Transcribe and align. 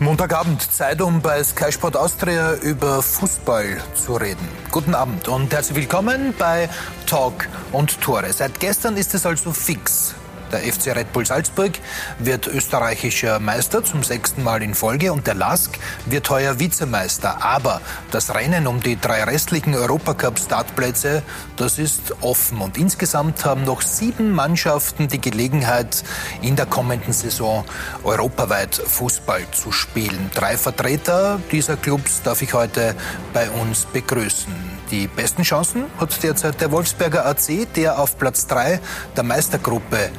Montagabend, 0.00 0.60
Zeit, 0.60 1.00
um 1.00 1.20
bei 1.20 1.42
Sky 1.44 1.70
Sport 1.70 1.96
Austria 1.96 2.54
über 2.54 3.00
Fußball 3.00 3.80
zu 3.94 4.14
reden. 4.14 4.46
Guten 4.72 4.94
Abend 4.94 5.28
und 5.28 5.52
herzlich 5.52 5.76
willkommen 5.76 6.34
bei 6.36 6.68
Talk 7.06 7.48
und 7.70 8.00
Tore. 8.00 8.32
Seit 8.32 8.58
gestern 8.58 8.96
ist 8.96 9.14
es 9.14 9.24
also 9.24 9.52
fix. 9.52 10.14
Der 10.54 10.72
FC 10.72 10.94
Red 10.94 11.12
Bull 11.12 11.26
Salzburg 11.26 11.72
wird 12.20 12.46
österreichischer 12.46 13.40
Meister 13.40 13.82
zum 13.82 14.04
sechsten 14.04 14.44
Mal 14.44 14.62
in 14.62 14.74
Folge 14.74 15.12
und 15.12 15.26
der 15.26 15.34
LASK 15.34 15.80
wird 16.06 16.30
heuer 16.30 16.60
Vizemeister. 16.60 17.44
Aber 17.44 17.80
das 18.12 18.32
Rennen 18.32 18.68
um 18.68 18.80
die 18.80 18.94
drei 18.94 19.24
restlichen 19.24 19.74
Europacup-Startplätze, 19.74 21.24
das 21.56 21.80
ist 21.80 22.14
offen. 22.20 22.60
Und 22.60 22.78
insgesamt 22.78 23.44
haben 23.44 23.64
noch 23.64 23.82
sieben 23.82 24.30
Mannschaften 24.30 25.08
die 25.08 25.20
Gelegenheit, 25.20 26.04
in 26.40 26.54
der 26.54 26.66
kommenden 26.66 27.12
Saison 27.12 27.64
europaweit 28.04 28.76
Fußball 28.76 29.50
zu 29.50 29.72
spielen. 29.72 30.30
Drei 30.36 30.56
Vertreter 30.56 31.40
dieser 31.50 31.76
Clubs 31.76 32.22
darf 32.22 32.42
ich 32.42 32.54
heute 32.54 32.94
bei 33.32 33.50
uns 33.50 33.86
begrüßen. 33.86 34.54
Die 34.92 35.08
besten 35.08 35.42
Chancen 35.42 35.86
hat 35.98 36.22
derzeit 36.22 36.60
der 36.60 36.70
Wolfsberger 36.70 37.26
AC, 37.26 37.66
der 37.74 37.98
auf 37.98 38.16
Platz 38.18 38.46
3 38.46 38.78
der 39.16 39.24
Meistergruppe 39.24 40.10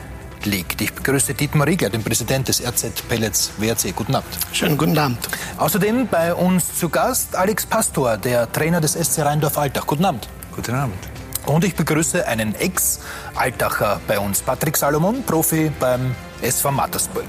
liegt. 0.44 0.82
Ich 0.82 0.94
begrüße 0.94 1.34
Dietmar 1.34 1.68
Riegler, 1.68 1.90
den 1.90 2.04
Präsident 2.04 2.48
des 2.48 2.62
RZ 2.62 3.08
Pellets 3.08 3.52
WRC. 3.58 3.96
Guten 3.96 4.16
Abend. 4.16 4.30
Schönen 4.52 4.78
guten 4.78 4.98
Abend. 4.98 5.20
Außerdem 5.58 6.08
bei 6.08 6.34
uns 6.34 6.76
zu 6.76 6.90
Gast 6.90 7.36
Alex 7.36 7.66
Pastor, 7.66 8.18
der 8.18 8.52
Trainer 8.52 8.82
des 8.82 8.94
SC 8.94 9.20
Rheindorf-Altach. 9.20 9.88
Guten 9.88 10.06
Abend. 10.06 10.28
Guten 10.56 10.76
Abend. 10.76 10.98
Und 11.46 11.64
ich 11.64 11.76
begrüße 11.76 12.28
einen 12.28 12.56
Ex-Altacher 12.56 14.02
bei 14.08 14.20
uns, 14.20 14.42
Patrick 14.42 14.78
Salomon, 14.78 15.24
Profi 15.24 15.72
beim 15.80 16.16
SV 16.42 16.72
Mattersburg. 16.72 17.28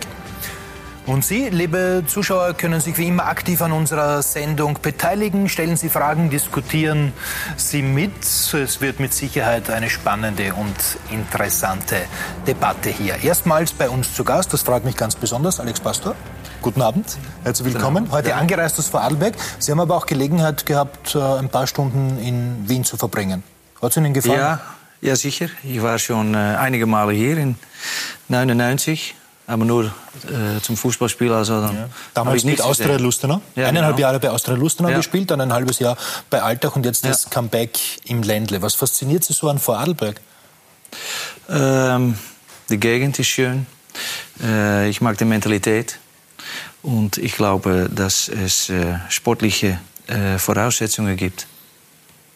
Und 1.07 1.25
Sie, 1.25 1.51
liebe 1.51 2.03
Zuschauer, 2.05 2.55
können 2.55 2.81
sich 2.81 2.99
wie 2.99 3.07
immer 3.07 3.27
aktiv 3.27 3.63
an 3.63 3.71
unserer 3.71 4.23
Sendung 4.23 4.81
beteiligen. 4.83 5.49
Stellen 5.49 5.77
Sie 5.77 5.89
Fragen, 5.89 6.31
diskutieren 6.31 7.13
Sie 7.57 7.81
mit. 7.81 8.11
Es 8.25 8.81
wird 8.81 8.99
mit 8.99 9.15
Sicherheit 9.15 9.71
eine 9.71 9.89
spannende 9.89 10.53
und 10.55 10.75
interessante 11.13 11.95
Debatte 12.45 12.91
hier. 12.91 13.23
Erstmals 13.23 13.73
bei 13.73 13.89
uns 13.89 14.15
zu 14.15 14.25
Gast, 14.25 14.53
das 14.53 14.63
freut 14.63 14.85
mich 14.85 14.97
ganz 14.97 15.15
besonders, 15.15 15.61
Alex 15.61 15.79
Pastor. 15.79 16.17
Guten 16.61 16.83
Abend, 16.83 17.17
herzlich 17.45 17.73
willkommen. 17.73 18.11
Heute 18.11 18.31
ja. 18.31 18.37
angereist 18.39 18.77
aus 18.81 18.89
Vorarlberg. 18.89 19.35
Sie 19.61 19.71
haben 19.71 19.79
aber 19.79 19.97
auch 19.97 20.07
Gelegenheit 20.07 20.67
gehabt, 20.67 21.15
äh, 21.15 21.21
ein 21.21 21.51
paar 21.51 21.69
Stunden 21.69 22.19
in 22.19 22.69
Wien 22.69 22.83
zu 22.83 22.97
verbringen. 22.97 23.45
Hat 23.81 23.93
es 23.93 23.97
Ihnen 23.97 24.13
gefallen? 24.13 24.41
Ja, 24.41 24.61
ja 25.03 25.15
sicher. 25.15 25.47
Ich 25.63 25.81
war 25.81 26.01
schon 26.01 26.35
äh, 26.35 26.39
einige 26.39 26.87
Male 26.87 27.13
hier 27.13 27.39
in 27.39 27.55
99 28.27 29.15
aber 29.47 29.65
nur 29.65 29.85
äh, 29.85 30.61
zum 30.63 30.77
Fußballspiel. 30.77 31.33
Also 31.33 31.61
dann 31.61 31.77
ja. 31.77 31.89
Damals 32.15 32.45
mit 32.45 32.61
Austria 32.61 32.97
Lustenau. 32.97 33.41
Ja, 33.55 33.69
Eineinhalb 33.69 33.97
genau. 33.97 34.09
Jahre 34.09 34.21
bei 34.21 34.31
Austria 34.31 34.57
Lustenau 34.57 34.91
ja. 34.91 34.97
gespielt, 34.97 35.31
dann 35.31 35.41
ein 35.41 35.53
halbes 35.53 35.79
Jahr 35.79 35.97
bei 36.31 36.43
Altach 36.43 36.77
und 36.77 36.85
jetzt 36.85 37.05
das 37.05 37.31
Comeback 37.31 37.79
im 38.05 38.23
Ländle. 38.23 38.63
Was 38.63 38.75
fasziniert 38.75 39.25
Sie 39.25 39.33
so 39.33 39.49
an 39.49 39.59
Vorarlberg? 39.59 40.21
Ähm, 41.49 42.19
die 42.69 42.79
Gegend 42.79 43.19
ist 43.19 43.29
schön. 43.29 43.67
Äh, 44.43 44.89
ich 44.89 45.01
mag 45.01 45.19
die 45.19 45.25
Mentalität. 45.25 45.99
Und 46.83 47.19
ich 47.19 47.35
glaube, 47.35 47.91
dass 47.93 48.29
es 48.29 48.71
äh, 48.71 48.99
sportliche 49.09 49.81
äh, 50.07 50.39
Voraussetzungen 50.39 51.17
gibt. 51.17 51.47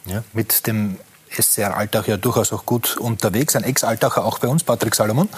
Ja, 0.06 0.24
mit 0.32 0.66
dem 0.66 0.96
SCR 1.30 1.76
Altach 1.76 2.08
ja 2.08 2.16
durchaus 2.16 2.52
auch 2.52 2.66
gut 2.66 2.96
unterwegs. 2.96 3.54
Ein 3.54 3.62
Ex-Altacher 3.62 4.24
auch 4.24 4.38
bei 4.38 4.48
uns, 4.48 4.64
Patrick 4.64 4.94
Salomon. 4.96 5.28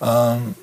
Ähm, 0.00 0.54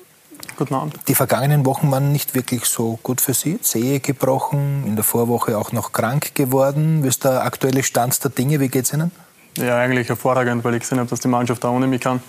Guten 0.56 0.74
Abend. 0.74 0.94
Die 1.08 1.14
vergangenen 1.14 1.64
Wochen 1.64 1.90
waren 1.90 2.12
nicht 2.12 2.34
wirklich 2.34 2.64
so 2.66 2.98
gut 3.02 3.20
für 3.20 3.34
Sie. 3.34 3.60
Zehe 3.60 4.00
gebrochen, 4.00 4.84
in 4.86 4.96
der 4.96 5.04
Vorwoche 5.04 5.56
auch 5.56 5.72
noch 5.72 5.92
krank 5.92 6.34
geworden. 6.34 7.02
Wie 7.02 7.08
ist 7.08 7.24
der 7.24 7.44
aktuelle 7.44 7.82
Stand 7.82 8.22
der 8.22 8.30
Dinge? 8.30 8.60
Wie 8.60 8.68
geht 8.68 8.84
es 8.84 8.92
Ihnen? 8.92 9.10
Ja, 9.56 9.78
eigentlich 9.78 10.08
hervorragend, 10.08 10.64
weil 10.64 10.74
ich 10.74 10.80
gesehen 10.80 10.98
habe, 10.98 11.08
dass 11.10 11.20
die 11.20 11.28
Mannschaft 11.28 11.64
da 11.64 11.70
ohne 11.70 11.86
mich 11.86 12.00
kann. 12.00 12.22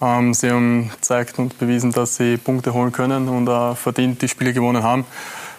Ähm, 0.00 0.34
sie 0.34 0.50
haben 0.50 0.90
gezeigt 0.90 1.38
und 1.38 1.58
bewiesen, 1.58 1.92
dass 1.92 2.16
sie 2.16 2.36
Punkte 2.36 2.72
holen 2.72 2.92
können 2.92 3.28
und 3.28 3.48
auch 3.48 3.76
verdient 3.76 4.22
die 4.22 4.28
Spiele 4.28 4.52
gewonnen 4.52 4.82
haben. 4.82 5.04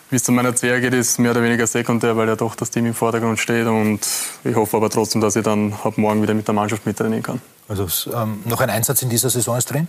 Wie 0.10 0.18
es 0.18 0.24
zu 0.24 0.32
meiner 0.32 0.54
Zehe 0.56 0.82
geht, 0.82 0.94
ist 0.94 1.20
mehr 1.20 1.32
oder 1.32 1.42
weniger 1.42 1.66
sekundär, 1.66 2.18
weil 2.18 2.28
ja 2.28 2.36
doch 2.36 2.56
das 2.56 2.70
Team 2.70 2.86
im 2.86 2.94
Vordergrund 2.94 3.40
steht. 3.40 3.66
Und 3.66 4.02
ich 4.44 4.56
hoffe 4.56 4.76
aber 4.76 4.90
trotzdem, 4.90 5.22
dass 5.22 5.36
ich 5.38 5.44
dann 5.44 5.74
ab 5.84 5.98
morgen 5.98 6.22
wieder 6.22 6.34
mit 6.34 6.48
der 6.48 6.54
Mannschaft 6.54 6.86
mittrainieren 6.86 7.24
kann. 7.24 7.42
Also 7.70 7.88
ähm, 8.14 8.42
noch 8.46 8.60
ein 8.60 8.70
Einsatz 8.70 9.02
in 9.04 9.10
dieser 9.10 9.30
Saison 9.30 9.58
ist 9.58 9.72
drin? 9.72 9.88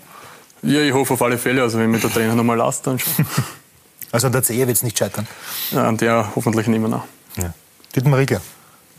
Ja, 0.62 0.81
ich 0.81 0.93
hoffe 0.93 1.15
auf 1.15 1.23
alle 1.23 1.39
Fälle. 1.39 1.62
Also 1.62 1.78
wenn 1.78 1.91
mir 1.91 1.99
der 1.99 2.12
Trainer 2.12 2.34
nochmal 2.34 2.56
lasst, 2.56 2.87
dann 2.87 2.99
schon. 2.99 3.27
Also 4.12 4.27
an 4.27 4.34
der 4.34 4.43
CE 4.43 4.59
wird 4.59 4.77
es 4.77 4.83
nicht 4.83 4.99
scheitern? 4.99 5.27
Ja, 5.71 5.89
an 5.89 5.97
der 5.97 6.33
hoffentlich 6.37 6.67
nicht 6.67 6.81
mehr. 6.81 6.91
Noch. 6.91 7.05
Ja. 7.39 7.55
Dietmar 7.97 8.19
Riegler, 8.19 8.43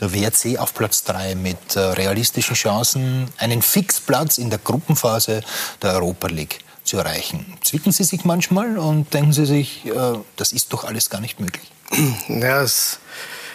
der 0.01 0.11
WRC 0.11 0.57
auf 0.57 0.73
Platz 0.73 1.03
3 1.03 1.35
mit 1.35 1.75
äh, 1.75 1.79
realistischen 1.79 2.55
Chancen, 2.55 3.27
einen 3.37 3.61
Fixplatz 3.61 4.39
in 4.39 4.49
der 4.49 4.57
Gruppenphase 4.57 5.43
der 5.83 5.93
Europa 5.93 6.29
League 6.29 6.59
zu 6.83 6.97
erreichen. 6.97 7.45
Zwicken 7.61 7.91
Sie 7.91 8.03
sich 8.03 8.25
manchmal 8.25 8.79
und 8.79 9.13
denken 9.13 9.33
Sie 9.33 9.45
sich, 9.45 9.85
äh, 9.85 10.17
das 10.35 10.51
ist 10.51 10.73
doch 10.73 10.83
alles 10.83 11.11
gar 11.11 11.21
nicht 11.21 11.39
möglich? 11.39 11.71
Ja, 12.27 12.63
es 12.63 12.97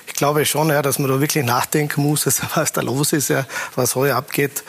ich 0.09 0.15
glaube 0.15 0.45
schon, 0.47 0.71
ja, 0.71 0.83
dass 0.83 0.99
man 0.99 1.11
da 1.11 1.21
wirklich 1.21 1.45
nachdenken 1.45 2.03
muss, 2.03 2.27
also, 2.27 2.43
was 2.55 2.73
da 2.73 2.81
los 2.81 3.13
ist, 3.13 3.29
ja, 3.29 3.47
was 3.77 3.95
heuer 3.95 4.17
abgeht. 4.17 4.65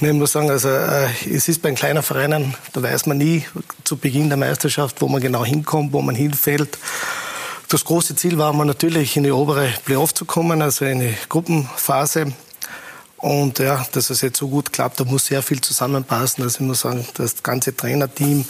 Ich 0.00 0.12
muss 0.12 0.32
sagen, 0.32 0.50
also, 0.50 0.68
äh, 0.68 1.08
es 1.30 1.48
ist 1.48 1.62
bei 1.62 1.72
kleinen 1.72 2.02
Vereinen, 2.02 2.54
da 2.72 2.82
weiß 2.82 3.06
man 3.06 3.18
nie 3.18 3.44
zu 3.84 3.96
Beginn 3.96 4.28
der 4.28 4.36
Meisterschaft, 4.38 5.00
wo 5.00 5.08
man 5.08 5.20
genau 5.20 5.44
hinkommt, 5.44 5.92
wo 5.92 6.02
man 6.02 6.14
hinfällt. 6.14 6.78
Das 7.68 7.84
große 7.84 8.14
Ziel 8.14 8.38
war 8.38 8.52
man 8.52 8.66
natürlich 8.66 9.16
in 9.16 9.24
die 9.24 9.32
obere 9.32 9.68
Playoff 9.84 10.12
zu 10.12 10.26
kommen, 10.26 10.62
also 10.62 10.84
in 10.84 11.00
die 11.00 11.14
Gruppenphase. 11.28 12.32
Und 13.24 13.58
ja, 13.58 13.86
dass 13.92 14.10
es 14.10 14.20
jetzt 14.20 14.36
so 14.36 14.48
gut 14.48 14.70
klappt, 14.70 15.00
da 15.00 15.04
muss 15.04 15.24
sehr 15.24 15.40
viel 15.40 15.58
zusammenpassen. 15.58 16.44
Also 16.44 16.56
ich 16.56 16.66
muss 16.66 16.80
sagen, 16.80 17.08
das 17.14 17.42
ganze 17.42 17.74
Trainerteam, 17.74 18.44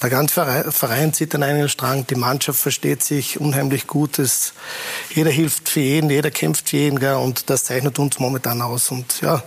der 0.00 0.08
ganze 0.08 0.70
Verein 0.70 1.12
zieht 1.12 1.34
an 1.34 1.42
einen 1.42 1.68
Strang, 1.68 2.06
die 2.06 2.14
Mannschaft 2.14 2.60
versteht 2.60 3.02
sich 3.02 3.40
unheimlich 3.40 3.88
gut. 3.88 4.20
Es, 4.20 4.52
jeder 5.12 5.30
hilft 5.30 5.68
für 5.68 5.80
jeden, 5.80 6.10
jeder 6.10 6.30
kämpft 6.30 6.68
für 6.68 6.76
jeden. 6.76 7.00
Gell, 7.00 7.14
und 7.14 7.50
das 7.50 7.64
zeichnet 7.64 7.98
uns 7.98 8.20
momentan 8.20 8.62
aus. 8.62 8.92
Und 8.92 9.20
ja, 9.20 9.42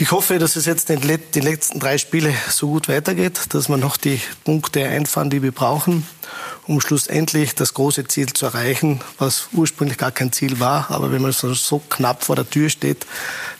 ich 0.00 0.12
hoffe, 0.12 0.38
dass 0.38 0.56
es 0.56 0.64
jetzt 0.64 0.88
in 0.88 1.00
den 1.00 1.42
letzten 1.42 1.78
drei 1.78 1.98
Spiele 1.98 2.34
so 2.48 2.68
gut 2.68 2.88
weitergeht, 2.88 3.38
dass 3.50 3.68
wir 3.68 3.76
noch 3.76 3.98
die 3.98 4.18
Punkte 4.44 4.86
einfahren, 4.86 5.28
die 5.28 5.42
wir 5.42 5.52
brauchen 5.52 6.06
um 6.70 6.80
schlussendlich 6.80 7.56
das 7.56 7.74
große 7.74 8.06
Ziel 8.06 8.32
zu 8.32 8.46
erreichen, 8.46 9.00
was 9.18 9.48
ursprünglich 9.52 9.98
gar 9.98 10.12
kein 10.12 10.32
Ziel 10.32 10.60
war. 10.60 10.90
Aber 10.90 11.10
wenn 11.10 11.20
man 11.20 11.32
so, 11.32 11.52
so 11.52 11.80
knapp 11.90 12.22
vor 12.22 12.36
der 12.36 12.48
Tür 12.48 12.70
steht, 12.70 13.06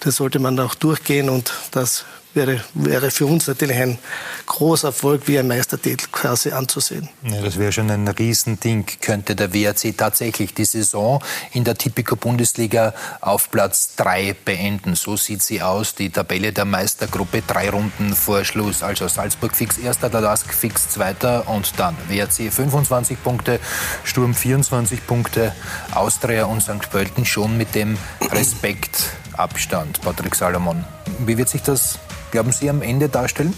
dann 0.01 0.12
sollte 0.12 0.39
man 0.39 0.59
auch 0.61 0.77
durchgehen 0.77 1.28
und 1.28 1.53
das 1.73 2.05
wäre, 2.35 2.61
wäre 2.75 3.11
für 3.11 3.27
uns 3.27 3.47
natürlich 3.47 3.77
ein 3.77 3.99
großer 4.47 4.89
Erfolg, 4.89 5.23
wie 5.27 5.39
ein 5.39 5.49
Meistertitel 5.49 6.07
quasi 6.11 6.51
anzusehen. 6.51 7.09
Ja, 7.23 7.41
das 7.41 7.59
wäre 7.59 7.73
schon 7.73 7.91
ein 7.91 8.07
Riesending, 8.09 8.87
könnte 9.01 9.37
der 9.37 9.53
WRC 9.53 9.97
tatsächlich 9.97 10.55
die 10.55 10.65
Saison 10.65 11.23
in 11.53 11.65
der 11.65 11.77
Tipico 11.77 12.17
Bundesliga 12.17 12.95
auf 13.21 13.51
Platz 13.51 13.95
3 13.97 14.37
beenden. 14.45 14.95
So 14.95 15.17
sieht 15.17 15.43
sie 15.43 15.63
aus, 15.63 15.95
die 15.95 16.11
Tabelle 16.11 16.53
der 16.53 16.65
Meistergruppe, 16.65 17.43
drei 17.47 17.71
Runden 17.71 18.15
vor 18.15 18.45
Schluss. 18.45 18.83
Also 18.83 19.09
Salzburg 19.09 19.55
fix 19.55 19.79
erster, 19.79 20.11
der 20.11 20.21
Lask 20.21 20.53
fix 20.53 20.89
zweiter 20.89 21.49
und 21.49 21.79
dann 21.79 21.97
WRC 22.09 22.53
25 22.53 23.23
Punkte, 23.23 23.61
Sturm 24.05 24.35
24 24.35 25.07
Punkte, 25.07 25.55
Austria 25.93 26.45
und 26.45 26.63
St. 26.63 26.91
Pölten 26.91 27.25
schon 27.25 27.57
mit 27.57 27.75
dem 27.75 27.97
Respektabstand. 28.31 30.01
Patrick 30.03 30.35
Salomon, 30.35 30.85
wie 31.25 31.37
wird 31.37 31.49
sich 31.49 31.63
das 31.63 31.99
glauben 32.31 32.53
Sie, 32.53 32.71
am 32.71 32.83
Ende 32.83 33.09
darstellen? 33.09 33.55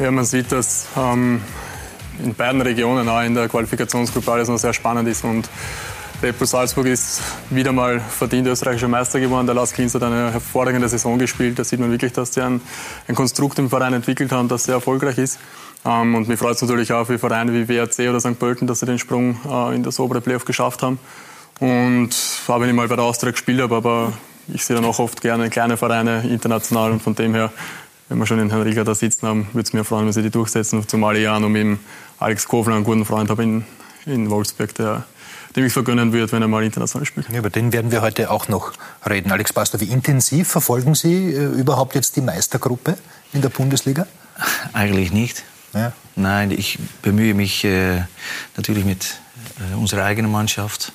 Ja, 0.00 0.10
man 0.10 0.24
sieht, 0.24 0.50
dass 0.52 0.86
ähm, 0.96 1.42
in 2.22 2.34
beiden 2.34 2.60
Regionen, 2.62 3.08
auch 3.08 3.22
in 3.22 3.34
der 3.34 3.48
Qualifikationsgruppe, 3.48 4.32
alles 4.32 4.48
noch 4.48 4.58
sehr 4.58 4.72
spannend 4.72 5.08
ist. 5.08 5.24
Und 5.24 5.48
Red 6.22 6.38
Bull 6.38 6.46
Salzburg 6.46 6.86
ist 6.86 7.20
wieder 7.50 7.72
mal 7.72 8.00
verdient 8.00 8.46
österreichischer 8.46 8.88
Meister 8.88 9.20
geworden. 9.20 9.46
Der 9.46 9.54
Lars 9.54 9.72
Klins 9.72 9.94
hat 9.94 10.02
eine 10.02 10.32
hervorragende 10.32 10.88
Saison 10.88 11.18
gespielt. 11.18 11.58
Da 11.58 11.64
sieht 11.64 11.80
man 11.80 11.90
wirklich, 11.90 12.12
dass 12.12 12.32
sie 12.32 12.42
ein, 12.42 12.60
ein 13.08 13.14
Konstrukt 13.14 13.58
im 13.58 13.68
Verein 13.68 13.92
entwickelt 13.92 14.32
haben, 14.32 14.48
das 14.48 14.64
sehr 14.64 14.76
erfolgreich 14.76 15.18
ist. 15.18 15.38
Ähm, 15.84 16.14
und 16.14 16.28
mich 16.28 16.38
freut 16.38 16.54
es 16.54 16.62
natürlich 16.62 16.92
auch 16.92 17.06
für 17.06 17.18
Vereine 17.18 17.52
wie 17.52 17.68
WRC 17.68 18.08
oder 18.08 18.20
St. 18.20 18.38
Pölten, 18.38 18.66
dass 18.66 18.80
sie 18.80 18.86
den 18.86 18.98
Sprung 18.98 19.36
äh, 19.48 19.74
in 19.74 19.82
das 19.82 19.98
obere 19.98 20.20
Playoff 20.20 20.44
geschafft 20.44 20.82
haben. 20.82 20.98
Und 21.58 22.10
auch 22.48 22.60
wenn 22.60 22.68
ich 22.68 22.74
mal 22.74 22.88
bei 22.88 22.96
der 22.96 23.04
Austria 23.04 23.32
gespielt 23.32 23.60
habe, 23.60 23.76
aber 23.76 24.12
ich 24.48 24.64
sehe 24.64 24.76
dann 24.76 24.84
auch 24.84 24.98
oft 24.98 25.20
gerne 25.20 25.50
kleine 25.50 25.76
Vereine 25.76 26.22
international 26.28 26.92
und 26.92 27.02
von 27.02 27.14
dem 27.14 27.34
her, 27.34 27.52
wenn 28.08 28.18
wir 28.18 28.26
schon 28.26 28.38
den 28.38 28.50
Herrn 28.50 28.62
Rieger 28.62 28.84
da 28.84 28.94
sitzen 28.94 29.26
haben, 29.26 29.48
würde 29.52 29.66
es 29.66 29.72
mir 29.72 29.84
freuen, 29.84 30.06
wenn 30.06 30.12
sie 30.12 30.22
die 30.22 30.30
durchsetzen. 30.30 30.86
Zumal 30.86 31.16
ich 31.16 31.28
auch 31.28 31.40
noch 31.40 31.48
mit 31.48 31.78
Alex 32.18 32.46
Kofler 32.46 32.74
einen 32.74 32.84
guten 32.84 33.04
Freund 33.04 33.30
habe 33.30 33.42
in, 33.42 33.64
in 34.06 34.30
Wolfsburg, 34.30 34.74
der 34.74 35.04
dem 35.56 35.66
ich 35.66 35.72
vergönnen 35.72 36.12
würde, 36.12 36.32
wenn 36.32 36.42
er 36.42 36.48
mal 36.48 36.64
international 36.64 37.06
spielt. 37.06 37.28
Ja, 37.28 37.38
über 37.38 37.50
den 37.50 37.72
werden 37.72 37.90
wir 37.90 38.02
heute 38.02 38.30
auch 38.30 38.48
noch 38.48 38.72
reden. 39.08 39.30
Alex 39.30 39.52
Pastor, 39.52 39.80
wie 39.80 39.86
intensiv 39.86 40.48
verfolgen 40.48 40.94
Sie 40.94 41.32
äh, 41.32 41.44
überhaupt 41.44 41.94
jetzt 41.94 42.16
die 42.16 42.20
Meistergruppe 42.20 42.96
in 43.32 43.42
der 43.42 43.50
Bundesliga? 43.50 44.06
Eigentlich 44.72 45.12
nicht. 45.12 45.44
Ja. 45.74 45.92
Nein, 46.16 46.50
ich 46.50 46.78
bemühe 47.02 47.34
mich 47.34 47.64
äh, 47.64 48.02
natürlich 48.56 48.84
mit 48.84 49.20
äh, 49.58 49.74
unserer 49.76 50.04
eigenen 50.04 50.30
Mannschaft 50.30 50.92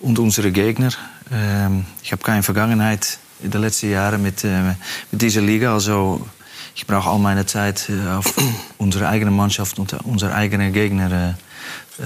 und 0.00 0.18
unsere 0.18 0.52
Gegner. 0.52 0.90
Ähm, 1.32 1.84
ich 2.02 2.12
habe 2.12 2.22
keine 2.22 2.42
Vergangenheit 2.42 3.18
in 3.42 3.50
den 3.50 3.60
letzten 3.60 3.90
Jahren 3.90 4.22
mit, 4.22 4.44
äh, 4.44 4.74
mit 5.10 5.22
dieser 5.22 5.40
Liga. 5.40 5.74
Also 5.74 6.26
ich 6.74 6.86
brauche 6.86 7.10
all 7.10 7.18
meine 7.18 7.46
Zeit 7.46 7.88
äh, 7.88 8.08
auf 8.10 8.34
unsere 8.78 9.08
eigene 9.08 9.30
Mannschaft 9.30 9.78
und 9.78 9.92
unsere 10.04 10.34
eigenen 10.34 10.72
Gegner 10.72 11.36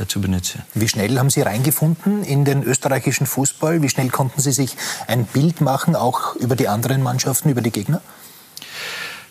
zu 0.07 0.21
benutzen. 0.21 0.63
Wie 0.73 0.89
schnell 0.89 1.19
haben 1.19 1.31
Sie 1.31 1.43
reingefunden 1.43 2.23
in 2.23 2.45
den 2.45 2.63
österreichischen 2.63 3.27
Fußball? 3.27 3.83
Wie 3.83 3.89
schnell 3.89 4.09
konnten 4.09 4.41
Sie 4.41 4.53
sich 4.53 4.77
ein 5.09 5.25
Bild 5.25 5.61
machen, 5.61 5.97
auch 5.97 6.37
über 6.37 6.55
die 6.55 6.69
anderen 6.69 7.03
Mannschaften, 7.03 7.51
über 7.51 7.61
die 7.61 7.73
Gegner? 7.73 8.01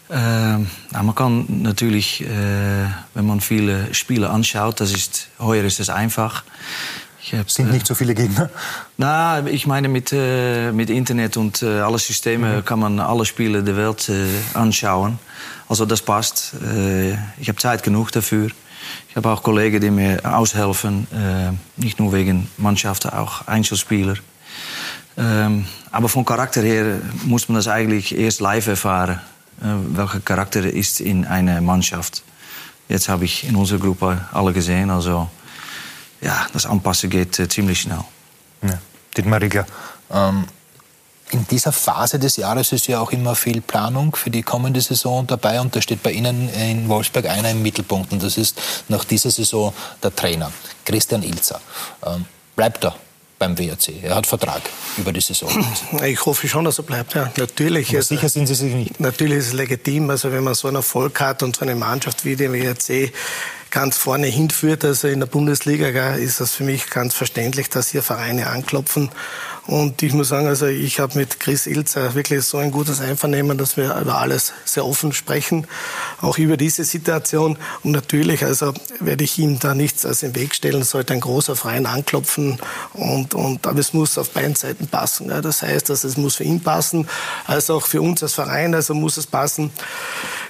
Äh, 0.09 0.57
man 0.91 1.15
kann 1.15 1.45
natürlich, 1.61 2.21
äh, 2.21 2.27
wenn 3.13 3.25
man 3.25 3.41
viele 3.41 3.93
Spiele 3.93 4.29
anschaut, 4.29 4.81
das 4.81 4.91
ist, 4.91 5.27
heuer 5.39 5.63
ist 5.63 5.79
es 5.79 5.89
einfach. 5.89 6.43
Sind 7.47 7.71
nicht 7.71 7.87
so 7.87 7.95
viele 7.95 8.15
Gegner? 8.15 8.49
Na, 8.97 9.45
ich 9.47 9.67
meine, 9.67 9.87
mit, 9.87 10.11
äh, 10.11 10.71
mit 10.71 10.89
Internet 10.89 11.37
und 11.37 11.61
äh, 11.61 11.79
alle 11.79 11.99
Systeme 11.99 12.57
mhm. 12.57 12.65
kann 12.65 12.79
man 12.79 12.99
alle 12.99 13.25
Spiele 13.25 13.63
der 13.63 13.75
Welt 13.77 14.09
äh, 14.09 14.25
anschauen. 14.53 15.19
Also 15.67 15.85
das 15.85 16.01
passt. 16.01 16.53
Äh, 16.63 17.13
ich 17.39 17.47
habe 17.47 17.57
Zeit 17.57 17.83
genug 17.83 18.11
dafür. 18.11 18.49
Ich 19.09 19.15
habe 19.15 19.29
auch 19.29 19.43
Kollegen, 19.43 19.81
die 19.81 19.91
mir 19.91 20.19
aushelfen. 20.23 21.07
Äh, 21.11 21.51
nicht 21.81 21.99
nur 21.99 22.13
wegen 22.13 22.49
Mannschaften, 22.57 23.09
auch 23.09 23.47
Einzelspieler. 23.47 24.15
Ähm, 25.17 25.65
aber 25.91 26.09
vom 26.09 26.25
Charakter 26.25 26.61
her 26.61 26.99
muss 27.25 27.49
man 27.49 27.55
das 27.55 27.67
eigentlich 27.67 28.17
erst 28.17 28.39
live 28.41 28.67
erfahren. 28.67 29.19
Äh, 29.61 29.65
welcher 29.95 30.21
Charakter 30.21 30.63
ist 30.65 31.01
in 31.01 31.25
einer 31.25 31.61
Mannschaft. 31.61 32.23
Jetzt 32.87 33.09
habe 33.09 33.25
ich 33.25 33.47
in 33.47 33.55
unserer 33.55 33.79
Gruppe 33.79 34.25
alle 34.31 34.53
gesehen. 34.53 34.89
Also 34.89 35.29
ja, 36.21 36.47
das 36.53 36.65
Anpassen 36.65 37.09
geht 37.09 37.39
äh, 37.39 37.47
ziemlich 37.47 37.81
schnell. 37.81 38.03
Ja. 38.61 38.79
Dietmar 39.15 39.41
Riegler, 39.41 39.65
ähm, 40.11 40.45
in 41.31 41.45
dieser 41.47 41.71
Phase 41.71 42.17
des 42.17 42.37
Jahres 42.37 42.71
ist 42.71 42.87
ja 42.87 42.99
auch 42.99 43.11
immer 43.11 43.35
viel 43.35 43.61
Planung 43.61 44.15
für 44.15 44.31
die 44.31 44.41
kommende 44.41 44.81
Saison 44.81 45.27
dabei 45.27 45.61
und 45.61 45.75
da 45.75 45.81
steht 45.81 46.01
bei 46.01 46.11
Ihnen 46.11 46.49
in 46.49 46.89
Wolfsberg 46.89 47.27
einer 47.27 47.51
im 47.51 47.61
Mittelpunkt 47.61 48.11
und 48.11 48.23
das 48.23 48.37
ist 48.37 48.59
nach 48.87 49.03
dieser 49.03 49.29
Saison 49.29 49.73
der 50.01 50.15
Trainer, 50.15 50.51
Christian 50.85 51.21
Ilzer. 51.21 51.61
Ähm, 52.05 52.25
bleibt 52.55 52.83
er 52.83 52.95
beim 53.39 53.57
WRC. 53.57 54.03
Er 54.03 54.15
hat 54.15 54.27
Vertrag 54.27 54.61
über 54.97 55.11
die 55.13 55.21
Saison. 55.21 55.49
Ich 56.05 56.25
hoffe 56.25 56.47
schon, 56.47 56.65
dass 56.65 56.77
er 56.77 56.83
bleibt. 56.83 57.15
Ja, 57.15 57.31
natürlich. 57.37 57.89
Aber 57.89 58.03
sicher 58.03 58.29
sind 58.29 58.47
Sie 58.47 58.53
sich 58.53 58.73
nicht. 58.73 58.99
Natürlich 58.99 59.37
ist 59.39 59.47
es 59.47 59.53
legitim. 59.53 60.09
Also 60.09 60.31
wenn 60.31 60.43
man 60.43 60.53
so 60.53 60.67
einen 60.67 60.75
Erfolg 60.75 61.19
hat 61.21 61.41
und 61.41 61.55
so 61.55 61.61
eine 61.61 61.75
Mannschaft 61.75 62.25
wie 62.25 62.35
den 62.35 62.53
WRC 62.53 63.11
ganz 63.71 63.97
vorne 63.97 64.27
hinführt, 64.27 64.83
also 64.83 65.07
in 65.07 65.19
der 65.19 65.27
Bundesliga, 65.27 66.15
ist 66.15 66.41
das 66.41 66.53
für 66.53 66.63
mich 66.63 66.89
ganz 66.89 67.13
verständlich, 67.13 67.69
dass 67.69 67.89
hier 67.89 68.03
Vereine 68.03 68.47
anklopfen 68.47 69.09
und 69.69 70.01
ich 70.01 70.13
muss 70.13 70.29
sagen, 70.29 70.47
also 70.47 70.65
ich 70.65 70.99
habe 70.99 71.15
mit 71.15 71.39
Chris 71.39 71.67
Ilzer 71.67 72.15
wirklich 72.15 72.43
so 72.43 72.57
ein 72.57 72.71
gutes 72.71 73.01
Einvernehmen, 73.01 73.55
dass 73.55 73.77
wir 73.77 73.95
über 73.97 74.17
alles 74.17 74.51
sehr 74.65 74.83
offen 74.83 75.13
sprechen, 75.13 75.67
auch 76.21 76.39
über 76.39 76.57
diese 76.57 76.83
Situation. 76.83 77.55
Und 77.83 77.91
natürlich, 77.91 78.43
also 78.43 78.73
werde 78.99 79.23
ich 79.23 79.37
ihm 79.37 79.59
da 79.59 79.75
nichts 79.75 80.07
als 80.07 80.23
im 80.23 80.33
Weg 80.33 80.55
stellen, 80.55 80.81
sollte 80.81 81.13
ein 81.13 81.19
großer 81.19 81.55
Verein 81.55 81.85
anklopfen. 81.85 82.57
Und, 82.93 83.35
und, 83.35 83.67
aber 83.67 83.77
es 83.77 83.93
muss 83.93 84.17
auf 84.17 84.31
beiden 84.31 84.55
Seiten 84.55 84.87
passen. 84.87 85.29
Ja. 85.29 85.39
Das 85.39 85.61
heißt, 85.61 85.87
dass 85.87 86.03
es 86.03 86.17
muss 86.17 86.37
für 86.37 86.45
ihn 86.45 86.61
passen, 86.61 87.07
als 87.45 87.69
auch 87.69 87.85
für 87.85 88.01
uns 88.01 88.23
als 88.23 88.33
Verein, 88.33 88.73
also 88.73 88.95
muss 88.95 89.17
es 89.17 89.27
passen. 89.27 89.69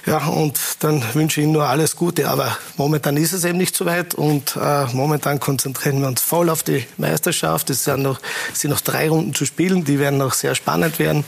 Ja, 0.06 0.26
und 0.26 0.58
dann 0.80 1.02
wünsche 1.14 1.40
ich 1.40 1.44
Ihnen 1.44 1.52
nur 1.52 1.66
alles 1.66 1.96
Gute. 1.96 2.28
Aber 2.28 2.56
momentan 2.76 3.16
ist 3.16 3.32
es 3.32 3.44
eben 3.44 3.58
nicht 3.58 3.76
so 3.76 3.84
weit 3.86 4.14
und 4.14 4.56
äh, 4.56 4.86
momentan 4.92 5.40
konzentrieren 5.40 6.00
wir 6.00 6.08
uns 6.08 6.22
voll 6.22 6.48
auf 6.48 6.62
die 6.62 6.86
Meisterschaft. 6.96 7.70
Es 7.70 7.84
sind 7.84 8.02
noch, 8.02 8.20
sind 8.52 8.70
noch 8.70 8.80
drei 8.80 9.08
Runden 9.08 9.34
zu 9.34 9.44
spielen, 9.44 9.84
die 9.84 9.98
werden 9.98 10.18
noch 10.18 10.32
sehr 10.32 10.54
spannend 10.54 10.98
werden. 10.98 11.24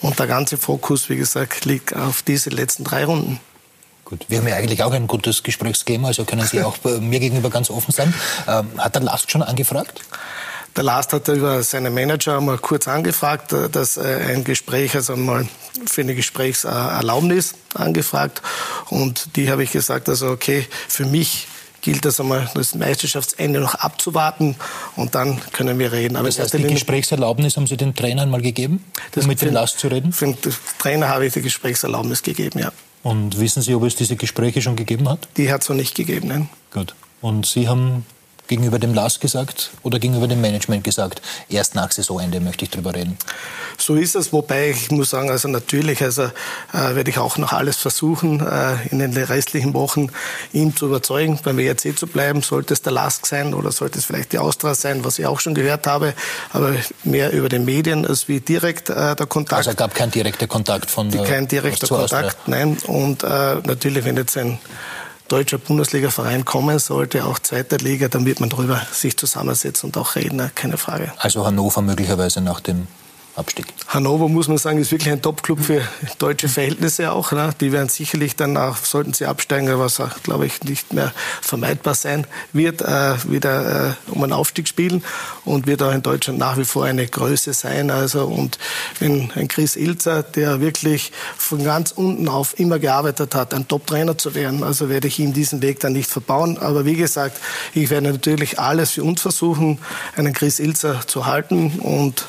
Und 0.00 0.18
der 0.18 0.26
ganze 0.26 0.56
Fokus, 0.56 1.08
wie 1.08 1.16
gesagt, 1.16 1.64
liegt 1.64 1.94
auf 1.94 2.22
diese 2.22 2.50
letzten 2.50 2.84
drei 2.84 3.04
Runden. 3.04 3.40
Gut, 4.04 4.24
wir 4.28 4.38
haben 4.38 4.48
ja 4.48 4.56
eigentlich 4.56 4.82
auch 4.82 4.92
ein 4.92 5.06
gutes 5.06 5.42
Gesprächsthema, 5.42 6.08
also 6.08 6.24
können 6.24 6.46
Sie 6.46 6.62
auch 6.62 6.78
mir 7.00 7.20
gegenüber 7.20 7.50
ganz 7.50 7.68
offen 7.68 7.92
sein. 7.92 8.14
Ähm, 8.46 8.66
hat 8.78 8.94
der 8.94 9.02
Last 9.02 9.30
schon 9.30 9.42
angefragt? 9.42 10.00
Der 10.76 10.84
Last 10.84 11.12
hat 11.12 11.28
über 11.28 11.62
seinen 11.62 11.92
Manager 11.92 12.40
mal 12.40 12.58
kurz 12.58 12.86
angefragt, 12.86 13.52
äh, 13.52 13.68
dass 13.68 13.96
äh, 13.96 14.02
ein 14.28 14.44
Gespräch, 14.44 14.94
also 14.94 15.16
mal 15.16 15.46
für 15.86 16.02
eine 16.02 16.14
Gesprächserlaubnis 16.14 17.54
angefragt. 17.74 18.42
Und 18.90 19.36
die 19.36 19.50
habe 19.50 19.64
ich 19.64 19.72
gesagt, 19.72 20.08
also 20.08 20.28
okay, 20.28 20.66
für 20.88 21.04
mich 21.04 21.48
gilt 21.80 22.04
das 22.04 22.20
einmal 22.20 22.50
das 22.54 22.74
Meisterschaftsende 22.74 23.60
noch 23.60 23.74
abzuwarten 23.74 24.56
und 24.96 25.14
dann 25.14 25.40
können 25.52 25.78
wir 25.78 25.92
reden. 25.92 26.16
Aber 26.16 26.26
das 26.26 26.38
heißt, 26.38 26.54
die 26.54 26.62
Gesprächserlaubnis 26.64 27.56
haben 27.56 27.66
Sie 27.66 27.76
den 27.76 27.94
Trainern 27.94 28.30
mal 28.30 28.42
gegeben, 28.42 28.84
um 29.16 29.26
mit 29.26 29.40
dem 29.42 29.52
Last 29.52 29.78
zu 29.78 29.88
reden? 29.88 30.12
Für 30.12 30.26
den 30.26 30.36
Trainer 30.78 31.08
habe 31.08 31.26
ich 31.26 31.32
die 31.32 31.42
Gesprächserlaubnis 31.42 32.22
gegeben, 32.22 32.58
ja. 32.58 32.72
Und 33.02 33.38
wissen 33.38 33.62
Sie, 33.62 33.74
ob 33.74 33.84
es 33.84 33.94
diese 33.94 34.16
Gespräche 34.16 34.60
schon 34.60 34.76
gegeben 34.76 35.08
hat? 35.08 35.28
Die 35.36 35.52
hat 35.52 35.62
es 35.62 35.68
noch 35.68 35.76
nicht 35.76 35.94
gegeben, 35.94 36.28
nein. 36.28 36.48
Gut. 36.72 36.94
Und 37.20 37.46
Sie 37.46 37.68
haben 37.68 38.04
gegenüber 38.48 38.78
dem 38.78 38.94
LAS 38.94 39.20
gesagt 39.20 39.70
oder 39.82 39.98
gegenüber 39.98 40.26
dem 40.26 40.40
Management 40.40 40.82
gesagt, 40.82 41.22
erst 41.48 41.74
nach 41.74 41.92
Saisonende 41.92 42.40
möchte 42.40 42.64
ich 42.64 42.70
darüber 42.70 42.94
reden? 42.94 43.16
So 43.76 43.94
ist 43.94 44.16
es, 44.16 44.32
wobei 44.32 44.70
ich 44.70 44.90
muss 44.90 45.10
sagen, 45.10 45.30
also 45.30 45.46
natürlich, 45.46 46.02
also 46.02 46.24
äh, 46.24 46.30
werde 46.72 47.10
ich 47.10 47.18
auch 47.18 47.38
noch 47.38 47.52
alles 47.52 47.76
versuchen, 47.76 48.40
äh, 48.40 48.88
in 48.90 48.98
den 48.98 49.16
restlichen 49.16 49.72
Wochen 49.74 50.08
ihn 50.52 50.74
zu 50.74 50.86
überzeugen, 50.86 51.38
beim 51.44 51.56
WRC 51.56 51.96
zu 51.96 52.06
bleiben. 52.06 52.42
Sollte 52.42 52.74
es 52.74 52.82
der 52.82 52.92
LASK 52.92 53.26
sein 53.26 53.54
oder 53.54 53.70
sollte 53.70 53.98
es 53.98 54.04
vielleicht 54.04 54.32
die 54.32 54.38
Austria 54.38 54.74
sein, 54.74 55.04
was 55.04 55.18
ich 55.18 55.26
auch 55.26 55.38
schon 55.38 55.54
gehört 55.54 55.86
habe, 55.86 56.14
aber 56.52 56.74
mehr 57.04 57.32
über 57.32 57.48
den 57.48 57.64
Medien 57.64 58.04
als 58.04 58.26
wie 58.26 58.40
direkt 58.40 58.90
äh, 58.90 59.14
der 59.14 59.26
Kontakt. 59.26 59.58
Also 59.58 59.74
gab 59.76 59.94
kein 59.94 60.10
direkter 60.10 60.46
Kontakt 60.46 60.90
von 60.90 61.10
der 61.10 61.24
Kein 61.24 61.46
direkter 61.46 61.86
Kontakt, 61.86 62.48
nein. 62.48 62.78
Und 62.86 63.22
äh, 63.22 63.56
natürlich, 63.64 64.04
wenn 64.04 64.16
jetzt 64.16 64.36
ein 64.36 64.58
deutscher 65.28 65.58
Bundesliga-Verein 65.58 66.44
kommen 66.44 66.78
sollte, 66.78 67.24
auch 67.24 67.38
zweiter 67.38 67.78
Liga, 67.78 68.08
dann 68.08 68.26
wird 68.26 68.40
man 68.40 68.48
darüber 68.48 68.80
sich 68.90 69.16
zusammensetzen 69.16 69.88
und 69.88 69.96
auch 69.96 70.16
reden, 70.16 70.50
keine 70.54 70.78
Frage. 70.78 71.12
Also 71.18 71.46
Hannover 71.46 71.82
möglicherweise 71.82 72.40
nach 72.40 72.60
dem 72.60 72.86
Abstieg. 73.38 73.66
Hannover, 73.86 74.28
muss 74.28 74.48
man 74.48 74.58
sagen, 74.58 74.78
ist 74.78 74.92
wirklich 74.92 75.12
ein 75.12 75.22
Top-Club 75.22 75.60
für 75.60 75.82
deutsche 76.18 76.48
Verhältnisse 76.48 77.12
auch. 77.12 77.32
Ne? 77.32 77.50
Die 77.60 77.72
werden 77.72 77.88
sicherlich 77.88 78.36
dann 78.36 78.56
auch, 78.56 78.76
sollten 78.76 79.14
sie 79.14 79.26
absteigen, 79.26 79.78
was 79.78 80.02
glaube 80.22 80.46
ich, 80.46 80.62
nicht 80.64 80.92
mehr 80.92 81.12
vermeidbar 81.40 81.94
sein 81.94 82.26
wird, 82.52 82.82
äh, 82.82 83.14
wieder 83.30 83.90
äh, 83.90 84.10
um 84.10 84.22
einen 84.22 84.32
Aufstieg 84.32 84.68
spielen 84.68 85.04
und 85.44 85.66
wird 85.66 85.82
auch 85.82 85.92
in 85.92 86.02
Deutschland 86.02 86.38
nach 86.38 86.56
wie 86.56 86.64
vor 86.64 86.84
eine 86.84 87.06
Größe 87.06 87.52
sein. 87.52 87.90
Also, 87.90 88.24
und 88.24 88.58
wenn 88.98 89.30
ein 89.32 89.48
Chris 89.48 89.76
Ilzer, 89.76 90.22
der 90.22 90.60
wirklich 90.60 91.12
von 91.36 91.62
ganz 91.64 91.92
unten 91.92 92.28
auf 92.28 92.58
immer 92.58 92.78
gearbeitet 92.78 93.34
hat, 93.34 93.54
ein 93.54 93.68
Top-Trainer 93.68 94.18
zu 94.18 94.34
werden, 94.34 94.62
also 94.62 94.88
werde 94.88 95.08
ich 95.08 95.18
ihm 95.18 95.32
diesen 95.32 95.62
Weg 95.62 95.80
dann 95.80 95.92
nicht 95.92 96.10
verbauen. 96.10 96.58
Aber 96.58 96.84
wie 96.84 96.96
gesagt, 96.96 97.38
ich 97.74 97.90
werde 97.90 98.12
natürlich 98.12 98.58
alles 98.58 98.92
für 98.92 99.04
uns 99.04 99.22
versuchen, 99.22 99.78
einen 100.16 100.32
Chris 100.32 100.58
Ilzer 100.58 101.06
zu 101.06 101.26
halten 101.26 101.78
und 101.80 102.26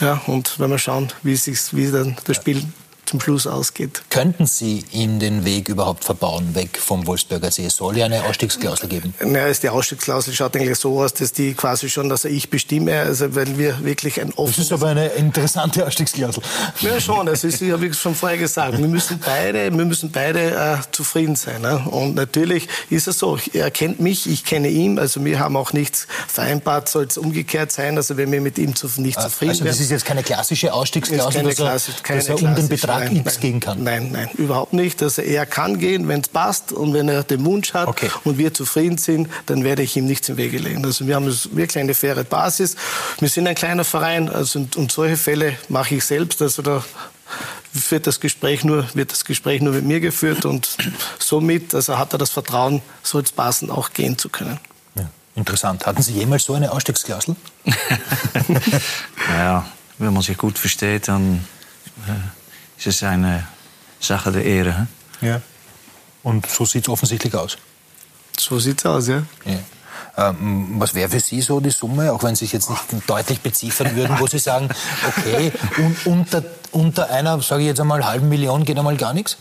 ja, 0.00 0.20
und 0.26 0.58
wenn 0.58 0.70
wir 0.70 0.78
schauen, 0.78 1.08
wie, 1.22 1.36
sich, 1.36 1.74
wie 1.74 1.90
dann 1.90 2.16
das 2.24 2.36
Spiel 2.36 2.62
zum 3.06 3.20
Schluss 3.20 3.46
ausgeht. 3.46 4.02
Könnten 4.10 4.46
Sie 4.46 4.84
ihm 4.92 5.18
den 5.18 5.44
Weg 5.44 5.68
überhaupt 5.68 6.04
verbauen, 6.04 6.54
weg 6.54 6.78
vom 6.78 7.06
Wolfsberger 7.06 7.50
See? 7.50 7.66
Es 7.66 7.76
soll 7.76 7.96
ja 7.96 8.06
eine 8.06 8.24
Ausstiegsklausel 8.24 8.88
geben. 8.88 9.14
Naja, 9.20 9.52
die 9.52 9.68
Ausstiegsklausel 9.68 10.34
schaut 10.34 10.56
eigentlich 10.56 10.78
so 10.78 11.00
aus, 11.00 11.14
dass 11.14 11.32
die 11.32 11.54
quasi 11.54 11.88
schon, 11.88 12.08
dass 12.08 12.24
ich 12.24 12.50
bestimme, 12.50 13.00
also 13.00 13.34
wenn 13.34 13.58
wir 13.58 13.84
wirklich 13.84 14.20
ein 14.20 14.32
offenes... 14.34 14.56
Das 14.56 14.64
ist 14.66 14.72
aber 14.72 14.88
eine 14.88 15.06
interessante 15.08 15.86
Ausstiegsklausel. 15.86 16.42
Ja, 16.80 17.00
schon, 17.00 17.26
das 17.26 17.44
ist, 17.44 17.62
habe 17.62 17.86
ich 17.86 17.98
schon 17.98 18.14
vorher 18.14 18.38
gesagt. 18.38 18.78
Wir 18.78 18.88
müssen 18.88 19.20
beide, 19.24 19.72
wir 19.72 19.84
müssen 19.84 20.10
beide 20.10 20.50
äh, 20.50 20.76
zufrieden 20.90 21.36
sein. 21.36 21.62
Ne? 21.62 21.78
Und 21.90 22.14
natürlich 22.14 22.68
ist 22.90 23.08
es 23.08 23.18
so, 23.18 23.38
er 23.52 23.70
kennt 23.70 24.00
mich, 24.00 24.28
ich 24.28 24.44
kenne 24.44 24.68
ihn, 24.68 24.98
also 24.98 25.24
wir 25.24 25.38
haben 25.38 25.56
auch 25.56 25.72
nichts 25.72 26.06
vereinbart, 26.28 26.88
soll 26.88 27.04
es 27.04 27.18
umgekehrt 27.18 27.72
sein, 27.72 27.96
also 27.96 28.16
wenn 28.16 28.32
wir 28.32 28.40
mit 28.40 28.58
ihm 28.58 28.74
zu, 28.74 28.88
nicht 28.96 29.18
ah, 29.18 29.22
zufrieden 29.22 29.54
sind. 29.54 29.66
Also 29.66 29.78
das 29.78 29.80
ist 29.80 29.90
jetzt 29.90 30.04
keine 30.04 30.22
klassische 30.22 30.72
Ausstiegsklausel, 30.72 31.42
keine 31.42 31.54
dass, 31.54 31.88
er, 31.88 32.14
dass 32.16 32.28
er 32.28 32.42
um 32.42 32.54
den 32.54 32.68
Betrag 32.68 32.95
Tag 33.00 33.12
X 33.12 33.40
gehen 33.40 33.60
kann? 33.60 33.82
Nein, 33.82 34.10
nein, 34.12 34.28
überhaupt 34.34 34.72
nicht. 34.72 35.02
Also 35.02 35.22
er 35.22 35.46
kann 35.46 35.78
gehen, 35.78 36.08
wenn 36.08 36.20
es 36.20 36.28
passt 36.28 36.72
und 36.72 36.92
wenn 36.94 37.08
er 37.08 37.22
den 37.22 37.44
Wunsch 37.44 37.74
hat 37.74 37.88
okay. 37.88 38.10
und 38.24 38.38
wir 38.38 38.54
zufrieden 38.54 38.98
sind, 38.98 39.28
dann 39.46 39.64
werde 39.64 39.82
ich 39.82 39.96
ihm 39.96 40.06
nichts 40.06 40.28
im 40.28 40.36
Wege 40.36 40.58
legen. 40.58 40.84
Also 40.84 41.06
wir 41.06 41.14
haben 41.14 41.26
wirklich 41.26 41.78
eine 41.78 41.94
faire 41.94 42.24
Basis. 42.24 42.76
Wir 43.18 43.28
sind 43.28 43.46
ein 43.46 43.54
kleiner 43.54 43.84
Verein 43.84 44.28
also, 44.28 44.58
und, 44.58 44.76
und 44.76 44.92
solche 44.92 45.16
Fälle 45.16 45.54
mache 45.68 45.96
ich 45.96 46.04
selbst. 46.04 46.42
Also 46.42 46.62
da 46.62 46.84
wird 47.90 48.06
das 48.06 48.20
Gespräch 48.20 48.64
nur, 48.64 48.86
wird 48.94 49.12
das 49.12 49.24
Gespräch 49.24 49.60
nur 49.60 49.74
mit 49.74 49.84
mir 49.84 50.00
geführt 50.00 50.44
und 50.44 50.76
somit 51.18 51.74
also 51.74 51.98
hat 51.98 52.12
er 52.12 52.18
das 52.18 52.30
Vertrauen, 52.30 52.82
soll 53.02 53.22
es 53.22 53.32
passen, 53.32 53.70
auch 53.70 53.92
gehen 53.92 54.18
zu 54.18 54.28
können. 54.28 54.58
Ja, 54.94 55.08
interessant. 55.34 55.86
Hatten 55.86 56.02
Sie 56.02 56.12
jemals 56.12 56.44
so 56.44 56.54
eine 56.54 56.72
Ausstiegsklausel? 56.72 57.36
naja, 59.28 59.66
wenn 59.98 60.12
man 60.12 60.22
sich 60.22 60.36
gut 60.36 60.58
versteht, 60.58 61.08
dann 61.08 61.44
äh, 62.06 62.12
ist 62.78 62.86
es 62.86 63.02
eine 63.02 63.46
Sache 64.00 64.32
der 64.32 64.44
Ehre. 64.44 64.86
Ja. 65.20 65.40
Und 66.22 66.46
so 66.50 66.64
sieht 66.64 66.84
es 66.84 66.88
offensichtlich 66.88 67.34
aus. 67.34 67.56
So 68.38 68.58
sieht 68.58 68.80
es 68.80 68.86
aus, 68.86 69.08
ja. 69.08 69.22
ja. 69.44 69.58
Ähm, 70.18 70.76
was 70.78 70.94
wäre 70.94 71.10
für 71.10 71.20
Sie 71.20 71.42
so 71.42 71.60
die 71.60 71.70
Summe, 71.70 72.12
auch 72.12 72.22
wenn 72.22 72.34
Sie 72.34 72.46
sich 72.46 72.52
jetzt 72.52 72.70
nicht 72.70 72.82
deutlich 73.06 73.40
beziffern 73.40 73.94
würden, 73.94 74.18
wo 74.18 74.26
Sie 74.26 74.38
sagen, 74.38 74.68
okay, 75.08 75.52
un 75.78 75.96
unter, 76.04 76.42
unter 76.72 77.10
einer, 77.10 77.40
sage 77.42 77.62
ich 77.62 77.68
jetzt 77.68 77.80
einmal, 77.80 78.04
halben 78.04 78.28
Million 78.28 78.64
geht 78.64 78.78
einmal 78.78 78.96
gar 78.96 79.12
nichts? 79.12 79.36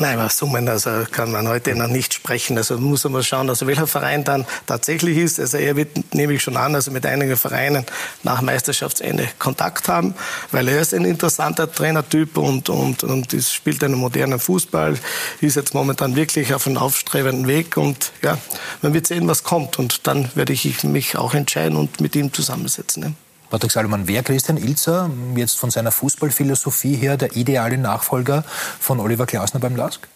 Nein, 0.00 0.14
über 0.14 0.28
Summen 0.28 0.68
also 0.68 0.90
kann 1.08 1.30
man 1.30 1.46
heute 1.46 1.76
noch 1.76 1.86
nicht 1.86 2.14
sprechen. 2.14 2.58
Also 2.58 2.78
muss 2.78 3.04
man 3.04 3.12
mal 3.12 3.22
schauen, 3.22 3.48
also 3.48 3.68
welcher 3.68 3.86
Verein 3.86 4.24
dann 4.24 4.44
tatsächlich 4.66 5.16
ist. 5.16 5.38
Also 5.38 5.56
er 5.58 5.76
wird, 5.76 6.14
nehme 6.14 6.32
ich 6.32 6.42
schon 6.42 6.56
an, 6.56 6.74
also 6.74 6.90
mit 6.90 7.06
einigen 7.06 7.36
Vereinen 7.36 7.86
nach 8.24 8.42
Meisterschaftsende 8.42 9.28
Kontakt 9.38 9.86
haben, 9.86 10.14
weil 10.50 10.66
er 10.66 10.80
ist 10.80 10.94
ein 10.94 11.04
interessanter 11.04 11.70
Trainertyp 11.70 12.36
und, 12.38 12.70
und, 12.70 13.04
und 13.04 13.36
spielt 13.40 13.84
einen 13.84 13.94
modernen 13.94 14.40
Fußball, 14.40 14.98
ist 15.40 15.54
jetzt 15.54 15.74
momentan 15.74 16.16
wirklich 16.16 16.52
auf 16.54 16.66
einem 16.66 16.78
aufstrebenden 16.78 17.46
Weg 17.46 17.76
und 17.76 18.10
ja, 18.20 18.36
man 18.82 18.94
wird 18.94 19.06
sehen, 19.06 19.28
was 19.28 19.44
kommt 19.44 19.78
und 19.78 20.08
dann 20.08 20.28
werde 20.34 20.52
ich 20.52 20.82
mich 20.82 21.16
auch 21.16 21.34
entscheiden 21.34 21.76
und 21.76 22.00
mit 22.00 22.16
ihm 22.16 22.32
zusammensetzen. 22.32 23.02
Ne? 23.04 23.14
Patrick 23.54 23.70
Salomon, 23.70 24.08
wäre 24.08 24.24
Christian 24.24 24.56
Ilzer 24.56 25.08
jetzt 25.36 25.60
von 25.60 25.70
seiner 25.70 25.92
Fußballphilosophie 25.92 26.96
her 26.96 27.16
der 27.16 27.36
ideale 27.36 27.78
Nachfolger 27.78 28.42
von 28.80 28.98
Oliver 28.98 29.26
Klausner 29.26 29.60
beim 29.60 29.76
LASK? 29.76 30.08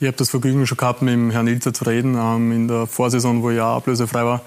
Ich 0.00 0.06
habe 0.06 0.16
das 0.16 0.30
Vergnügen 0.30 0.66
schon 0.66 0.78
gehabt, 0.78 1.02
mit 1.02 1.34
Herrn 1.34 1.46
Ilzer 1.46 1.74
zu 1.74 1.84
reden, 1.84 2.16
ähm, 2.18 2.50
in 2.52 2.66
der 2.66 2.86
Vorsaison, 2.86 3.42
wo 3.42 3.50
ich 3.50 3.60
auch 3.60 3.76
ablösefrei 3.76 4.24
war. 4.24 4.40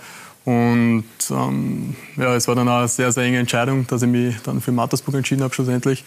Und 0.46 1.06
ähm, 1.30 1.96
ja, 2.18 2.34
es 2.34 2.48
war 2.48 2.56
dann 2.56 2.68
auch 2.70 2.80
eine 2.80 2.88
sehr, 2.88 3.12
sehr 3.12 3.24
enge 3.26 3.38
Entscheidung, 3.38 3.86
dass 3.86 4.02
ich 4.02 4.10
mich 4.10 4.36
dann 4.42 4.62
für 4.62 4.72
Mattersburg 4.72 5.14
entschieden 5.14 5.44
habe, 5.44 5.54
schlussendlich. 5.54 6.04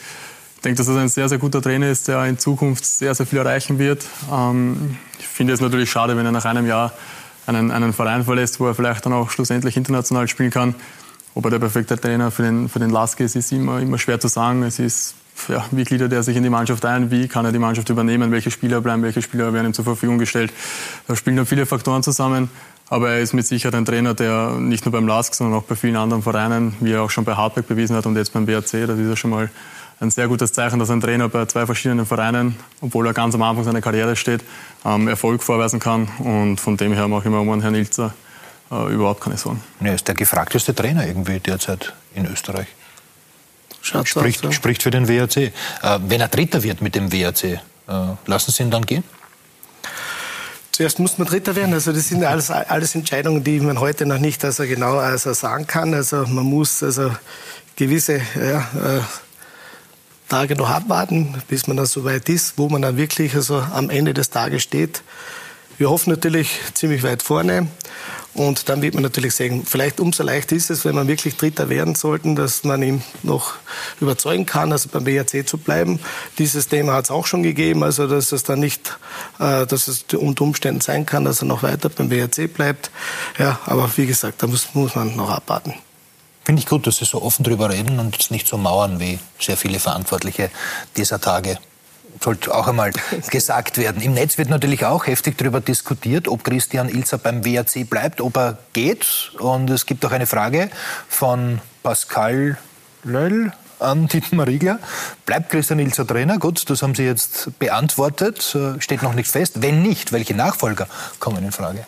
Ich 0.57 0.63
denke, 0.63 0.79
dass 0.79 0.89
er 0.89 0.97
ein 0.97 1.09
sehr, 1.09 1.29
sehr 1.29 1.39
guter 1.39 1.63
Trainer 1.63 1.91
ist, 1.91 2.09
der 2.09 2.25
in 2.25 2.41
Zukunft 2.41 2.85
sehr, 2.85 3.15
sehr 3.15 3.25
viel 3.25 3.39
erreichen 3.39 3.79
wird. 3.79 4.05
Ähm, 4.33 4.99
ich 5.21 5.29
finde 5.29 5.53
es 5.53 5.61
natürlich 5.61 5.93
schade, 5.93 6.17
wenn 6.17 6.27
er 6.27 6.33
nach 6.33 6.45
einem 6.45 6.67
Jahr 6.67 6.93
einen, 7.47 7.71
einen 7.71 7.93
Verein 7.93 8.25
verlässt, 8.25 8.59
wo 8.59 8.67
er 8.67 8.75
vielleicht 8.75 9.07
dann 9.07 9.13
auch 9.13 9.31
schlussendlich 9.31 9.77
international 9.77 10.27
spielen 10.27 10.51
kann. 10.51 10.75
Ob 11.35 11.45
er 11.45 11.51
der 11.51 11.59
perfekte 11.59 11.99
Trainer 11.99 12.31
für 12.31 12.43
den, 12.43 12.69
für 12.69 12.79
den 12.79 12.91
Lask 12.91 13.19
ist, 13.21 13.35
ist 13.35 13.51
immer, 13.51 13.81
immer 13.81 13.99
schwer 13.99 14.21
zu 14.21 14.29
sagen. 14.29 14.63
Es 14.63 14.79
ist, 14.79 15.15
ja, 15.49 15.65
wie 15.73 15.83
gliedert 15.83 16.13
er 16.13 16.23
sich 16.23 16.37
in 16.37 16.45
die 16.45 16.51
Mannschaft 16.51 16.85
ein? 16.85 17.11
Wie 17.11 17.27
kann 17.27 17.45
er 17.45 17.51
die 17.51 17.59
Mannschaft 17.59 17.89
übernehmen? 17.91 18.31
Welche 18.31 18.53
Spieler 18.53 18.81
bleiben? 18.81 19.03
Welche 19.03 19.21
Spieler 19.21 19.53
werden 19.53 19.67
ihm 19.67 19.75
zur 19.75 19.85
Verfügung 19.85 20.19
gestellt? 20.19 20.53
Da 21.09 21.17
spielen 21.17 21.37
noch 21.37 21.47
viele 21.47 21.67
Faktoren 21.67 22.05
zusammen. 22.05 22.51
Aber 22.89 23.11
er 23.11 23.21
ist 23.21 23.33
mit 23.33 23.47
Sicherheit 23.47 23.75
ein 23.75 23.85
Trainer, 23.85 24.15
der 24.15 24.53
nicht 24.59 24.85
nur 24.85 24.93
beim 24.93 25.09
LASK, 25.09 25.35
sondern 25.35 25.59
auch 25.59 25.65
bei 25.65 25.75
vielen 25.75 25.97
anderen 25.97 26.23
Vereinen, 26.23 26.77
wie 26.81 26.93
er 26.93 27.03
auch 27.03 27.11
schon 27.11 27.25
bei 27.25 27.35
Hartberg 27.35 27.67
bewiesen 27.67 27.97
hat 27.97 28.07
und 28.07 28.15
jetzt 28.15 28.33
beim 28.33 28.47
BRC, 28.47 28.87
das 28.87 28.99
ist 28.99 29.09
ja 29.09 29.17
schon 29.17 29.31
mal 29.31 29.51
ein 30.01 30.11
sehr 30.11 30.29
gutes 30.29 30.53
Zeichen, 30.53 30.79
dass 30.79 30.91
ein 30.91 31.01
Trainer 31.01 31.29
bei 31.29 31.47
zwei 31.47 31.67
verschiedenen 31.67 32.05
Vereinen, 32.05 32.57
obwohl 32.81 33.07
er 33.07 33.15
ganz 33.15 33.35
am 33.35 33.43
Anfang 33.43 33.65
seiner 33.65 33.81
Karriere 33.81 34.17
steht, 34.17 34.45
ähm, 34.85 35.09
Erfolg 35.09 35.43
vorweisen 35.43 35.81
kann. 35.81 36.09
Und 36.19 36.61
von 36.61 36.77
dem 36.77 36.93
her 36.93 37.09
mache 37.09 37.25
ich 37.25 37.31
mir 37.31 37.41
um 37.41 37.61
Herrn 37.61 37.75
Ilzer 37.75 38.13
äh, 38.75 38.93
überhaupt 38.93 39.21
keine 39.21 39.37
Sorgen. 39.37 39.63
Er 39.81 39.95
ist 39.95 40.09
der 40.09 40.15
gefragteste 40.15 40.75
Trainer 40.75 41.07
irgendwie 41.07 41.39
derzeit 41.39 41.93
in 42.15 42.27
Österreich. 42.27 42.67
Schaut 43.81 44.09
spricht, 44.09 44.41
aus, 44.41 44.45
ja. 44.45 44.53
spricht 44.53 44.83
für 44.83 44.91
den 44.91 45.09
WRC. 45.09 45.37
Äh, 45.37 45.53
wenn 46.07 46.21
er 46.21 46.29
Dritter 46.29 46.63
wird 46.63 46.81
mit 46.81 46.95
dem 46.95 47.13
WRC, 47.13 47.45
äh, 47.45 47.61
lassen 48.27 48.51
Sie 48.51 48.63
ihn 48.63 48.71
dann 48.71 48.87
gehen? 48.87 49.05
Zuerst 50.73 50.99
muss 50.99 51.19
man 51.19 51.29
Dritter 51.29 51.55
werden. 51.55 51.73
Also 51.73 51.93
das 51.93 52.09
sind 52.09 52.25
alles, 52.25 52.51
alles 52.51 52.95
Entscheidungen, 52.97 53.45
die 53.45 53.61
man 53.61 53.79
heute 53.79 54.07
noch 54.07 54.19
nicht 54.19 54.45
also 54.45 54.65
genau 54.65 54.97
also 54.97 55.33
sagen 55.33 55.67
kann. 55.69 55.95
Also 55.95 56.27
man 56.27 56.45
muss 56.45 56.83
also 56.83 57.15
gewisse 57.77 58.21
ja, 58.35 58.59
äh, 58.59 59.01
Tage 60.29 60.57
noch 60.57 60.71
abwarten, 60.71 61.41
bis 61.47 61.69
man 61.69 61.77
dann 61.77 61.87
so 61.87 62.05
weit 62.05 62.29
ist, 62.29 62.55
wo 62.57 62.69
man 62.69 62.83
dann 62.83 62.97
wirklich 62.97 63.37
also 63.37 63.61
am 63.61 63.89
Ende 63.91 64.15
des 64.15 64.31
Tages 64.31 64.63
steht. 64.63 65.03
Wir 65.79 65.91
hoffen 65.91 66.11
natürlich 66.11 66.59
ziemlich 66.73 67.03
weit 67.03 67.23
vorne. 67.23 67.69
Und 68.35 68.69
dann 68.69 68.83
wird 68.83 68.95
man 68.95 69.05
natürlich 69.05 69.35
sehen, 69.35 69.65
vielleicht 69.65 70.01
umso 70.01 70.25
leichter 70.25 70.57
ist 70.57 70.69
es, 70.69 70.85
wenn 70.85 70.97
man 70.97 71.07
wirklich 71.07 71.37
Dritter 71.37 71.69
werden 71.69 71.95
sollten, 71.95 72.35
dass 72.35 72.65
man 72.65 72.83
ihn 72.83 73.03
noch 73.23 73.55
überzeugen 74.01 74.45
kann, 74.45 74.73
also 74.73 74.89
beim 74.89 75.05
BRC 75.05 75.47
zu 75.47 75.57
bleiben. 75.57 76.01
Dieses 76.39 76.67
Thema 76.67 76.95
hat 76.95 77.05
es 77.05 77.11
auch 77.13 77.27
schon 77.27 77.45
gegeben, 77.45 77.85
also 77.85 78.09
dass 78.09 78.33
es 78.33 78.43
dann 78.43 78.59
nicht, 78.59 78.99
äh, 79.39 79.67
dass 79.67 79.87
es 79.87 80.05
unter 80.15 80.43
Umständen 80.43 80.81
sein 80.81 81.07
kann, 81.07 81.25
dass 81.25 81.43
er 81.43 81.47
noch 81.47 81.63
weiter 81.63 81.89
beim 81.89 82.09
BRC 82.09 82.53
bleibt. 82.53 82.91
Ja, 83.39 83.61
aber 83.67 83.89
wie 83.97 84.07
gesagt, 84.07 84.43
da 84.43 84.49
muss, 84.49 84.75
muss 84.75 84.97
man 84.97 85.15
noch 85.15 85.31
abwarten. 85.31 85.75
Finde 86.45 86.61
ich 86.61 86.67
gut, 86.67 86.87
dass 86.87 86.99
Sie 86.99 87.05
so 87.05 87.23
offen 87.23 87.45
darüber 87.45 87.71
reden 87.71 87.99
und 88.01 88.31
nicht 88.31 88.49
so 88.49 88.59
mauern 88.59 89.01
wie 89.01 89.19
sehr 89.39 89.57
viele 89.57 89.79
Verantwortliche 89.79 90.51
dieser 90.97 91.21
Tage 91.21 91.59
sollte 92.21 92.55
auch 92.55 92.69
einmal 92.69 92.93
gesagt 93.31 93.79
werden. 93.79 94.03
Im 94.03 94.15
Netz 94.15 94.39
wird 94.39 94.49
natürlich 94.49 94.85
auch 94.85 95.07
heftig 95.07 95.39
darüber 95.39 95.61
diskutiert, 95.61 96.29
ob 96.29 96.45
Christian 96.45 96.89
Ilzer 96.89 97.19
beim 97.19 97.45
WRC 97.45 97.89
bleibt, 97.89 98.21
ob 98.21 98.37
er 98.37 98.59
geht. 98.73 99.33
Und 99.39 99.71
es 99.71 99.87
gibt 99.87 100.05
auch 100.05 100.13
eine 100.13 100.27
Frage 100.27 100.71
von 101.09 101.61
Pascal 101.83 102.59
Löll 103.03 103.53
an 103.79 104.09
Dietmar 104.09 104.47
Riegler. 104.47 104.79
Bleibt 105.27 105.51
Christian 105.51 105.79
Ilzer 105.79 106.07
Trainer? 106.07 106.39
Gut, 106.39 106.69
das 106.71 106.83
haben 106.83 106.95
Sie 106.95 107.05
jetzt 107.05 107.59
beantwortet. 107.59 108.55
Äh, 108.55 108.81
steht 108.81 109.03
noch 109.03 109.15
nicht 109.15 109.31
fest. 109.31 109.63
Wenn 109.63 109.83
nicht, 109.83 110.13
welche 110.13 110.35
Nachfolger 110.35 110.87
kommen 111.19 111.45
in 111.45 111.53
Frage? 111.53 111.87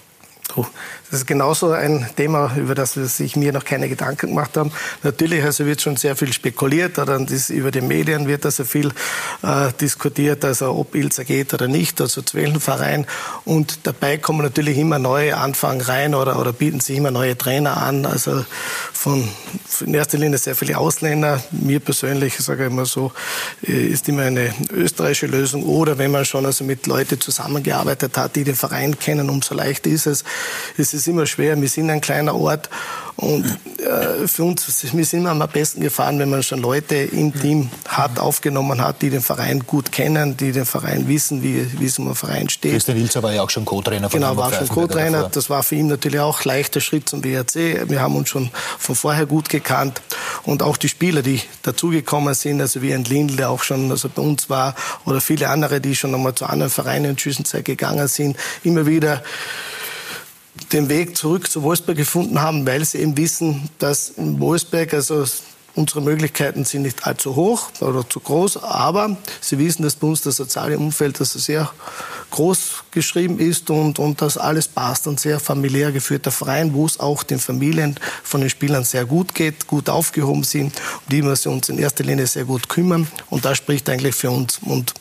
Das 1.10 1.20
ist 1.20 1.26
genauso 1.26 1.70
ein 1.70 2.04
Thema, 2.16 2.56
über 2.56 2.74
das 2.74 2.94
sich 2.94 3.36
mir 3.36 3.52
noch 3.52 3.64
keine 3.64 3.88
Gedanken 3.88 4.28
gemacht 4.28 4.56
haben. 4.56 4.72
Natürlich 5.04 5.44
also 5.44 5.64
wird 5.64 5.80
schon 5.80 5.96
sehr 5.96 6.16
viel 6.16 6.32
spekuliert, 6.32 6.98
oder 6.98 7.18
das, 7.20 7.48
über 7.48 7.70
die 7.70 7.80
Medien 7.80 8.26
wird 8.26 8.44
also 8.44 8.64
viel 8.64 8.88
äh, 9.42 9.72
diskutiert, 9.80 10.44
also 10.44 10.72
ob 10.74 10.96
Ilza 10.96 11.22
geht 11.22 11.54
oder 11.54 11.68
nicht, 11.68 12.00
also 12.00 12.22
zu 12.22 12.36
welchem 12.36 12.60
Verein. 12.60 13.06
Und 13.44 13.86
dabei 13.86 14.16
kommen 14.16 14.42
natürlich 14.42 14.78
immer 14.78 14.98
neue 14.98 15.36
Anfang 15.36 15.80
rein 15.80 16.14
oder, 16.14 16.40
oder 16.40 16.52
bieten 16.52 16.80
sich 16.80 16.96
immer 16.96 17.12
neue 17.12 17.38
Trainer 17.38 17.76
an. 17.76 18.04
Also 18.04 18.44
von 18.92 19.28
in 19.80 19.94
erster 19.94 20.18
Linie 20.18 20.38
sehr 20.38 20.56
viele 20.56 20.76
Ausländer. 20.76 21.40
Mir 21.52 21.78
persönlich, 21.78 22.36
sage 22.38 22.64
ich 22.64 22.72
immer 22.72 22.86
so, 22.86 23.12
äh, 23.62 23.86
ist 23.86 24.08
immer 24.08 24.22
eine 24.22 24.52
österreichische 24.72 25.26
Lösung. 25.28 25.62
Oder 25.62 25.98
wenn 25.98 26.10
man 26.10 26.24
schon 26.24 26.46
also 26.46 26.64
mit 26.64 26.88
Leuten 26.88 27.20
zusammengearbeitet 27.20 28.16
hat, 28.16 28.34
die 28.34 28.42
den 28.42 28.56
Verein 28.56 28.98
kennen, 28.98 29.30
umso 29.30 29.54
leichter 29.54 29.88
ist 29.88 30.06
es. 30.06 30.24
Es 30.76 30.95
ist 30.96 31.08
immer 31.08 31.26
schwer. 31.26 31.60
Wir 31.60 31.68
sind 31.68 31.90
ein 31.90 32.00
kleiner 32.00 32.34
Ort 32.34 32.68
und 33.16 33.46
äh, 33.78 34.28
für 34.28 34.44
uns, 34.44 34.66
wir 34.92 35.04
sind 35.06 35.20
immer 35.20 35.30
am 35.30 35.48
besten 35.50 35.80
gefahren, 35.80 36.18
wenn 36.18 36.28
man 36.28 36.42
schon 36.42 36.60
Leute 36.60 36.96
im 36.96 37.32
Team 37.32 37.70
hat, 37.88 38.18
aufgenommen 38.18 38.82
hat, 38.82 39.00
die 39.00 39.08
den 39.08 39.22
Verein 39.22 39.60
gut 39.60 39.90
kennen, 39.90 40.36
die 40.36 40.52
den 40.52 40.66
Verein 40.66 41.08
wissen, 41.08 41.42
wie, 41.42 41.66
wie 41.80 41.86
es 41.86 41.98
um 41.98 42.04
den 42.04 42.14
Verein 42.14 42.50
steht. 42.50 42.72
Christian 42.72 42.98
Wilzer 42.98 43.22
war 43.22 43.32
ja 43.32 43.42
auch 43.42 43.48
schon 43.48 43.64
Co-Trainer 43.64 44.10
von 44.10 44.20
Genau, 44.20 44.36
war 44.36 44.52
schon 44.52 44.68
Co-Trainer. 44.68 45.30
Das 45.30 45.48
war 45.48 45.62
für 45.62 45.76
ihn 45.76 45.86
natürlich 45.86 46.20
auch 46.20 46.40
ein 46.40 46.48
leichter 46.48 46.82
Schritt 46.82 47.08
zum 47.08 47.24
WRC. 47.24 47.88
Wir 47.88 48.02
haben 48.02 48.16
uns 48.16 48.28
schon 48.28 48.50
von 48.78 48.94
vorher 48.94 49.24
gut 49.24 49.48
gekannt. 49.48 50.02
Und 50.44 50.62
auch 50.62 50.76
die 50.76 50.90
Spieler, 50.90 51.22
die 51.22 51.40
dazugekommen 51.62 52.34
sind, 52.34 52.60
also 52.60 52.82
wie 52.82 52.92
ein 52.92 53.04
Lindl, 53.04 53.36
der 53.36 53.48
auch 53.48 53.62
schon 53.62 53.90
also 53.90 54.10
bei 54.10 54.20
uns 54.20 54.50
war, 54.50 54.74
oder 55.06 55.22
viele 55.22 55.48
andere, 55.48 55.80
die 55.80 55.96
schon 55.96 56.10
nochmal 56.10 56.34
zu 56.34 56.44
anderen 56.44 56.70
Vereinen 56.70 57.12
in 57.12 57.18
Zwischenzeit 57.18 57.64
gegangen 57.64 58.08
sind, 58.08 58.36
immer 58.62 58.84
wieder 58.84 59.22
den 60.72 60.88
Weg 60.88 61.16
zurück 61.16 61.50
zu 61.50 61.62
Wolfsberg 61.62 61.96
gefunden 61.96 62.40
haben, 62.40 62.66
weil 62.66 62.84
sie 62.84 62.98
eben 62.98 63.16
wissen, 63.16 63.68
dass 63.78 64.10
in 64.10 64.40
Wolfsberg, 64.40 64.92
also 64.94 65.24
unsere 65.74 66.00
Möglichkeiten 66.00 66.64
sind 66.64 66.82
nicht 66.82 67.06
allzu 67.06 67.36
hoch 67.36 67.68
oder 67.80 68.08
zu 68.08 68.18
groß, 68.20 68.62
aber 68.62 69.16
sie 69.40 69.58
wissen, 69.58 69.82
dass 69.82 69.94
bei 69.94 70.06
uns 70.06 70.22
das 70.22 70.36
soziale 70.36 70.78
Umfeld 70.78 71.20
das 71.20 71.32
sehr 71.34 71.70
groß 72.30 72.84
geschrieben 72.90 73.38
ist 73.38 73.70
und, 73.70 73.98
und 73.98 74.20
dass 74.20 74.36
alles 74.38 74.68
passt. 74.68 75.06
Ein 75.06 75.18
sehr 75.18 75.38
familiär 75.38 75.92
geführter 75.92 76.32
Verein, 76.32 76.74
wo 76.74 76.86
es 76.86 76.98
auch 76.98 77.22
den 77.22 77.38
Familien 77.38 77.98
von 78.22 78.40
den 78.40 78.50
Spielern 78.50 78.84
sehr 78.84 79.04
gut 79.04 79.34
geht, 79.34 79.66
gut 79.66 79.88
aufgehoben 79.88 80.42
sind, 80.42 80.74
um 80.76 81.10
die 81.10 81.22
wir 81.22 81.50
uns 81.50 81.68
in 81.68 81.78
erster 81.78 82.04
Linie 82.04 82.26
sehr 82.26 82.44
gut 82.44 82.68
kümmern. 82.68 83.06
Und 83.30 83.44
das 83.44 83.58
spricht 83.58 83.88
eigentlich 83.88 84.14
für 84.14 84.30
uns. 84.30 84.58
Und 84.62 84.94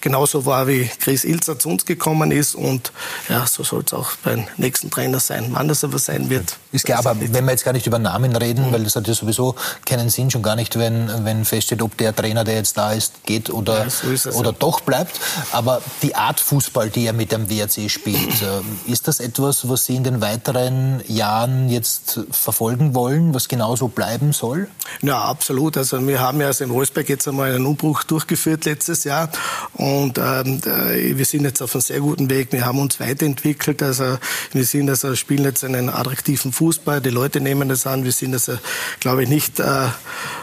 genauso 0.00 0.46
war, 0.46 0.66
wie 0.66 0.90
Chris 1.00 1.24
Ilzer 1.24 1.58
zu 1.58 1.68
uns 1.68 1.84
gekommen 1.84 2.30
ist. 2.30 2.54
Und 2.54 2.92
ja, 3.28 3.46
so 3.46 3.62
soll 3.62 3.82
es 3.86 3.92
auch 3.92 4.12
beim 4.22 4.46
nächsten 4.56 4.90
Trainer 4.90 5.20
sein. 5.20 5.48
Wann 5.50 5.68
das 5.68 5.84
aber 5.84 5.98
sein 5.98 6.30
wird. 6.30 6.56
Ist 6.72 6.84
klar, 6.84 7.00
aber 7.00 7.16
wenn 7.20 7.44
wir 7.44 7.50
jetzt 7.50 7.64
gar 7.64 7.72
nicht 7.72 7.86
über 7.86 7.98
Namen 7.98 8.34
reden, 8.36 8.68
mhm. 8.68 8.72
weil 8.72 8.84
das 8.84 8.94
hat 8.96 9.08
ja 9.08 9.14
sowieso 9.14 9.56
keinen 9.84 10.08
Sinn, 10.08 10.30
schon 10.30 10.42
gar 10.42 10.56
nicht, 10.56 10.78
wenn, 10.78 11.24
wenn 11.24 11.44
feststeht, 11.44 11.82
ob 11.82 11.96
der 11.96 12.14
Trainer, 12.14 12.44
der 12.44 12.56
jetzt 12.56 12.76
da 12.76 12.92
ist, 12.92 13.24
geht 13.24 13.50
oder, 13.50 13.84
ja, 13.84 13.90
so 13.90 14.30
oder 14.30 14.50
ja. 14.50 14.56
doch 14.58 14.80
bleibt. 14.80 15.20
Aber 15.52 15.82
die 16.02 16.14
Art 16.14 16.40
Fußball, 16.40 16.90
die 16.90 17.06
er 17.06 17.12
mit 17.12 17.32
dem 17.32 17.50
WRC 17.50 17.90
spielt, 17.90 18.42
äh, 18.42 18.90
ist 18.90 19.08
das 19.08 19.20
etwas, 19.20 19.68
was 19.68 19.84
Sie 19.84 19.96
in 19.96 20.04
den 20.04 20.20
weiteren 20.20 21.02
Jahren 21.08 21.68
jetzt 21.68 22.20
verfolgen 22.30 22.94
wollen, 22.94 23.34
was 23.34 23.48
genauso 23.48 23.88
bleiben 23.88 24.32
soll? 24.32 24.68
Ja, 25.02 25.22
absolut. 25.24 25.76
Also 25.76 26.06
wir 26.06 26.20
haben 26.20 26.40
ja 26.40 26.48
also 26.48 26.64
in 26.64 26.70
Wolfsberg 26.70 27.08
jetzt 27.08 27.26
einmal 27.26 27.54
einen 27.54 27.66
Umbruch 27.66 28.04
durchgeführt 28.04 28.64
letztes 28.64 29.04
Jahr 29.04 29.28
Und 29.74 30.18
ähm, 30.18 30.60
äh, 30.66 31.16
wir 31.16 31.24
sind 31.24 31.44
jetzt 31.44 31.62
auf 31.62 31.74
einem 31.74 31.82
sehr 31.82 32.00
guten 32.00 32.28
Weg. 32.28 32.52
Wir 32.52 32.64
haben 32.64 32.78
uns 32.78 33.00
weiterentwickelt. 33.00 33.82
Also 33.82 34.18
wir 34.52 34.64
sind 34.64 34.88
also 34.90 35.14
spielen 35.14 35.44
jetzt 35.44 35.64
einen 35.64 35.88
attraktiven 35.88 36.52
Fußball. 36.52 37.00
Die 37.00 37.10
Leute 37.10 37.40
nehmen 37.40 37.68
das 37.68 37.86
an. 37.86 38.04
Wir 38.04 38.12
sind 38.12 38.34
also, 38.34 38.58
glaube 39.00 39.22
ich, 39.22 39.28
nicht 39.28 39.60
äh, 39.60 39.86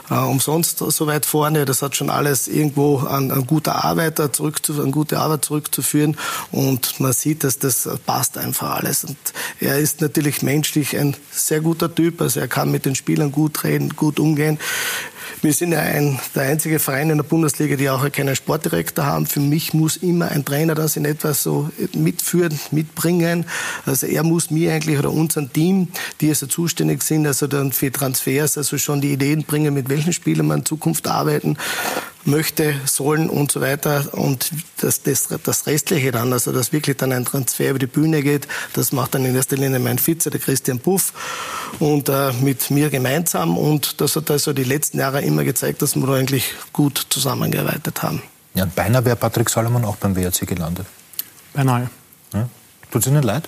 äh, 0.10 0.14
umsonst 0.14 0.80
so 0.80 1.08
weit 1.08 1.26
vorne. 1.26 1.66
Das 1.66 1.82
hat 1.82 1.96
schon 1.96 2.10
alles 2.10 2.48
irgendwo 2.48 3.00
an, 3.00 3.32
an 3.32 3.46
guter 3.46 3.84
Arbeit 3.84 4.20
zurückzu, 4.36 4.82
an 4.82 4.92
gute 4.92 5.20
Arbeit 5.20 5.46
zurückzuführen. 5.46 6.18
Und 6.52 7.00
man 7.00 7.14
sieht, 7.14 7.44
dass 7.44 7.60
das 7.60 7.88
passt 8.06 8.38
einfach 8.38 8.76
alles. 8.76 9.04
Und 9.04 9.18
er 9.60 9.78
ist 9.78 10.02
natürlich 10.02 10.42
menschlich 10.42 10.98
ein 10.98 11.16
sehr 11.32 11.62
guter 11.62 11.94
Typ. 11.94 12.22
Also 12.22 12.40
er 12.40 12.48
kann 12.48 12.72
mit 12.72 12.86
den 12.86 12.96
Spielern 12.96 13.32
gut 13.32 13.64
reden, 13.64 13.96
gut 13.96 14.20
umgehen. 14.20 14.60
Wir 15.42 15.54
sind 15.54 15.72
ja 15.72 15.80
ein, 15.80 16.20
der 16.34 16.44
einzige 16.44 16.80
Verein 16.80 17.12
in 17.12 17.18
der 17.18 17.24
Bundesliga, 17.24 17.76
die 17.76 17.90
auch 17.92 18.12
keinen 18.12 18.36
Sportdirektor 18.36 19.06
haben. 19.06 19.28
Für 19.28 19.40
mich 19.40 19.72
muss 19.72 19.96
immer 19.98 20.30
ein 20.30 20.44
Trainer 20.44 20.74
das 20.74 20.98
in 20.98 21.06
etwas 21.06 21.44
so 21.44 21.70
mitführen, 21.94 22.60
mitbringen. 22.72 23.46
Also 23.86 24.08
er 24.08 24.24
muss 24.24 24.50
mir 24.50 24.74
eigentlich 24.74 24.98
oder 24.98 25.12
unserem 25.12 25.54
Team, 25.54 25.90
die 26.22 26.30
also 26.30 26.48
zuständig 26.48 27.04
sind, 27.04 27.28
also 27.28 27.46
dann 27.46 27.72
für 27.72 27.92
Transfers, 27.92 28.58
also 28.58 28.80
schon 28.80 29.00
die 29.00 29.14
Ideen 29.14 29.44
bringen, 29.44 29.76
mit 29.76 29.90
welchen 29.90 30.12
Spielern 30.12 30.48
man 30.48 30.60
in 30.60 30.66
Zukunft 30.66 31.08
arbeiten 31.08 31.56
möchte, 32.28 32.76
sollen 32.86 33.30
und 33.30 33.52
so 33.52 33.62
weiter. 33.62 34.14
Und 34.14 34.52
das, 34.82 35.02
das, 35.02 35.28
das 35.44 35.66
Restliche 35.66 36.12
dann, 36.12 36.32
also 36.34 36.52
dass 36.52 36.72
wirklich 36.74 36.98
dann 36.98 37.12
ein 37.12 37.26
Transfer 37.26 37.72
über 37.72 37.80
die 37.80 37.88
Bühne 37.88 38.22
geht, 38.22 38.48
das 38.74 38.92
macht 38.92 39.16
dann 39.16 39.26
in 39.26 39.36
erster 39.36 39.56
Linie 39.56 39.80
mein 39.80 39.98
Vize, 39.98 40.30
der 40.30 40.40
Christian 40.40 40.80
Puff, 40.80 41.14
und 41.80 42.10
äh, 42.10 42.34
mit 42.34 42.70
mir 42.70 42.90
gemeinsam. 42.90 43.58
Und 43.58 44.02
das 44.02 44.16
hat 44.16 44.30
also 44.30 44.54
die 44.54 44.64
letzten 44.64 45.00
Jahre 45.00 45.22
immer 45.22 45.44
gezeigt, 45.44 45.82
dass 45.82 45.96
wir 45.96 46.06
da 46.06 46.14
eigentlich 46.14 46.54
gut 46.74 47.08
zusammengearbeitet 47.10 48.04
haben. 48.04 48.22
Ja, 48.54 48.66
beinahe 48.66 49.06
wäre 49.06 49.16
Patrick 49.16 49.50
Salomon 49.50 49.86
auch 49.86 49.98
beim 49.98 50.16
WRC 50.16 50.48
gelandet. 50.48 50.86
Beinahe. 51.54 51.90
Ja? 52.34 52.50
Tut 52.92 53.02
es 53.02 53.08
Ihnen 53.08 53.24
leid, 53.24 53.48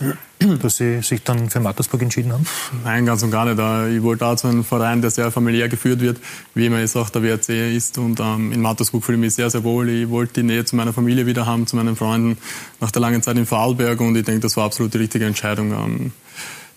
dass 0.62 0.78
Sie 0.78 1.02
sich 1.02 1.24
dann 1.24 1.50
für 1.50 1.60
Mattersburg 1.62 2.02
entschieden 2.02 2.34
haben? 2.34 2.46
Nein, 2.84 3.06
ganz 3.06 3.24
und 3.24 3.32
gar 3.32 3.46
nicht. 3.46 3.96
Ich 3.96 4.04
wollte 4.04 4.26
auch 4.26 4.36
zu 4.36 4.48
einem 4.48 4.66
Verein, 4.66 5.02
der 5.02 5.12
sehr 5.12 5.32
familiär 5.32 5.70
geführt 5.70 6.02
wird, 6.02 6.20
wie 6.56 6.66
immer 6.66 6.80
es 6.80 6.96
auch 6.96 7.10
der 7.10 7.24
WRC 7.24 7.50
ist. 7.74 7.98
Und 7.98 8.20
ähm, 8.20 8.52
in 8.52 8.62
Mattersburg 8.62 9.04
fühle 9.04 9.18
ich 9.18 9.22
mich 9.22 9.34
sehr, 9.36 9.50
sehr 9.50 9.64
wohl. 9.64 9.88
Ich 9.90 10.10
wollte 10.10 10.42
die 10.42 10.44
Nähe 10.44 10.66
zu 10.66 10.76
meiner 10.76 10.92
Familie 10.92 11.26
wieder 11.26 11.46
haben, 11.46 11.68
zu 11.68 11.78
meinen 11.78 11.96
Freunden 11.96 12.38
nach 12.82 12.92
der 12.92 13.02
langen 13.02 13.22
Zeit 13.22 13.38
in 13.38 13.46
Vorarlberg. 13.46 14.02
Und 14.02 14.16
ich 14.18 14.26
denke, 14.26 14.42
das 14.42 14.58
war 14.58 14.66
absolut 14.66 14.94
die 14.94 14.98
richtige 14.98 15.26
Entscheidung. 15.26 15.72
Ähm, 15.72 16.12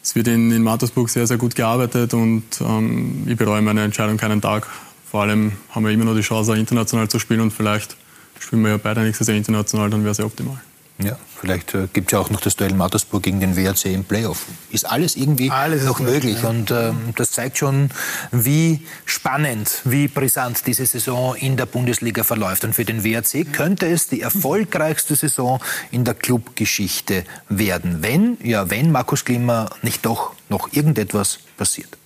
es 0.03 0.15
wird 0.15 0.29
in, 0.29 0.51
in 0.51 0.63
Mattersburg 0.63 1.09
sehr, 1.11 1.27
sehr 1.27 1.37
gut 1.37 1.55
gearbeitet 1.55 2.13
und 2.13 2.43
ähm, 2.61 3.23
ich 3.27 3.37
bereue 3.37 3.63
meine 3.63 3.85
Entscheidung 3.85 4.17
keinen 4.17 4.41
Tag. 4.41 4.67
Vor 5.09 5.23
allem 5.23 5.53
haben 5.71 5.85
wir 5.85 5.93
immer 5.93 6.05
noch 6.05 6.17
die 6.17 6.23
Chance, 6.23 6.57
international 6.57 7.09
zu 7.09 7.21
spielen 7.21 7.41
und 7.41 7.53
vielleicht 7.53 7.97
spielen 8.41 8.63
wir 8.63 8.73
ja 8.73 8.77
beide 8.79 9.03
nächstes 9.03 9.29
Jahr 9.29 9.37
international, 9.37 9.91
dann 9.91 10.03
wäre 10.03 10.11
es 10.11 10.19
ja 10.19 10.25
optimal. 10.25 10.61
Ja, 11.05 11.17
vielleicht 11.41 11.75
äh, 11.75 11.89
gibt 11.93 12.09
es 12.09 12.13
ja 12.13 12.19
auch 12.19 12.31
noch 12.31 12.41
das 12.41 12.57
Duell 12.57 12.75
Mattersburg 12.75 13.23
gegen 13.23 13.41
den 13.41 13.57
WRC 13.57 13.87
im 13.87 14.05
Playoff. 14.05 14.47
Ist 14.71 14.89
alles 14.89 15.17
irgendwie 15.17 15.51
alles 15.51 15.85
noch 15.85 16.01
möglich. 16.01 16.43
Ja. 16.43 16.49
Und 16.49 16.71
ähm, 16.71 17.13
das 17.17 17.33
zeigt 17.33 17.59
schon, 17.59 17.91
wie 18.31 18.87
spannend, 19.05 19.81
wie 19.85 20.09
brisant 20.09 20.67
diese 20.67 20.87
Saison 20.87 21.35
in 21.35 21.57
der 21.57 21.67
Bundesliga 21.67 22.25
verläuft. 22.25 22.65
Und 22.65 22.75
für 22.75 22.85
den 22.85 23.05
WRC 23.05 23.53
könnte 23.53 23.87
es 23.87 24.09
die 24.09 24.21
erfolgreichste 24.21 25.17
Saison 25.17 25.61
in 25.91 26.05
der 26.05 26.15
Clubgeschichte 26.15 27.25
werden, 27.49 27.99
wenn, 28.03 28.39
ja, 28.43 28.71
wenn 28.71 28.93
Markus 28.93 29.25
Klima 29.25 29.71
nicht 29.83 30.07
doch 30.07 30.33
noch 30.49 30.73
irgendetwas 30.73 31.39
passiert. 31.57 31.99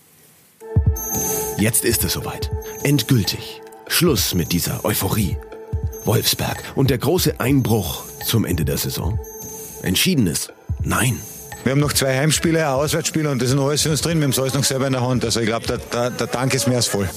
Jetzt 1.58 1.84
ist 1.84 2.04
es 2.04 2.12
soweit. 2.12 2.50
Endgültig. 2.82 3.60
Schluss 3.88 4.34
mit 4.34 4.52
dieser 4.52 4.84
Euphorie. 4.84 5.36
Wolfsberg 6.06 6.62
und 6.74 6.90
der 6.90 6.98
große 6.98 7.40
Einbruch 7.40 8.04
zum 8.24 8.44
Ende 8.44 8.64
der 8.64 8.78
Saison? 8.78 9.18
Entschiedenes? 9.82 10.48
Nein. 10.82 11.20
Wir 11.64 11.72
haben 11.72 11.80
noch 11.80 11.92
zwei 11.92 12.16
Heimspiele, 12.16 12.60
ein 12.60 12.72
Auswärtsspiel 12.72 13.26
und 13.26 13.42
das 13.42 13.50
ist 13.50 13.56
noch 13.56 13.68
alles 13.68 13.82
für 13.82 13.90
uns 13.90 14.00
drin. 14.00 14.18
Wir 14.18 14.24
haben 14.24 14.30
es 14.30 14.38
alles 14.38 14.54
noch 14.54 14.64
selber 14.64 14.86
in 14.86 14.92
der 14.92 15.02
Hand. 15.02 15.24
Also 15.24 15.40
ich 15.40 15.46
glaube, 15.46 15.66
der, 15.66 15.78
der, 15.78 16.10
der 16.10 16.26
Dank 16.28 16.54
ist 16.54 16.68
mehr 16.68 16.76
als 16.76 16.86
voll. 16.86 17.08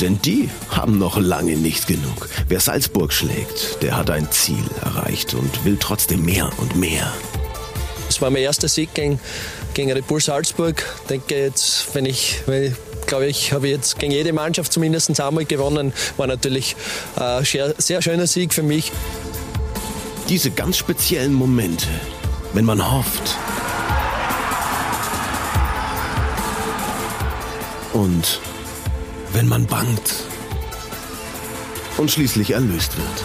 Denn 0.00 0.20
die 0.22 0.48
haben 0.70 0.98
noch 0.98 1.18
lange 1.18 1.56
nicht 1.56 1.86
genug. 1.86 2.28
Wer 2.48 2.60
Salzburg 2.60 3.12
schlägt, 3.12 3.82
der 3.82 3.96
hat 3.96 4.10
ein 4.10 4.30
Ziel 4.30 4.64
erreicht 4.82 5.34
und 5.34 5.64
will 5.64 5.76
trotzdem 5.78 6.24
mehr 6.24 6.50
und 6.58 6.76
mehr. 6.76 7.12
Das 8.06 8.22
war 8.22 8.30
mein 8.30 8.42
erster 8.42 8.68
Sieg 8.68 8.94
gegen, 8.94 9.20
gegen 9.74 9.92
Red 9.92 10.06
Bull 10.06 10.20
Salzburg. 10.20 10.82
Ich 11.02 11.08
denke 11.08 11.36
jetzt, 11.36 11.94
wenn 11.94 12.06
ich, 12.06 12.40
wenn 12.46 12.62
ich 12.62 12.72
glaube 13.08 13.26
ich, 13.26 13.52
habe 13.52 13.66
ich 13.66 13.72
jetzt 13.72 13.98
gegen 13.98 14.12
jede 14.12 14.32
Mannschaft 14.32 14.72
zumindest 14.72 15.20
einmal 15.20 15.44
gewonnen. 15.44 15.92
War 16.16 16.28
natürlich 16.28 16.76
ein 17.16 17.44
sehr, 17.44 17.74
sehr 17.76 18.00
schöner 18.02 18.26
Sieg 18.28 18.54
für 18.54 18.62
mich. 18.62 18.92
Diese 20.28 20.50
ganz 20.50 20.76
speziellen 20.76 21.32
Momente, 21.32 21.88
wenn 22.52 22.64
man 22.64 22.80
hofft 22.92 23.36
und 27.94 28.40
wenn 29.32 29.48
man 29.48 29.66
bangt 29.66 30.14
und 31.96 32.10
schließlich 32.10 32.52
erlöst 32.52 32.96
wird. 32.96 33.24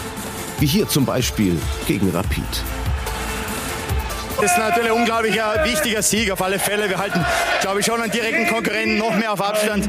Wie 0.58 0.66
hier 0.66 0.88
zum 0.88 1.04
Beispiel 1.04 1.58
gegen 1.86 2.10
Rapid. 2.10 2.44
Das 4.36 4.50
ist 4.52 4.58
natürlich 4.58 4.90
ein 4.90 4.96
unglaublich 4.98 5.34
wichtiger 5.64 6.02
Sieg 6.02 6.30
auf 6.30 6.42
alle 6.42 6.58
Fälle. 6.58 6.88
Wir 6.88 6.98
halten, 6.98 7.24
glaube 7.60 7.80
ich, 7.80 7.86
schon 7.86 8.00
einen 8.00 8.10
direkten 8.10 8.46
Konkurrenten 8.46 8.98
noch 8.98 9.16
mehr 9.16 9.32
auf 9.32 9.40
Abstand. 9.40 9.86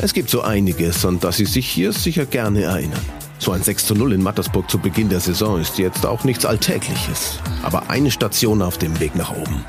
Es 0.00 0.14
gibt 0.14 0.30
so 0.30 0.42
einiges, 0.42 1.04
an 1.04 1.20
das 1.20 1.36
Sie 1.36 1.44
sich 1.44 1.68
hier 1.68 1.92
sicher 1.92 2.24
gerne 2.24 2.62
erinnern. 2.62 3.04
So 3.38 3.52
ein 3.52 3.62
6 3.62 3.86
zu 3.86 3.94
0 3.94 4.14
in 4.14 4.22
Mattersburg 4.22 4.70
zu 4.70 4.78
Beginn 4.78 5.08
der 5.08 5.20
Saison 5.20 5.60
ist 5.60 5.78
jetzt 5.78 6.06
auch 6.06 6.24
nichts 6.24 6.44
Alltägliches. 6.44 7.38
Aber 7.62 7.88
eine 7.88 8.10
Station 8.10 8.62
auf 8.62 8.78
dem 8.78 8.98
Weg 9.00 9.14
nach 9.14 9.32
oben. 9.32 9.64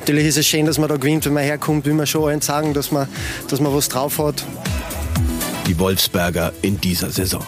Natürlich 0.00 0.26
ist 0.26 0.38
es 0.38 0.46
schön, 0.46 0.66
dass 0.66 0.78
man 0.78 0.88
da 0.88 0.96
gewinnt, 0.96 1.26
wenn 1.26 1.34
man 1.34 1.44
herkommt, 1.44 1.84
will 1.84 1.94
man 1.94 2.06
schon 2.06 2.28
allen 2.28 2.40
sagen, 2.40 2.72
dass 2.72 2.90
man, 2.90 3.06
dass 3.48 3.60
man 3.60 3.74
was 3.74 3.88
drauf 3.88 4.18
hat. 4.18 4.44
Die 5.66 5.78
Wolfsberger 5.78 6.52
in 6.62 6.80
dieser 6.80 7.10
Saison. 7.10 7.44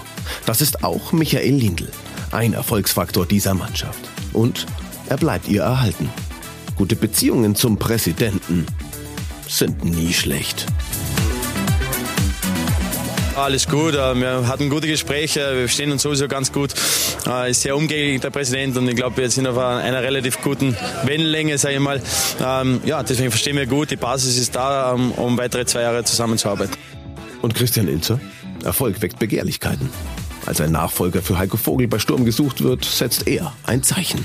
Das 0.46 0.60
ist 0.60 0.84
auch 0.84 1.12
Michael 1.12 1.54
Lindl, 1.54 1.90
ein 2.30 2.52
Erfolgsfaktor 2.52 3.26
dieser 3.26 3.54
Mannschaft. 3.54 3.98
Und 4.32 4.66
er 5.12 5.18
bleibt 5.18 5.46
ihr 5.46 5.60
erhalten. 5.60 6.08
Gute 6.74 6.96
Beziehungen 6.96 7.54
zum 7.54 7.76
Präsidenten 7.76 8.64
sind 9.46 9.84
nie 9.84 10.14
schlecht. 10.14 10.64
Alles 13.36 13.68
gut, 13.68 13.92
äh, 13.92 14.14
wir 14.14 14.48
hatten 14.48 14.70
gute 14.70 14.86
Gespräche, 14.86 15.40
wir 15.52 15.68
verstehen 15.68 15.92
uns 15.92 16.00
sowieso 16.00 16.28
ganz 16.28 16.50
gut. 16.50 16.72
Er 17.26 17.48
Ist 17.48 17.60
sehr 17.60 17.76
umgängig, 17.76 18.22
der 18.22 18.30
Präsident, 18.30 18.74
und 18.78 18.88
ich 18.88 18.96
glaube, 18.96 19.18
wir 19.18 19.28
sind 19.28 19.46
auf 19.46 19.58
einer 19.58 20.02
relativ 20.02 20.40
guten 20.40 20.74
Wellenlänge, 21.04 21.58
sage 21.58 21.74
ich 21.74 21.80
mal. 21.80 22.00
Ähm, 22.42 22.80
ja, 22.86 23.02
deswegen 23.02 23.30
verstehen 23.30 23.56
wir 23.56 23.66
gut, 23.66 23.90
die 23.90 23.96
Basis 23.96 24.38
ist 24.38 24.56
da, 24.56 24.94
ähm, 24.94 25.12
um 25.12 25.36
weitere 25.36 25.66
zwei 25.66 25.82
Jahre 25.82 26.04
zusammenzuarbeiten. 26.04 26.74
Und 27.42 27.54
Christian 27.54 27.86
Ilzer? 27.86 28.18
Erfolg 28.64 29.02
weckt 29.02 29.18
Begehrlichkeiten. 29.18 29.90
Als 30.46 30.62
ein 30.62 30.72
Nachfolger 30.72 31.20
für 31.20 31.36
Heiko 31.36 31.58
Vogel 31.58 31.86
bei 31.86 31.98
Sturm 31.98 32.24
gesucht 32.24 32.62
wird, 32.62 32.86
setzt 32.86 33.26
er 33.28 33.52
ein 33.64 33.82
Zeichen. 33.82 34.24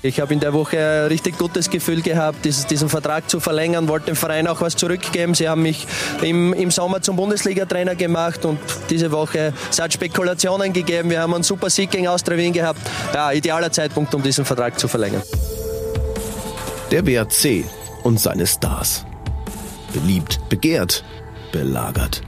Ich 0.00 0.20
habe 0.20 0.32
in 0.32 0.38
der 0.38 0.52
Woche 0.52 0.78
ein 0.78 1.06
richtig 1.08 1.36
gutes 1.38 1.68
Gefühl 1.70 2.02
gehabt, 2.02 2.44
diesen 2.44 2.88
Vertrag 2.88 3.28
zu 3.28 3.40
verlängern, 3.40 3.88
wollte 3.88 4.06
dem 4.06 4.16
Verein 4.16 4.46
auch 4.46 4.60
was 4.60 4.76
zurückgeben. 4.76 5.34
Sie 5.34 5.48
haben 5.48 5.62
mich 5.62 5.88
im, 6.22 6.52
im 6.52 6.70
Sommer 6.70 7.02
zum 7.02 7.16
Bundesliga-Trainer 7.16 7.96
gemacht 7.96 8.44
und 8.44 8.60
diese 8.90 9.10
Woche 9.10 9.52
es 9.68 9.80
hat 9.80 9.92
Spekulationen 9.92 10.72
gegeben. 10.72 11.10
Wir 11.10 11.20
haben 11.20 11.34
einen 11.34 11.42
super 11.42 11.68
Sieg 11.68 11.90
gegen 11.90 12.06
Austria 12.06 12.38
Wien 12.38 12.52
gehabt. 12.52 12.80
Ja, 13.12 13.32
idealer 13.32 13.72
Zeitpunkt, 13.72 14.14
um 14.14 14.22
diesen 14.22 14.44
Vertrag 14.44 14.78
zu 14.78 14.86
verlängern. 14.86 15.22
Der 16.92 17.04
WRC 17.04 17.64
und 18.04 18.20
seine 18.20 18.46
Stars. 18.46 19.04
Beliebt, 19.92 20.38
begehrt, 20.48 21.02
belagert. 21.50 22.22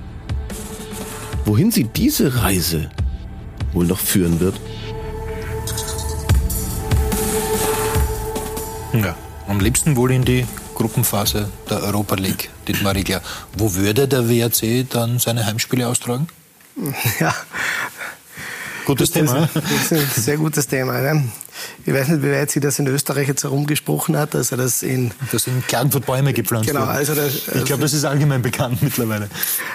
Wohin 1.44 1.70
sie 1.70 1.84
diese 1.84 2.42
Reise 2.42 2.90
wohl 3.72 3.86
noch 3.86 3.98
führen 3.98 4.40
wird? 4.40 4.54
Ja, 8.92 9.14
am 9.46 9.60
liebsten 9.60 9.94
wohl 9.96 10.10
in 10.10 10.24
die 10.24 10.46
Gruppenphase 10.74 11.48
der 11.68 11.82
Europa 11.82 12.16
League, 12.16 12.50
Dietmar 12.66 12.94
Riegler. 12.94 13.22
Wo 13.56 13.74
würde 13.74 14.08
der 14.08 14.28
WRC 14.28 14.88
dann 14.88 15.18
seine 15.18 15.46
Heimspiele 15.46 15.86
austragen? 15.86 16.26
Ja. 17.20 17.34
Gutes 18.86 19.10
Thema. 19.10 19.48
Das 19.52 19.92
ist 19.92 19.92
ein 19.92 20.22
sehr 20.22 20.36
gutes 20.38 20.66
Thema. 20.66 21.00
Ne? 21.00 21.28
Ich 21.84 21.92
weiß 21.92 22.08
nicht, 22.08 22.22
wie 22.22 22.32
weit 22.32 22.50
sich 22.50 22.62
das 22.62 22.78
in 22.78 22.86
Österreich 22.86 23.28
jetzt 23.28 23.44
herumgesprochen 23.44 24.16
hat, 24.16 24.34
also 24.34 24.56
das 24.56 24.82
in... 24.82 25.12
Das 25.32 25.44
sind 25.44 25.66
Klagenfurt 25.68 26.06
Bäume 26.06 26.32
gepflanzt 26.32 26.68
Genau, 26.68 26.84
also 26.84 27.14
das, 27.14 27.48
Ich 27.54 27.64
glaube, 27.64 27.82
das 27.82 27.92
ist 27.92 28.04
allgemein 28.04 28.42
bekannt 28.42 28.82
mittlerweile. 28.82 29.28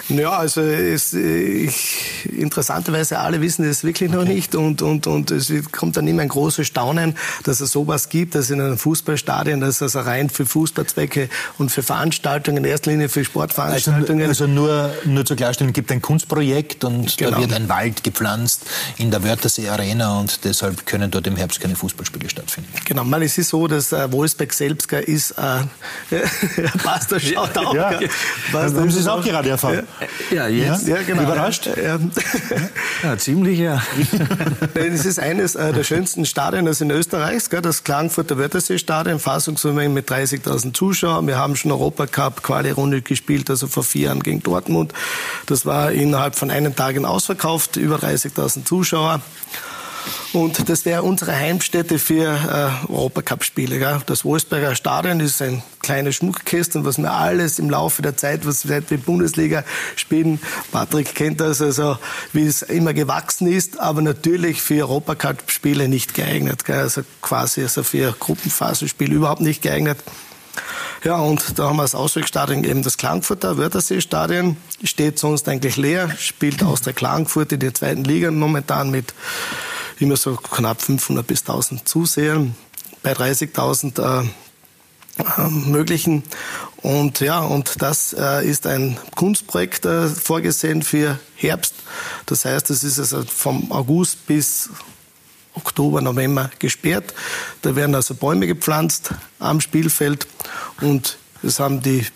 Ja, 0.08 0.30
also 0.30 0.60
es, 0.60 1.12
ich, 1.12 2.28
interessanterweise 2.30 3.18
alle 3.18 3.40
wissen 3.40 3.66
das 3.66 3.84
wirklich 3.84 4.10
noch 4.10 4.24
nicht 4.24 4.54
und, 4.54 4.82
und, 4.82 5.06
und 5.06 5.30
es 5.30 5.52
kommt 5.72 5.96
dann 5.96 6.06
immer 6.06 6.22
ein 6.22 6.28
großes 6.28 6.66
Staunen, 6.66 7.16
dass 7.44 7.60
es 7.60 7.72
sowas 7.72 8.08
gibt, 8.08 8.34
dass 8.34 8.50
in 8.50 8.60
einem 8.60 8.78
Fußballstadion, 8.78 9.60
dass 9.60 9.80
es 9.80 9.96
rein 9.96 10.30
für 10.30 10.46
Fußballzwecke 10.46 11.28
und 11.58 11.70
für 11.70 11.82
Veranstaltungen, 11.82 12.58
in 12.58 12.64
erster 12.64 12.90
Linie 12.90 13.08
für 13.08 13.24
Sportveranstaltungen. 13.24 14.28
Also, 14.28 14.44
also 14.44 14.54
nur, 14.54 14.90
nur 15.04 15.24
zur 15.24 15.36
Klarstellung, 15.36 15.70
es 15.70 15.74
gibt 15.74 15.90
ein 15.92 16.02
Kunstprojekt 16.02 16.84
und 16.84 17.16
genau. 17.16 17.32
da 17.32 17.38
wird 17.38 17.52
ein 17.52 17.68
Wald 17.68 18.04
gepflanzt 18.04 18.62
in 18.96 19.10
der 19.10 19.24
Wörthersee 19.24 19.68
Arena 19.68 20.18
und 20.18 20.44
deshalb 20.44 20.86
können 20.86 21.10
dort 21.10 21.26
im 21.26 21.36
Herbst 21.36 21.60
keine 21.66 21.76
Fußballspiele 21.76 22.30
stattfinden. 22.30 22.72
Genau, 22.84 23.02
man, 23.02 23.22
es 23.22 23.36
ist 23.38 23.48
so, 23.48 23.66
dass 23.66 23.92
äh, 23.92 24.12
Wolfsberg 24.12 24.52
selbst 24.52 24.92
ist, 24.92 25.32
äh, 25.32 25.64
Pastor 26.84 27.18
schaut 27.18 27.58
auch. 27.58 27.74
Ja. 27.74 27.98
Pastor 28.52 28.80
haben 28.80 28.90
Sie 28.90 29.00
es 29.00 29.08
auch 29.08 29.24
gerade 29.24 29.50
erfahren? 29.50 29.86
Ja, 30.30 30.46
jetzt. 30.46 30.86
Ja, 30.86 31.02
genau. 31.02 31.22
Überrascht? 31.22 31.66
Ja, 31.66 31.98
ja 33.02 33.18
ziemlich, 33.18 33.58
ja. 33.58 33.82
es 34.74 35.04
ist 35.04 35.18
eines 35.18 35.56
äh, 35.56 35.72
der 35.72 35.82
schönsten 35.82 36.24
Stadien 36.24 36.66
in 36.68 36.90
Österreichs, 36.90 37.50
gell, 37.50 37.62
das 37.62 37.82
Klagenfurter 37.82 38.38
Wörthersee-Stadion, 38.38 39.18
Fassungsvermögen 39.18 39.92
mit 39.92 40.08
30.000 40.08 40.72
Zuschauern. 40.72 41.26
Wir 41.26 41.36
haben 41.36 41.56
schon 41.56 41.72
Europacup 41.72 42.44
Quali-Runde 42.44 43.02
gespielt, 43.02 43.50
also 43.50 43.66
vor 43.66 43.82
vier 43.82 44.06
Jahren 44.06 44.22
gegen 44.22 44.40
Dortmund. 44.40 44.92
Das 45.46 45.66
war 45.66 45.90
innerhalb 45.90 46.36
von 46.36 46.52
einem 46.52 46.76
Tag 46.76 46.96
ausverkauft, 47.04 47.76
über 47.76 47.96
30.000 47.96 48.64
Zuschauer. 48.64 49.20
Und 50.32 50.68
das 50.68 50.84
wäre 50.84 51.02
unsere 51.02 51.34
Heimstätte 51.34 51.98
für 51.98 52.24
äh, 52.88 52.92
Europacup-Spiele. 52.92 54.02
Das 54.06 54.24
Wolfsberger 54.24 54.74
Stadion 54.74 55.20
ist 55.20 55.40
ein 55.42 55.62
kleines 55.80 56.16
Schmuckkästchen, 56.16 56.84
was 56.84 56.98
wir 56.98 57.12
alles 57.12 57.58
im 57.58 57.70
Laufe 57.70 58.02
der 58.02 58.16
Zeit, 58.16 58.46
was 58.46 58.62
seit 58.62 58.90
wir 58.90 58.98
Bundesliga 58.98 59.64
spielen, 59.94 60.40
Patrick 60.72 61.14
kennt 61.14 61.40
das, 61.40 61.62
also 61.62 61.96
wie 62.32 62.44
es 62.46 62.62
immer 62.62 62.92
gewachsen 62.92 63.46
ist, 63.46 63.78
aber 63.78 64.02
natürlich 64.02 64.60
für 64.60 64.88
Europacup-Spiele 64.88 65.88
nicht 65.88 66.14
geeignet. 66.14 66.64
Gell? 66.64 66.80
Also 66.80 67.02
quasi 67.22 67.62
also 67.62 67.82
für 67.82 68.14
Gruppenphasenspiele 68.18 69.14
überhaupt 69.14 69.40
nicht 69.42 69.62
geeignet. 69.62 69.98
Ja, 71.04 71.16
und 71.16 71.58
da 71.58 71.68
haben 71.68 71.76
wir 71.76 71.82
das 71.82 71.94
Auswegstadion, 71.94 72.64
eben 72.64 72.82
das 72.82 72.96
Klagenfurter 72.96 73.58
Wörthersee-Stadion. 73.58 74.56
Steht 74.82 75.18
sonst 75.18 75.48
eigentlich 75.48 75.76
leer, 75.76 76.10
spielt 76.18 76.62
aus 76.62 76.82
der 76.82 76.92
Klagenfurt 76.92 77.52
in 77.52 77.60
der 77.60 77.74
zweiten 77.74 78.04
Liga 78.04 78.30
momentan 78.30 78.90
mit 78.90 79.14
immer 79.98 80.16
so 80.16 80.36
knapp 80.36 80.82
500 80.82 81.26
bis 81.26 81.40
1000 81.40 81.88
Zusehern 81.88 82.54
bei 83.02 83.12
30.000 83.12 84.22
äh, 84.22 84.26
äh, 85.18 85.48
möglichen. 85.48 86.22
Und 86.82 87.20
ja, 87.20 87.40
und 87.40 87.80
das 87.82 88.14
äh, 88.18 88.46
ist 88.46 88.66
ein 88.66 88.98
Kunstprojekt 89.14 89.86
äh, 89.86 90.08
vorgesehen 90.08 90.82
für 90.82 91.18
Herbst. 91.34 91.74
Das 92.26 92.44
heißt, 92.44 92.70
es 92.70 92.84
ist 92.84 92.98
also 92.98 93.24
vom 93.24 93.72
August 93.72 94.26
bis 94.26 94.70
Oktober, 95.56 96.00
November 96.00 96.50
gesperrt. 96.58 97.14
Da 97.62 97.74
werden 97.74 97.94
also 97.94 98.14
Bäume 98.14 98.46
gepflanzt 98.46 99.10
am 99.38 99.60
Spielfeld 99.60 100.26
und 100.80 101.18
es 101.42 101.58
haben 101.58 101.82
die 101.82 102.06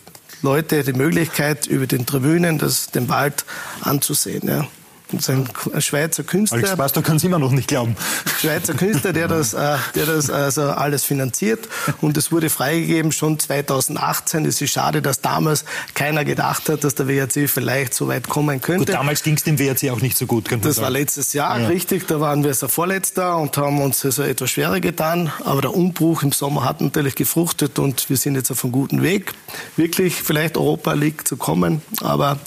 Leute 0.42 0.82
die 0.84 0.92
Möglichkeit, 0.92 1.66
über 1.66 1.86
den 1.86 2.06
Tribünen 2.06 2.58
das, 2.58 2.86
den 2.86 3.08
Wald 3.08 3.44
anzusehen. 3.82 4.48
Ja. 4.48 4.66
Ein 5.12 5.80
Schweizer 5.80 6.22
Künstler. 6.22 6.58
Alex 6.58 6.76
Pastor 6.76 7.02
kann 7.02 7.16
es 7.16 7.24
immer 7.24 7.38
noch 7.38 7.52
nicht 7.52 7.68
glauben. 7.68 7.96
Schweizer 8.38 8.74
Künstler, 8.74 9.12
der 9.12 9.28
das, 9.28 9.54
äh, 9.54 9.76
der 9.94 10.06
das 10.06 10.30
also 10.30 10.62
alles 10.62 11.04
finanziert. 11.04 11.68
Und 12.00 12.16
es 12.16 12.32
wurde 12.32 12.50
freigegeben 12.50 13.12
schon 13.12 13.38
2018. 13.38 14.44
Es 14.46 14.60
ist 14.60 14.70
schade, 14.70 15.02
dass 15.02 15.20
damals 15.20 15.64
keiner 15.94 16.24
gedacht 16.24 16.68
hat, 16.68 16.84
dass 16.84 16.94
der 16.94 17.08
WRC 17.08 17.48
vielleicht 17.48 17.94
so 17.94 18.08
weit 18.08 18.28
kommen 18.28 18.60
könnte. 18.60 18.86
Gut, 18.86 18.94
damals 18.94 19.22
ging 19.22 19.34
es 19.34 19.44
dem 19.44 19.58
WRC 19.58 19.90
auch 19.90 20.00
nicht 20.00 20.16
so 20.16 20.26
gut. 20.26 20.50
Das 20.50 20.76
sagen. 20.76 20.84
war 20.84 20.90
letztes 20.90 21.32
Jahr, 21.32 21.60
ja. 21.60 21.68
richtig. 21.68 22.06
Da 22.06 22.20
waren 22.20 22.44
wir 22.44 22.54
so 22.54 22.68
Vorletzter 22.68 23.36
und 23.38 23.56
haben 23.56 23.80
uns 23.80 24.04
also 24.04 24.22
etwas 24.22 24.50
schwerer 24.50 24.80
getan. 24.80 25.32
Aber 25.44 25.60
der 25.60 25.74
Umbruch 25.74 26.22
im 26.22 26.32
Sommer 26.32 26.64
hat 26.64 26.80
natürlich 26.80 27.14
gefruchtet 27.14 27.78
und 27.78 28.08
wir 28.08 28.16
sind 28.16 28.34
jetzt 28.34 28.50
auf 28.50 28.64
einem 28.64 28.72
guten 28.72 29.02
Weg, 29.02 29.32
wirklich 29.76 30.14
vielleicht 30.14 30.56
Europa 30.56 30.92
League 30.92 31.26
zu 31.26 31.36
kommen. 31.36 31.82
Aber 32.00 32.38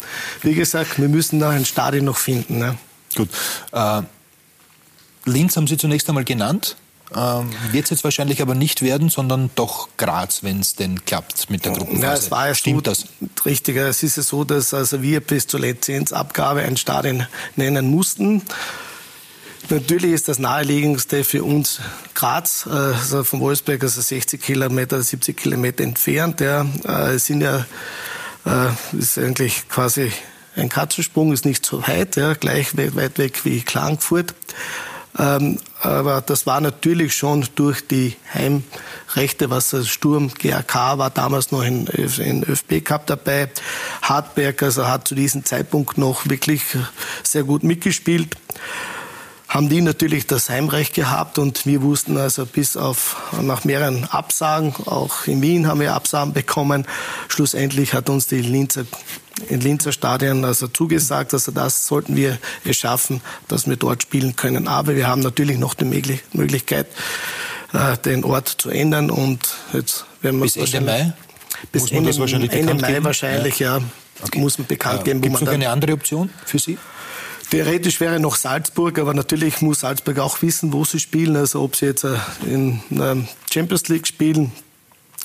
wie 0.42 0.54
gesagt, 0.54 1.00
wir 1.00 1.10
müssen 1.10 1.40
da 1.40 1.50
ein 1.50 1.66
Stadion 1.66 2.06
noch 2.06 2.18
finden. 2.18 2.53
Ne? 2.60 2.78
Gut. 3.16 3.30
Äh, 3.72 4.02
Linz 5.26 5.56
haben 5.56 5.68
Sie 5.68 5.78
zunächst 5.78 6.08
einmal 6.10 6.26
genannt. 6.26 6.76
Ähm, 7.16 7.50
Wird 7.72 7.86
es 7.86 7.92
jetzt 7.92 8.04
wahrscheinlich 8.04 8.42
aber 8.42 8.56
nicht 8.56 8.82
werden, 8.82 9.10
sondern 9.10 9.52
doch 9.56 9.90
Graz, 9.98 10.42
wenn 10.42 10.60
es 10.60 10.76
denn 10.76 11.06
klappt 11.06 11.50
mit 11.50 11.64
der 11.66 11.74
Gruppenphase. 11.74 12.04
Ja, 12.04 12.14
es 12.14 12.32
war 12.32 12.48
ja 12.48 12.56
Stimmt 12.56 12.88
das? 12.88 13.06
Richtig. 13.46 13.78
Es 13.78 14.02
ist 14.02 14.18
ja 14.18 14.24
so, 14.24 14.44
dass 14.44 14.74
also 14.74 15.02
wir 15.02 15.20
bis 15.20 15.46
zur 15.46 15.60
Lizenzabgabe 15.60 16.62
ein 16.62 16.78
Stadion 16.78 17.28
nennen 17.56 17.90
mussten. 17.90 18.42
Natürlich 19.70 20.12
ist 20.12 20.28
das 20.28 20.40
naheliegendste 20.40 21.24
für 21.24 21.44
uns 21.44 21.80
Graz, 22.14 22.68
also 22.68 23.24
von 23.24 23.40
Wolfsberg, 23.40 23.82
also 23.84 24.02
60 24.02 24.42
Kilometer, 24.42 25.02
70 25.02 25.38
Kilometer 25.38 25.84
entfernt. 25.84 26.42
Ja, 26.42 26.66
äh, 26.84 27.18
sind 27.18 27.42
ja, 27.42 27.66
äh, 28.46 28.98
ist 28.98 29.18
eigentlich 29.18 29.70
quasi 29.70 30.12
ein 30.56 30.70
Katzensprung 30.70 31.34
ist 31.34 31.46
nicht 31.46 31.66
so 31.66 31.86
weit, 31.88 32.16
ja, 32.16 32.34
gleich 32.34 32.76
weit 32.76 33.18
weg 33.18 33.44
wie 33.46 33.62
Klagenfurt. 33.62 34.34
Ähm, 35.18 35.60
aber 35.82 36.22
das 36.22 36.48
war 36.48 36.60
natürlich 36.60 37.16
schon 37.16 37.46
durch 37.56 37.88
die 37.88 38.16
Heimrechte, 38.34 39.50
was 39.50 39.70
das 39.70 39.88
Sturm 39.88 40.32
GAK 40.34 40.98
war 40.98 41.10
damals 41.12 41.52
noch 41.52 41.64
in, 41.64 41.86
in 41.88 42.44
ÖFB 42.44 42.84
Cup 42.84 43.06
dabei. 43.06 43.50
Hartberg, 44.02 44.64
also 44.64 44.88
hat 44.88 45.08
zu 45.08 45.14
diesem 45.14 45.46
Zeitpunkt 45.46 45.98
noch 45.98 46.28
wirklich 46.28 46.64
sehr 47.24 47.44
gut 47.44 47.64
mitgespielt 47.64 48.38
haben 49.54 49.70
die 49.70 49.82
natürlich 49.82 50.26
das 50.26 50.50
Heimrecht 50.50 50.96
gehabt 50.96 51.38
und 51.38 51.68
wir 51.68 51.84
wussten 51.84 52.18
also 52.18 52.44
bis 52.48 52.76
auf 52.76 53.32
nach 53.40 53.66
mehreren 53.66 54.06
Absagen, 54.06 54.74
auch 54.88 55.28
in 55.28 55.44
Wien 55.44 55.68
haben 55.68 55.80
wir 55.80 55.94
Absagen 55.94 56.34
bekommen. 56.34 56.88
Schlussendlich 57.28 57.94
hat 57.94 58.10
uns 58.10 58.26
die 58.26 58.42
Linzer 58.42 58.86
in 59.50 59.62
Linzer 59.62 59.92
Stadion 59.92 60.44
also 60.44 60.68
zugesagt, 60.68 61.34
also 61.34 61.52
das 61.52 61.86
sollten 61.86 62.16
wir 62.16 62.40
es 62.66 62.78
schaffen, 62.78 63.22
dass 63.48 63.68
wir 63.68 63.76
dort 63.76 64.04
spielen 64.04 64.36
können. 64.36 64.68
Aber 64.68 64.96
wir 64.96 65.08
haben 65.08 65.22
natürlich 65.22 65.60
noch 65.60 65.76
die 65.76 65.86
Möglichkeit, 66.34 66.88
äh, 67.74 67.98
den 67.98 68.24
Ort 68.24 68.48
zu 68.48 68.70
ändern 68.70 69.12
und 69.12 69.40
jetzt 69.72 70.06
werden 70.22 70.38
wir 70.38 70.44
bis 70.46 70.56
Ende 70.56 70.82
Mai. 70.82 71.14
Bis 71.72 71.92
Ende, 71.92 72.12
Ende 72.12 72.74
Mai 72.76 72.92
geben? 72.94 73.06
wahrscheinlich, 73.06 73.60
ja. 73.60 73.78
ja. 73.78 73.84
Okay. 74.24 74.40
Muss 74.40 74.58
man 74.58 74.68
bekannt 74.68 75.00
ja. 75.00 75.04
geben. 75.04 75.22
Gibt 75.22 75.36
es 75.36 75.42
noch 75.42 75.52
eine 75.52 75.70
andere 75.70 75.94
Option 75.94 76.30
für 76.46 76.60
Sie? 76.60 76.78
Theoretisch 77.54 78.00
wäre 78.00 78.20
noch 78.20 78.36
Salzburg, 78.36 78.98
aber 78.98 79.14
natürlich 79.14 79.62
muss 79.62 79.82
Salzburg 79.82 80.18
auch 80.18 80.42
wissen, 80.42 80.74
wo 80.74 80.86
sie 80.86 81.00
spielen. 81.00 81.36
Also 81.36 81.62
ob 81.62 81.76
sie 81.76 81.86
jetzt 81.86 82.04
äh, 82.04 82.16
in 82.48 82.82
der 82.90 83.16
Champions 83.54 83.90
League 83.90 84.08
spielen, 84.08 84.52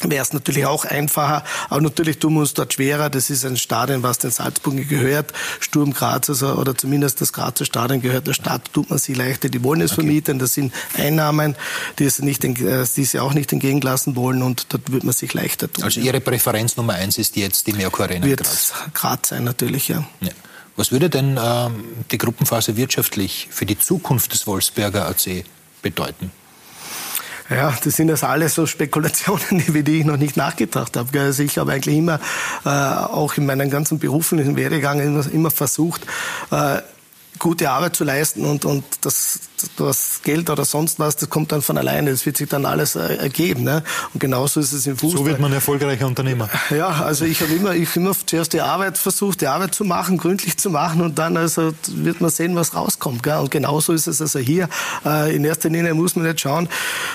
wäre 0.02 0.20
es 0.20 0.34
natürlich 0.34 0.66
auch 0.66 0.84
einfacher. 0.84 1.42
Aber 1.70 1.80
natürlich 1.80 2.18
tun 2.18 2.34
wir 2.34 2.40
uns 2.40 2.52
dort 2.52 2.74
schwerer. 2.74 3.08
Das 3.08 3.30
ist 3.30 3.46
ein 3.46 3.56
Stadion, 3.56 4.02
was 4.02 4.18
den 4.18 4.30
Salzburgen 4.30 4.86
gehört. 4.86 5.32
Sturm 5.58 5.94
Graz, 5.94 6.28
also, 6.28 6.48
oder 6.48 6.76
zumindest 6.76 7.22
das 7.22 7.32
Grazer 7.32 7.64
Stadion 7.64 8.02
gehört 8.02 8.26
der 8.26 8.34
Stadt, 8.34 8.74
tut 8.74 8.90
man 8.90 8.98
sie 8.98 9.14
leichter. 9.14 9.48
Die 9.48 9.64
wollen 9.64 9.80
es 9.80 9.92
okay. 9.92 10.02
vermieten. 10.02 10.38
Das 10.38 10.52
sind 10.52 10.74
Einnahmen, 10.98 11.56
die 11.98 12.10
sie, 12.10 12.26
nicht, 12.26 12.44
äh, 12.44 12.84
die 12.94 13.04
sie 13.06 13.20
auch 13.20 13.32
nicht 13.32 13.54
entgegenlassen 13.54 14.16
wollen. 14.16 14.42
Und 14.42 14.66
dort 14.68 14.92
wird 14.92 15.02
man 15.02 15.14
sich 15.14 15.32
leichter 15.32 15.72
tun. 15.72 15.82
Also 15.82 15.98
Ihre 16.00 16.20
Präferenz 16.20 16.76
Nummer 16.76 16.92
eins 16.92 17.16
ist 17.16 17.36
jetzt 17.36 17.66
die 17.66 17.72
Merkur 17.72 18.04
Arena 18.04 18.26
Wird 18.26 18.42
Graz. 18.42 18.74
Graz 18.92 19.28
sein, 19.28 19.44
natürlich, 19.44 19.88
ja. 19.88 20.06
ja. 20.20 20.28
Was 20.78 20.92
würde 20.92 21.10
denn 21.10 21.36
ähm, 21.42 21.84
die 22.12 22.18
Gruppenphase 22.18 22.76
wirtschaftlich 22.76 23.48
für 23.50 23.66
die 23.66 23.76
Zukunft 23.76 24.32
des 24.32 24.46
Wolfsberger 24.46 25.08
AC 25.08 25.44
bedeuten? 25.82 26.30
Ja, 27.50 27.76
das 27.82 27.96
sind 27.96 28.06
das 28.06 28.22
alles 28.22 28.54
so 28.54 28.64
Spekulationen, 28.64 29.60
über 29.66 29.82
die 29.82 29.98
ich 29.98 30.04
noch 30.04 30.18
nicht 30.18 30.36
nachgedacht 30.36 30.96
habe. 30.96 31.20
Also 31.20 31.42
ich 31.42 31.58
habe 31.58 31.72
eigentlich 31.72 31.96
immer, 31.96 32.20
äh, 32.64 32.68
auch 32.68 33.34
in 33.36 33.44
meinem 33.44 33.70
ganzen 33.70 33.98
beruflichen 33.98 34.54
Werdegang, 34.54 35.00
immer, 35.00 35.26
immer 35.32 35.50
versucht, 35.50 36.02
äh, 36.52 36.80
gute 37.40 37.70
Arbeit 37.70 37.96
zu 37.96 38.04
leisten 38.04 38.44
und, 38.44 38.64
und 38.64 38.84
das, 39.00 39.40
das 39.76 40.20
Geld 40.22 40.50
oder 40.50 40.64
sonst 40.64 40.98
was, 40.98 41.16
das 41.16 41.30
kommt 41.30 41.52
dann 41.52 41.62
von 41.62 41.78
alleine. 41.78 42.10
Das 42.10 42.26
wird 42.26 42.36
sich 42.36 42.48
dann 42.48 42.64
alles 42.66 42.96
äh, 42.96 43.16
ergeben. 43.16 43.64
Ne? 43.64 43.82
Und 44.12 44.20
genauso 44.20 44.60
ist 44.60 44.72
es 44.72 44.86
im 44.86 44.96
Fußball. 44.96 45.18
So 45.18 45.26
wird 45.26 45.40
man 45.40 45.52
erfolgreicher 45.52 46.06
Unternehmer. 46.06 46.48
Ja, 46.70 46.88
also 46.88 47.24
ich 47.24 47.40
habe 47.40 47.52
immer, 47.52 47.74
ich 47.74 47.94
immer 47.96 48.12
zuerst 48.26 48.52
die 48.52 48.60
Arbeit 48.60 48.98
versucht, 48.98 49.40
die 49.40 49.46
Arbeit 49.46 49.74
zu 49.74 49.84
machen, 49.84 50.18
gründlich 50.18 50.56
zu 50.58 50.70
machen 50.70 51.00
und 51.00 51.18
dann 51.18 51.36
also 51.36 51.72
wird 51.88 52.20
man 52.20 52.30
sehen, 52.30 52.54
was 52.56 52.74
rauskommt. 52.74 53.22
Gell? 53.22 53.38
Und 53.38 53.50
genauso 53.50 53.92
ist 53.92 54.06
es 54.06 54.20
also 54.20 54.38
hier. 54.38 54.68
Äh, 55.04 55.34
in 55.34 55.44
erster 55.44 55.68
Linie 55.68 55.94
muss 55.94 56.16
man 56.16 56.26
jetzt 56.26 56.40
schauen, 56.40 56.68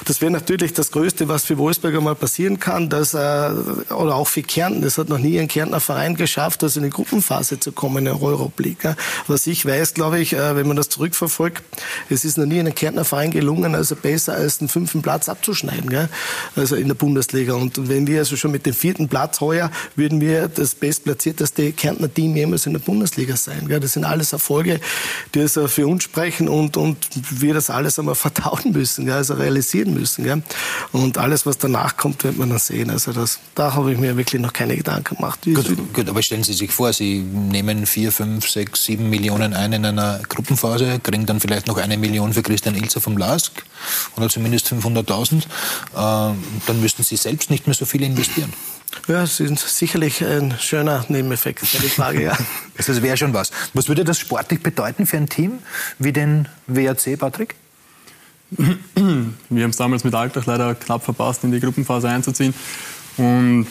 das 0.05 0.21
wäre 0.21 0.31
natürlich 0.31 0.73
das 0.73 0.91
Größte, 0.91 1.27
was 1.27 1.43
für 1.43 1.57
Wolfsburg 1.57 1.95
einmal 1.95 2.15
passieren 2.15 2.59
kann, 2.59 2.89
dass, 2.89 3.13
äh, 3.13 3.17
oder 3.17 4.15
auch 4.15 4.27
für 4.27 4.41
Kärnten, 4.41 4.81
das 4.81 4.97
hat 4.97 5.09
noch 5.09 5.19
nie 5.19 5.39
ein 5.39 5.47
Kärntner 5.47 5.79
Verein 5.79 6.15
geschafft, 6.15 6.63
also 6.63 6.79
in 6.79 6.85
die 6.85 6.91
Gruppenphase 6.91 7.59
zu 7.59 7.71
kommen 7.71 7.97
in 7.99 8.05
der 8.05 8.21
Euroleague. 8.21 8.95
Was 9.27 9.47
ich 9.47 9.65
weiß, 9.65 9.93
glaube 9.93 10.19
ich, 10.19 10.33
wenn 10.33 10.67
man 10.67 10.75
das 10.75 10.89
zurückverfolgt, 10.89 11.63
es 12.09 12.25
ist 12.25 12.32
ist 12.33 12.37
noch 12.37 12.45
nie 12.45 12.59
einem 12.59 12.73
Kärntner 12.73 13.05
Verein 13.05 13.31
gelungen, 13.31 13.75
also 13.75 13.95
besser 13.95 14.33
als 14.33 14.57
den 14.57 14.67
fünften 14.67 15.01
Platz 15.01 15.29
abzuschneiden, 15.29 15.89
gell? 15.89 16.09
also 16.55 16.75
in 16.75 16.87
der 16.87 16.95
Bundesliga. 16.95 17.53
Und 17.53 17.87
wenn 17.89 18.07
wir 18.07 18.19
also 18.19 18.35
schon 18.35 18.51
mit 18.51 18.65
dem 18.65 18.73
vierten 18.73 19.07
Platz 19.07 19.39
heuer, 19.39 19.71
würden 19.95 20.19
wir 20.19 20.47
das 20.47 20.75
bestplatzierteste 20.75 21.71
Kärntner 21.73 22.11
Team 22.11 22.35
jemals 22.35 22.65
in 22.65 22.73
der 22.73 22.79
Bundesliga 22.79 23.35
sein. 23.35 23.67
Gell? 23.67 23.79
Das 23.79 23.93
sind 23.93 24.03
alles 24.03 24.33
Erfolge, 24.33 24.79
die 25.33 25.41
also 25.41 25.67
für 25.67 25.87
uns 25.87 26.03
sprechen 26.03 26.49
und, 26.49 26.77
und 26.77 26.97
wir 27.29 27.53
das 27.53 27.69
alles 27.69 27.99
einmal 27.99 28.15
verdauen 28.23 28.71
müssen, 28.71 29.05
gell? 29.05 29.15
also 29.15 29.35
realisieren 29.35 29.93
müssen. 29.93 30.23
Gell? 30.23 30.41
Und 30.91 31.17
alles, 31.17 31.45
was 31.45 31.57
danach 31.57 31.97
kommt, 31.97 32.23
wird 32.23 32.37
man 32.37 32.49
dann 32.49 32.59
sehen. 32.59 32.89
Also 32.89 33.13
das, 33.13 33.39
da 33.55 33.73
habe 33.75 33.91
ich 33.91 33.99
mir 33.99 34.17
wirklich 34.17 34.41
noch 34.41 34.53
keine 34.53 34.75
Gedanken 34.75 35.15
gemacht. 35.15 35.39
Gut, 35.43 35.93
gut, 35.93 36.09
aber 36.09 36.21
stellen 36.21 36.43
Sie 36.43 36.53
sich 36.53 36.71
vor, 36.71 36.93
Sie 36.93 37.19
nehmen 37.19 37.85
vier, 37.85 38.11
fünf, 38.11 38.49
sechs, 38.49 38.85
sieben 38.85 39.09
Millionen 39.09 39.53
ein 39.53 39.73
in 39.73 39.85
einer 39.85 40.19
Gruppenphase, 40.27 40.99
kriegen 40.99 41.25
dann 41.25 41.39
vielleicht 41.39 41.67
noch 41.67 41.77
eine 41.77 41.97
Million 41.97 42.22
für 42.31 42.43
Christian 42.43 42.75
Ilzer 42.75 43.01
vom 43.01 43.17
LASK 43.17 43.51
oder 44.15 44.29
zumindest 44.29 44.71
500.000. 44.71 45.39
Äh, 45.39 45.43
dann 45.93 46.81
müssten 46.81 47.03
Sie 47.03 47.17
selbst 47.17 47.49
nicht 47.49 47.67
mehr 47.67 47.73
so 47.73 47.85
viel 47.85 48.03
investieren. 48.03 48.53
Ja, 49.07 49.21
das 49.21 49.39
ist 49.39 49.77
sicherlich 49.77 50.23
ein 50.23 50.55
schöner 50.59 51.03
Nebeneffekt, 51.09 51.63
keine 51.69 51.89
Frage, 51.89 52.23
ja. 52.23 52.37
das 52.77 53.01
wäre 53.01 53.17
schon 53.17 53.33
was. 53.33 53.51
Was 53.73 53.87
würde 53.87 54.03
das 54.03 54.19
sportlich 54.19 54.61
bedeuten 54.61 55.07
für 55.07 55.17
ein 55.17 55.27
Team 55.27 55.59
wie 55.99 56.13
den 56.13 56.47
WRC, 56.67 57.17
Patrick? 57.17 57.55
Wir 58.51 59.63
haben 59.63 59.69
es 59.71 59.77
damals 59.77 60.03
mit 60.03 60.13
Alltag 60.13 60.45
leider 60.45 60.75
knapp 60.75 61.03
verpasst, 61.03 61.43
in 61.43 61.51
die 61.51 61.59
Gruppenphase 61.59 62.07
einzuziehen. 62.07 62.53
Und 63.17 63.67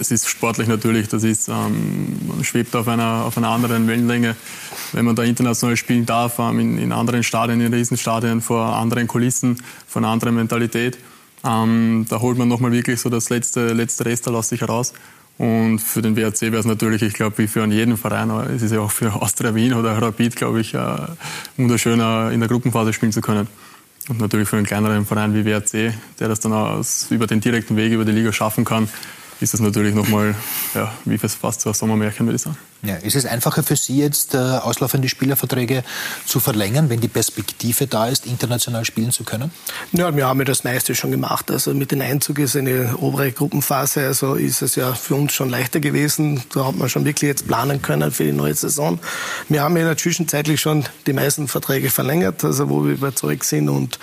es 0.00 0.10
ist 0.10 0.28
sportlich 0.28 0.68
natürlich, 0.68 1.08
das 1.08 1.22
ist, 1.22 1.48
ähm, 1.48 2.18
man 2.28 2.44
schwebt 2.44 2.74
auf 2.74 2.88
einer, 2.88 3.24
auf 3.26 3.36
einer 3.36 3.48
anderen 3.48 3.86
Wellenlänge, 3.86 4.36
wenn 4.92 5.04
man 5.04 5.14
da 5.14 5.22
international 5.22 5.76
spielen 5.76 6.06
darf, 6.06 6.38
ähm, 6.38 6.58
in, 6.58 6.78
in, 6.78 6.92
anderen 6.92 7.22
Stadien, 7.22 7.60
in 7.60 7.74
Riesenstadien, 7.74 8.40
vor 8.40 8.74
anderen 8.76 9.06
Kulissen, 9.06 9.62
vor 9.86 10.00
einer 10.00 10.08
anderen 10.08 10.34
Mentalität. 10.34 10.98
Ähm, 11.44 12.06
da 12.08 12.20
holt 12.20 12.38
man 12.38 12.48
nochmal 12.48 12.72
wirklich 12.72 12.98
so 13.00 13.10
das 13.10 13.28
letzte, 13.28 13.74
letzte 13.74 14.06
Rest 14.06 14.28
aus 14.28 14.48
sich 14.48 14.62
heraus. 14.62 14.94
Und 15.36 15.80
für 15.80 16.00
den 16.00 16.16
WRC 16.16 16.40
wäre 16.40 16.58
es 16.58 16.64
natürlich, 16.64 17.02
ich 17.02 17.12
glaube, 17.12 17.36
wie 17.36 17.46
für 17.46 17.66
jeden 17.66 17.98
Verein, 17.98 18.30
aber 18.30 18.48
es 18.48 18.62
ist 18.62 18.72
ja 18.72 18.80
auch 18.80 18.90
für 18.90 19.12
Austria 19.12 19.54
Wien 19.54 19.74
oder 19.74 20.00
Rapid, 20.00 20.34
glaube 20.34 20.62
ich, 20.62 20.72
äh, 20.72 20.96
wunderschön 21.58 22.00
in 22.32 22.40
der 22.40 22.48
Gruppenphase 22.48 22.94
spielen 22.94 23.12
zu 23.12 23.20
können. 23.20 23.46
Und 24.08 24.20
natürlich 24.20 24.48
für 24.48 24.56
einen 24.56 24.66
kleineren 24.66 25.04
Verein 25.04 25.34
wie 25.34 25.44
WRC, 25.44 25.94
der 26.20 26.28
das 26.28 26.40
dann 26.40 26.52
aus, 26.52 27.08
über 27.10 27.26
den 27.26 27.40
direkten 27.40 27.76
Weg 27.76 27.92
über 27.92 28.04
die 28.04 28.12
Liga 28.12 28.32
schaffen 28.32 28.64
kann, 28.64 28.88
ist 29.40 29.52
das 29.52 29.60
natürlich 29.60 29.94
nochmal, 29.94 30.34
ja, 30.74 30.92
wie 31.04 31.18
fast 31.18 31.60
so 31.60 31.70
ein 31.70 31.74
Sommermärchen, 31.74 32.26
würde 32.26 32.36
ich 32.36 32.42
sagen. 32.42 32.56
Ja, 32.82 32.96
ist 32.96 33.16
es 33.16 33.26
einfacher 33.26 33.62
für 33.62 33.74
Sie 33.74 33.98
jetzt, 33.98 34.34
äh, 34.34 34.38
auslaufende 34.38 35.08
Spielerverträge 35.08 35.82
zu 36.26 36.40
verlängern, 36.40 36.88
wenn 36.90 37.00
die 37.00 37.08
Perspektive 37.08 37.86
da 37.86 38.06
ist, 38.06 38.26
international 38.26 38.84
spielen 38.84 39.12
zu 39.12 39.24
können? 39.24 39.50
Ja, 39.92 40.14
wir 40.14 40.26
haben 40.26 40.38
ja 40.38 40.44
das 40.44 40.62
meiste 40.62 40.94
schon 40.94 41.10
gemacht. 41.10 41.50
Also 41.50 41.74
mit 41.74 41.90
dem 41.90 42.00
Einzug 42.00 42.38
ist 42.38 42.54
eine 42.54 42.96
obere 42.98 43.32
Gruppenphase, 43.32 44.06
also 44.06 44.34
ist 44.34 44.62
es 44.62 44.76
ja 44.76 44.92
für 44.92 45.14
uns 45.14 45.32
schon 45.32 45.48
leichter 45.48 45.80
gewesen. 45.80 46.42
Da 46.52 46.66
hat 46.66 46.76
man 46.76 46.88
schon 46.88 47.04
wirklich 47.04 47.28
jetzt 47.28 47.48
planen 47.48 47.82
können 47.82 48.12
für 48.12 48.24
die 48.24 48.32
neue 48.32 48.54
Saison. 48.54 49.00
Wir 49.48 49.62
haben 49.62 49.76
ja 49.76 49.96
zwischenzeitlich 49.96 50.60
schon 50.60 50.84
die 51.06 51.12
meisten 51.12 51.48
Verträge 51.48 51.90
verlängert, 51.90 52.44
also 52.44 52.68
wo 52.68 52.84
wir 52.84 52.92
überzeugt 52.92 53.44
sind 53.44 53.68
und 53.68 53.98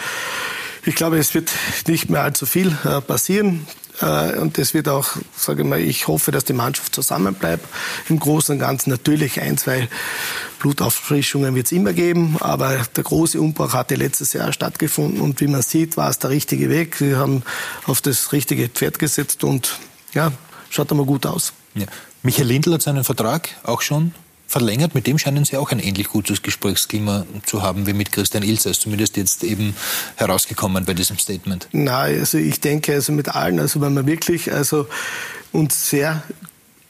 ich 0.86 0.96
glaube, 0.96 1.18
es 1.18 1.34
wird 1.34 1.50
nicht 1.88 2.10
mehr 2.10 2.24
allzu 2.24 2.46
viel 2.46 2.76
äh, 2.84 3.00
passieren. 3.00 3.66
Äh, 4.04 4.38
und 4.38 4.58
das 4.58 4.74
wird 4.74 4.88
auch, 4.90 5.10
sage 5.36 5.64
ich 5.64 5.68
mal, 5.68 5.80
ich 5.80 6.08
hoffe, 6.08 6.32
dass 6.32 6.44
die 6.44 6.54
Mannschaft 6.54 6.94
zusammenbleibt. 6.94 7.66
Im 8.10 8.20
Großen 8.20 8.54
und 8.54 8.60
Ganzen 8.60 8.90
natürlich 8.90 9.40
ein, 9.40 9.58
zwei 9.58 9.88
Blutauffrischungen 10.60 11.56
wird 11.56 11.68
es 11.68 11.72
immer 11.72 11.94
geben, 11.94 12.38
aber 12.40 12.86
der 12.96 13.04
große 13.04 13.40
Umbruch 13.40 13.74
hatte 13.74 13.96
letztes 13.96 14.34
Jahr 14.34 14.54
stattgefunden 14.54 15.22
und 15.22 15.42
wie 15.42 15.48
man 15.48 15.62
sieht, 15.62 15.98
war 15.98 16.10
es 16.10 16.20
der 16.20 16.30
richtige 16.30 16.70
Weg. 16.70 17.00
Wir 17.02 17.18
haben 17.18 17.44
auf 17.86 18.02
das 18.02 18.32
richtige 18.32 18.70
Pferd 18.70 19.00
gesetzt 19.00 19.44
und 19.44 19.80
ja, 20.14 20.32
schaut 20.70 20.92
einmal 20.92 21.06
gut 21.06 21.26
aus. 21.26 21.54
Ja. 21.76 21.86
Michael 22.22 22.48
Lindl 22.48 22.74
hat 22.74 22.82
seinen 22.82 23.04
Vertrag 23.04 23.50
auch 23.64 23.82
schon 23.82 24.14
verlängert. 24.48 24.96
Mit 24.96 25.08
dem 25.08 25.18
scheinen 25.18 25.46
Sie 25.46 25.58
auch 25.58 25.72
ein 25.72 25.80
ähnlich 25.80 26.10
gutes 26.10 26.42
Gesprächsklima 26.42 27.26
zu 27.46 27.62
haben 27.62 27.88
wie 27.88 27.94
mit 27.94 28.12
Christian. 28.12 28.44
Ist 28.44 28.64
zumindest 28.82 29.18
jetzt 29.18 29.44
eben 29.44 29.76
herausgekommen 30.16 30.86
bei 30.86 30.94
diesem 30.94 31.18
Statement. 31.18 31.68
Nein, 31.72 32.20
also 32.20 32.38
ich 32.38 32.62
denke, 32.62 32.94
also 32.94 33.12
mit 33.12 33.30
allen, 33.30 33.60
also 33.60 33.82
wenn 33.82 33.94
wir 33.94 34.06
wirklich 34.06 34.54
also 34.54 34.88
uns 35.52 35.90
sehr 35.90 36.24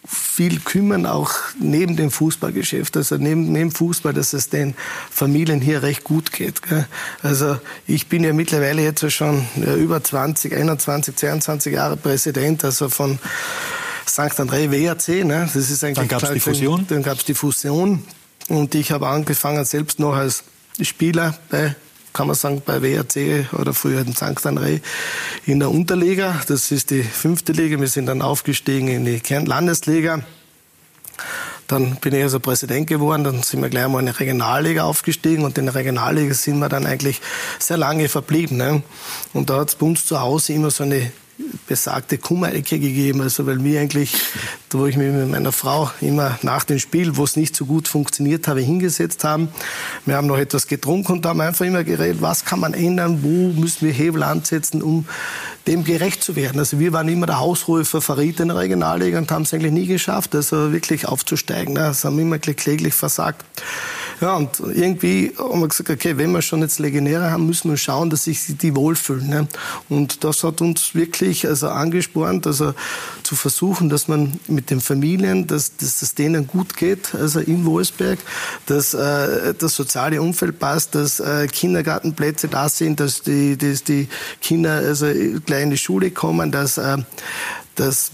viel 0.05 0.59
kümmern, 0.59 1.05
auch 1.05 1.31
neben 1.59 1.95
dem 1.95 2.11
Fußballgeschäft, 2.11 2.97
also 2.97 3.15
neben, 3.15 3.51
neben 3.51 3.71
Fußball, 3.71 4.13
dass 4.13 4.33
es 4.33 4.49
den 4.49 4.75
Familien 5.09 5.61
hier 5.61 5.81
recht 5.81 6.03
gut 6.03 6.33
geht. 6.33 6.61
Gell? 6.61 6.85
Also 7.21 7.57
ich 7.87 8.07
bin 8.07 8.23
ja 8.23 8.33
mittlerweile 8.33 8.81
jetzt 8.81 9.09
schon 9.11 9.47
über 9.55 10.03
20, 10.03 10.53
21, 10.53 11.15
22 11.15 11.73
Jahre 11.73 11.95
Präsident, 11.95 12.65
also 12.65 12.89
von 12.89 13.17
St. 14.13 14.39
André 14.39 14.69
WRC. 14.69 15.25
Ne? 15.25 15.49
Das 15.51 15.55
ist 15.55 15.83
eigentlich 15.83 15.95
dann 15.95 16.07
gab 16.07 16.21
es 16.21 16.31
die 16.31 16.39
Fusion. 16.39 16.85
Dann 16.87 17.01
gab 17.01 17.17
es 17.17 17.25
die 17.25 17.33
Fusion. 17.33 18.03
Und 18.47 18.75
ich 18.75 18.91
habe 18.91 19.07
angefangen 19.07 19.65
selbst 19.65 19.99
noch 19.99 20.13
als 20.13 20.43
Spieler 20.81 21.35
bei 21.49 21.75
kann 22.13 22.27
man 22.27 22.35
sagen, 22.35 22.61
bei 22.63 22.79
WRC 22.83 23.51
oder 23.53 23.73
früher 23.73 24.01
in 24.01 24.13
St. 24.13 24.45
André 24.45 24.81
in 25.47 25.57
der 25.57 25.71
Unterliga. 25.71 26.39
Das 26.47 26.71
ist 26.71 26.91
die 26.91 27.01
fünfte 27.01 27.53
Liga. 27.53 27.79
Wir 27.79 27.87
sind 27.87 28.05
dann 28.05 28.21
aufgestiegen 28.21 28.87
in 28.87 29.03
die 29.03 29.19
Landesliga. 29.33 30.19
Dann 31.67 31.95
bin 31.95 32.13
ich 32.13 32.21
also 32.21 32.39
Präsident 32.39 32.85
geworden, 32.85 33.23
dann 33.23 33.41
sind 33.41 33.63
wir 33.63 33.69
gleich 33.69 33.87
mal 33.87 34.01
in 34.01 34.05
die 34.05 34.11
Regionalliga 34.11 34.83
aufgestiegen 34.83 35.43
und 35.43 35.57
in 35.57 35.65
der 35.65 35.73
Regionalliga 35.73 36.35
sind 36.35 36.59
wir 36.59 36.69
dann 36.69 36.85
eigentlich 36.85 37.19
sehr 37.57 37.77
lange 37.77 38.09
verblieben. 38.09 38.57
Ne? 38.57 38.83
Und 39.33 39.49
da 39.49 39.61
hat 39.61 39.69
es 39.69 39.75
bei 39.75 39.87
uns 39.87 40.05
zu 40.05 40.19
Hause 40.19 40.53
immer 40.53 40.69
so 40.69 40.83
eine 40.83 41.11
besagte 41.67 42.17
Kummerecke 42.17 42.79
gegeben. 42.79 43.21
Also 43.21 43.45
weil 43.45 43.57
mir 43.57 43.79
eigentlich, 43.79 44.13
wo 44.69 44.85
ich 44.85 44.97
mich 44.97 45.11
mit 45.11 45.29
meiner 45.29 45.51
Frau 45.51 45.89
immer 46.01 46.37
nach 46.41 46.63
dem 46.63 46.79
Spiel, 46.79 47.17
wo 47.17 47.23
es 47.23 47.35
nicht 47.35 47.55
so 47.55 47.65
gut 47.65 47.87
funktioniert 47.87 48.47
habe, 48.47 48.61
hingesetzt 48.61 49.23
haben. 49.23 49.49
Wir 50.05 50.15
haben 50.15 50.27
noch 50.27 50.37
etwas 50.37 50.67
getrunken 50.67 51.13
und 51.13 51.25
haben 51.25 51.41
einfach 51.41 51.65
immer 51.65 51.83
geredet, 51.83 52.21
was 52.21 52.45
kann 52.45 52.59
man 52.59 52.73
ändern, 52.73 53.23
wo 53.23 53.59
müssen 53.59 53.85
wir 53.85 53.93
Hebel 53.93 54.23
ansetzen, 54.23 54.81
um 54.81 55.05
dem 55.67 55.83
gerecht 55.83 56.23
zu 56.23 56.35
werden. 56.35 56.59
Also 56.59 56.79
wir 56.79 56.93
waren 56.93 57.07
immer 57.07 57.25
der 57.25 57.39
haushohe 57.39 57.85
Favorit 57.85 58.39
in 58.39 58.49
der 58.49 58.57
Regionalliga 58.57 59.17
und 59.17 59.31
haben 59.31 59.43
es 59.43 59.53
eigentlich 59.53 59.71
nie 59.71 59.87
geschafft, 59.87 60.35
also 60.35 60.71
wirklich 60.71 61.07
aufzusteigen. 61.07 61.75
Das 61.75 62.03
haben 62.03 62.19
immer 62.19 62.39
kläglich 62.39 62.93
versagt. 62.93 63.45
Ja, 64.21 64.35
und 64.35 64.59
irgendwie 64.59 65.33
haben 65.37 65.59
wir 65.59 65.67
gesagt, 65.67 65.89
okay, 65.89 66.17
wenn 66.17 66.31
wir 66.31 66.41
schon 66.41 66.61
jetzt 66.61 66.79
Legionäre 66.79 67.31
haben, 67.31 67.45
müssen 67.45 67.69
wir 67.69 67.77
schauen, 67.77 68.09
dass 68.09 68.25
sich 68.25 68.57
die 68.57 68.75
wohlfühlen. 68.75 69.27
Ne? 69.27 69.47
Und 69.89 70.23
das 70.23 70.43
hat 70.43 70.61
uns 70.61 70.95
wirklich 70.95 71.47
also 71.47 71.69
angespornt, 71.69 72.47
also 72.47 72.73
zu 73.23 73.35
versuchen, 73.35 73.89
dass 73.89 74.07
man 74.07 74.39
mit 74.47 74.69
den 74.69 74.81
Familien, 74.81 75.47
dass, 75.47 75.71
es 75.79 76.15
denen 76.15 76.47
gut 76.47 76.75
geht, 76.75 77.15
also 77.15 77.39
in 77.39 77.65
Wolfsberg, 77.65 78.19
dass 78.65 78.93
äh, 78.93 79.53
das 79.57 79.75
soziale 79.75 80.21
Umfeld 80.21 80.59
passt, 80.59 80.95
dass 80.95 81.19
äh, 81.19 81.47
Kindergartenplätze 81.47 82.47
da 82.47 82.69
sind, 82.69 82.99
dass 82.99 83.21
die, 83.21 83.57
dass 83.57 83.83
die 83.83 84.07
Kinder 84.41 84.73
also 84.73 85.07
gleich 85.45 85.63
in 85.63 85.71
die 85.71 85.77
Schule 85.77 86.11
kommen, 86.11 86.51
dass, 86.51 86.77
äh, 86.77 86.97
dass 87.75 88.11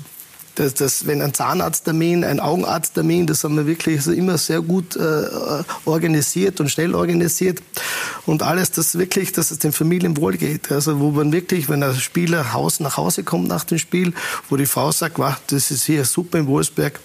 dass, 0.60 0.74
dass 0.74 1.08
wenn 1.08 1.22
ein 1.22 1.34
Zahnarzttermin, 1.34 2.24
ein 2.24 2.40
Augenarzttermin, 2.40 3.26
das 3.28 3.44
haben 3.44 3.56
wir 3.56 3.66
wirklich 3.66 3.98
also 3.98 4.12
immer 4.12 4.38
sehr 4.38 4.62
gut 4.62 4.96
äh, 4.98 5.24
organisiert 5.86 6.60
und 6.60 6.70
schnell 6.70 6.96
organisiert. 6.96 7.62
Und 8.26 8.44
alles, 8.44 8.72
das 8.72 8.98
wirklich, 8.98 9.32
dass 9.32 9.52
es 9.52 9.60
den 9.60 9.72
Familien 9.72 10.18
wohl 10.18 10.36
geht. 10.36 10.72
Also 10.72 11.00
wo 11.00 11.12
man 11.12 11.32
wirklich, 11.32 11.70
wenn 11.70 11.82
ein 11.82 11.96
Spieler 11.96 12.52
Haus 12.54 12.82
nach 12.82 12.98
Hause 12.98 13.24
kommt 13.24 13.48
nach 13.48 13.64
dem 13.64 13.78
Spiel, 13.78 14.14
wo 14.50 14.58
die 14.58 14.66
Frau 14.66 14.92
sagt, 14.92 15.18
wow, 15.18 15.36
das 15.48 15.72
ist 15.72 15.86
hier 15.86 16.04
super 16.04 16.40
in 16.40 16.48
Wolfsberg, 16.48 17.00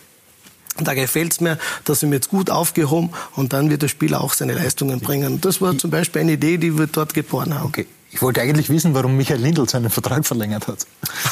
da 0.78 0.94
gefällt 0.94 1.32
es 1.32 1.40
mir, 1.40 1.56
da 1.84 1.94
sind 1.94 2.10
wir 2.10 2.16
jetzt 2.16 2.30
gut 2.30 2.50
aufgehoben 2.50 3.10
und 3.36 3.52
dann 3.52 3.70
wird 3.70 3.82
der 3.82 3.88
Spieler 3.88 4.20
auch 4.20 4.32
seine 4.32 4.54
Leistungen 4.54 4.98
bringen. 4.98 5.40
Das 5.40 5.60
war 5.60 5.78
zum 5.78 5.90
Beispiel 5.90 6.22
eine 6.22 6.32
Idee, 6.32 6.58
die 6.58 6.76
wir 6.76 6.88
dort 6.88 7.14
geboren 7.14 7.54
haben. 7.54 7.66
Okay. 7.66 7.86
Ich 8.10 8.20
wollte 8.22 8.40
eigentlich 8.40 8.68
wissen, 8.68 8.94
warum 8.94 9.16
Michael 9.16 9.40
Lindl 9.40 9.68
seinen 9.68 9.90
Vertrag 9.90 10.26
verlängert 10.26 10.66
hat. 10.66 10.86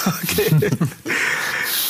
Okay. 0.22 0.70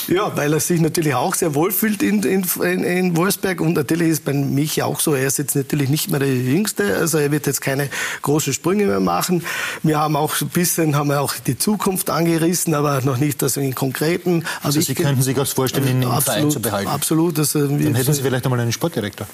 Ja, 0.09 0.37
weil 0.37 0.53
er 0.53 0.61
sich 0.61 0.81
natürlich 0.81 1.15
auch 1.15 1.35
sehr 1.35 1.55
wohlfühlt 1.55 2.03
in, 2.03 2.23
in, 2.23 2.45
in 2.63 3.17
Wolfsberg. 3.17 3.61
Und 3.61 3.75
natürlich 3.75 4.09
ist 4.09 4.25
bei 4.25 4.33
Michi 4.33 4.83
auch 4.83 5.01
so, 5.01 5.15
er 5.15 5.27
ist 5.27 5.39
jetzt 5.39 5.55
natürlich 5.55 5.89
nicht 5.89 6.11
mehr 6.11 6.21
der 6.21 6.35
Jüngste. 6.35 6.97
Also 6.97 7.19
er 7.19 7.31
wird 7.31 7.47
jetzt 7.47 7.61
keine 7.61 7.89
großen 8.23 8.53
Sprünge 8.53 8.87
mehr 8.87 9.01
machen. 9.01 9.45
Wir 9.83 9.99
haben 9.99 10.17
auch 10.17 10.41
ein 10.41 10.49
bisschen 10.49 10.97
haben 10.97 11.09
wir 11.09 11.21
auch 11.21 11.35
die 11.35 11.59
Zukunft 11.59 12.11
angerissen, 12.11 12.75
aber 12.75 13.01
noch 13.03 13.19
nicht 13.19 13.43
das 13.43 13.57
in 13.57 13.75
konkreten. 13.75 14.45
Also, 14.63 14.79
also 14.79 14.81
Sie 14.81 14.95
könnten 14.95 15.23
sich 15.23 15.39
auch 15.39 15.47
vorstellen, 15.47 15.89
ihn 15.89 16.03
im 16.03 16.21
Verein 16.21 16.51
zu 16.51 16.61
behalten? 16.61 16.89
Absolut. 16.89 17.39
Also, 17.39 17.67
Dann 17.67 17.95
hätten 17.95 18.13
Sie 18.13 18.23
vielleicht 18.23 18.45
einmal 18.45 18.61
einen 18.61 18.73
Sportdirektor 18.73 19.27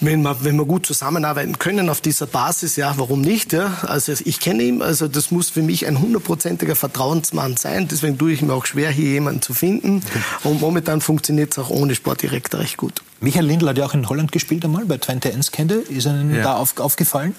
wenn 0.00 0.22
wir, 0.22 0.44
wenn 0.44 0.56
wir 0.56 0.64
gut 0.64 0.86
zusammenarbeiten 0.86 1.58
können 1.58 1.88
auf 1.88 2.00
dieser 2.00 2.26
Basis, 2.26 2.76
ja, 2.76 2.94
warum 2.96 3.20
nicht? 3.20 3.52
Ja? 3.52 3.78
Also 3.82 4.12
ich 4.24 4.40
kenne 4.40 4.62
ihn, 4.62 4.82
also 4.82 5.08
das 5.08 5.30
muss 5.30 5.50
für 5.50 5.62
mich 5.62 5.86
ein 5.86 6.00
hundertprozentiger 6.00 6.76
Vertrauensmann 6.76 7.56
sein. 7.56 7.88
Deswegen 7.88 8.18
tue 8.18 8.32
ich 8.32 8.42
mir 8.42 8.52
auch 8.52 8.66
schwer, 8.66 8.90
hier 8.90 9.10
jemanden 9.10 9.42
zu 9.42 9.54
finden. 9.54 10.02
Und 10.44 10.60
momentan 10.60 11.00
funktioniert 11.00 11.52
es 11.52 11.58
auch 11.58 11.70
ohne 11.70 11.94
Sportdirektor 11.94 12.60
recht 12.60 12.76
gut. 12.76 13.02
Michael 13.20 13.46
Lindl 13.46 13.68
hat 13.68 13.78
ja 13.78 13.86
auch 13.86 13.94
in 13.94 14.08
Holland 14.08 14.30
gespielt 14.30 14.64
einmal, 14.64 14.84
bei 14.84 14.98
Twente 14.98 15.32
Enskende. 15.32 15.74
Ist 15.74 16.06
Ihnen 16.06 16.34
ja. 16.34 16.42
da 16.42 16.56
auf, 16.56 16.78
aufgefallen? 16.78 17.34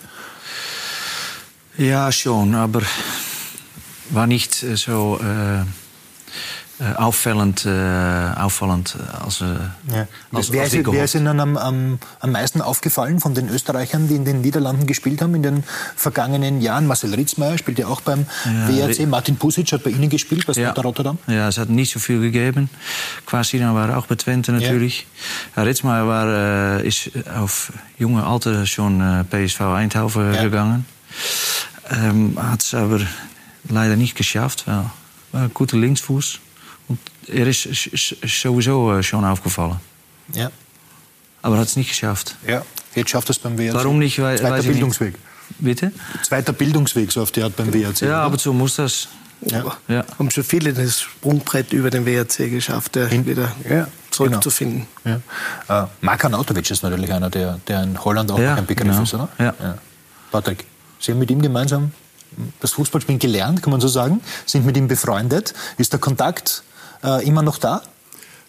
Ja, 1.78 2.12
schon, 2.12 2.56
aber 2.56 2.82
war 4.10 4.28
nicht 4.28 4.54
so 4.54 5.19
äh, 5.22 5.63
äh, 6.80 6.96
auffallend, 6.96 7.65
äh, 7.65 7.70
auffallend 7.70 8.96
als, 9.22 9.42
äh, 9.42 9.46
ja. 9.46 10.08
als, 10.32 10.52
wer, 10.52 10.63
als 10.63 10.74
ist, 10.74 10.86
wer 10.92 11.04
ist 11.04 11.13
Ihnen 11.15 11.39
am, 11.39 11.58
am, 11.58 12.00
am 12.22 12.32
meisten 12.32 12.62
aufgefallen 12.62 13.20
von 13.20 13.34
den 13.34 13.50
Österreichern, 13.50 14.08
die 14.08 14.15
in 14.15 14.24
den 14.24 14.39
Niederlanden 14.42 14.88
gespielt 14.88 15.22
haben 15.22 15.36
in 15.36 15.44
den 15.44 15.63
vergangenen 15.98 16.62
Jahren? 16.62 16.88
Marcel 16.88 17.13
Ritzmeier 17.13 17.58
spielt 17.58 17.80
ja 17.80 17.88
auch 17.88 18.00
beim 18.00 18.28
ja, 18.46 18.88
WRC. 18.88 19.08
Martin 19.08 19.36
Pusic 19.36 19.72
hat 19.74 19.84
bei 19.84 19.89
Ihnen 19.89 20.10
gespielt, 20.10 20.46
bei 20.48 20.54
ja. 20.54 20.72
Rotterdam. 20.72 21.18
Ja, 21.28 21.50
es 21.50 21.58
hat 21.58 21.70
nicht 21.70 21.92
so 21.92 22.00
viel 22.00 22.22
gegeben. 22.22 22.70
Quasina 23.26 23.76
war 23.76 23.98
auch 23.98 24.08
bei 24.08 24.15
Twente 24.15 24.54
natürlich. 24.54 25.06
Ja. 25.58 25.63
Ritzmeier 25.63 26.08
war, 26.08 26.80
ist 26.80 27.12
auf 27.36 27.74
junge 27.98 28.26
Alter 28.26 28.65
schon 28.65 29.26
PSV 29.30 29.62
Eindhoven 29.62 30.32
gegangen. 30.32 30.86
Ähm, 31.92 32.38
hat 32.42 32.62
es 32.62 32.74
aber 32.74 33.02
leider 33.68 33.98
nicht 33.98 34.15
geschafft. 34.15 34.65
War, 34.68 34.94
war 35.34 35.44
ein 35.44 35.54
guter 35.54 35.78
Linksfuß. 35.78 36.39
Er 37.32 37.48
ist 37.48 37.68
sowieso 38.26 38.94
äh, 38.98 39.04
schon 39.04 39.24
aufgefallen. 39.26 39.80
Ja. 40.34 40.52
Aber 41.42 41.58
hat 41.58 41.68
es 41.68 41.76
nicht 41.76 41.89
geschafft. 41.89 42.36
Ja, 42.48 42.63
jetzt 42.96 43.12
schafft 43.12 43.30
es 43.30 43.39
beim 43.39 43.58
WRC. 43.58 43.74
Warum 43.74 44.00
nicht? 44.00 44.20
Weil, 44.22 44.38
Zweiter 44.38 44.63
Bildungsweg. 44.63 45.13
Nicht. 45.13 45.60
Bitte? 45.60 45.92
Zweiter 46.24 46.54
Bildungsweg, 46.54 47.12
so 47.12 47.22
auf 47.22 47.32
die 47.32 47.42
Art 47.42 47.56
beim 47.56 47.74
WRC. 47.74 48.02
Ja, 48.02 48.22
aber 48.22 48.38
so 48.38 48.54
muss 48.54 48.76
das. 48.76 49.08
Ja. 49.42 49.78
ja. 49.88 50.04
Haben 50.18 50.30
schon 50.32 50.44
viele 50.44 50.74
das 50.74 51.00
Sprungbrett 51.02 51.72
über 51.72 51.89
den 51.89 52.06
WRC 52.06 52.50
geschafft, 52.50 52.96
der 52.96 53.08
Hin 53.08 53.26
wieder 53.26 53.50
ja, 53.70 53.88
zurückzufinden. 54.12 54.86
Genau. 55.04 55.22
Ja. 55.70 55.84
Äh, 55.84 55.88
Mark 56.02 56.26
Arnautovic 56.26 56.70
ist 56.70 56.84
natürlich 56.84 57.12
einer, 57.13 57.30
der, 57.30 57.58
der 57.68 57.84
in 57.84 58.04
Holland 58.04 58.32
auch 58.32 58.39
ja, 58.39 58.56
ein 58.56 58.65
Begriff 58.65 58.89
genau. 58.89 59.04
ist, 59.04 59.13
oder? 59.13 59.30
Ja. 59.39 59.54
ja. 59.62 59.78
Patrick, 60.30 60.65
Sie 61.00 61.13
haben 61.13 61.20
mit 61.20 61.32
ihm 61.32 61.42
gemeinsam 61.42 61.94
das 62.60 62.74
Fußballspielen 62.74 63.20
gelernt, 63.20 63.63
kann 63.63 63.72
man 63.72 63.82
so 63.82 63.88
sagen, 63.88 64.22
sind 64.46 64.65
mit 64.65 64.78
ihm 64.78 64.88
befreundet. 64.88 65.54
Ist 65.78 65.94
der 65.94 66.00
Kontakt 66.00 66.63
äh, 67.03 67.25
immer 67.25 67.41
noch 67.41 67.57
da? 67.57 67.81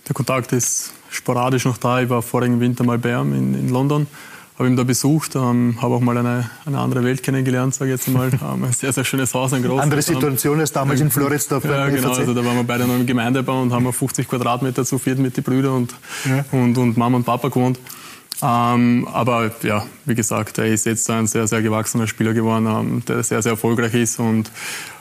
Der 0.09 0.15
Kontakt 0.15 0.53
ist 0.53 0.93
sporadisch 1.11 1.65
noch 1.65 1.77
da. 1.77 2.01
Ich 2.01 2.09
war 2.09 2.23
vorigen 2.23 2.61
Winter 2.61 2.85
mal 2.85 2.99
bei 2.99 3.13
ihm 3.13 3.35
in, 3.35 3.55
in 3.55 3.69
London, 3.69 4.07
habe 4.59 4.69
ihn 4.69 4.77
da 4.77 4.85
besucht, 4.85 5.37
ähm, 5.37 5.79
habe 5.81 5.95
auch 5.95 6.01
mal 6.01 6.17
eine, 6.17 6.51
eine 6.67 6.79
andere 6.79 7.05
Welt 7.05 7.23
kennengelernt, 7.23 7.75
sage 7.75 7.93
ich 7.93 8.01
jetzt 8.01 8.09
mal. 8.09 8.31
Ähm, 8.43 8.65
ein 8.65 8.73
sehr, 8.73 8.93
sehr 8.93 9.05
schönes 9.05 9.35
Haus, 9.35 9.53
ein 9.53 9.63
großes. 9.63 9.83
Andere 9.83 10.03
Situation 10.03 10.61
als 10.61 10.73
damals 10.73 11.01
in 11.01 11.11
Floridsdorf. 11.11 11.65
Ja, 11.65 11.89
genau. 11.89 12.13
Also 12.13 12.35
da 12.35 12.45
waren 12.45 12.57
wir 12.57 12.65
beide 12.65 12.87
noch 12.87 12.95
im 12.95 13.07
Gemeindebau 13.07 13.63
und 13.63 13.73
haben 13.73 13.93
50 13.93 14.29
Quadratmeter 14.29 14.85
zu 14.85 14.99
viert 14.99 15.19
mit 15.19 15.37
den 15.37 15.45
Brüdern 15.45 15.75
und, 15.75 15.95
ja. 16.25 16.45
und, 16.53 16.77
und 16.79 16.97
Mama 16.97 17.19
und 17.19 17.25
Papa 17.25 17.49
gewohnt. 17.49 17.79
Ähm, 18.43 19.07
aber 19.13 19.51
ja, 19.63 19.85
wie 20.07 20.15
gesagt, 20.15 20.59
er 20.59 20.67
ist 20.67 20.87
jetzt 20.87 21.11
ein 21.11 21.27
sehr, 21.27 21.47
sehr 21.47 21.61
gewachsener 21.61 22.07
Spieler 22.07 22.33
geworden, 22.33 22.67
ähm, 22.67 23.03
der 23.07 23.23
sehr, 23.23 23.43
sehr 23.43 23.53
erfolgreich 23.53 23.95
ist 23.95 24.19
und 24.19 24.51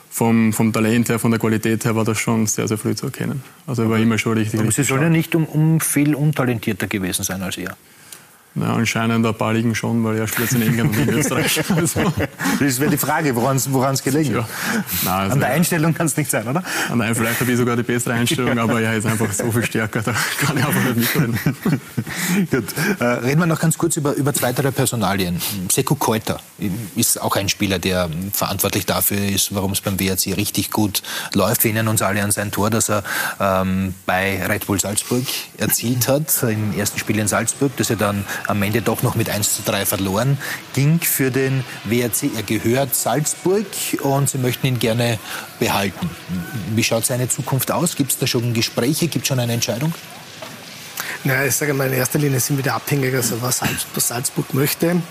vom, 0.09 0.51
vom 0.53 0.73
Talent 0.73 1.09
her, 1.09 1.19
von 1.19 1.31
der 1.31 1.39
Qualität 1.39 1.85
her 1.85 1.95
war 1.95 2.03
das 2.03 2.19
schon 2.19 2.47
sehr, 2.47 2.67
sehr 2.67 2.77
früh 2.77 2.95
zu 2.95 3.05
erkennen. 3.07 3.43
Also 3.67 3.83
er 3.83 3.89
war 3.89 3.99
immer 3.99 4.17
schon 4.17 4.37
richtig. 4.37 4.59
Aber 4.59 4.71
Sie 4.71 4.83
sollen 4.83 5.03
ja 5.03 5.09
nicht 5.09 5.35
um, 5.35 5.45
um 5.45 5.79
viel 5.79 6.15
untalentierter 6.15 6.87
gewesen 6.87 7.23
sein 7.23 7.41
als 7.41 7.57
er. 7.57 7.77
Ja, 8.55 8.73
anscheinend 8.73 9.25
ein 9.25 9.35
paar 9.35 9.53
liegen 9.53 9.75
schon, 9.75 10.03
weil 10.03 10.17
er 10.17 10.27
spielt 10.27 10.51
in 10.53 10.61
England 10.61 10.97
und 10.97 11.07
in 11.07 11.09
Österreich. 11.09 11.61
Also. 11.75 12.01
Das 12.59 12.79
wäre 12.79 12.91
die 12.91 12.97
Frage, 12.97 13.35
woran 13.35 13.55
es 13.55 14.03
gelegen 14.03 14.35
ja. 14.35 14.47
Nein, 15.03 15.13
also 15.13 15.33
An 15.33 15.39
der 15.39 15.49
Einstellung 15.49 15.93
kann 15.93 16.07
es 16.07 16.17
nicht 16.17 16.29
sein, 16.29 16.47
oder? 16.47 16.63
Nein, 16.93 17.15
vielleicht 17.15 17.39
habe 17.39 17.51
ich 17.51 17.57
sogar 17.57 17.75
die 17.75 17.83
bessere 17.83 18.13
Einstellung, 18.13 18.57
aber 18.57 18.81
er 18.81 18.95
ist 18.95 19.05
einfach 19.05 19.31
so 19.31 19.51
viel 19.51 19.65
stärker, 19.65 20.01
da 20.01 20.13
kann 20.41 20.57
ich 20.57 20.65
einfach 20.65 20.95
nicht 20.95 21.15
mitreden. 21.15 21.39
Gut. 22.51 22.65
Äh, 22.99 23.03
reden 23.03 23.39
wir 23.39 23.45
noch 23.45 23.59
ganz 23.59 23.77
kurz 23.77 23.97
über, 23.97 24.13
über 24.13 24.33
weitere 24.41 24.71
Personalien. 24.71 25.41
Seko 25.71 25.95
Keuter 25.95 26.39
ist 26.95 27.21
auch 27.21 27.35
ein 27.35 27.49
Spieler, 27.49 27.79
der 27.79 28.09
verantwortlich 28.33 28.85
dafür 28.85 29.19
ist, 29.19 29.55
warum 29.55 29.71
es 29.71 29.81
beim 29.81 29.99
WRC 29.99 30.35
richtig 30.37 30.71
gut 30.71 31.01
läuft. 31.33 31.63
Wir 31.63 31.71
erinnern 31.71 31.87
uns 31.87 32.01
alle 32.01 32.23
an 32.23 32.31
sein 32.31 32.51
Tor, 32.51 32.69
das 32.69 32.89
er 32.89 33.03
ähm, 33.39 33.93
bei 34.05 34.45
Red 34.45 34.65
Bull 34.67 34.79
Salzburg 34.79 35.25
erzielt 35.57 36.07
hat, 36.07 36.31
im 36.43 36.77
ersten 36.77 36.99
Spiel 36.99 37.19
in 37.19 37.27
Salzburg, 37.27 37.71
das 37.77 37.89
er 37.89 37.95
dann 37.95 38.25
am 38.47 38.61
Ende 38.63 38.81
doch 38.81 39.03
noch 39.03 39.15
mit 39.15 39.29
1 39.29 39.55
zu 39.55 39.61
3 39.63 39.85
verloren 39.85 40.37
ging 40.73 40.99
für 40.99 41.31
den 41.31 41.63
WRC. 41.85 42.35
Er 42.35 42.43
gehört 42.43 42.95
Salzburg 42.95 43.65
und 44.01 44.29
sie 44.29 44.37
möchten 44.37 44.67
ihn 44.67 44.79
gerne 44.79 45.19
behalten. 45.59 46.09
Wie 46.75 46.83
schaut 46.83 47.05
seine 47.05 47.29
Zukunft 47.29 47.71
aus? 47.71 47.95
Gibt 47.95 48.11
es 48.11 48.17
da 48.17 48.27
schon 48.27 48.53
Gespräche? 48.53 49.07
Gibt 49.07 49.23
es 49.23 49.27
schon 49.27 49.39
eine 49.39 49.53
Entscheidung? 49.53 49.93
Ja, 51.23 51.43
ich 51.43 51.55
sage 51.55 51.73
mal, 51.73 51.87
in 51.87 51.93
erster 51.93 52.17
Linie 52.17 52.39
sind 52.39 52.57
wir 52.57 52.63
da 52.63 52.75
abhängig, 52.75 53.13
also 53.13 53.41
was 53.41 53.61
Salzburg 53.97 54.53
möchte. 54.53 55.01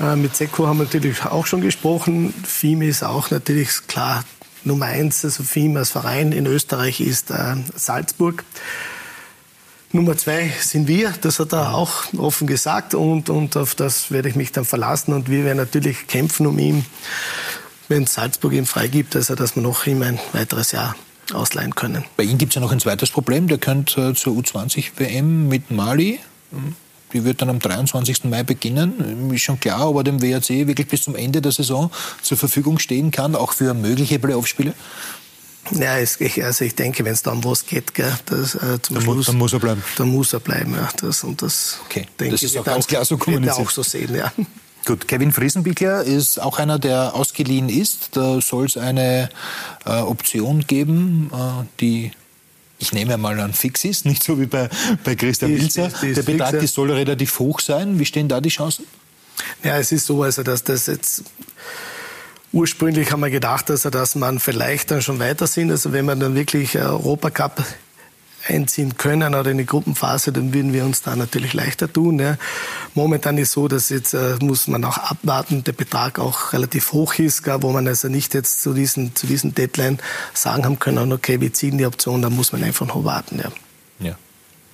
Äh, 0.00 0.16
mit 0.16 0.36
Seko 0.36 0.66
haben 0.66 0.78
wir 0.78 0.84
natürlich 0.84 1.24
auch 1.24 1.46
schon 1.46 1.62
gesprochen. 1.62 2.34
FIM 2.44 2.82
ist 2.82 3.02
auch 3.02 3.30
natürlich 3.30 3.70
klar 3.86 4.24
Nummer 4.64 4.86
eins, 4.86 5.24
also 5.24 5.42
FIM 5.42 5.76
als 5.76 5.90
Verein 5.90 6.32
in 6.32 6.46
Österreich 6.46 7.00
ist 7.00 7.30
äh, 7.30 7.56
Salzburg. 7.74 8.44
Nummer 9.96 10.16
zwei 10.16 10.52
sind 10.60 10.86
wir, 10.86 11.12
das 11.20 11.40
hat 11.40 11.52
er 11.52 11.74
auch 11.74 12.12
offen 12.16 12.46
gesagt 12.46 12.94
und, 12.94 13.30
und 13.30 13.56
auf 13.56 13.74
das 13.74 14.10
werde 14.10 14.28
ich 14.28 14.36
mich 14.36 14.52
dann 14.52 14.64
verlassen 14.64 15.12
und 15.12 15.28
wir 15.28 15.44
werden 15.44 15.58
natürlich 15.58 16.06
kämpfen 16.06 16.46
um 16.46 16.58
ihn, 16.58 16.84
wenn 17.88 18.06
Salzburg 18.06 18.52
ihm 18.52 18.66
freigibt, 18.66 19.16
also 19.16 19.34
dass 19.34 19.56
wir 19.56 19.62
noch 19.62 19.86
ihm 19.86 20.02
ein 20.02 20.18
weiteres 20.32 20.72
Jahr 20.72 20.94
ausleihen 21.32 21.74
können. 21.74 22.04
Bei 22.16 22.22
ihm 22.22 22.38
gibt 22.38 22.52
es 22.52 22.54
ja 22.54 22.60
noch 22.60 22.72
ein 22.72 22.80
zweites 22.80 23.10
Problem, 23.10 23.48
der 23.48 23.58
könnte 23.58 24.10
äh, 24.10 24.14
zur 24.14 24.34
U20-WM 24.36 25.48
mit 25.48 25.70
Mali 25.70 26.20
die 27.12 27.24
wird 27.24 27.40
dann 27.40 27.50
am 27.50 27.58
23. 27.58 28.24
Mai 28.24 28.42
beginnen. 28.42 29.30
Ist 29.32 29.42
schon 29.42 29.60
klar, 29.60 29.88
ob 29.88 29.96
er 29.96 30.04
dem 30.04 30.20
WRC 30.20 30.66
wirklich 30.66 30.88
bis 30.88 31.02
zum 31.02 31.14
Ende 31.14 31.40
der 31.40 31.52
Saison 31.52 31.90
zur 32.20 32.36
Verfügung 32.36 32.78
stehen 32.78 33.10
kann, 33.10 33.34
auch 33.34 33.52
für 33.52 33.74
mögliche 33.74 34.18
Playoff-Spiele? 34.18 34.74
Ja, 35.72 35.98
es, 35.98 36.20
ich, 36.20 36.42
also 36.44 36.64
ich 36.64 36.74
denke, 36.74 37.04
wenn 37.04 37.12
es 37.12 37.22
da 37.22 37.32
um 37.32 37.44
was 37.44 37.66
geht, 37.66 37.94
gell, 37.94 38.12
das, 38.26 38.54
äh, 38.54 38.80
zum 38.82 38.96
dann, 38.96 39.02
Schluss, 39.04 39.26
dann 39.26 39.38
muss 39.38 39.52
er 39.52 39.60
bleiben. 39.60 39.82
Dann 39.96 40.08
muss 40.08 40.32
er 40.32 40.40
bleiben, 40.40 40.74
ja. 40.74 40.88
Das, 41.00 41.24
und 41.24 41.42
das, 41.42 41.80
okay. 41.86 42.06
denke 42.18 42.32
das 42.32 42.42
ist 42.42 42.56
auch 42.56 42.64
ganz 42.64 42.86
klar 42.86 43.04
so 43.04 43.16
kommuniziert. 43.16 43.66
auch 43.66 43.70
so 43.70 43.82
sehen, 43.82 44.14
ja. 44.14 44.32
Gut, 44.84 45.08
Kevin 45.08 45.32
Friesenbichler 45.32 46.04
ist 46.04 46.40
auch 46.40 46.58
einer, 46.58 46.78
der 46.78 47.14
ausgeliehen 47.14 47.68
ist. 47.68 48.16
Da 48.16 48.40
soll 48.40 48.66
es 48.66 48.76
eine 48.76 49.30
äh, 49.84 49.90
Option 49.90 50.64
geben, 50.66 51.30
äh, 51.34 51.64
die 51.80 52.12
ich 52.78 52.92
nehme 52.92 53.16
mal 53.16 53.40
an, 53.40 53.52
fix 53.52 53.84
ist, 53.84 54.04
nicht 54.04 54.22
so 54.22 54.38
wie 54.38 54.46
bei, 54.46 54.68
bei 55.02 55.14
Christian 55.14 55.50
Wilzer. 55.52 55.88
Der 56.02 56.22
Betrag 56.22 56.60
die 56.60 56.66
soll 56.66 56.92
relativ 56.92 57.38
hoch 57.38 57.60
sein. 57.60 57.98
Wie 57.98 58.04
stehen 58.04 58.28
da 58.28 58.40
die 58.40 58.50
Chancen? 58.50 58.86
Ja, 59.62 59.78
es 59.78 59.92
ist 59.92 60.06
so, 60.06 60.22
also 60.22 60.42
dass 60.42 60.64
das 60.64 60.86
jetzt 60.86 61.24
Ursprünglich 62.52 63.12
haben 63.12 63.20
wir 63.20 63.30
gedacht, 63.30 63.70
also, 63.70 63.90
dass 63.90 64.14
man 64.14 64.38
vielleicht 64.38 64.90
dann 64.90 65.02
schon 65.02 65.18
weiter 65.18 65.46
sind. 65.46 65.70
Also 65.70 65.92
wenn 65.92 66.06
wir 66.06 66.16
dann 66.16 66.34
wirklich 66.34 66.78
Europacup 66.78 67.64
einziehen 68.48 68.96
können 68.96 69.34
oder 69.34 69.50
in 69.50 69.58
die 69.58 69.66
Gruppenphase, 69.66 70.32
dann 70.32 70.54
würden 70.54 70.72
wir 70.72 70.84
uns 70.84 71.02
da 71.02 71.16
natürlich 71.16 71.52
leichter 71.52 71.92
tun. 71.92 72.18
Ja. 72.18 72.36
Momentan 72.94 73.38
ist 73.38 73.52
so, 73.52 73.68
dass 73.68 73.88
jetzt 73.88 74.14
äh, 74.14 74.36
muss 74.40 74.68
man 74.68 74.84
auch 74.84 74.98
abwarten, 74.98 75.64
der 75.64 75.72
Betrag 75.72 76.18
auch 76.18 76.52
relativ 76.52 76.92
hoch 76.92 77.14
ist, 77.14 77.42
gar, 77.42 77.62
wo 77.62 77.72
man 77.72 77.86
also 77.88 78.08
nicht 78.08 78.34
jetzt 78.34 78.62
zu 78.62 78.72
diesen, 78.72 79.14
zu 79.14 79.26
diesen 79.26 79.54
Deadline 79.54 79.98
sagen 80.32 80.64
haben 80.64 80.78
können, 80.78 81.12
okay, 81.12 81.40
wir 81.40 81.52
ziehen 81.52 81.78
die 81.78 81.86
Option, 81.86 82.22
da 82.22 82.30
muss 82.30 82.52
man 82.52 82.62
einfach 82.62 82.86
noch 82.86 83.04
warten. 83.04 83.40
Ja. 83.42 84.06
ja. 84.06 84.18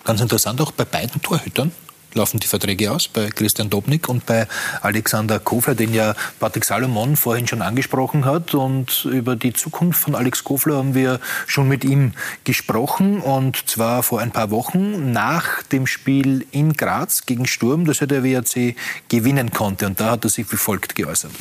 Ganz 0.05 0.21
interessant 0.21 0.61
auch 0.61 0.73
bei 0.73 0.85
beiden 0.85 1.23
Torhütern 1.23 1.73
laufen 2.15 2.41
die 2.41 2.47
Verträge 2.47 2.91
aus, 2.91 3.09
bei 3.09 3.31
Christian 3.31 3.71
Dobnik 3.71 4.09
und 4.09 4.27
bei 4.27 4.47
Alexander 4.81 5.39
Kofler, 5.39 5.75
den 5.75 5.95
ja 5.95 6.15
Patrick 6.41 6.65
Salomon 6.65 7.17
vorhin 7.17 7.47
schon 7.47 7.63
angesprochen 7.63 8.25
hat. 8.25 8.55
Und 8.55 9.05
über 9.05 9.37
die 9.37 9.53
Zukunft 9.53 10.01
von 10.01 10.15
Alex 10.15 10.45
Kofler 10.45 10.77
haben 10.77 10.95
wir 10.95 11.21
schon 11.47 11.69
mit 11.69 11.85
ihm 11.85 12.13
gesprochen. 12.45 13.21
Und 13.21 13.69
zwar 13.69 14.03
vor 14.03 14.21
ein 14.21 14.31
paar 14.31 14.51
Wochen 14.51 15.13
nach 15.13 15.63
dem 15.65 15.87
Spiel 15.87 16.47
in 16.51 16.75
Graz 16.75 17.27
gegen 17.27 17.47
Sturm, 17.47 17.85
das 17.85 18.01
ja 18.01 18.07
der 18.07 18.25
WRC 18.25 18.77
gewinnen 19.09 19.51
konnte. 19.51 19.87
Und 19.87 20.01
da 20.01 20.13
hat 20.13 20.25
er 20.25 20.31
sich 20.31 20.51
wie 20.53 20.57
folgt 20.57 20.95
geäußert. 20.95 21.33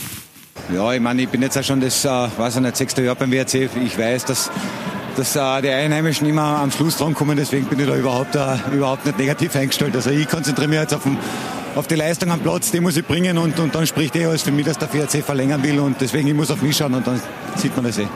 Ja, 0.74 0.94
ich 0.94 1.02
meine, 1.02 1.24
ich 1.24 1.30
bin 1.30 1.42
jetzt 1.42 1.58
auch 1.58 1.64
schon 1.64 1.82
das, 1.82 2.06
äh, 2.06 2.10
weiß 2.10 2.56
ich 2.56 2.62
nicht, 2.62 2.78
sechste 2.78 3.02
Jahr 3.02 3.16
beim 3.16 3.32
WRC. 3.32 3.70
Ich 3.84 3.98
weiß, 3.98 4.26
dass 4.26 4.50
dass 5.16 5.36
äh, 5.36 5.62
die 5.62 5.70
Einheimischen 5.70 6.28
immer 6.28 6.60
am 6.60 6.72
Schluss 6.72 6.98
drankommen. 6.98 7.38
Deswegen 7.38 7.66
bin 7.66 7.80
ich 7.80 7.88
da 7.88 7.96
überhaupt, 7.96 8.36
äh, 8.36 8.58
überhaupt 8.74 9.06
nicht 9.06 9.18
negativ 9.18 9.56
eingestellt. 9.56 9.96
Also 9.96 10.10
ich 10.10 10.28
konzentriere 10.28 10.68
mich 10.68 10.80
jetzt 10.80 10.94
auf, 10.94 11.04
den, 11.04 11.18
auf 11.76 11.88
die 11.88 11.96
Leistung 11.96 12.32
am 12.32 12.40
Platz, 12.40 12.72
die 12.72 12.80
muss 12.80 12.98
ich 12.98 13.06
bringen 13.06 13.38
und, 13.38 13.60
und 13.60 13.76
dann 13.76 13.88
spricht 13.88 14.16
eh 14.16 14.26
alles 14.26 14.44
für 14.44 14.52
mich, 14.52 14.66
dass 14.66 14.78
der 14.78 14.88
VRC 14.88 15.24
verlängern 15.24 15.64
will 15.64 15.80
und 15.80 16.00
deswegen 16.00 16.28
ich 16.28 16.34
muss 16.34 16.52
auf 16.52 16.62
mich 16.62 16.78
schauen 16.78 16.94
und 16.94 17.06
dann 17.06 17.22
sieht 17.56 17.76
man 17.76 17.86
das 17.86 17.98
eh. 17.98 18.08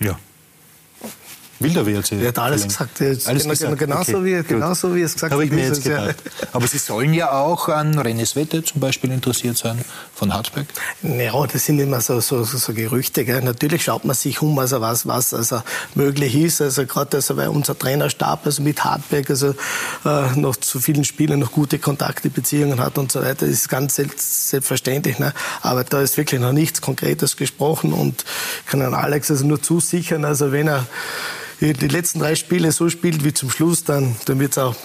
Ja. 0.00 0.18
Will 1.60 1.72
der 1.72 1.86
WRC? 1.86 2.12
Er 2.12 2.28
hat 2.28 2.38
alles 2.38 2.64
gesagt. 2.64 3.00
Alles 3.00 3.24
genau, 3.24 3.50
gesagt. 3.50 3.78
Genauso, 3.78 4.18
okay, 4.18 4.38
wie, 4.38 4.42
genauso 4.46 4.94
wie 4.94 5.02
es 5.02 5.14
gesagt 5.14 5.32
hat. 5.32 5.38
Habe 5.38 5.44
ich 5.44 5.50
mir 5.50 5.66
jetzt 5.66 5.82
gedacht. 5.82 6.16
Aber 6.52 6.66
Sie 6.68 6.78
sollen 6.78 7.12
ja 7.12 7.32
auch 7.32 7.68
an 7.68 7.98
René 7.98 8.36
Wette 8.36 8.62
zum 8.62 8.80
Beispiel 8.80 9.10
interessiert 9.10 9.56
sein, 9.56 9.84
von 10.14 10.32
Hartberg? 10.32 10.66
Ja, 11.02 11.46
das 11.46 11.64
sind 11.64 11.80
immer 11.80 12.00
so, 12.00 12.20
so, 12.20 12.44
so 12.44 12.72
Gerüchte. 12.72 13.24
Gell. 13.24 13.42
Natürlich 13.42 13.84
schaut 13.84 14.04
man 14.04 14.14
sich 14.14 14.40
um, 14.40 14.56
also 14.58 14.80
was, 14.80 15.06
was 15.06 15.34
also 15.34 15.62
möglich 15.94 16.36
ist. 16.36 16.60
Also 16.60 16.86
gerade 16.86 17.16
also, 17.16 17.36
weil 17.36 17.48
unser 17.48 17.76
Trainerstab 17.76 18.46
also 18.46 18.62
mit 18.62 18.84
Hartberg 18.84 19.28
also, 19.30 19.54
äh, 20.04 20.36
noch 20.36 20.56
zu 20.56 20.78
vielen 20.78 21.04
Spielern 21.04 21.40
noch 21.40 21.50
gute 21.50 21.80
Kontakte, 21.80 22.30
Beziehungen 22.30 22.78
hat 22.78 22.98
und 22.98 23.10
so 23.10 23.20
weiter, 23.20 23.46
das 23.46 23.50
ist 23.50 23.68
ganz 23.68 23.96
selbstverständlich. 23.96 25.18
Ne? 25.18 25.32
Aber 25.62 25.82
da 25.82 26.02
ist 26.02 26.16
wirklich 26.16 26.40
noch 26.40 26.52
nichts 26.52 26.80
Konkretes 26.80 27.36
gesprochen 27.36 27.92
und 27.92 28.24
ich 28.64 28.70
kann 28.70 28.82
an 28.82 28.94
Alex 28.94 29.30
also 29.30 29.44
nur 29.44 29.60
zusichern, 29.60 30.24
also 30.24 30.52
wenn 30.52 30.68
er 30.68 30.86
die 31.60 31.88
letzten 31.88 32.20
drei 32.20 32.34
Spiele 32.34 32.72
so 32.72 32.88
spielt 32.88 33.24
wie 33.24 33.34
zum 33.34 33.50
Schluss, 33.50 33.84
dann, 33.84 34.16
dann 34.26 34.38
wird 34.38 34.52
es 34.52 34.58
auch 34.58 34.76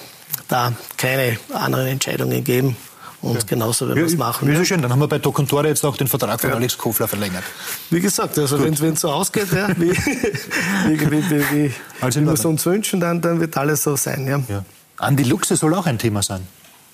da 0.47 0.74
keine 0.97 1.38
anderen 1.53 1.88
Entscheidungen 1.88 2.43
geben. 2.43 2.76
Und 3.21 3.36
ja. 3.36 3.41
genauso 3.47 3.88
werden 3.88 3.99
wir 3.99 4.05
es 4.05 4.17
machen. 4.17 4.49
Wie 4.49 4.55
so 4.55 4.65
schön, 4.65 4.82
dann 4.82 4.91
haben 4.91 4.99
wir 4.99 5.07
bei 5.07 5.17
Doc 5.17 5.39
und 5.39 5.47
Tore 5.47 5.69
jetzt 5.69 5.86
auch 5.86 5.95
den 5.95 6.07
Vertrag 6.07 6.41
von 6.41 6.49
ja. 6.49 6.57
Alex 6.57 6.78
Kofler 6.78 7.07
verlängert. 7.07 7.43
Wie 7.89 8.01
gesagt, 8.01 8.38
also 8.38 8.61
wenn 8.61 8.74
es 8.74 8.99
so 8.99 9.09
ausgeht, 9.09 9.47
ja, 9.53 9.69
wie, 9.78 9.91
wie, 9.91 10.99
wie, 10.99 11.51
wie, 11.51 11.74
also 12.01 12.19
wie 12.19 12.26
wir 12.26 12.34
es 12.34 12.43
uns 12.43 12.65
wünschen, 12.65 12.99
dann, 12.99 13.21
dann 13.21 13.39
wird 13.39 13.55
alles 13.55 13.84
so 13.84 13.95
sein. 13.95 14.28
Ja. 14.28 14.43
Ja. 14.49 14.65
Andi 14.97 15.24
Luxe 15.24 15.55
soll 15.55 15.74
auch 15.74 15.86
ein 15.86 15.97
Thema 15.99 16.21
sein 16.21 16.45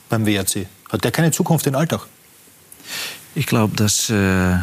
beim 0.09 0.27
WRC. 0.27 0.67
Hat 0.91 1.03
der 1.03 1.11
keine 1.11 1.31
Zukunft 1.31 1.65
in 1.65 1.75
Alltag? 1.75 2.01
Ich 3.33 3.47
glaube, 3.47 3.75
dass, 3.75 4.11
äh, 4.11 4.57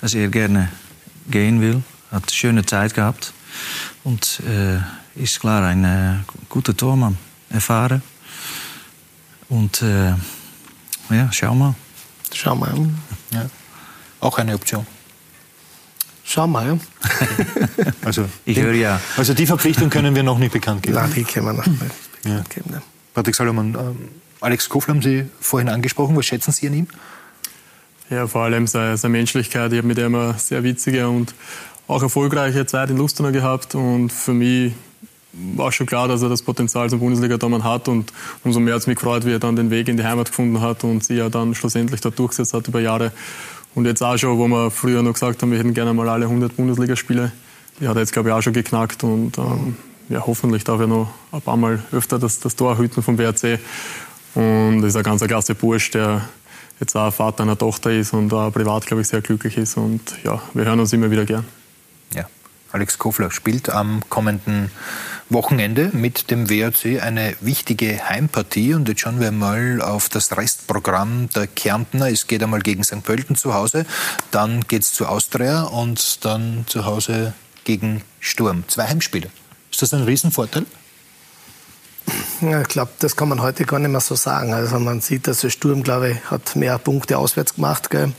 dass 0.00 0.14
er 0.14 0.28
gerne 0.28 0.70
gehen 1.30 1.60
will. 1.60 1.82
Hat 2.10 2.22
eine 2.22 2.32
schöne 2.32 2.64
Zeit 2.64 2.94
gehabt. 2.94 3.34
Und 4.04 4.40
äh, 4.40 4.78
ist 5.20 5.40
klar 5.40 5.64
ein 5.64 5.84
äh, 5.84 6.14
guter 6.48 6.76
Tormann, 6.76 7.16
erfahren. 7.50 8.02
Und 9.48 9.82
äh, 9.82 10.14
ja, 11.10 11.28
schau 11.30 11.54
mal. 11.54 11.74
Schau 12.32 12.54
mal. 12.54 12.74
Ja. 13.30 13.50
Auch 14.20 14.38
eine 14.38 14.54
Option. 14.54 14.86
Schau 16.24 16.46
mal. 16.46 16.78
also, 18.04 18.28
ich 18.44 18.58
höre 18.58 18.74
ja. 18.74 19.00
Also 19.16 19.34
die 19.34 19.46
Verpflichtung 19.46 19.90
können 19.90 20.14
wir 20.14 20.22
noch 20.22 20.38
nicht 20.38 20.52
bekannt 20.52 20.82
geben. 20.82 20.94
Nein, 20.94 21.12
die 21.14 21.24
können 21.24 21.46
wir 21.46 21.52
noch 21.52 21.66
nicht 21.66 21.78
bekannt 21.78 21.98
ja. 22.24 22.42
geben. 22.48 22.70
Ne. 22.70 22.82
Patrick 23.12 23.34
Salomon, 23.34 23.74
ähm, 23.74 24.08
Alex 24.40 24.68
Kofler 24.68 24.94
haben 24.94 25.02
Sie 25.02 25.26
vorhin 25.40 25.68
angesprochen. 25.68 26.16
Was 26.16 26.26
schätzen 26.26 26.52
Sie 26.52 26.66
an 26.66 26.74
ihm? 26.74 26.88
Ja, 28.10 28.26
vor 28.26 28.42
allem 28.42 28.66
seine, 28.66 28.96
seine 28.96 29.12
Menschlichkeit. 29.12 29.72
Ich 29.72 29.78
habe 29.78 29.88
mit 29.88 29.98
ihm 29.98 30.14
eine 30.14 30.34
sehr 30.38 30.62
witzige 30.62 31.08
und 31.08 31.34
auch 31.88 32.02
erfolgreiche 32.02 32.66
Zeit 32.66 32.90
in 32.90 32.96
Lustenau 32.96 33.32
gehabt 33.32 33.74
und 33.74 34.12
für 34.12 34.32
mich 34.32 34.72
war 35.32 35.72
schon 35.72 35.86
klar, 35.86 36.08
dass 36.08 36.22
er 36.22 36.28
das 36.28 36.42
Potenzial 36.42 36.90
zum 36.90 37.00
Bundesliga-Tormann 37.00 37.64
hat 37.64 37.88
und 37.88 38.12
umso 38.44 38.60
mehr 38.60 38.74
hat 38.74 38.82
es 38.82 38.86
mich 38.86 38.96
gefreut, 38.96 39.24
wie 39.24 39.32
er 39.32 39.38
dann 39.38 39.56
den 39.56 39.70
Weg 39.70 39.88
in 39.88 39.96
die 39.96 40.04
Heimat 40.04 40.28
gefunden 40.28 40.60
hat 40.60 40.84
und 40.84 41.02
sich 41.02 41.18
ja 41.18 41.28
dann 41.28 41.54
schlussendlich 41.54 42.00
dort 42.00 42.18
durchgesetzt 42.18 42.52
hat 42.52 42.68
über 42.68 42.80
Jahre. 42.80 43.12
Und 43.74 43.86
jetzt 43.86 44.02
auch 44.02 44.16
schon, 44.18 44.38
wo 44.38 44.46
wir 44.48 44.70
früher 44.70 45.02
noch 45.02 45.14
gesagt 45.14 45.40
haben, 45.42 45.50
wir 45.50 45.58
hätten 45.58 45.72
gerne 45.72 45.94
mal 45.94 46.08
alle 46.08 46.26
100 46.26 46.54
Bundesligaspiele, 46.54 47.32
die 47.80 47.88
hat 47.88 47.96
er 47.96 48.00
jetzt 48.00 48.12
glaube 48.12 48.28
ich 48.28 48.34
auch 48.34 48.42
schon 48.42 48.52
geknackt 48.52 49.02
und 49.04 49.38
ähm, 49.38 49.76
ja, 50.10 50.22
hoffentlich 50.26 50.64
darf 50.64 50.80
er 50.80 50.86
noch 50.86 51.08
ein 51.32 51.40
paar 51.40 51.56
Mal 51.56 51.82
öfter 51.92 52.18
das, 52.18 52.38
das 52.40 52.54
Tor 52.54 52.76
hüten 52.76 53.02
vom 53.02 53.16
WRC. 53.16 53.58
Und 54.34 54.82
das 54.82 54.90
ist 54.90 54.96
ein 54.96 55.02
ganz 55.02 55.22
klasse 55.24 55.54
Bursch, 55.54 55.90
der 55.90 56.28
jetzt 56.80 56.96
auch 56.96 57.12
Vater 57.12 57.44
einer 57.44 57.56
Tochter 57.56 57.90
ist 57.90 58.12
und 58.12 58.32
auch 58.32 58.52
privat, 58.52 58.86
glaube 58.86 59.02
ich, 59.02 59.08
sehr 59.08 59.22
glücklich 59.22 59.56
ist. 59.56 59.76
Und 59.76 60.00
ja, 60.24 60.42
wir 60.52 60.64
hören 60.64 60.80
uns 60.80 60.92
immer 60.92 61.10
wieder 61.10 61.24
gern. 61.24 61.44
Alex 62.72 62.98
Kofler 62.98 63.30
spielt 63.30 63.68
am 63.68 64.02
kommenden 64.08 64.70
Wochenende 65.28 65.90
mit 65.92 66.30
dem 66.30 66.48
WRC 66.48 67.02
eine 67.02 67.36
wichtige 67.40 68.08
Heimpartie. 68.08 68.74
Und 68.74 68.88
jetzt 68.88 69.00
schauen 69.02 69.20
wir 69.20 69.30
mal 69.30 69.82
auf 69.82 70.08
das 70.08 70.36
Restprogramm 70.36 71.28
der 71.34 71.46
Kärntner. 71.46 72.10
Es 72.10 72.26
geht 72.26 72.42
einmal 72.42 72.60
gegen 72.60 72.82
St. 72.82 73.02
Pölten 73.02 73.36
zu 73.36 73.54
Hause, 73.54 73.86
dann 74.30 74.62
geht 74.62 74.82
es 74.82 74.92
zu 74.92 75.06
Austria 75.06 75.62
und 75.62 76.24
dann 76.24 76.64
zu 76.66 76.86
Hause 76.86 77.34
gegen 77.64 78.02
Sturm. 78.20 78.64
Zwei 78.68 78.88
Heimspiele. 78.88 79.30
Ist 79.70 79.82
das 79.82 79.94
ein 79.94 80.04
Riesenvorteil? 80.04 80.66
Ja, 82.40 82.62
ich 82.62 82.68
glaube, 82.68 82.90
das 82.98 83.16
kann 83.16 83.28
man 83.28 83.40
heute 83.40 83.64
gar 83.64 83.78
nicht 83.78 83.90
mehr 83.90 84.00
so 84.00 84.14
sagen. 84.14 84.52
Also 84.52 84.78
man 84.78 85.00
sieht, 85.00 85.26
dass 85.26 85.40
der 85.40 85.50
Sturm, 85.50 85.82
glaube 85.82 86.10
ich, 86.10 86.30
hat 86.30 86.56
mehr 86.56 86.78
Punkte 86.78 87.18
auswärts 87.18 87.54
gemacht. 87.54 87.90
Gell? 87.90 88.12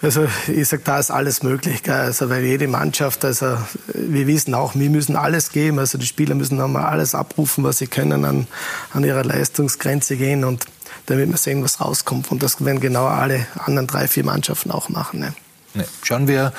Also 0.00 0.28
ich 0.46 0.68
sage, 0.68 0.82
da 0.84 0.98
ist 0.98 1.10
alles 1.10 1.42
möglich. 1.42 1.82
Gell? 1.82 1.94
Also 1.94 2.30
weil 2.30 2.44
jede 2.44 2.68
Mannschaft, 2.68 3.24
also 3.24 3.58
wir 3.94 4.26
wissen 4.26 4.54
auch, 4.54 4.74
wir 4.74 4.90
müssen 4.90 5.16
alles 5.16 5.50
geben. 5.50 5.78
Also 5.78 5.98
die 5.98 6.06
Spieler 6.06 6.34
müssen 6.34 6.56
nochmal 6.56 6.84
alles 6.84 7.14
abrufen, 7.14 7.64
was 7.64 7.78
sie 7.78 7.88
können, 7.88 8.24
an, 8.24 8.46
an 8.92 9.04
ihrer 9.04 9.24
Leistungsgrenze 9.24 10.16
gehen 10.16 10.44
und 10.44 10.66
damit 11.06 11.28
wir 11.28 11.36
sehen, 11.36 11.64
was 11.64 11.80
rauskommt. 11.80 12.30
Und 12.30 12.42
das 12.42 12.64
werden 12.64 12.80
genau 12.80 13.06
alle 13.06 13.46
anderen 13.58 13.88
drei, 13.88 14.06
vier 14.06 14.24
Mannschaften 14.24 14.70
auch 14.70 14.88
machen. 14.88 15.20
Ne? 15.20 15.34
Schauen 16.02 16.28
wir 16.28 16.52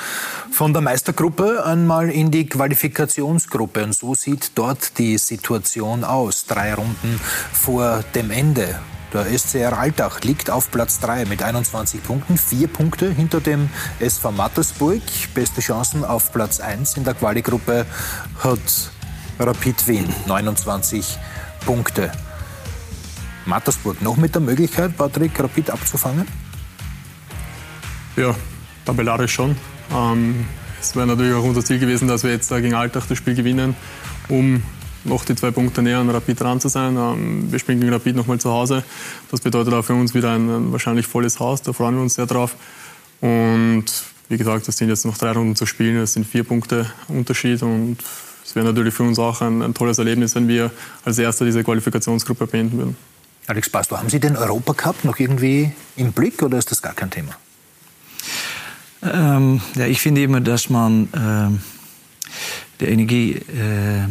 von 0.52 0.72
der 0.72 0.82
Meistergruppe 0.82 1.64
einmal 1.64 2.10
in 2.10 2.30
die 2.30 2.46
Qualifikationsgruppe. 2.46 3.84
Und 3.84 3.94
so 3.94 4.14
sieht 4.14 4.52
dort 4.54 4.98
die 4.98 5.18
Situation 5.18 6.04
aus. 6.04 6.46
Drei 6.46 6.74
Runden 6.74 7.20
vor 7.52 8.04
dem 8.14 8.30
Ende. 8.30 8.78
Der 9.12 9.26
SCR 9.26 9.76
Altach 9.76 10.20
liegt 10.20 10.50
auf 10.50 10.70
Platz 10.70 11.00
3 11.00 11.24
mit 11.24 11.42
21 11.42 12.00
Punkten, 12.02 12.38
vier 12.38 12.68
Punkte 12.68 13.10
hinter 13.10 13.40
dem 13.40 13.68
SV 13.98 14.30
Mattersburg. 14.30 15.02
Beste 15.34 15.60
Chancen 15.60 16.04
auf 16.04 16.32
Platz 16.32 16.60
1 16.60 16.96
in 16.96 17.02
der 17.02 17.14
Quali-Gruppe 17.14 17.86
hat 18.38 18.92
Rapid 19.40 19.88
Wien, 19.88 20.14
29 20.26 21.18
Punkte. 21.66 22.12
Mattersburg 23.46 24.00
noch 24.00 24.16
mit 24.16 24.34
der 24.34 24.42
Möglichkeit, 24.42 24.96
Patrick 24.96 25.40
Rapid 25.40 25.70
abzufangen? 25.70 26.28
Ja, 28.16 28.32
tabellarisch 28.84 29.34
schon. 29.34 29.56
Ähm, 29.92 30.46
es 30.80 30.94
wäre 30.94 31.08
natürlich 31.08 31.34
auch 31.34 31.42
unser 31.42 31.64
Ziel 31.64 31.80
gewesen, 31.80 32.06
dass 32.06 32.22
wir 32.22 32.30
jetzt 32.30 32.48
gegen 32.48 32.74
Altach 32.74 33.06
das 33.06 33.18
Spiel 33.18 33.34
gewinnen, 33.34 33.74
um 34.28 34.62
noch 35.04 35.24
die 35.24 35.34
zwei 35.34 35.50
Punkte 35.50 35.82
näher 35.82 35.98
an 35.98 36.10
Rapid 36.10 36.40
dran 36.40 36.60
zu 36.60 36.68
sein. 36.68 36.96
Ähm, 36.96 37.50
wir 37.50 37.58
spielen 37.58 37.80
gegen 37.80 37.92
Rapid 37.92 38.16
nochmal 38.16 38.38
zu 38.38 38.50
Hause. 38.50 38.84
Das 39.30 39.40
bedeutet 39.40 39.72
auch 39.74 39.84
für 39.84 39.94
uns 39.94 40.14
wieder 40.14 40.32
ein, 40.32 40.48
ein 40.48 40.72
wahrscheinlich 40.72 41.06
volles 41.06 41.40
Haus. 41.40 41.62
Da 41.62 41.72
freuen 41.72 41.94
wir 41.94 42.02
uns 42.02 42.14
sehr 42.14 42.26
drauf. 42.26 42.56
Und 43.20 43.84
wie 44.28 44.36
gesagt, 44.36 44.68
es 44.68 44.76
sind 44.76 44.88
jetzt 44.88 45.04
noch 45.04 45.18
drei 45.18 45.32
Runden 45.32 45.56
zu 45.56 45.66
spielen. 45.66 45.96
Es 45.96 46.12
sind 46.12 46.26
vier 46.26 46.44
Punkte 46.44 46.90
Unterschied. 47.08 47.62
Und 47.62 47.98
es 48.44 48.54
wäre 48.54 48.66
natürlich 48.66 48.94
für 48.94 49.02
uns 49.02 49.18
auch 49.18 49.40
ein, 49.40 49.62
ein, 49.62 49.74
tolles 49.74 49.98
Erlebnis, 49.98 50.34
wenn 50.34 50.48
wir 50.48 50.70
als 51.04 51.18
Erster 51.18 51.44
diese 51.44 51.64
Qualifikationsgruppe 51.64 52.46
beenden 52.46 52.78
würden. 52.78 52.96
Alex 53.46 53.68
Pastor, 53.68 53.98
haben 53.98 54.08
Sie 54.08 54.20
den 54.20 54.36
Europacup 54.36 55.04
noch 55.04 55.18
irgendwie 55.18 55.72
im 55.96 56.12
Blick 56.12 56.42
oder 56.42 56.58
ist 56.58 56.70
das 56.70 56.82
gar 56.82 56.94
kein 56.94 57.10
Thema? 57.10 57.32
Ähm, 59.02 59.60
ja, 59.74 59.86
ich 59.86 60.00
finde 60.00 60.22
immer, 60.22 60.40
dass 60.40 60.68
man 60.70 61.08
äh, 61.12 61.58
die 62.80 62.86
Energie 62.86 63.32
äh, 63.32 64.06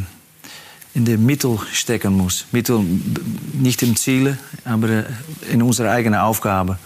in 0.93 1.05
de 1.05 1.17
Mittel 1.17 1.59
stecken 1.71 2.13
muss. 2.13 2.45
Mittel 2.51 2.79
nicht 3.53 3.81
im 3.83 3.95
Ziel, 3.95 4.37
aber 4.65 5.05
in 5.49 5.61
unsere 5.61 5.91
eigene 5.91 6.23
Aufgabe. 6.23 6.77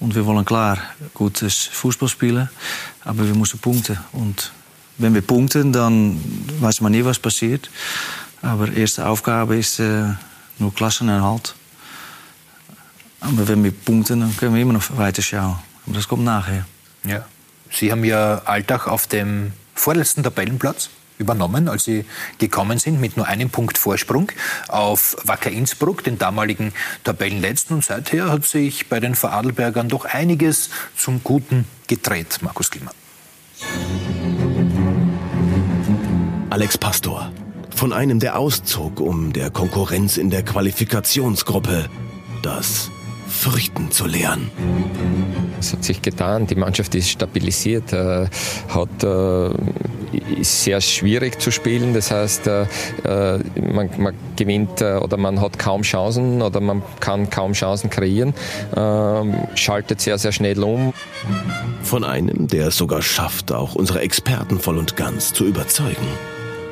Und 0.00 0.14
wir 0.14 0.26
wollen 0.26 0.44
klar 0.44 0.78
gutes 1.14 1.68
Fußball 1.72 2.08
spielen, 2.08 2.48
aber 3.04 3.26
wir 3.26 3.34
müssen 3.34 3.60
punkten. 3.60 3.98
Und 4.12 4.52
wenn 4.98 5.14
wir 5.14 5.22
punkten, 5.22 5.72
dann 5.72 6.20
weiß 6.60 6.80
man 6.80 6.92
nie, 6.92 7.04
was 7.04 7.18
passiert. 7.18 7.70
Aber 8.40 8.72
erste 8.72 9.06
Aufgabe 9.06 9.56
ist 9.56 9.78
äh, 9.78 10.04
nur 10.58 10.74
Klassenerhalt. 10.74 11.54
Aber 13.20 13.46
wenn 13.46 13.62
wir 13.62 13.70
punkten, 13.70 14.20
dann 14.20 14.36
können 14.36 14.54
wir 14.54 14.62
immer 14.62 14.72
noch 14.72 14.96
weiter 14.96 15.22
schauen. 15.22 15.56
Aber 15.86 15.94
das 15.94 16.08
kommt 16.08 16.24
nachher. 16.24 16.66
Ja. 17.04 17.24
Sie 17.70 17.92
haben 17.92 18.04
ja 18.04 18.42
Alltag 18.44 18.88
auf 18.88 19.06
dem 19.06 19.52
vorletzten 19.74 20.22
Tabellenplatz 20.22 20.90
übernommen, 21.22 21.68
als 21.68 21.84
sie 21.84 22.04
gekommen 22.38 22.78
sind, 22.78 23.00
mit 23.00 23.16
nur 23.16 23.26
einem 23.26 23.48
Punkt 23.48 23.78
Vorsprung 23.78 24.30
auf 24.68 25.16
Wacker 25.24 25.50
Innsbruck, 25.50 26.04
den 26.04 26.18
damaligen 26.18 26.72
Tabellenletzten. 27.04 27.76
Und 27.76 27.84
seither 27.84 28.30
hat 28.30 28.44
sich 28.44 28.88
bei 28.88 29.00
den 29.00 29.14
Vorarlbergern 29.14 29.88
doch 29.88 30.04
einiges 30.04 30.70
zum 30.96 31.22
Guten 31.24 31.64
gedreht, 31.86 32.40
Markus 32.42 32.70
Klima. 32.70 32.90
Alex 36.50 36.76
Pastor. 36.76 37.32
Von 37.74 37.92
einem, 37.94 38.18
der 38.20 38.38
auszog, 38.38 39.00
um 39.00 39.32
der 39.32 39.50
Konkurrenz 39.50 40.18
in 40.18 40.28
der 40.28 40.42
Qualifikationsgruppe 40.44 41.88
das 42.42 42.90
Fürchten 43.26 43.90
zu 43.90 44.06
lernen. 44.06 44.50
Es 45.62 45.72
hat 45.72 45.84
sich 45.84 46.02
getan, 46.02 46.48
die 46.48 46.56
Mannschaft 46.56 46.92
ist 46.96 47.08
stabilisiert, 47.08 47.92
äh, 47.92 48.26
hat, 48.68 49.04
äh, 49.04 49.50
ist 50.40 50.64
sehr 50.64 50.80
schwierig 50.80 51.40
zu 51.40 51.52
spielen. 51.52 51.94
Das 51.94 52.10
heißt, 52.10 52.48
äh, 52.48 52.66
man, 53.04 53.88
man, 53.96 54.14
gewinnt 54.34 54.82
oder 54.82 55.16
man 55.16 55.40
hat 55.40 55.60
kaum 55.60 55.82
Chancen 55.82 56.42
oder 56.42 56.60
man 56.60 56.82
kann 56.98 57.30
kaum 57.30 57.52
Chancen 57.52 57.90
kreieren, 57.90 58.34
ähm, 58.76 59.36
schaltet 59.54 60.00
sehr, 60.00 60.18
sehr 60.18 60.32
schnell 60.32 60.60
um. 60.64 60.92
Von 61.84 62.02
einem, 62.02 62.48
der 62.48 62.68
es 62.68 62.76
sogar 62.76 63.00
schafft, 63.00 63.52
auch 63.52 63.76
unsere 63.76 64.00
Experten 64.00 64.58
voll 64.58 64.78
und 64.78 64.96
ganz 64.96 65.32
zu 65.32 65.44
überzeugen. 65.44 66.08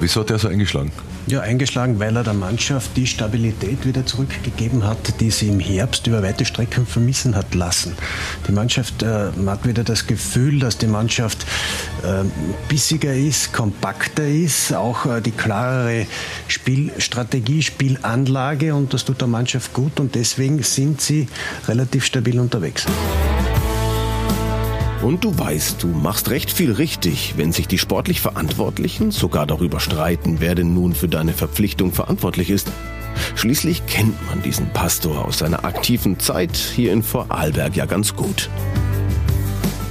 Wieso 0.00 0.20
hat 0.20 0.30
er 0.30 0.38
so 0.38 0.48
eingeschlagen? 0.48 0.90
Ja, 1.26 1.40
eingeschlagen, 1.40 2.00
weil 2.00 2.16
er 2.16 2.24
der 2.24 2.32
Mannschaft 2.32 2.96
die 2.96 3.06
Stabilität 3.06 3.84
wieder 3.84 4.06
zurückgegeben 4.06 4.84
hat, 4.84 5.20
die 5.20 5.30
sie 5.30 5.48
im 5.48 5.60
Herbst 5.60 6.06
über 6.06 6.22
weite 6.22 6.46
Strecken 6.46 6.86
vermissen 6.86 7.36
hat 7.36 7.54
lassen. 7.54 7.94
Die 8.48 8.52
Mannschaft 8.52 9.02
äh, 9.02 9.28
hat 9.46 9.66
wieder 9.66 9.84
das 9.84 10.06
Gefühl, 10.06 10.58
dass 10.58 10.78
die 10.78 10.86
Mannschaft 10.86 11.44
äh, 12.02 12.24
bissiger 12.68 13.14
ist, 13.14 13.52
kompakter 13.52 14.26
ist, 14.26 14.72
auch 14.72 15.04
äh, 15.04 15.20
die 15.20 15.32
klarere 15.32 16.06
Spielstrategie, 16.48 17.62
Spielanlage 17.62 18.74
und 18.74 18.94
das 18.94 19.04
tut 19.04 19.20
der 19.20 19.28
Mannschaft 19.28 19.74
gut 19.74 20.00
und 20.00 20.14
deswegen 20.14 20.62
sind 20.62 21.02
sie 21.02 21.28
relativ 21.68 22.06
stabil 22.06 22.40
unterwegs. 22.40 22.86
Und 25.02 25.24
du 25.24 25.38
weißt, 25.38 25.82
du 25.82 25.86
machst 25.86 26.28
recht 26.28 26.50
viel 26.52 26.72
richtig, 26.72 27.34
wenn 27.38 27.52
sich 27.52 27.66
die 27.66 27.78
sportlich 27.78 28.20
Verantwortlichen 28.20 29.10
sogar 29.10 29.46
darüber 29.46 29.80
streiten, 29.80 30.36
wer 30.40 30.54
denn 30.54 30.74
nun 30.74 30.94
für 30.94 31.08
deine 31.08 31.32
Verpflichtung 31.32 31.92
verantwortlich 31.92 32.50
ist. 32.50 32.70
Schließlich 33.34 33.86
kennt 33.86 34.14
man 34.28 34.42
diesen 34.42 34.70
Pastor 34.72 35.24
aus 35.24 35.38
seiner 35.38 35.64
aktiven 35.64 36.18
Zeit 36.18 36.54
hier 36.54 36.92
in 36.92 37.02
Vorarlberg 37.02 37.76
ja 37.76 37.86
ganz 37.86 38.14
gut. 38.14 38.50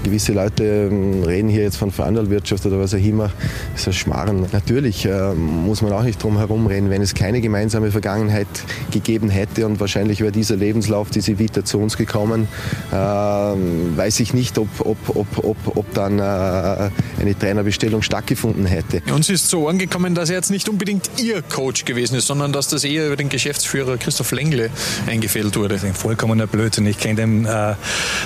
Gewisse 0.04 0.34
Leute 0.34 0.64
ähm, 0.64 1.24
reden 1.24 1.50
hier 1.50 1.64
jetzt 1.64 1.78
von 1.78 1.92
Veranlagwirtschaft 1.92 2.66
oder 2.66 2.80
was 2.80 2.94
auch 2.94 3.00
immer. 3.00 3.32
Das 3.74 3.82
ist 3.82 3.88
ein 3.88 3.94
Schmarrn. 3.94 4.46
Natürlich 4.52 5.06
äh, 5.06 5.34
muss 5.34 5.82
man 5.82 5.92
auch 5.92 6.04
nicht 6.04 6.22
drum 6.24 6.38
herum 6.38 6.68
reden, 6.68 6.90
wenn 6.90 7.02
es 7.02 7.14
keine 7.14 7.42
gemeinsame 7.42 7.92
Vergangenheit 7.92 8.48
gegeben 8.92 9.30
hätte 9.30 9.66
und 9.66 9.80
wahrscheinlich 9.80 10.22
wäre 10.22 10.32
dieser 10.32 10.56
Lebenslauf, 10.56 11.10
diese 11.10 11.40
Vita 11.40 11.66
zu 11.66 11.80
uns 11.80 11.98
gekommen, 11.98 12.48
äh, 12.92 12.96
weiß 12.96 14.20
ich 14.22 14.34
nicht, 14.34 14.58
ob, 14.58 14.68
ob, 14.80 14.98
ob, 15.10 15.44
ob, 15.44 15.78
ob 15.78 15.94
dann 15.94 16.20
äh, 16.20 16.22
eine 16.22 17.38
Trainerbestellung 17.38 18.02
stattgefunden 18.02 18.66
hätte. 18.66 19.02
Uns 19.14 19.30
ist 19.30 19.50
so 19.50 19.68
angekommen, 19.68 20.16
dass 20.16 20.30
er 20.30 20.38
jetzt 20.38 20.52
nicht 20.52 20.70
unbedingt 20.70 21.10
Ihr 21.22 21.42
Coach 21.42 21.86
gewesen 21.86 22.16
ist, 22.16 22.28
sondern 22.28 22.54
dass 22.54 22.68
das 22.70 22.84
eher 22.84 23.08
über 23.08 23.16
den 23.16 23.30
Geschäftsführer 23.30 23.98
Christoph 23.98 24.32
Lengle 24.32 24.70
eingefehlt 25.08 25.56
wurde. 25.58 25.76
Das 25.76 25.84
ist 25.84 25.90
ein 25.90 25.96
vollkommener 25.96 26.48
Blödsinn. 26.48 26.86
Ich 26.86 26.98
kenne 26.98 27.16
den, 27.16 27.46
äh, 27.46 27.76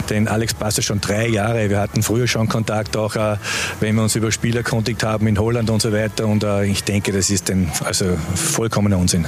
den 0.10 0.28
Alex 0.28 0.54
Pastor 0.54 0.84
schon 0.84 1.02
drei 1.02 1.28
Jahre. 1.28 1.63
Wir 1.70 1.80
hatten 1.80 2.04
früher 2.04 2.28
schon 2.28 2.48
Kontakt, 2.48 2.98
auch 2.98 3.16
äh, 3.16 3.38
wenn 3.80 3.96
wir 3.96 4.04
uns 4.04 4.16
über 4.16 4.32
Spieler 4.32 4.58
erkundigt 4.58 5.04
haben 5.04 5.28
in 5.28 5.38
Holland 5.40 5.70
und 5.70 5.82
so 5.82 5.92
weiter. 5.92 6.28
Und 6.28 6.44
äh, 6.44 6.66
ich 6.66 6.84
denke, 6.84 7.12
das 7.12 7.30
ist 7.30 7.50
ein 7.50 7.72
also 7.84 8.18
vollkommener 8.36 8.98
Unsinn. 8.98 9.26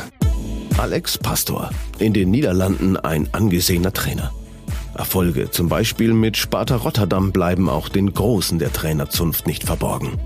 Alex 0.78 1.18
Pastor, 1.18 1.70
in 2.00 2.14
den 2.14 2.32
Niederlanden 2.32 2.98
ein 2.98 3.30
angesehener 3.34 3.94
Trainer. 3.94 4.32
Erfolge 4.96 5.52
zum 5.52 5.70
Beispiel 5.70 6.14
mit 6.14 6.38
Sparta 6.38 6.78
Rotterdam 6.78 7.32
bleiben 7.32 7.70
auch 7.70 7.90
den 7.90 8.14
Großen 8.14 8.60
der 8.60 8.72
Trainerzunft 8.72 9.48
nicht 9.48 9.64
verborgen. 9.64 10.18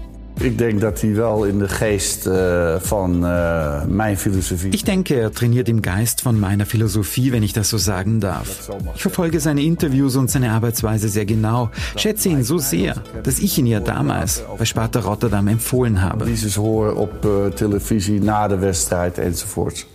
Ik 0.41 0.57
denk 0.57 0.81
dat 0.81 1.01
hij 1.01 1.15
wel 1.15 1.43
in 1.43 1.59
de 1.59 1.67
geest 1.67 2.27
uh, 2.27 2.75
van 2.79 3.25
uh, 3.25 3.83
mijn 3.87 4.17
filosofie. 4.17 4.71
Ich 4.71 4.83
denke, 4.83 5.19
er 5.19 5.31
trainiert 5.31 5.67
im 5.67 5.81
Geist 5.81 6.21
von 6.21 6.39
meiner 6.39 6.65
Philosophie, 6.65 7.31
wenn 7.31 7.43
ich 7.43 7.53
das 7.53 7.69
so 7.69 7.77
sagen 7.77 8.19
darf. 8.19 8.69
Ich 8.95 9.01
verfolge 9.01 9.39
seine 9.39 9.61
Interviews 9.61 10.15
und 10.15 10.31
seine 10.31 10.51
Arbeitsweise 10.51 11.09
sehr 11.09 11.25
genau, 11.25 11.69
schätze 11.95 12.29
ihn 12.29 12.43
so 12.43 12.57
sehr, 12.57 12.93
dass 13.23 13.39
ich 13.39 13.57
ihn 13.57 13.67
ja 13.67 13.81
damals 13.81 14.43
bei 14.57 14.65
Sparta 14.65 14.99
Rotterdam 15.01 15.47
empfohlen 15.47 16.01
habe. 16.01 16.25
Dieses 16.25 16.57
hoor 16.57 16.95
op 16.95 17.25
uh, 17.25 17.49
televisie 17.49 18.19
na 18.21 18.47
de 18.47 18.59
wedstrijd 18.59 19.17
enzovoort. 19.17 19.85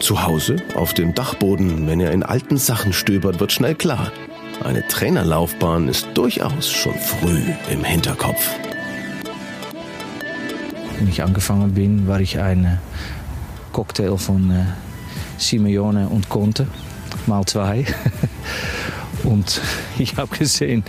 Zu 0.00 0.26
Hause, 0.26 0.56
auf 0.74 0.94
dem 0.94 1.14
Dachboden, 1.14 1.86
wenn 1.86 2.00
er 2.00 2.10
in 2.10 2.24
alten 2.24 2.56
Sachen 2.56 2.92
stöbert, 2.92 3.38
wird 3.38 3.52
schnell 3.52 3.76
klar. 3.76 4.10
Eine 4.64 4.86
Trainerlaufbahn 4.88 5.88
ist 5.88 6.06
durchaus 6.14 6.70
schon 6.70 6.94
früh 6.94 7.40
im 7.70 7.84
Hinterkopf. 7.84 8.50
Als 11.02 11.10
ich 11.10 11.22
angefangen 11.24 11.74
bin, 11.74 12.06
war 12.06 12.20
ich 12.20 12.38
ein 12.38 12.78
Cocktail 13.72 14.16
von 14.18 14.52
äh, 14.52 14.64
Simeone 15.36 16.08
und 16.08 16.28
Conte, 16.28 16.68
mal 17.26 17.44
zwei. 17.44 17.84
und 19.24 19.60
ich 19.98 20.16
habe 20.16 20.36
gesehen, 20.36 20.84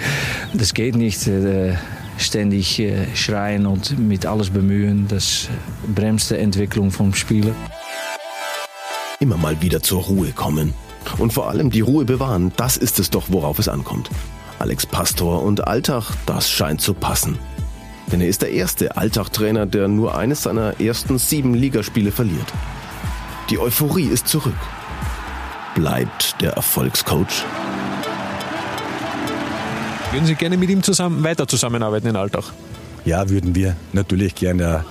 das 0.54 0.76
geht 0.76 0.96
nicht. 0.96 1.26
Äh, 1.28 1.78
ständig 2.20 2.80
äh, 2.80 3.08
schreien 3.16 3.66
und 3.66 3.98
mit 3.98 4.28
alles 4.28 4.52
bemühen, 4.52 5.08
das 5.08 5.50
bremst 5.96 6.30
die 6.30 6.36
Entwicklung 6.36 6.92
vom 6.92 7.16
Spieler. 7.16 7.56
Immer 9.20 9.38
mal 9.38 9.60
wieder 9.64 9.82
zur 9.82 10.04
Ruhe 10.04 10.32
kommen. 10.32 10.76
Und 11.18 11.34
vor 11.34 11.50
allem 11.50 11.72
die 11.72 11.82
Ruhe 11.82 12.06
bewahren, 12.06 12.52
das 12.56 12.78
ist 12.78 13.00
es 13.00 13.10
doch, 13.10 13.26
worauf 13.30 13.58
es 13.58 13.68
ankommt. 13.68 14.12
Alex 14.60 14.86
Pastor 14.86 15.42
und 15.42 15.68
Alltag, 15.68 16.12
das 16.28 16.52
scheint 16.52 16.82
zu 16.82 16.94
passen. 16.94 17.40
Denn 18.12 18.22
er 18.22 18.28
ist 18.28 18.42
der 18.42 18.52
erste 18.52 18.98
Alltagtrainer, 18.98 19.66
der 19.66 19.88
nur 19.88 20.16
eines 20.16 20.44
seiner 20.44 20.80
ersten 20.80 21.18
sieben 21.18 21.54
Ligaspiele 21.54 22.12
verliert. 22.12 22.54
Die 23.50 23.60
Euphorie 23.60 24.08
ist 24.08 24.28
zurück. 24.28 24.54
Bleibt 25.76 26.42
der 26.42 26.54
Erfolgscoach. 26.54 27.44
Würden 30.12 30.26
Sie 30.28 30.36
gerne 30.36 30.58
mit 30.58 30.70
ihm 30.70 30.84
zusammen 30.84 31.24
weiter 31.24 31.48
zusammenarbeiten 31.48 32.08
in 32.08 32.16
Alltag? 32.16 32.54
Ja, 33.06 33.30
würden 33.30 33.54
wir 33.54 33.76
natürlich 33.92 34.34
gerne. 34.34 34.86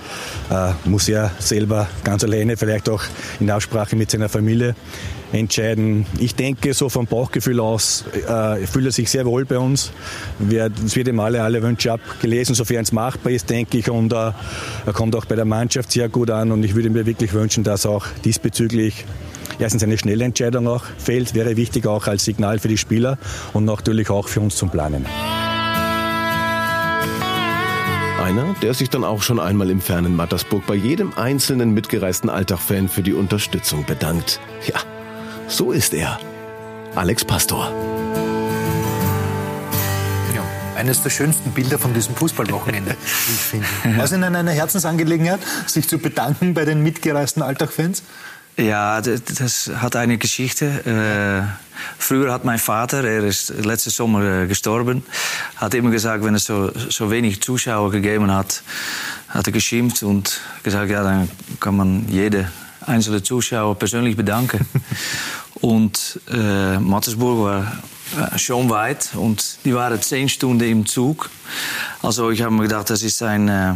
Er 0.49 0.75
äh, 0.85 0.89
muss 0.89 1.09
er 1.09 1.31
selber 1.39 1.87
ganz 2.03 2.23
alleine, 2.23 2.57
vielleicht 2.57 2.87
auch 2.89 3.01
in 3.39 3.49
Absprache 3.49 3.95
mit 3.95 4.11
seiner 4.11 4.29
Familie 4.29 4.75
entscheiden. 5.31 6.05
Ich 6.19 6.35
denke, 6.35 6.75
so 6.75 6.89
vom 6.89 7.07
Bauchgefühl 7.07 7.59
aus 7.59 8.05
äh, 8.27 8.67
fühlt 8.67 8.85
er 8.85 8.91
sich 8.91 9.09
sehr 9.09 9.25
wohl 9.25 9.45
bei 9.45 9.57
uns. 9.57 9.91
Es 10.85 10.95
wird 10.95 11.07
ihm 11.07 11.19
alle, 11.19 11.41
alle 11.41 11.63
Wünsche 11.63 11.91
abgelesen, 11.91 12.53
sofern 12.53 12.83
es 12.83 12.91
machbar 12.91 13.31
ist, 13.31 13.49
denke 13.49 13.79
ich. 13.79 13.89
Und 13.89 14.13
äh, 14.13 14.31
er 14.85 14.93
kommt 14.93 15.15
auch 15.15 15.25
bei 15.25 15.35
der 15.35 15.45
Mannschaft 15.45 15.91
sehr 15.91 16.07
gut 16.07 16.29
an. 16.29 16.51
Und 16.51 16.63
ich 16.63 16.75
würde 16.75 16.91
mir 16.91 17.07
wirklich 17.07 17.33
wünschen, 17.33 17.63
dass 17.63 17.87
auch 17.87 18.05
diesbezüglich 18.23 19.05
erstens 19.57 19.81
eine 19.83 19.97
schnelle 19.97 20.23
Entscheidung 20.23 20.67
auch 20.67 20.83
fällt, 20.97 21.33
wäre 21.33 21.57
wichtig 21.57 21.87
auch 21.87 22.07
als 22.07 22.25
Signal 22.25 22.59
für 22.59 22.67
die 22.67 22.77
Spieler 22.77 23.17
und 23.53 23.65
natürlich 23.65 24.09
auch 24.11 24.27
für 24.27 24.39
uns 24.39 24.55
zum 24.55 24.69
Planen. 24.69 25.05
Einer, 28.23 28.55
der 28.61 28.73
sich 28.73 28.89
dann 28.89 29.03
auch 29.03 29.21
schon 29.21 29.37
einmal 29.37 29.69
im 29.69 29.81
fernen 29.81 30.15
Mattersburg 30.15 30.65
bei 30.65 30.75
jedem 30.75 31.11
einzelnen 31.17 31.73
mitgereisten 31.73 32.29
Alltag-Fan 32.29 32.87
für 32.87 33.03
die 33.03 33.11
Unterstützung 33.11 33.83
bedankt. 33.83 34.39
Ja, 34.65 34.79
so 35.49 35.73
ist 35.73 35.93
er. 35.93 36.17
Alex 36.95 37.25
Pastor. 37.25 37.69
Ja, 40.33 40.41
eines 40.77 41.03
der 41.03 41.09
schönsten 41.09 41.51
Bilder 41.51 41.77
von 41.77 41.93
diesem 41.93 42.15
Fußballwochenende, 42.15 42.91
wie 43.27 43.33
ich 43.33 43.41
finde. 43.41 43.67
Was 43.97 44.13
Ihnen 44.13 44.37
eine 44.37 44.51
Herzensangelegenheit, 44.51 45.41
sich 45.67 45.89
zu 45.89 45.97
bedanken 45.97 46.53
bei 46.53 46.63
den 46.63 46.81
mitgereisten 46.81 47.43
Alltag-Fans? 47.43 48.03
Ja, 48.55 49.01
das 49.01 49.71
hat 49.75 49.95
eine 49.95 50.19
Geschichte. 50.19 50.65
Äh, 50.85 51.75
früher 51.97 52.31
hat 52.31 52.45
mein 52.45 52.59
Vater, 52.59 53.03
er 53.03 53.23
ist 53.23 53.49
letzten 53.49 53.89
Sommer 53.89 54.43
äh, 54.43 54.47
gestorben, 54.47 55.03
hat 55.55 55.73
immer 55.73 55.89
gesagt, 55.89 56.23
wenn 56.23 56.35
es 56.35 56.45
so, 56.45 56.71
so 56.89 57.09
wenig 57.09 57.41
Zuschauer 57.41 57.89
gegeben 57.89 58.31
hat, 58.31 58.61
hat 59.29 59.47
er 59.47 59.53
geschimpft 59.53 60.03
und 60.03 60.39
gesagt, 60.61 60.91
ja, 60.91 61.01
dann 61.03 61.31
kann 61.59 61.77
man 61.77 62.07
jede 62.07 62.47
einzelne 62.81 63.23
Zuschauer 63.23 63.73
persönlich 63.79 64.15
bedanken. 64.15 64.67
und 65.61 66.19
äh, 66.31 66.77
Mattersburg 66.77 67.39
war 67.39 68.37
schon 68.37 68.69
weit 68.69 69.09
und 69.15 69.57
die 69.65 69.73
waren 69.73 69.99
zehn 69.99 70.29
Stunden 70.29 70.69
im 70.69 70.85
Zug. 70.85 71.31
Also 72.03 72.29
ich 72.29 72.43
habe 72.43 72.53
mir 72.53 72.63
gedacht, 72.63 72.91
das 72.91 73.01
ist 73.01 73.23
ein 73.23 73.47
äh, 73.47 73.73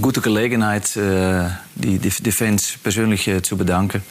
gute 0.00 0.20
Gelegenheit, 0.20 0.96
äh, 0.96 1.48
die, 1.74 1.98
die, 1.98 2.32
Fans 2.32 2.74
persönlich 2.82 3.28
äh, 3.28 3.42
zu 3.42 3.56
bedanken. 3.56 4.02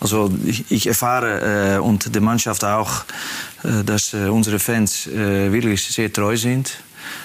Also 0.00 0.32
ich, 0.44 0.70
ich 0.70 0.86
erfahre 0.88 1.76
äh, 1.76 1.78
und 1.78 2.12
die 2.12 2.20
Mannschaft 2.20 2.64
auch, 2.64 3.04
äh, 3.62 3.84
dass 3.84 4.12
äh, 4.12 4.28
unsere 4.28 4.58
Fans 4.58 5.06
äh, 5.06 5.52
wirklich 5.52 5.84
sehr 5.84 6.12
treu 6.12 6.36
sind. 6.36 6.78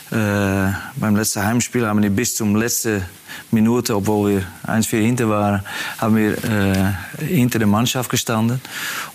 beim 0.09 1.15
letzten 1.15 1.43
Heimspiel 1.43 1.85
haben 1.85 2.01
wir 2.01 2.09
bis 2.09 2.35
zum 2.35 2.55
letzten 2.55 3.03
Minute, 3.51 3.95
obwohl 3.95 4.31
wir 4.31 4.43
1-4 4.65 5.01
hinter 5.01 5.29
waren, 5.29 5.61
haben 5.97 6.15
wir 6.15 6.95
hinter 7.19 7.59
der 7.59 7.67
Mannschaft 7.67 8.09
gestanden. 8.09 8.61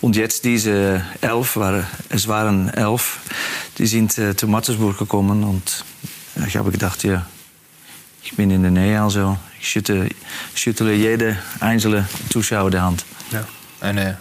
Und 0.01 0.15
jetzt 0.15 0.43
diese 0.43 1.01
elf, 1.21 1.55
war, 1.55 1.83
es 2.09 2.27
waren 2.27 2.69
elf, 2.69 3.19
die 3.77 3.87
sind 3.87 4.11
zu 4.13 4.47
Mattersburg 4.47 4.97
gekommen 4.97 5.43
und 5.43 5.83
ich 6.47 6.55
habe 6.55 6.71
gedacht, 6.71 7.03
ja, 7.03 7.25
ich 8.23 8.35
bin 8.35 8.51
in 8.51 8.61
der 8.61 8.71
Nähe, 8.71 9.01
also 9.01 9.37
ich 9.59 9.69
schüttle, 9.69 10.09
schüttle 10.55 10.93
jede 10.93 11.37
einzelne 11.59 12.07
Zuschauer 12.31 12.71
die 12.71 12.79
Hand. 12.79 13.05
Ja, 13.31 13.45
eine 13.81 14.17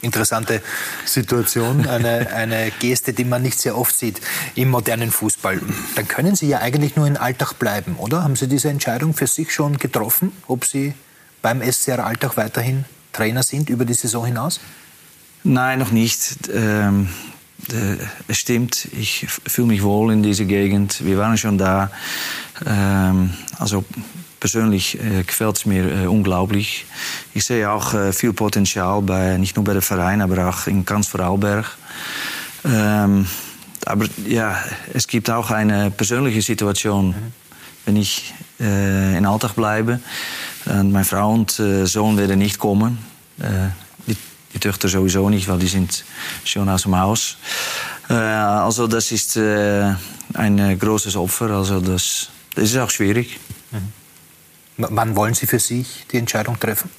interessante 0.00 0.62
Situation, 1.04 1.86
eine, 1.88 2.32
eine 2.32 2.70
Geste, 2.80 3.12
die 3.12 3.24
man 3.24 3.42
nicht 3.42 3.58
sehr 3.58 3.76
oft 3.76 3.94
sieht 3.96 4.20
im 4.54 4.70
modernen 4.70 5.10
Fußball. 5.10 5.60
Dann 5.94 6.08
können 6.08 6.34
Sie 6.34 6.48
ja 6.48 6.60
eigentlich 6.60 6.96
nur 6.96 7.06
in 7.06 7.16
Alltag 7.16 7.58
bleiben, 7.58 7.96
oder? 7.96 8.24
Haben 8.24 8.36
Sie 8.36 8.48
diese 8.48 8.70
Entscheidung 8.70 9.14
für 9.14 9.26
sich 9.26 9.52
schon 9.52 9.76
getroffen, 9.76 10.32
ob 10.46 10.64
Sie 10.64 10.94
beim 11.42 11.60
SCR 11.62 12.04
Alltag 12.04 12.36
weiterhin 12.36 12.84
Trainer 13.12 13.42
sind 13.42 13.68
über 13.70 13.84
die 13.84 13.94
Saison 13.94 14.24
hinaus? 14.24 14.60
Nein, 15.42 15.78
noch 15.78 15.90
nicht. 15.90 16.48
Ähm, 16.52 17.08
es 18.28 18.38
stimmt, 18.38 18.88
ich 18.92 19.26
fühle 19.28 19.68
mich 19.68 19.82
wohl 19.82 20.12
in 20.12 20.22
dieser 20.22 20.44
Gegend. 20.44 21.04
Wir 21.04 21.18
waren 21.18 21.36
schon 21.36 21.58
da. 21.58 21.90
Ähm, 22.66 23.30
also 23.58 23.84
persönlich 24.40 24.98
äh, 24.98 25.22
gefällt 25.22 25.58
es 25.58 25.66
mir 25.66 25.84
äh, 25.84 26.06
unglaublich. 26.06 26.86
Ich 27.34 27.44
sehe 27.44 27.70
auch 27.70 27.94
äh, 27.94 28.12
viel 28.12 28.32
Potenzial, 28.32 29.02
bei, 29.02 29.36
nicht 29.36 29.56
nur 29.56 29.64
bei 29.64 29.74
dem 29.74 29.82
Verein, 29.82 30.22
aber 30.22 30.48
auch 30.48 30.66
in 30.66 30.84
ganz 30.84 31.08
Vorarlberg. 31.08 31.66
Ähm, 32.64 33.26
aber 33.86 34.06
ja, 34.26 34.56
es 34.92 35.06
gibt 35.06 35.30
auch 35.30 35.50
eine 35.50 35.90
persönliche 35.90 36.42
Situation, 36.42 37.08
mhm. 37.08 37.32
wenn 37.84 37.96
ich 37.96 38.34
äh, 38.58 39.16
in 39.16 39.26
Alltag 39.26 39.54
bleibe. 39.54 40.00
Und 40.66 40.92
meine 40.92 41.04
Frau 41.04 41.32
und 41.32 41.58
äh, 41.58 41.86
Sohn 41.86 42.16
werden 42.16 42.38
nicht 42.38 42.58
kommen. 42.58 42.98
Äh, 43.38 43.70
die, 44.06 44.16
die 44.54 44.58
Töchter 44.58 44.88
sowieso 44.88 45.28
nicht, 45.30 45.48
weil 45.48 45.58
die 45.58 45.68
sind 45.68 46.04
schon 46.44 46.68
aus 46.68 46.82
dem 46.82 46.98
Haus. 46.98 47.36
Äh, 48.08 48.14
also 48.14 48.86
das 48.86 49.12
ist 49.12 49.36
äh, 49.36 49.94
ein 50.34 50.78
großes 50.78 51.16
Opfer. 51.16 51.50
Also 51.50 51.80
das, 51.80 52.28
das 52.54 52.64
ist 52.64 52.76
auch 52.76 52.90
schwierig. 52.90 53.38
Mhm. 53.70 53.92
Wann 54.76 55.16
wollen 55.16 55.34
Sie 55.34 55.46
für 55.46 55.58
sich 55.58 56.06
die 56.10 56.18
Entscheidung 56.18 56.58
treffen? 56.58 56.90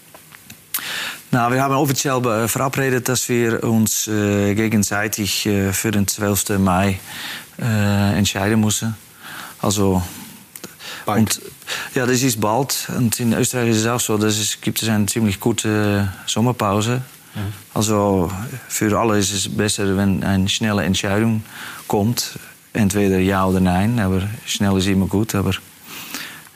Na, 1.32 1.52
wir 1.52 1.64
haben 1.64 1.74
offiziell 1.74 2.48
verabredet, 2.48 3.08
dass 3.08 3.30
wir 3.30 3.64
uns 3.64 4.08
äh, 4.08 4.54
gegenseitig 4.54 5.46
äh, 5.46 5.72
für 5.72 5.92
den 5.92 6.08
12. 6.08 6.60
Mai 6.60 7.00
äh, 7.60 8.18
entscheiden 8.18 8.60
müssen. 8.60 8.96
Also 9.62 10.04
bald. 11.06 11.20
Und, 11.20 11.42
ja, 11.96 12.06
das 12.06 12.22
ist 12.22 12.42
bald. 12.42 12.90
Und 12.98 13.20
in 13.20 13.34
Österreich 13.34 13.70
ist 13.70 13.78
es 13.78 13.88
auch 13.88 14.00
so, 14.00 14.18
dass 14.18 14.38
es 14.38 14.60
gibt 14.60 14.82
es 14.82 14.90
eine 14.90 15.06
ziemlich 15.06 15.40
gute 15.40 16.12
Sommerpause. 16.26 17.02
Mhm. 17.36 17.54
Also 17.74 18.32
für 18.68 18.98
alle 19.00 19.18
ist 19.18 19.34
es 19.34 19.50
besser, 19.50 19.96
wenn 19.96 20.24
eine 20.24 20.50
schnelle 20.50 20.84
Entscheidung 20.84 21.44
kommt. 21.88 22.38
Entweder 22.74 23.20
ja 23.20 23.46
oder 23.46 23.60
nein, 23.60 24.00
aber 24.00 24.30
schnell 24.46 24.78
ist 24.78 24.88
immer 24.88 25.08
gut. 25.08 25.36
Aber 25.36 25.52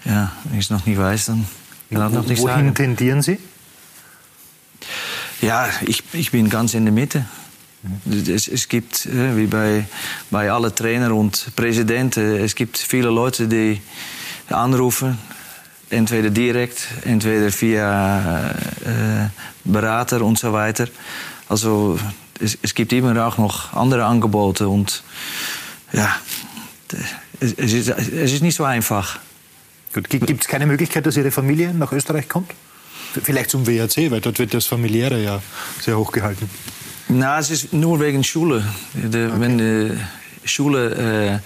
ja, 0.05 0.31
wenn 0.45 0.59
ich 0.59 0.65
es 0.65 0.71
noch 0.71 0.85
nicht 0.85 0.97
weiß, 0.97 1.25
dann 1.25 1.45
kann 1.91 2.07
ich 2.07 2.13
noch 2.13 2.27
nicht 2.27 2.41
Wohin 2.41 2.55
sagen. 2.55 2.75
tendieren 2.75 3.21
Sie? 3.21 3.37
Ja, 5.41 5.69
ich, 5.85 6.03
ich 6.13 6.31
bin 6.31 6.49
ganz 6.49 6.73
in 6.73 6.85
der 6.85 6.93
Mitte. 6.93 7.25
Es, 8.27 8.47
es, 8.47 8.67
gibt, 8.67 9.07
wie 9.11 9.45
bei, 9.45 9.85
bei 10.31 10.49
allen 10.49 10.73
Trainern 10.73 11.11
und 11.11 11.55
Präsidenten, 11.55 12.37
es 12.37 12.55
gibt 12.55 12.77
viele 12.77 13.09
Leute, 13.09 13.47
die 13.47 13.79
anrufen, 14.49 15.17
entweder 15.89 16.29
direkt, 16.29 16.87
entweder 17.03 17.51
via 17.51 18.49
äh, 18.49 19.29
Berater 19.63 20.21
und 20.21 20.39
so 20.39 20.51
weiter. 20.51 20.87
Also 21.47 21.99
es, 22.39 22.57
es, 22.61 22.73
gibt 22.73 22.91
immer 22.93 23.25
auch 23.25 23.37
noch 23.37 23.73
andere 23.73 24.05
Angebote 24.05 24.67
und 24.67 25.03
ja, 25.95 26.15
es, 27.39 27.53
es, 27.53 27.73
ist, 27.73 27.89
es 27.89 28.31
ist 28.33 28.41
nicht 28.41 28.55
so 28.55 28.63
einfach. 28.63 29.19
Gibt 29.93 30.41
es 30.41 30.47
keine 30.47 30.65
Möglichkeit, 30.65 31.05
dass 31.05 31.15
Ihre 31.15 31.31
Familie 31.31 31.73
nach 31.73 31.91
Österreich 31.91 32.27
kommt? 32.27 32.51
Vielleicht 33.23 33.49
zum 33.49 33.65
WRC, 33.65 34.11
weil 34.11 34.19
dort 34.19 34.39
wird 34.39 34.53
das 34.53 34.65
Familiäre 34.65 35.23
ja 35.23 35.41
sehr 35.79 35.97
hoch 35.97 36.11
gehalten. 36.11 36.49
Na, 37.07 37.39
es 37.39 37.49
ist 37.49 37.71
nur 37.71 37.99
wegen 38.01 38.23
Schule. 38.23 38.65
Okay. 38.93 39.29
Wenn 39.37 39.57
die 39.57 39.91
Schule 40.43 41.41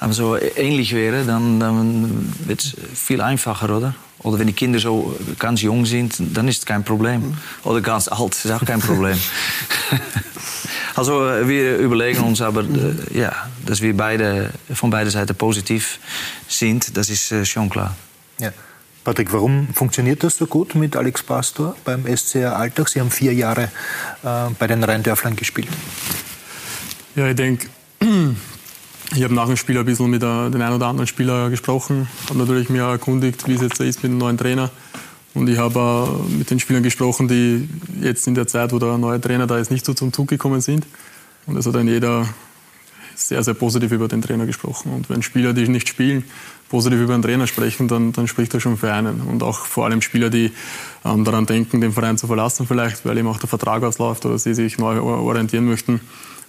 äh, 0.00 0.12
so 0.12 0.36
ähnlich 0.36 0.94
wäre, 0.94 1.24
dann, 1.24 1.60
dann 1.60 2.32
wird 2.46 2.62
es 2.62 2.76
viel 2.94 3.20
einfacher, 3.20 3.76
oder? 3.76 3.94
Oder 4.20 4.38
wenn 4.38 4.46
die 4.46 4.54
Kinder 4.54 4.78
so 4.78 5.14
ganz 5.38 5.60
jung 5.60 5.84
sind, 5.84 6.16
dann 6.18 6.48
ist 6.48 6.58
es 6.58 6.66
kein 6.66 6.82
Problem. 6.82 7.36
Oder 7.64 7.80
ganz 7.82 8.08
alt, 8.08 8.34
ist 8.34 8.50
auch 8.50 8.64
kein 8.64 8.80
Problem. 8.80 9.18
also 10.96 11.20
wir 11.48 11.76
überlegen 11.78 12.22
uns 12.22 12.40
aber, 12.40 12.62
äh, 12.62 13.18
ja, 13.18 13.32
dass 13.64 13.82
wir 13.82 13.96
beide, 13.96 14.50
von 14.72 14.90
beiden 14.90 15.10
Seiten 15.10 15.34
positiv 15.34 15.98
sind, 16.48 16.96
das 16.96 17.10
ist 17.10 17.32
äh, 17.32 17.44
schon 17.44 17.68
klar. 17.68 17.94
Ja. 18.38 18.50
Patrick, 19.04 19.32
warum 19.32 19.68
funktioniert 19.72 20.24
das 20.24 20.36
so 20.36 20.46
gut 20.46 20.74
mit 20.74 20.96
Alex 20.96 21.22
Pastor 21.22 21.76
beim 21.84 22.04
SCR 22.06 22.56
Alltag? 22.56 22.88
Sie 22.88 22.98
haben 23.00 23.10
vier 23.10 23.32
Jahre 23.34 23.70
äh, 24.24 24.50
bei 24.58 24.66
den 24.66 24.82
Rheindörflern 24.82 25.36
gespielt. 25.36 25.68
Ja, 27.14 27.28
ich 27.28 27.36
denke, 27.36 27.68
ich 29.14 29.22
habe 29.22 29.32
nach 29.34 29.46
dem 29.46 29.56
Spiel 29.56 29.78
ein 29.78 29.84
bisschen 29.84 30.10
mit 30.10 30.22
den 30.22 30.60
einen 30.60 30.74
oder 30.74 30.86
anderen 30.86 31.06
Spieler 31.06 31.50
gesprochen, 31.50 32.08
habe 32.28 32.40
natürlich 32.40 32.68
mir 32.68 32.82
erkundigt, 32.82 33.46
wie 33.46 33.54
es 33.54 33.60
jetzt 33.60 33.80
ist 33.80 34.02
mit 34.02 34.10
dem 34.10 34.18
neuen 34.18 34.38
Trainer. 34.38 34.70
Und 35.36 35.50
ich 35.50 35.58
habe 35.58 36.08
mit 36.30 36.50
den 36.50 36.58
Spielern 36.58 36.82
gesprochen, 36.82 37.28
die 37.28 37.68
jetzt 38.00 38.26
in 38.26 38.34
der 38.34 38.46
Zeit, 38.46 38.72
wo 38.72 38.78
der 38.78 38.96
neue 38.96 39.20
Trainer 39.20 39.46
da 39.46 39.58
ist, 39.58 39.70
nicht 39.70 39.84
so 39.84 39.92
zum 39.92 40.10
Zug 40.10 40.28
gekommen 40.28 40.62
sind. 40.62 40.86
Und 41.44 41.58
es 41.58 41.66
hat 41.66 41.74
dann 41.74 41.86
jeder 41.86 42.26
sehr, 43.14 43.42
sehr 43.42 43.52
positiv 43.52 43.92
über 43.92 44.08
den 44.08 44.22
Trainer 44.22 44.46
gesprochen. 44.46 44.94
Und 44.94 45.10
wenn 45.10 45.22
Spieler, 45.22 45.52
die 45.52 45.68
nicht 45.68 45.88
spielen, 45.88 46.24
positiv 46.70 47.00
über 47.00 47.12
den 47.12 47.20
Trainer 47.20 47.46
sprechen, 47.46 47.86
dann, 47.86 48.12
dann 48.12 48.28
spricht 48.28 48.54
er 48.54 48.60
schon 48.60 48.78
für 48.78 48.90
einen. 48.90 49.20
Und 49.20 49.42
auch 49.42 49.66
vor 49.66 49.84
allem 49.84 50.00
Spieler, 50.00 50.30
die 50.30 50.52
ähm, 51.04 51.24
daran 51.24 51.44
denken, 51.44 51.82
den 51.82 51.92
Verein 51.92 52.16
zu 52.16 52.26
verlassen 52.26 52.66
vielleicht, 52.66 53.04
weil 53.04 53.18
eben 53.18 53.28
auch 53.28 53.38
der 53.38 53.48
Vertrag 53.50 53.82
ausläuft 53.82 54.24
oder 54.24 54.38
sie 54.38 54.54
sich 54.54 54.78
neu 54.78 55.02
orientieren 55.02 55.66
möchten. 55.66 56.00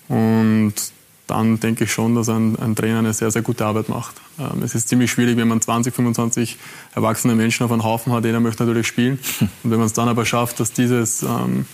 Und 0.07 0.75
dann 1.27 1.59
denke 1.59 1.83
ich 1.83 1.91
schon, 1.91 2.15
dass 2.15 2.29
ein, 2.29 2.57
ein 2.57 2.75
Trainer 2.75 2.99
eine 2.99 3.13
sehr, 3.13 3.29
sehr 3.31 3.41
gute 3.41 3.65
Arbeit 3.65 3.89
macht. 3.89 4.15
Ähm, 4.39 4.63
es 4.63 4.73
ist 4.75 4.89
ziemlich 4.89 5.11
schwierig, 5.11 5.37
wenn 5.37 5.47
man 5.47 5.61
20, 5.61 5.93
25 5.93 6.57
erwachsene 6.95 7.35
Menschen 7.35 7.63
auf 7.65 7.71
einem 7.71 7.83
Haufen 7.83 8.13
hat. 8.13 8.25
Jeder 8.25 8.39
möchte 8.39 8.63
natürlich 8.63 8.87
spielen. 8.87 9.19
Und 9.63 9.71
wenn 9.71 9.77
man 9.77 9.87
es 9.87 9.93
dann 9.93 10.07
aber 10.07 10.25
schafft, 10.25 10.59
dass 10.59 10.71
dieses 10.71 11.23
ähm, 11.23 11.65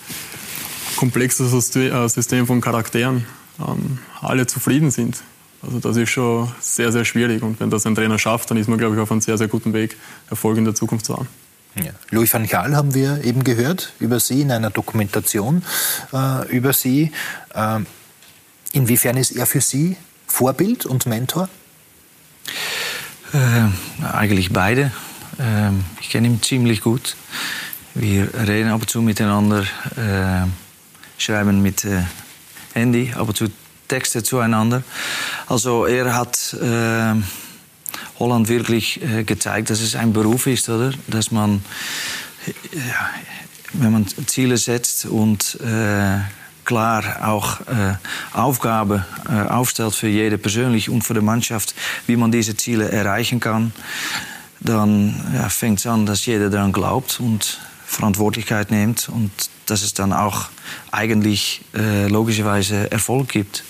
komplexe 0.95 1.43
äh, 1.43 2.09
System 2.09 2.47
von 2.47 2.61
Charakteren 2.61 3.25
ähm, 3.59 3.99
alle 4.21 4.47
zufrieden 4.47 4.91
sind. 4.91 5.23
Also 5.61 5.79
das 5.79 5.95
ist 5.95 6.09
schon 6.09 6.51
sehr, 6.59 6.91
sehr 6.91 7.05
schwierig. 7.05 7.43
Und 7.43 7.59
wenn 7.59 7.69
das 7.69 7.85
ein 7.85 7.95
Trainer 7.95 8.19
schafft, 8.19 8.51
dann 8.51 8.57
ist 8.57 8.67
man, 8.67 8.77
glaube 8.77 8.95
ich, 8.95 9.01
auf 9.01 9.11
einem 9.11 9.21
sehr, 9.21 9.37
sehr 9.37 9.47
guten 9.47 9.73
Weg, 9.73 9.95
Erfolg 10.29 10.57
in 10.57 10.65
der 10.65 10.75
Zukunft 10.75 11.05
zu 11.05 11.15
haben. 11.15 11.27
Ja. 11.75 11.91
Louis 12.11 12.31
van 12.31 12.45
Gaal 12.45 12.75
haben 12.75 12.93
wir 12.93 13.23
eben 13.23 13.43
gehört 13.43 13.93
über 13.99 14.19
Sie 14.19 14.41
in 14.41 14.51
einer 14.51 14.69
Dokumentation 14.69 15.63
äh, 16.11 16.47
über 16.55 16.73
Sie. 16.73 17.11
Äh, 17.53 17.79
inwiefern 18.73 19.15
ist 19.15 19.31
er 19.31 19.45
für 19.45 19.61
Sie 19.61 19.95
Vorbild 20.27 20.85
und 20.85 21.05
Mentor? 21.05 21.47
Äh, 23.33 24.05
eigentlich 24.05 24.51
beide. 24.51 24.91
Ähm, 25.39 25.85
ich 26.01 26.09
kenne 26.09 26.27
ihn 26.27 26.41
ziemlich 26.41 26.81
gut. 26.81 27.15
Wir 27.93 28.33
reden 28.33 28.69
ab 28.69 28.81
und 28.81 28.89
zu 28.89 29.01
miteinander, 29.01 29.61
äh, 29.95 30.47
schreiben 31.17 31.61
mit 31.61 31.85
äh, 31.85 32.03
Handy, 32.73 33.13
ab 33.15 33.29
und 33.29 33.37
zu 33.37 33.47
Texte 33.87 34.23
zueinander. 34.23 34.83
Also 35.47 35.85
er 35.85 36.15
hat 36.15 36.53
äh, 36.53 37.13
Holland 38.19 38.49
wirklich 38.49 39.01
äh, 39.03 39.23
gezeigt, 39.23 39.69
dass 39.69 39.81
es 39.81 39.95
ein 39.95 40.13
Beruf 40.13 40.47
ist, 40.47 40.69
oder? 40.69 40.93
Dass 41.07 41.31
man, 41.31 41.63
ja, 42.71 43.09
wenn 43.73 43.91
man 43.91 44.07
Ziele 44.27 44.57
setzt 44.57 45.05
und 45.05 45.59
äh, 45.61 46.19
klar 46.65 47.27
auch 47.27 47.61
äh, 47.61 47.95
Aufgaben 48.33 49.05
äh, 49.29 49.49
aufstellt 49.49 49.95
für 49.95 50.07
jede 50.07 50.37
persönlich 50.37 50.89
und 50.89 51.03
für 51.03 51.13
die 51.13 51.21
Mannschaft, 51.21 51.75
wie 52.07 52.15
man 52.15 52.31
diese 52.31 52.55
Ziele 52.55 52.91
erreichen 52.91 53.39
kann, 53.39 53.73
dann 54.59 55.15
ja, 55.35 55.49
fängt 55.49 55.79
es 55.79 55.87
an, 55.87 56.05
dass 56.05 56.25
jeder 56.25 56.49
daran 56.49 56.71
glaubt 56.71 57.19
und 57.19 57.59
Verantwortlichkeit 57.85 58.71
nimmt 58.71 59.09
und 59.09 59.31
dass 59.65 59.83
es 59.83 59.93
dann 59.93 60.13
auch 60.13 60.45
eigentlich 60.91 61.61
äh, 61.75 62.07
logischerweise 62.07 62.91
Erfolg 62.91 63.29
gibt. 63.29 63.63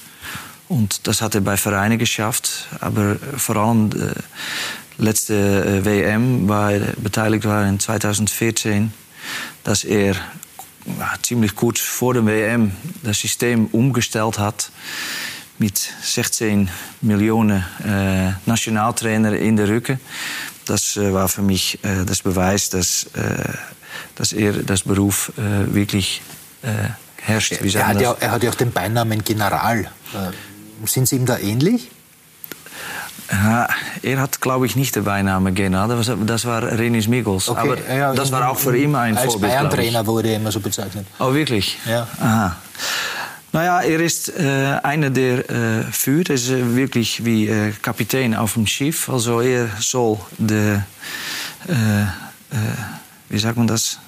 Und 0.69 1.07
das 1.07 1.21
hat 1.21 1.35
er 1.35 1.41
bei 1.41 1.57
Vereinen 1.57 1.99
geschafft, 1.99 2.67
aber 2.79 3.17
vor 3.37 3.57
allem 3.57 3.89
die 3.89 4.07
letzte 4.97 5.85
WM, 5.85 6.47
war 6.47 6.71
er 6.71 6.93
beteiligt 6.97 7.45
war 7.45 7.67
in 7.67 7.79
2014, 7.79 8.93
dass 9.63 9.83
er 9.83 10.15
ja, 10.85 11.13
ziemlich 11.21 11.55
kurz 11.55 11.79
vor 11.79 12.13
der 12.13 12.25
WM 12.25 12.71
das 13.03 13.19
System 13.19 13.67
umgestellt 13.67 14.39
hat 14.39 14.71
mit 15.57 15.77
16 15.77 16.69
Millionen 17.01 17.63
äh, 17.85 18.31
Nationaltrainer 18.45 19.33
in 19.33 19.55
der 19.55 19.69
Rücken. 19.69 19.99
Das 20.65 20.97
äh, 20.97 21.13
war 21.13 21.29
für 21.29 21.41
mich 21.41 21.83
äh, 21.83 22.05
das 22.05 22.21
Beweis, 22.21 22.69
dass 22.69 23.07
dass 24.15 24.33
er 24.33 24.53
das 24.53 24.83
Beruf 24.83 25.31
wirklich 25.35 26.21
herrscht. 27.17 27.51
Er, 27.51 27.75
er, 27.75 27.87
hat 27.87 28.01
ja, 28.01 28.15
er, 28.19 28.31
hat 28.31 28.43
ja, 28.43 28.49
auch 28.49 28.55
den 28.55 28.71
Beinamen 28.71 29.23
General. 29.23 29.89
Sind 30.85 31.07
Sie 31.07 31.15
ihm 31.15 31.25
da 31.25 31.37
ähnlich? 31.37 31.89
Ja, 33.31 33.67
er 34.01 34.19
hat, 34.19 34.41
glaube 34.41 34.65
ich, 34.65 34.75
nicht 34.75 34.95
den 34.95 35.05
Beinamen 35.05 35.55
General. 35.55 35.87
Das 35.87 36.11
das 36.25 36.45
war 36.45 36.63
Renis 36.63 37.07
Miggels. 37.07 37.49
Okay, 37.49 37.59
Aber 37.59 37.95
ja, 37.95 38.13
das 38.13 38.31
war 38.31 38.49
auch 38.49 38.57
für 38.57 38.77
ihn 38.77 38.95
ein 38.95 39.17
als 39.17 39.31
Vorbild. 39.31 39.51
Als 39.51 39.61
Bayern-Trainer 39.61 40.05
wurde 40.05 40.29
er 40.29 40.35
immer 40.37 40.51
so 40.51 40.59
bezeichnet. 40.59 41.07
Oh, 41.19 41.33
wirklich? 41.33 41.77
Ja. 41.85 42.07
Aha. 42.19 42.55
Naja, 43.53 43.81
er 43.81 43.99
ist 43.99 44.29
äh, 44.29 44.79
einer, 44.81 45.11
der 45.11 45.49
äh, 45.49 45.83
führt. 45.91 46.29
Er 46.29 46.35
ist 46.35 46.49
äh, 46.49 46.75
wirklich 46.75 47.23
wie 47.23 47.47
äh, 47.47 47.71
Kapitän 47.81 48.35
auf 48.35 48.53
dem 48.53 48.65
Schiff. 48.65 49.09
Also 49.09 49.41
er 49.41 49.69
soll 49.79 50.17
de, 50.39 50.79
äh, 51.67 52.05
wie 53.29 53.37
sagt 53.37 53.57
man 53.57 53.67
das? 53.67 53.99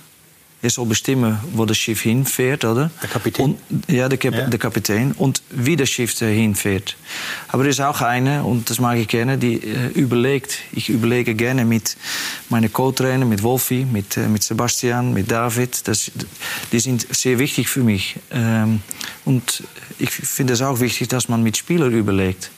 Er 0.66 0.72
soll 0.72 0.88
bestimmen, 0.88 1.38
wo 1.54 1.66
das 1.66 1.78
Schiff 1.78 2.02
hinfährt, 2.02 2.66
oder? 2.66 2.90
Der 3.02 3.10
Kapitän? 3.10 3.46
Und, 3.46 3.60
ja, 3.88 4.10
der, 4.10 4.18
Kap 4.18 4.34
ja. 4.34 4.48
der 4.48 4.60
Kapitän. 4.60 5.12
Und 5.12 5.44
wie 5.52 5.76
das 5.76 5.90
Schiff 5.90 6.18
hinfährt. 6.18 6.98
Aber 7.50 7.66
er 7.66 7.70
ist 7.70 7.82
auch 7.82 8.02
einer, 8.02 8.44
und 8.44 8.68
das 8.70 8.80
mag 8.80 8.98
ich 8.98 9.08
gerne, 9.08 9.38
die 9.38 9.56
äh, 9.56 9.88
überlegt. 9.94 10.58
Ich 10.72 10.90
überlege 10.90 11.36
gerne 11.36 11.66
mit 11.66 11.96
meinen 12.50 12.74
Co-Trainer, 12.74 13.26
mit 13.26 13.44
Wolfi, 13.44 13.86
mit, 13.86 14.18
äh, 14.18 14.28
mit 14.28 14.42
Sebastian, 14.42 15.14
mit 15.14 15.30
David. 15.30 15.88
Das, 15.88 16.12
die 16.72 16.80
sind 16.80 17.06
sehr 17.16 17.38
wichtig 17.38 17.70
für 17.70 17.84
mich. 17.84 18.16
Ähm, 18.32 18.82
und 19.24 19.64
ich 20.00 20.10
finde 20.10 20.54
es 20.54 20.64
auch 20.64 20.80
wichtig, 20.80 21.10
dass 21.10 21.30
man 21.30 21.44
mit 21.44 21.58
Spielern 21.58 21.94
überlegt. 21.94 22.50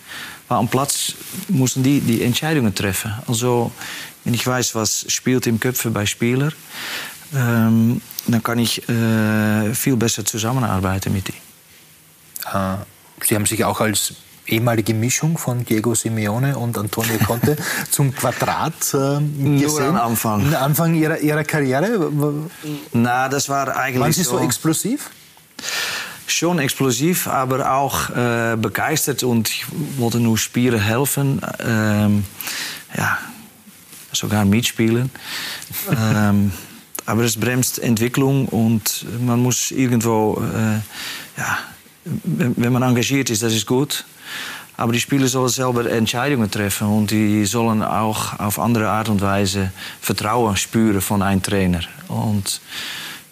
Weil 0.48 0.60
am 0.60 0.70
Platz 0.70 1.14
müssen 1.50 1.84
die 1.84 2.00
die 2.00 2.22
Entscheidungen 2.22 2.74
treffen. 2.74 3.14
Also, 3.28 3.72
wenn 4.24 4.34
ich 4.34 4.48
weiß, 4.48 4.76
was 4.76 5.06
spielt 5.10 5.46
im 5.48 5.60
Köpfe 5.60 5.90
bei 5.90 6.06
Spielern, 6.06 6.54
ähm, 7.36 8.02
dann 8.28 8.44
kann 8.44 8.60
ich 8.60 8.88
äh, 8.90 9.74
viel 9.74 9.96
besser 9.96 10.26
zusammenarbeiten 10.26 11.14
mit 11.14 11.30
ihnen. 11.30 11.38
Äh, 12.54 12.78
Sie 13.26 13.36
haben 13.36 13.46
sich 13.46 13.64
auch 13.64 13.82
als 13.82 14.14
ehemalige 14.48 14.94
Mischung 14.94 15.38
von 15.38 15.66
Diego 15.66 15.94
Simeone 15.94 16.58
und 16.58 16.78
Antonio 16.78 17.18
Conte 17.26 17.58
zum 17.92 18.14
Quadrat 18.16 18.94
äh, 18.94 19.20
Nur 19.20 19.82
am 19.82 19.96
Anfang. 19.96 20.54
Anfang 20.54 20.94
ihrer, 20.96 21.20
ihrer 21.20 21.44
Karriere? 21.44 22.10
Na, 22.94 23.30
das 23.30 23.50
war 23.50 23.76
eigentlich 23.76 24.02
Waren 24.02 24.14
Sie 24.14 24.24
so, 24.24 24.38
so 24.38 24.44
explosiv? 24.44 25.10
Schon 26.28 26.60
explosiv, 26.60 27.28
aber 27.28 27.72
auch 27.72 28.10
äh, 28.10 28.56
begeistert 28.58 29.24
und 29.24 29.50
ich 29.50 29.66
wollte 29.98 30.20
nur 30.20 30.38
Spielen 30.38 30.80
helfen. 30.80 31.42
Ähm, 31.60 32.26
ja, 32.96 33.18
sogar 34.12 34.46
mitspielen. 34.46 35.10
ähm, 35.92 36.52
aber 37.08 37.24
es 37.24 37.38
bremst 37.38 37.80
Entwicklung 37.80 38.48
und 38.50 39.06
man 39.26 39.42
muss 39.42 39.72
irgendwo, 39.72 40.44
äh, 40.44 40.76
ja, 41.40 41.58
wenn 42.04 42.74
man 42.74 42.84
engagiert 42.84 43.30
ist, 43.30 43.42
das 43.42 43.54
ist 43.54 43.66
gut. 43.66 44.06
Aber 44.76 44.92
die 44.92 45.00
Spieler 45.00 45.28
sollen 45.28 45.50
selber 45.50 45.90
Entscheidungen 45.90 46.52
treffen 46.52 46.88
und 46.88 47.10
die 47.10 47.46
sollen 47.46 47.82
auch 47.82 48.38
auf 48.40 48.60
andere 48.60 48.90
Art 48.90 49.08
und 49.10 49.22
Weise 49.22 49.72
Vertrauen 50.02 50.56
spüren 50.58 51.02
von 51.02 51.22
einem 51.22 51.42
Trainer. 51.42 51.80
Und 52.10 52.62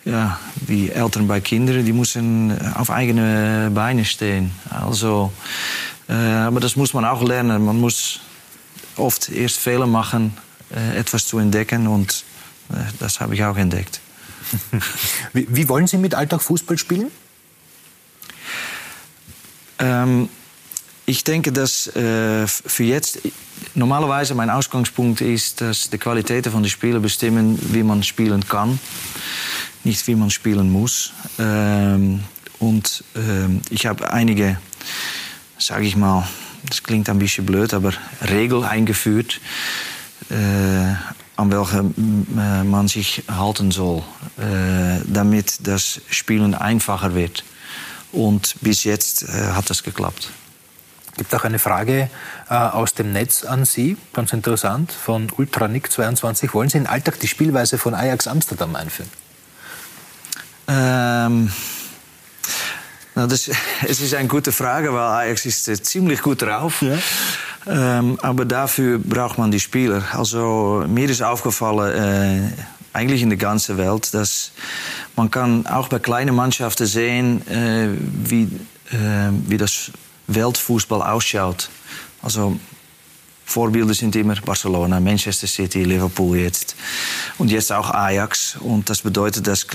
ja, 0.05 0.39
wie 0.65 0.89
Eltern 0.89 1.27
bei 1.27 1.41
Kinderen, 1.41 1.85
die 1.85 1.93
müssen 1.93 2.57
auf 2.75 2.89
eigene 2.89 3.71
Beine 3.75 4.05
stehen. 4.05 4.51
Also, 4.69 5.33
äh, 6.07 6.13
aber 6.13 6.61
das 6.61 6.77
muss 6.77 6.93
man 6.93 7.03
auch 7.03 7.21
lernen. 7.21 7.65
Man 7.65 7.79
muss 7.79 8.21
oft 8.95 9.29
erst 9.29 9.57
Fehler 9.57 9.85
machen, 9.85 10.35
äh, 10.73 10.97
etwas 10.97 11.27
zu 11.27 11.39
entdecken 11.39 11.87
und 11.87 12.23
das 12.99 13.19
habe 13.19 13.35
ich 13.35 13.43
auch 13.43 13.57
entdeckt. 13.57 13.99
wie, 15.33 15.47
wie, 15.49 15.69
wollen 15.69 15.87
Sie 15.87 15.97
mit 15.97 16.15
Alltag 16.15 16.41
Fußball 16.41 16.77
spielen? 16.77 17.11
Ähm, 19.79 20.29
ich 21.05 21.23
denke, 21.23 21.51
dass 21.51 21.87
äh, 21.95 22.47
für 22.47 22.83
jetzt 22.83 23.19
normalerweise 23.73 24.35
mein 24.35 24.49
Ausgangspunkt 24.49 25.21
ist, 25.21 25.61
dass 25.61 25.89
die 25.89 25.97
Qualitäten 25.97 26.51
von 26.51 26.63
den 26.63 26.69
Spielern 26.69 27.01
bestimmen, 27.01 27.59
wie 27.73 27.83
man 27.83 28.03
spielen 28.03 28.47
kann, 28.47 28.79
nicht 29.83 30.05
wie 30.07 30.15
man 30.15 30.29
spielen 30.31 30.71
muss. 30.71 31.13
Ähm, 31.37 32.23
und 32.59 33.03
ähm, 33.15 33.61
ich 33.69 33.85
habe 33.85 34.11
einige, 34.11 34.57
sage 35.57 35.85
ich 35.85 35.95
mal, 35.95 36.27
das 36.67 36.81
klingt 36.81 37.09
ein 37.09 37.19
bisschen 37.19 37.45
blöd, 37.45 37.73
aber 37.73 37.93
Regeln 38.27 38.63
eingeführt. 38.63 39.39
Äh, 40.29 40.93
an 41.35 41.51
welche 41.51 41.79
äh, 41.79 42.63
man 42.63 42.87
sich 42.87 43.23
halten 43.29 43.71
soll, 43.71 44.03
äh, 44.37 45.01
damit 45.05 45.67
das 45.67 46.01
Spielen 46.09 46.55
einfacher 46.55 47.13
wird. 47.13 47.43
Und 48.11 48.55
bis 48.61 48.83
jetzt 48.83 49.23
äh, 49.23 49.51
hat 49.51 49.69
das 49.69 49.83
geklappt. 49.83 50.31
Es 51.11 51.17
gibt 51.17 51.33
auch 51.33 51.45
eine 51.45 51.59
Frage 51.59 52.09
aus 52.49 52.93
dem 52.93 53.13
Netz 53.13 53.45
an 53.45 53.63
Sie, 53.63 53.95
ganz 54.11 54.33
interessant, 54.33 54.91
von 54.91 55.29
Ultranick22. 55.29 56.53
Wollen 56.53 56.67
Sie 56.67 56.77
in 56.77 56.83
den 56.83 56.89
Alltag 56.89 57.21
die 57.21 57.29
Spielweise 57.29 57.77
von 57.77 57.93
Ajax 57.93 58.27
Amsterdam 58.27 58.75
einführen? 58.75 59.09
Ähm, 60.67 61.53
nou, 63.15 63.27
das, 63.27 63.49
es 63.87 64.01
ist 64.01 64.13
eine 64.13 64.27
gute 64.27 64.51
Frage, 64.51 64.93
weil 64.93 64.99
Ajax 64.99 65.45
ist 65.45 65.85
ziemlich 65.85 66.21
gut 66.21 66.41
drauf. 66.41 66.81
Ja. 66.81 66.97
Ähm, 67.67 68.17
aber 68.21 68.45
dafür 68.45 68.99
braucht 68.99 69.37
man 69.37 69.51
die 69.51 69.59
Spieler. 69.59 70.03
Also 70.11 70.83
mir 70.87 71.09
ist 71.09 71.21
aufgefallen, 71.21 72.51
äh, 72.53 72.63
eigentlich 72.93 73.21
in 73.21 73.29
der 73.29 73.37
ganzen 73.37 73.77
Welt, 73.77 74.13
dass 74.13 74.51
man 75.15 75.29
kann 75.29 75.65
auch 75.67 75.87
bei 75.89 75.99
kleinen 75.99 76.35
Mannschaften 76.35 76.85
sehen, 76.85 77.45
äh, 77.47 77.89
wie, 77.99 78.43
äh, 78.91 79.31
wie 79.47 79.57
das 79.57 79.91
Weltfußball 80.27 81.01
ausschaut. 81.01 81.69
Also 82.21 82.57
Vorbilder 83.45 83.93
sind 83.93 84.15
immer 84.15 84.35
Barcelona, 84.35 84.99
Manchester 84.99 85.47
City, 85.47 85.83
Liverpool 85.83 86.37
jetzt 86.37 86.75
und 87.37 87.51
jetzt 87.51 87.71
auch 87.71 87.91
Ajax. 87.91 88.55
Und 88.57 88.89
das 88.89 89.01
bedeutet, 89.01 89.45
dass 89.47 89.67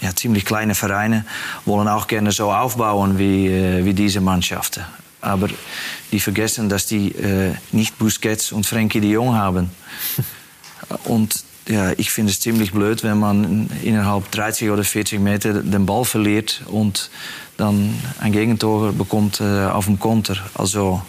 ja, 0.00 0.14
ziemlich 0.14 0.44
kleine 0.44 0.74
Vereine 0.74 1.24
wollen 1.64 1.88
auch 1.88 2.06
gerne 2.06 2.32
so 2.32 2.52
aufbauen 2.52 3.18
wie, 3.18 3.48
äh, 3.48 3.84
wie 3.84 3.94
diese 3.94 4.20
Mannschaften. 4.20 4.84
Aber 5.20 5.48
die 6.12 6.20
vergessen, 6.20 6.68
dass 6.68 6.86
die 6.86 7.12
äh, 7.12 7.54
nicht 7.72 7.98
Busquets 7.98 8.52
und 8.52 8.66
Frenkie 8.66 9.00
de 9.00 9.10
Jong 9.10 9.34
haben. 9.34 9.70
und 11.04 11.44
ja, 11.68 11.92
ich 11.96 12.10
finde 12.10 12.32
es 12.32 12.40
ziemlich 12.40 12.72
blöd, 12.72 13.02
wenn 13.02 13.18
man 13.18 13.68
innerhalb 13.82 14.30
30 14.30 14.70
oder 14.70 14.84
40 14.84 15.20
Meter 15.20 15.62
den 15.62 15.86
Ball 15.86 16.04
verliert 16.04 16.62
und 16.66 17.10
dann 17.56 17.94
ein 18.20 18.32
Gegentor 18.32 18.92
bekommt 18.92 19.40
äh, 19.40 19.66
auf 19.66 19.86
dem 19.86 19.98
Konter. 19.98 20.36
Also 20.54 21.02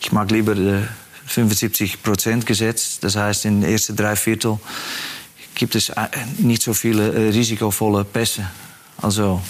ich 0.00 0.12
mag 0.12 0.30
lieber 0.30 0.56
äh, 0.56 0.82
75 1.26 2.02
Prozent 2.02 2.46
Gesetz. 2.46 3.00
Das 3.00 3.16
heißt, 3.16 3.44
in 3.46 3.60
den 3.60 3.70
ersten 3.70 3.96
drei 3.96 4.16
Viertel 4.16 4.58
gibt 5.54 5.74
es 5.74 5.88
äh, 5.90 6.08
nicht 6.38 6.62
so 6.62 6.74
viele 6.74 7.12
äh, 7.12 7.28
risikovolle 7.30 8.04
Pässe. 8.04 8.48
Also 8.98 9.40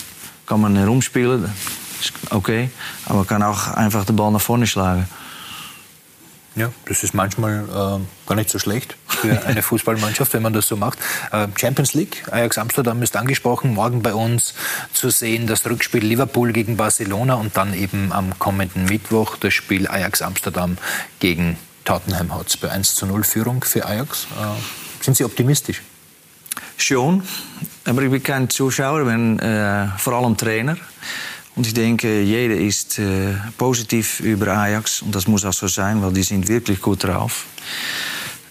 kann 0.47 0.61
man 0.61 0.77
herumspielen, 0.77 1.51
okay, 2.31 2.71
aber 3.07 3.25
kann 3.25 3.43
auch 3.43 3.69
einfach 3.69 4.05
den 4.05 4.17
Ball 4.17 4.31
nach 4.31 4.41
vorne 4.41 4.67
schlagen. 4.67 5.09
Ja, 6.57 6.73
das 6.87 7.05
ist 7.05 7.15
manchmal 7.15 7.65
äh, 7.69 8.27
gar 8.27 8.35
nicht 8.35 8.51
so 8.51 8.59
schlecht 8.59 8.97
für 9.07 9.43
eine 9.47 9.63
Fußballmannschaft, 9.63 10.33
wenn 10.33 10.43
man 10.43 10.53
das 10.53 10.67
so 10.67 10.77
macht. 10.77 10.99
Äh, 11.31 11.47
Champions 11.57 11.95
League, 11.95 12.25
Ajax 12.31 12.59
Amsterdam 12.59 13.03
ist 13.03 13.17
angesprochen, 13.17 13.75
morgen 13.75 14.03
bei 14.03 14.13
uns 14.15 14.55
zu 14.93 15.11
sehen 15.11 15.47
das 15.47 15.65
Rückspiel 15.65 16.05
Liverpool 16.05 16.53
gegen 16.53 16.77
Barcelona 16.77 17.35
und 17.35 17.57
dann 17.57 17.73
eben 17.73 18.13
am 18.13 18.37
kommenden 18.39 18.87
Mittwoch 18.87 19.37
das 19.37 19.55
Spiel 19.55 19.87
Ajax 19.87 20.23
Amsterdam 20.23 20.77
gegen 21.21 21.57
Tottenham 21.85 22.35
Hotspur. 22.37 22.71
1 22.71 22.97
zu 22.97 23.07
0 23.07 23.23
Führung 23.23 23.63
für 23.63 23.87
Ajax. 23.87 24.25
Äh, 24.25 25.05
sind 25.05 25.17
Sie 25.17 25.25
optimistisch? 25.25 25.83
Schon, 26.77 27.23
aber 27.85 28.03
ich 28.03 28.11
bin 28.11 28.23
kein 28.23 28.51
Zuschauer, 28.51 29.01
ich 29.01 29.07
bin 29.07 29.39
äh, 29.39 29.87
vor 29.99 30.15
allem 30.15 30.37
Trainer. 30.37 30.77
Und 31.57 31.67
ich 31.67 31.75
denke, 31.75 32.23
jeder 32.23 32.55
ist 32.55 32.99
äh, 32.99 33.35
positiv 33.59 34.21
über 34.21 34.49
Ajax. 34.49 35.03
Und 35.03 35.15
das 35.15 35.27
muss 35.27 35.45
auch 35.45 35.53
so 35.53 35.67
sein, 35.69 36.03
weil 36.03 36.13
die 36.13 36.23
sind 36.23 36.49
wirklich 36.49 36.81
gut 36.81 37.05
drauf. 37.05 37.47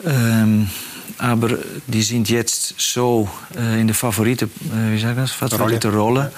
Ähm, 0.05 0.69
aber 1.17 1.57
die 1.87 2.01
sind 2.01 2.29
jetzt 2.29 2.75
so 2.77 3.29
äh, 3.57 3.79
in 3.81 3.87
der 3.87 3.95
Favorite, 3.95 4.45
äh, 4.45 4.93
wie 4.93 4.99
sagt 4.99 5.17
das? 5.17 5.31
Favorite 5.31 5.91
Rolle. 5.91 6.31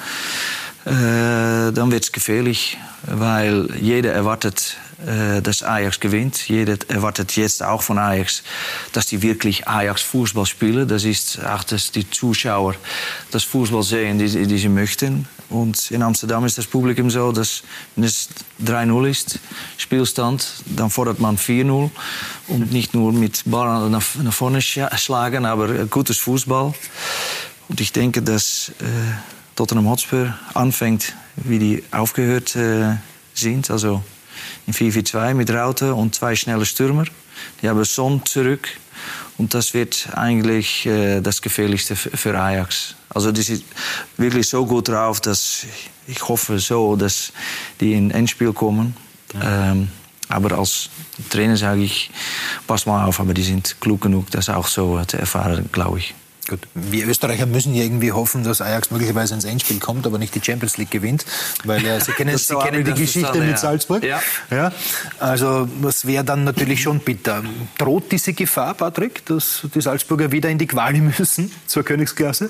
Äh, 0.85 1.71
dann 1.71 1.91
wird 1.91 2.03
es 2.03 2.11
gefährlich, 2.11 2.77
weil 3.05 3.67
jeder 3.79 4.13
erwartet 4.13 4.77
dass 5.43 5.63
Ajax 5.63 5.99
gewinnt. 5.99 6.47
Jeder 6.47 6.77
erwartet 6.87 7.35
jetzt 7.35 7.63
auch 7.63 7.81
von 7.81 7.97
Ajax, 7.97 8.43
dass 8.93 9.07
die 9.07 9.23
wirklich 9.23 9.67
Ajax 9.67 10.03
Fußball 10.03 10.45
spielen. 10.45 10.87
Das 10.87 11.05
ist 11.05 11.43
auch, 11.43 11.63
dass 11.63 11.91
die 11.91 12.07
Zuschauer 12.07 12.75
das 13.31 13.43
Fußball 13.43 13.81
sehen, 13.81 14.19
die, 14.19 14.45
die 14.45 14.57
sie 14.59 14.69
möchten. 14.69 15.27
Und 15.51 15.91
in 15.91 16.01
Amsterdam 16.01 16.45
ist 16.45 16.57
das 16.57 16.65
Publikum 16.65 17.09
so, 17.09 17.31
dass 17.31 17.63
wenn 17.95 18.05
es 18.05 18.29
3-0 18.63 19.09
ist, 19.09 19.39
Spielstand, 19.77 20.47
dann 20.65 20.89
fordert 20.89 21.19
man 21.19 21.37
4-0. 21.37 21.89
Und 22.47 22.71
nicht 22.71 22.93
nur 22.93 23.11
mit 23.11 23.43
Ball 23.45 23.89
nach, 23.89 24.15
nach 24.15 24.33
vorne 24.33 24.61
schlagen, 24.61 25.45
aber 25.45 25.85
gutes 25.85 26.17
Fußball. 26.17 26.73
Und 27.67 27.81
ich 27.81 27.91
denke, 27.91 28.21
dass 28.21 28.69
äh, 28.79 28.83
Tottenham 29.55 29.89
Hotspur 29.89 30.33
anfängt, 30.53 31.13
wie 31.35 31.59
die 31.59 31.83
aufgehört 31.91 32.55
äh, 32.55 32.95
sind. 33.33 33.69
Also 33.69 34.03
in 34.67 34.73
4-4-2 34.73 35.33
mit 35.33 35.51
Raute 35.51 35.93
und 35.93 36.15
zwei 36.15 36.35
schnelle 36.35 36.65
Stürmer. 36.65 37.05
Die 37.61 37.69
haben 37.69 37.83
Son 37.83 38.25
zurück. 38.25 38.69
Und 39.37 39.53
das 39.53 39.73
wird 39.73 40.09
eigentlich 40.13 40.85
äh, 40.85 41.21
das 41.21 41.41
Gefährlichste 41.41 41.95
für 41.95 42.39
Ajax. 42.39 42.95
Also 43.09 43.31
die 43.31 43.41
sind 43.41 43.63
wirklich 44.17 44.47
so 44.47 44.65
gut 44.65 44.89
drauf, 44.89 45.19
dass 45.19 45.65
ich 46.07 46.27
hoffe 46.27 46.59
so, 46.59 46.95
dass 46.95 47.31
die 47.79 47.93
in 47.93 48.11
Endspiel 48.11 48.53
kommen. 48.53 48.95
Ja. 49.33 49.71
Ähm, 49.71 49.89
aber 50.29 50.57
als 50.57 50.89
Trainer 51.29 51.57
sage 51.57 51.81
ich, 51.81 52.09
pass 52.65 52.85
mal 52.85 53.05
auf, 53.05 53.19
aber 53.19 53.33
die 53.33 53.43
sind 53.43 53.75
klug 53.81 54.01
genug, 54.01 54.31
das 54.31 54.49
auch 54.49 54.67
so 54.67 55.03
zu 55.05 55.17
erfahren, 55.17 55.69
glaube 55.71 55.99
ich. 55.99 56.13
Gut, 56.47 56.59
wir 56.73 57.07
Österreicher 57.07 57.45
müssen 57.45 57.75
ja 57.75 57.83
irgendwie 57.83 58.11
hoffen, 58.11 58.43
dass 58.43 58.61
Ajax 58.61 58.89
möglicherweise 58.89 59.35
ins 59.35 59.43
Endspiel 59.43 59.79
kommt, 59.79 60.07
aber 60.07 60.17
nicht 60.17 60.33
die 60.33 60.41
Champions 60.43 60.77
League 60.77 60.89
gewinnt, 60.89 61.23
weil 61.65 61.85
äh, 61.85 62.01
Sie 62.01 62.11
kennen, 62.17 62.35
Sie 62.37 62.55
kennen 62.55 62.83
die 62.83 62.93
Geschichte 62.93 63.39
mit 63.39 63.59
Salzburg. 63.59 64.03
Ja. 64.03 64.21
ja. 64.49 64.71
Also 65.19 65.69
das 65.81 66.07
wäre 66.07 66.23
dann 66.23 66.43
natürlich 66.43 66.81
schon 66.81 66.99
bitter. 66.99 67.43
Droht 67.77 68.11
diese 68.11 68.33
Gefahr, 68.33 68.73
Patrick, 68.73 69.23
dass 69.27 69.61
die 69.73 69.81
Salzburger 69.81 70.31
wieder 70.31 70.49
in 70.49 70.57
die 70.57 70.67
Quali 70.67 70.99
müssen 70.99 71.51
zur 71.67 71.83
Königsklasse? 71.83 72.49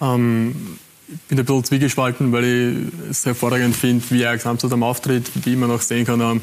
Ähm, 0.00 0.78
ich 1.08 1.20
bin 1.28 1.38
ein 1.38 1.44
bisschen 1.44 1.64
zwiegespalten, 1.64 2.32
weil 2.32 2.44
ich 2.44 3.10
es 3.10 3.26
hervorragend 3.26 3.76
finde, 3.76 4.02
wie 4.10 4.24
Ajax 4.24 4.46
Amsterdam 4.46 4.82
auftritt, 4.82 5.30
wie 5.44 5.56
man 5.56 5.68
noch 5.68 5.82
sehen 5.82 6.06
kann, 6.06 6.20
ähm, 6.22 6.40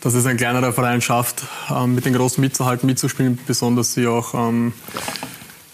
dass 0.00 0.14
es 0.14 0.26
ein 0.26 0.36
kleinerer 0.36 0.72
Verein 0.72 1.00
schafft, 1.00 1.44
ähm, 1.70 1.94
mit 1.94 2.04
den 2.04 2.12
Großen 2.12 2.40
mitzuhalten, 2.40 2.88
mitzuspielen, 2.88 3.38
besonders 3.46 3.94
sie 3.94 4.08
auch 4.08 4.34
ähm, 4.34 4.72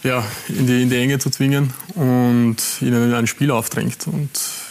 ja, 0.02 0.24
in, 0.48 0.66
die, 0.66 0.82
in 0.82 0.90
die 0.90 0.96
Enge 0.96 1.18
zu 1.18 1.30
zwingen 1.30 1.72
und 1.94 2.56
ihnen 2.80 3.14
ein 3.14 3.26
Spiel 3.26 3.50
aufdrängt. 3.50 4.06
Und 4.06 4.30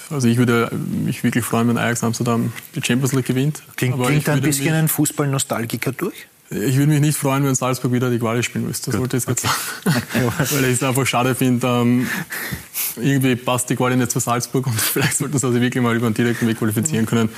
also 0.09 0.28
ich 0.28 0.38
würde 0.38 0.69
mich 0.73 1.23
wirklich 1.23 1.43
freuen, 1.43 1.67
wenn 1.67 1.78
Ajax 1.78 2.03
Amsterdam 2.03 2.53
die 2.75 2.82
Champions 2.84 3.13
League 3.13 3.25
gewinnt. 3.25 3.61
Klingt, 3.75 4.01
klingt 4.01 4.30
ein 4.30 4.41
bisschen 4.41 4.73
ein 4.73 4.88
Fußball-Nostalgiker 4.88 5.91
durch? 5.91 6.28
Ich 6.50 6.78
würde 6.78 6.91
mich 6.91 7.02
nicht 7.02 7.18
freuen, 7.18 7.43
wenn 7.43 7.56
Salzburg 7.56 7.91
wieder 7.91 8.10
die 8.10 8.20
Quali 8.20 8.41
spielen 8.41 8.68
müsste. 8.68 8.86
Das 8.86 8.95
Gut. 8.95 9.02
wollte 9.02 9.18
ich 9.18 9.26
jetzt 9.26 9.45
okay. 9.45 9.54
sagen. 9.84 10.34
Weil 10.52 10.66
ich 10.66 10.74
es 10.74 10.84
einfach 10.84 11.06
schade 11.06 11.36
finde, 11.36 11.68
ähm, 11.68 12.08
irgendwie 12.95 13.36
passt 13.36 13.70
die 13.70 13.76
Quali 13.76 13.98
nicht 13.98 14.12
zu 14.12 14.20
Salzburg 14.20 14.66
und 14.66 14.76
vielleicht 14.80 15.18
sollten 15.18 15.38
sie 15.38 15.52
sich 15.52 15.62
wirklich 15.62 15.84
mal 15.84 15.95
über 15.95 16.06
einen 16.06 16.16
direkten 16.16 16.48
Weg 16.48 16.60
qualifizieren 16.60 17.06
können. 17.06 17.30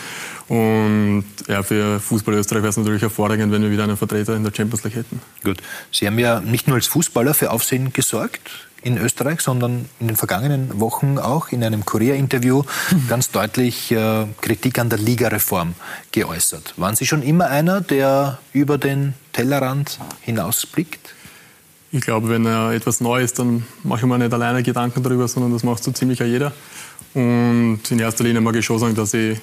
Und 0.47 1.25
ja, 1.47 1.63
für 1.63 1.99
Fußball 1.99 2.35
Österreich 2.35 2.61
wäre 2.61 2.69
es 2.69 2.77
natürlich 2.77 3.01
hervorragend, 3.01 3.51
wenn 3.51 3.63
wir 3.63 3.71
wieder 3.71 3.83
einen 3.83 3.97
Vertreter 3.97 4.35
in 4.35 4.43
der 4.43 4.53
Champions 4.55 4.83
League 4.83 4.95
hätten. 4.95 5.19
Gut. 5.43 5.57
Sie 5.91 6.05
haben 6.05 6.19
ja 6.19 6.39
nicht 6.39 6.67
nur 6.67 6.75
als 6.75 6.87
Fußballer 6.87 7.33
für 7.33 7.51
Aufsehen 7.51 7.91
gesorgt 7.93 8.68
in 8.81 8.97
Österreich, 8.97 9.41
sondern 9.41 9.89
in 9.99 10.07
den 10.07 10.15
vergangenen 10.15 10.79
Wochen 10.79 11.17
auch 11.17 11.49
in 11.49 11.63
einem 11.63 11.85
Kurier-Interview 11.85 12.63
ganz 13.09 13.31
deutlich 13.31 13.91
äh, 13.91 14.25
Kritik 14.41 14.79
an 14.79 14.89
der 14.89 14.99
Ligareform 14.99 15.75
geäußert. 16.11 16.73
Waren 16.77 16.95
Sie 16.95 17.05
schon 17.05 17.23
immer 17.23 17.47
einer, 17.47 17.81
der 17.81 18.39
über 18.53 18.77
den 18.77 19.13
Tellerrand 19.33 19.99
hinausblickt? 20.21 21.15
Ich 21.91 22.01
glaube, 22.01 22.29
wenn 22.29 22.45
er 22.45 22.71
etwas 22.71 23.01
neu 23.01 23.21
ist, 23.21 23.39
dann 23.39 23.65
mache 23.83 24.01
ich 24.01 24.05
mir 24.05 24.19
nicht 24.19 24.31
alleine 24.31 24.61
Gedanken 24.61 25.01
darüber, 25.01 25.27
sondern 25.27 25.53
das 25.53 25.63
macht 25.63 25.83
so 25.83 25.91
ziemlich 25.91 26.19
jeder. 26.19 26.51
Und 27.13 27.79
in 27.89 27.99
erster 27.99 28.23
Linie 28.23 28.41
mag 28.41 28.55
ich 28.55 28.65
schon 28.65 28.79
sagen, 28.79 28.95
dass 28.95 29.13
ich 29.13 29.39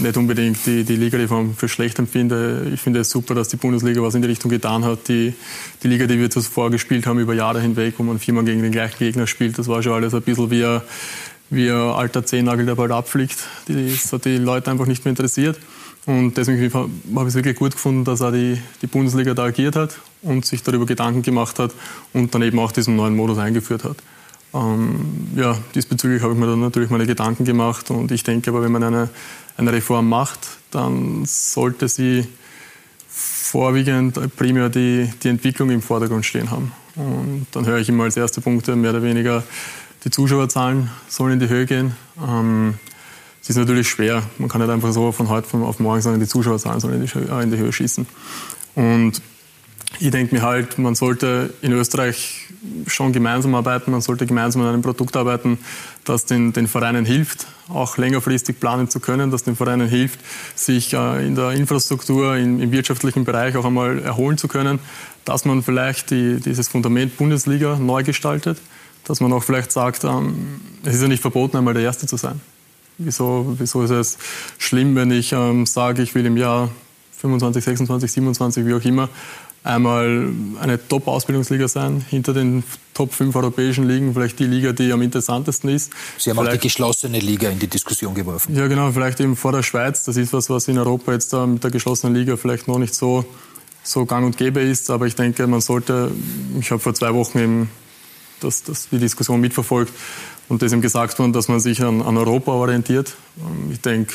nicht 0.00 0.16
unbedingt 0.16 0.58
die, 0.66 0.84
die 0.84 0.96
Ligareform 0.96 1.54
für 1.54 1.68
schlecht 1.68 1.98
empfinde. 1.98 2.70
Ich 2.74 2.80
finde 2.80 3.00
es 3.00 3.10
super, 3.10 3.34
dass 3.34 3.48
die 3.48 3.56
Bundesliga 3.56 4.02
was 4.02 4.14
in 4.14 4.22
die 4.22 4.28
Richtung 4.28 4.50
getan 4.50 4.84
hat. 4.84 5.08
Die, 5.08 5.34
die 5.82 5.88
Liga, 5.88 6.06
die 6.06 6.18
wir 6.18 6.30
zuvor 6.30 6.70
gespielt 6.70 7.06
haben 7.06 7.18
über 7.20 7.34
Jahre 7.34 7.60
hinweg, 7.60 7.94
wo 7.98 8.02
man 8.02 8.18
viermal 8.18 8.44
gegen 8.44 8.62
den 8.62 8.72
gleichen 8.72 8.98
Gegner 8.98 9.26
spielt, 9.26 9.58
das 9.58 9.68
war 9.68 9.82
schon 9.82 9.92
alles 9.92 10.14
ein 10.14 10.22
bisschen 10.22 10.50
wie 10.50 10.64
ein, 10.64 10.80
wie 11.50 11.70
ein 11.70 11.76
alter 11.76 12.24
Zehennagel, 12.24 12.66
der 12.66 12.74
bald 12.74 12.92
abfliegt. 12.92 13.38
Das 13.68 14.12
hat 14.12 14.24
die 14.24 14.38
Leute 14.38 14.70
einfach 14.70 14.86
nicht 14.86 15.04
mehr 15.04 15.10
interessiert. 15.10 15.58
Und 16.06 16.36
deswegen 16.36 16.72
habe 16.72 16.88
ich 17.22 17.26
es 17.26 17.34
wirklich 17.34 17.56
gut 17.56 17.72
gefunden, 17.72 18.04
dass 18.04 18.22
auch 18.22 18.32
die, 18.32 18.58
die 18.80 18.86
Bundesliga 18.86 19.34
da 19.34 19.44
agiert 19.44 19.76
hat 19.76 19.98
und 20.22 20.46
sich 20.46 20.62
darüber 20.62 20.86
Gedanken 20.86 21.22
gemacht 21.22 21.58
hat 21.58 21.72
und 22.14 22.34
dann 22.34 22.42
eben 22.42 22.58
auch 22.58 22.72
diesen 22.72 22.96
neuen 22.96 23.14
Modus 23.14 23.38
eingeführt 23.38 23.84
hat. 23.84 23.96
Ähm, 24.52 25.28
ja, 25.36 25.56
diesbezüglich 25.74 26.22
habe 26.22 26.32
ich 26.32 26.38
mir 26.38 26.46
dann 26.46 26.60
natürlich 26.60 26.90
meine 26.90 27.06
Gedanken 27.06 27.44
gemacht 27.44 27.90
und 27.90 28.10
ich 28.10 28.24
denke 28.24 28.50
aber, 28.50 28.62
wenn 28.62 28.72
man 28.72 28.82
eine, 28.82 29.08
eine 29.56 29.72
Reform 29.72 30.08
macht, 30.08 30.40
dann 30.70 31.24
sollte 31.24 31.88
sie 31.88 32.26
vorwiegend 33.08 34.18
primär 34.36 34.68
die, 34.68 35.10
die 35.22 35.28
Entwicklung 35.28 35.70
im 35.70 35.82
Vordergrund 35.82 36.24
stehen 36.24 36.50
haben. 36.50 36.72
Und 36.96 37.46
dann 37.52 37.66
höre 37.66 37.78
ich 37.78 37.88
immer 37.88 38.04
als 38.04 38.16
erste 38.16 38.40
Punkte 38.40 38.76
mehr 38.76 38.90
oder 38.90 39.02
weniger, 39.02 39.42
die 40.04 40.10
Zuschauerzahlen 40.10 40.90
sollen 41.08 41.34
in 41.34 41.40
die 41.40 41.48
Höhe 41.48 41.66
gehen. 41.66 41.94
Ähm, 42.20 42.74
es 43.42 43.50
ist 43.50 43.56
natürlich 43.56 43.88
schwer. 43.88 44.22
Man 44.38 44.48
kann 44.48 44.60
nicht 44.60 44.70
einfach 44.70 44.92
so 44.92 45.12
von 45.12 45.28
heute 45.28 45.56
auf 45.58 45.78
morgen 45.78 46.00
sagen, 46.00 46.20
die 46.20 46.26
Zuschauerzahlen 46.26 46.80
sollen 46.80 47.02
in 47.02 47.06
die, 47.06 47.42
in 47.42 47.50
die 47.50 47.56
Höhe 47.56 47.72
schießen. 47.72 48.06
Und 48.74 49.22
ich 49.98 50.10
denke 50.10 50.34
mir 50.34 50.42
halt, 50.42 50.78
man 50.78 50.94
sollte 50.94 51.52
in 51.62 51.72
Österreich 51.72 52.49
schon 52.86 53.12
gemeinsam 53.12 53.54
arbeiten, 53.54 53.90
man 53.90 54.00
sollte 54.00 54.26
gemeinsam 54.26 54.62
an 54.62 54.68
einem 54.68 54.82
Produkt 54.82 55.16
arbeiten, 55.16 55.58
das 56.04 56.26
den, 56.26 56.52
den 56.52 56.68
Vereinen 56.68 57.04
hilft, 57.04 57.46
auch 57.68 57.96
längerfristig 57.96 58.60
planen 58.60 58.88
zu 58.88 59.00
können, 59.00 59.30
das 59.30 59.44
den 59.44 59.56
Vereinen 59.56 59.88
hilft, 59.88 60.20
sich 60.54 60.92
äh, 60.92 61.26
in 61.26 61.34
der 61.34 61.52
Infrastruktur, 61.52 62.36
im, 62.36 62.60
im, 62.60 62.72
wirtschaftlichen 62.72 63.24
Bereich 63.24 63.56
auch 63.56 63.64
einmal 63.64 64.00
erholen 64.00 64.36
zu 64.36 64.48
können, 64.48 64.78
dass 65.24 65.44
man 65.44 65.62
vielleicht 65.62 66.10
die, 66.10 66.40
dieses 66.40 66.68
Fundament 66.68 67.16
Bundesliga 67.16 67.76
neu 67.76 68.02
gestaltet, 68.02 68.58
dass 69.04 69.20
man 69.20 69.32
auch 69.32 69.42
vielleicht 69.42 69.72
sagt, 69.72 70.04
ähm, 70.04 70.60
es 70.84 70.96
ist 70.96 71.02
ja 71.02 71.08
nicht 71.08 71.22
verboten, 71.22 71.56
einmal 71.56 71.74
der 71.74 71.82
Erste 71.82 72.06
zu 72.06 72.16
sein. 72.16 72.40
Wieso, 72.98 73.56
wieso 73.58 73.82
ist 73.82 73.90
es 73.90 74.18
schlimm, 74.58 74.94
wenn 74.96 75.10
ich 75.10 75.32
ähm, 75.32 75.64
sage, 75.64 76.02
ich 76.02 76.14
will 76.14 76.26
im 76.26 76.36
Jahr 76.36 76.68
25, 77.20 77.64
26, 77.64 78.12
27, 78.12 78.66
wie 78.66 78.74
auch 78.74 78.84
immer, 78.84 79.08
einmal 79.62 80.28
eine 80.60 80.88
Top-Ausbildungsliga 80.88 81.68
sein, 81.68 82.04
hinter 82.08 82.32
den 82.32 82.64
Top 82.94 83.12
5 83.12 83.34
europäischen 83.34 83.86
Ligen, 83.86 84.14
vielleicht 84.14 84.38
die 84.38 84.46
Liga, 84.46 84.72
die 84.72 84.92
am 84.92 85.02
interessantesten 85.02 85.70
ist. 85.70 85.92
Sie 86.18 86.30
haben 86.30 86.38
vielleicht, 86.38 86.56
auch 86.56 86.60
die 86.60 86.68
geschlossene 86.68 87.18
Liga 87.18 87.48
in 87.48 87.58
die 87.58 87.66
Diskussion 87.66 88.14
geworfen. 88.14 88.54
Ja, 88.56 88.66
genau, 88.66 88.90
vielleicht 88.92 89.20
eben 89.20 89.36
vor 89.36 89.52
der 89.52 89.62
Schweiz. 89.62 90.04
Das 90.04 90.16
ist 90.16 90.32
was, 90.32 90.50
was 90.50 90.68
in 90.68 90.78
Europa 90.78 91.12
jetzt 91.12 91.32
da 91.32 91.46
mit 91.46 91.62
der 91.62 91.70
geschlossenen 91.70 92.14
Liga 92.14 92.36
vielleicht 92.36 92.68
noch 92.68 92.78
nicht 92.78 92.94
so, 92.94 93.24
so 93.82 94.06
gang 94.06 94.26
und 94.26 94.36
gäbe 94.36 94.60
ist. 94.60 94.90
Aber 94.90 95.06
ich 95.06 95.14
denke, 95.14 95.46
man 95.46 95.60
sollte, 95.60 96.10
ich 96.58 96.70
habe 96.70 96.80
vor 96.80 96.94
zwei 96.94 97.14
Wochen 97.14 97.38
eben 97.38 97.70
das, 98.40 98.62
das, 98.62 98.88
die 98.88 98.98
Diskussion 98.98 99.40
mitverfolgt 99.40 99.92
und 100.48 100.62
das 100.62 100.72
eben 100.72 100.82
gesagt 100.82 101.18
worden, 101.18 101.32
dass 101.32 101.48
man 101.48 101.60
sich 101.60 101.82
an, 101.82 102.02
an 102.02 102.16
Europa 102.16 102.52
orientiert. 102.52 103.14
Ich 103.70 103.80
denke, 103.80 104.14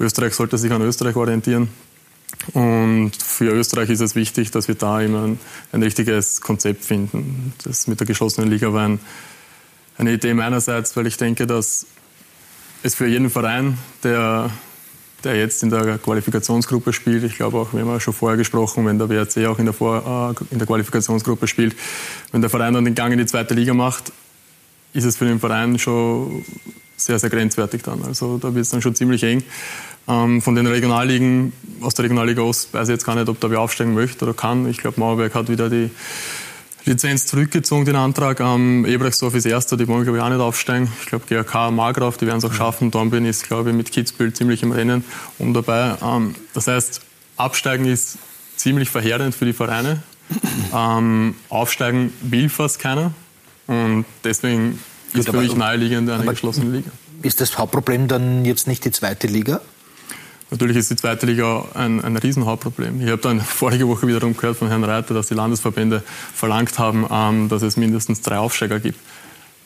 Österreich 0.00 0.34
sollte 0.34 0.56
sich 0.56 0.72
an 0.72 0.82
Österreich 0.82 1.16
orientieren. 1.16 1.68
Und 2.52 3.12
für 3.16 3.50
Österreich 3.52 3.90
ist 3.90 4.00
es 4.00 4.14
wichtig, 4.14 4.50
dass 4.50 4.68
wir 4.68 4.74
da 4.74 5.00
immer 5.00 5.24
ein, 5.24 5.38
ein 5.72 5.82
richtiges 5.82 6.40
Konzept 6.40 6.84
finden. 6.84 7.52
Das 7.64 7.86
mit 7.86 8.00
der 8.00 8.06
geschlossenen 8.06 8.50
Liga 8.50 8.72
war 8.72 8.86
ein, 8.86 9.00
eine 9.96 10.12
Idee 10.12 10.34
meinerseits, 10.34 10.96
weil 10.96 11.06
ich 11.06 11.16
denke, 11.16 11.46
dass 11.46 11.86
es 12.82 12.94
für 12.94 13.06
jeden 13.06 13.30
Verein, 13.30 13.78
der, 14.02 14.50
der 15.24 15.36
jetzt 15.36 15.62
in 15.62 15.70
der 15.70 15.98
Qualifikationsgruppe 15.98 16.92
spielt, 16.92 17.24
ich 17.24 17.36
glaube 17.36 17.58
auch, 17.58 17.72
wir 17.72 17.80
haben 17.80 17.88
ja 17.88 18.00
schon 18.00 18.12
vorher 18.12 18.36
gesprochen, 18.36 18.84
wenn 18.86 18.98
der 18.98 19.08
WRC 19.08 19.46
auch 19.46 19.58
in 19.58 19.64
der, 19.64 19.72
Vor, 19.72 20.36
äh, 20.38 20.52
in 20.52 20.58
der 20.58 20.66
Qualifikationsgruppe 20.66 21.48
spielt, 21.48 21.74
wenn 22.30 22.42
der 22.42 22.50
Verein 22.50 22.74
dann 22.74 22.84
den 22.84 22.94
Gang 22.94 23.12
in 23.12 23.18
die 23.18 23.26
zweite 23.26 23.54
Liga 23.54 23.72
macht, 23.72 24.12
ist 24.92 25.04
es 25.04 25.16
für 25.16 25.24
den 25.24 25.40
Verein 25.40 25.78
schon 25.78 26.44
sehr, 26.96 27.18
sehr 27.18 27.30
grenzwertig 27.30 27.82
dann. 27.82 28.02
Also 28.04 28.38
da 28.38 28.54
wird 28.54 28.64
es 28.64 28.70
dann 28.70 28.82
schon 28.82 28.94
ziemlich 28.94 29.22
eng. 29.22 29.42
Ähm, 30.06 30.42
von 30.42 30.54
den 30.54 30.66
Regionalligen, 30.66 31.52
aus 31.80 31.94
der 31.94 32.04
Regionalliga 32.04 32.42
Ost 32.42 32.74
weiß 32.74 32.88
ich 32.88 32.92
jetzt 32.92 33.06
gar 33.06 33.14
nicht, 33.14 33.28
ob 33.28 33.40
da 33.40 33.50
wer 33.50 33.60
aufsteigen 33.60 33.94
möchte 33.94 34.24
oder 34.24 34.34
kann. 34.34 34.68
Ich 34.68 34.78
glaube, 34.78 35.00
Mauerberg 35.00 35.34
hat 35.34 35.48
wieder 35.48 35.70
die 35.70 35.90
Lizenz 36.84 37.26
zurückgezogen, 37.26 37.86
den 37.86 37.96
Antrag. 37.96 38.40
Ähm, 38.40 38.84
Ebrechtsdorf 38.84 39.34
ist 39.34 39.46
Erster, 39.46 39.76
die 39.76 39.88
wollen, 39.88 40.04
glaube 40.04 40.18
ich, 40.18 40.24
auch 40.24 40.28
nicht 40.28 40.40
aufsteigen. 40.40 40.92
Ich 41.00 41.06
glaube, 41.06 41.24
GRK, 41.26 41.70
Margraf, 41.70 42.18
die 42.18 42.26
werden 42.26 42.38
es 42.38 42.44
auch 42.44 42.52
schaffen. 42.52 42.90
Dornbirn 42.90 43.24
ist, 43.24 43.46
glaube 43.46 43.70
ich, 43.70 43.76
mit 43.76 43.90
Kitzbühel 43.90 44.32
ziemlich 44.34 44.62
im 44.62 44.72
Rennen 44.72 45.04
um 45.38 45.54
dabei. 45.54 45.96
Ähm, 46.02 46.34
das 46.52 46.66
heißt, 46.66 47.00
absteigen 47.36 47.86
ist 47.86 48.18
ziemlich 48.56 48.90
verheerend 48.90 49.34
für 49.34 49.46
die 49.46 49.54
Vereine. 49.54 50.02
Ähm, 50.74 51.34
aufsteigen 51.48 52.12
will 52.22 52.48
fast 52.48 52.78
keiner. 52.78 53.12
Und 53.66 54.04
deswegen 54.24 54.78
ist 55.12 55.28
für 55.28 55.36
mich 55.36 55.54
naheliegend 55.54 56.10
eine 56.10 56.24
geschlossene 56.26 56.70
Liga. 56.70 56.90
Ist 57.22 57.40
das 57.40 57.56
Hauptproblem 57.56 58.08
dann 58.08 58.44
jetzt 58.44 58.66
nicht 58.66 58.84
die 58.84 58.90
zweite 58.90 59.26
Liga? 59.26 59.60
Natürlich 60.54 60.76
ist 60.76 60.88
die 60.88 60.94
zweite 60.94 61.26
Liga 61.26 61.64
ein, 61.74 62.00
ein 62.04 62.16
Riesenhauptproblem. 62.16 63.00
Ich 63.00 63.08
habe 63.08 63.20
dann 63.20 63.40
vorige 63.40 63.88
Woche 63.88 64.06
wiederum 64.06 64.36
gehört 64.36 64.56
von 64.56 64.68
Herrn 64.68 64.84
Reiter, 64.84 65.12
dass 65.12 65.26
die 65.26 65.34
Landesverbände 65.34 66.04
verlangt 66.32 66.78
haben, 66.78 67.04
ähm, 67.10 67.48
dass 67.48 67.62
es 67.62 67.76
mindestens 67.76 68.20
drei 68.20 68.38
Aufsteiger 68.38 68.78
gibt. 68.78 69.00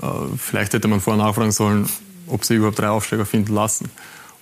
Äh, 0.01 0.07
vielleicht 0.39 0.73
hätte 0.73 0.89
man 0.89 1.03
vorher 1.03 1.23
nachfragen 1.23 1.53
sollen, 1.53 1.87
ob 2.27 2.43
sie 2.43 2.55
überhaupt 2.55 2.79
drei 2.79 2.89
Aufsteiger 2.89 3.27
finden 3.27 3.55
lassen. 3.55 3.91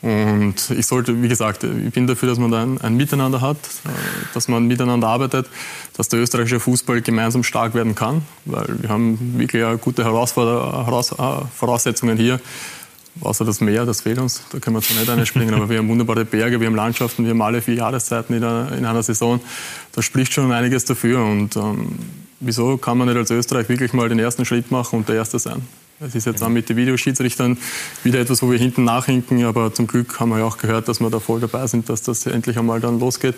Und 0.02 0.70
ich 0.70 0.86
sollte, 0.86 1.20
wie 1.20 1.26
gesagt, 1.26 1.64
ich 1.64 1.92
bin 1.92 2.06
dafür, 2.06 2.28
dass 2.28 2.38
man 2.38 2.52
da 2.52 2.62
ein, 2.62 2.80
ein, 2.80 2.96
Miteinander 2.96 3.40
hat, 3.40 3.56
äh, 3.56 3.88
dass 4.32 4.46
man 4.46 4.68
miteinander 4.68 5.08
arbeitet, 5.08 5.48
dass 5.96 6.08
der 6.10 6.20
österreichische 6.20 6.60
Fußball 6.60 7.00
gemeinsam 7.00 7.42
stark 7.42 7.74
werden 7.74 7.96
kann, 7.96 8.22
weil 8.44 8.82
wir 8.82 8.88
haben 8.88 9.36
wirklich 9.36 9.64
gute 9.80 10.04
Voraussetzungen 10.04 12.16
hier 12.16 12.38
außer 13.20 13.44
das 13.44 13.60
Meer, 13.60 13.86
das 13.86 14.02
fehlt 14.02 14.18
uns, 14.18 14.42
da 14.50 14.58
können 14.58 14.76
wir 14.76 14.82
zwar 14.82 14.98
nicht 14.98 15.08
einspringen, 15.08 15.54
aber 15.54 15.68
wir 15.68 15.78
haben 15.78 15.88
wunderbare 15.88 16.24
Berge, 16.24 16.60
wir 16.60 16.66
haben 16.66 16.74
Landschaften, 16.74 17.24
wir 17.24 17.30
haben 17.30 17.42
alle 17.42 17.62
vier 17.62 17.74
Jahreszeiten 17.74 18.34
in 18.34 18.44
einer, 18.44 18.72
in 18.72 18.84
einer 18.84 19.02
Saison. 19.02 19.40
Da 19.92 20.02
spricht 20.02 20.32
schon 20.32 20.52
einiges 20.52 20.84
dafür. 20.84 21.24
Und 21.24 21.56
ähm, 21.56 21.98
wieso 22.40 22.76
kann 22.76 22.98
man 22.98 23.08
nicht 23.08 23.16
als 23.16 23.30
Österreich 23.30 23.68
wirklich 23.68 23.92
mal 23.92 24.08
den 24.08 24.18
ersten 24.18 24.44
Schritt 24.44 24.70
machen 24.70 24.98
und 24.98 25.08
der 25.08 25.16
Erste 25.16 25.38
sein? 25.38 25.62
Es 25.98 26.14
ist 26.14 26.26
jetzt 26.26 26.42
auch 26.42 26.50
mit 26.50 26.68
den 26.68 26.76
Videoschiedsrichtern 26.76 27.56
wieder 28.04 28.20
etwas, 28.20 28.42
wo 28.42 28.50
wir 28.50 28.58
hinten 28.58 28.84
nachhinken, 28.84 29.44
aber 29.44 29.72
zum 29.72 29.86
Glück 29.86 30.20
haben 30.20 30.28
wir 30.28 30.40
ja 30.40 30.44
auch 30.44 30.58
gehört, 30.58 30.88
dass 30.88 31.00
wir 31.00 31.08
da 31.08 31.20
voll 31.20 31.40
dabei 31.40 31.66
sind, 31.66 31.88
dass 31.88 32.02
das 32.02 32.26
endlich 32.26 32.58
einmal 32.58 32.80
dann 32.80 33.00
losgeht. 33.00 33.34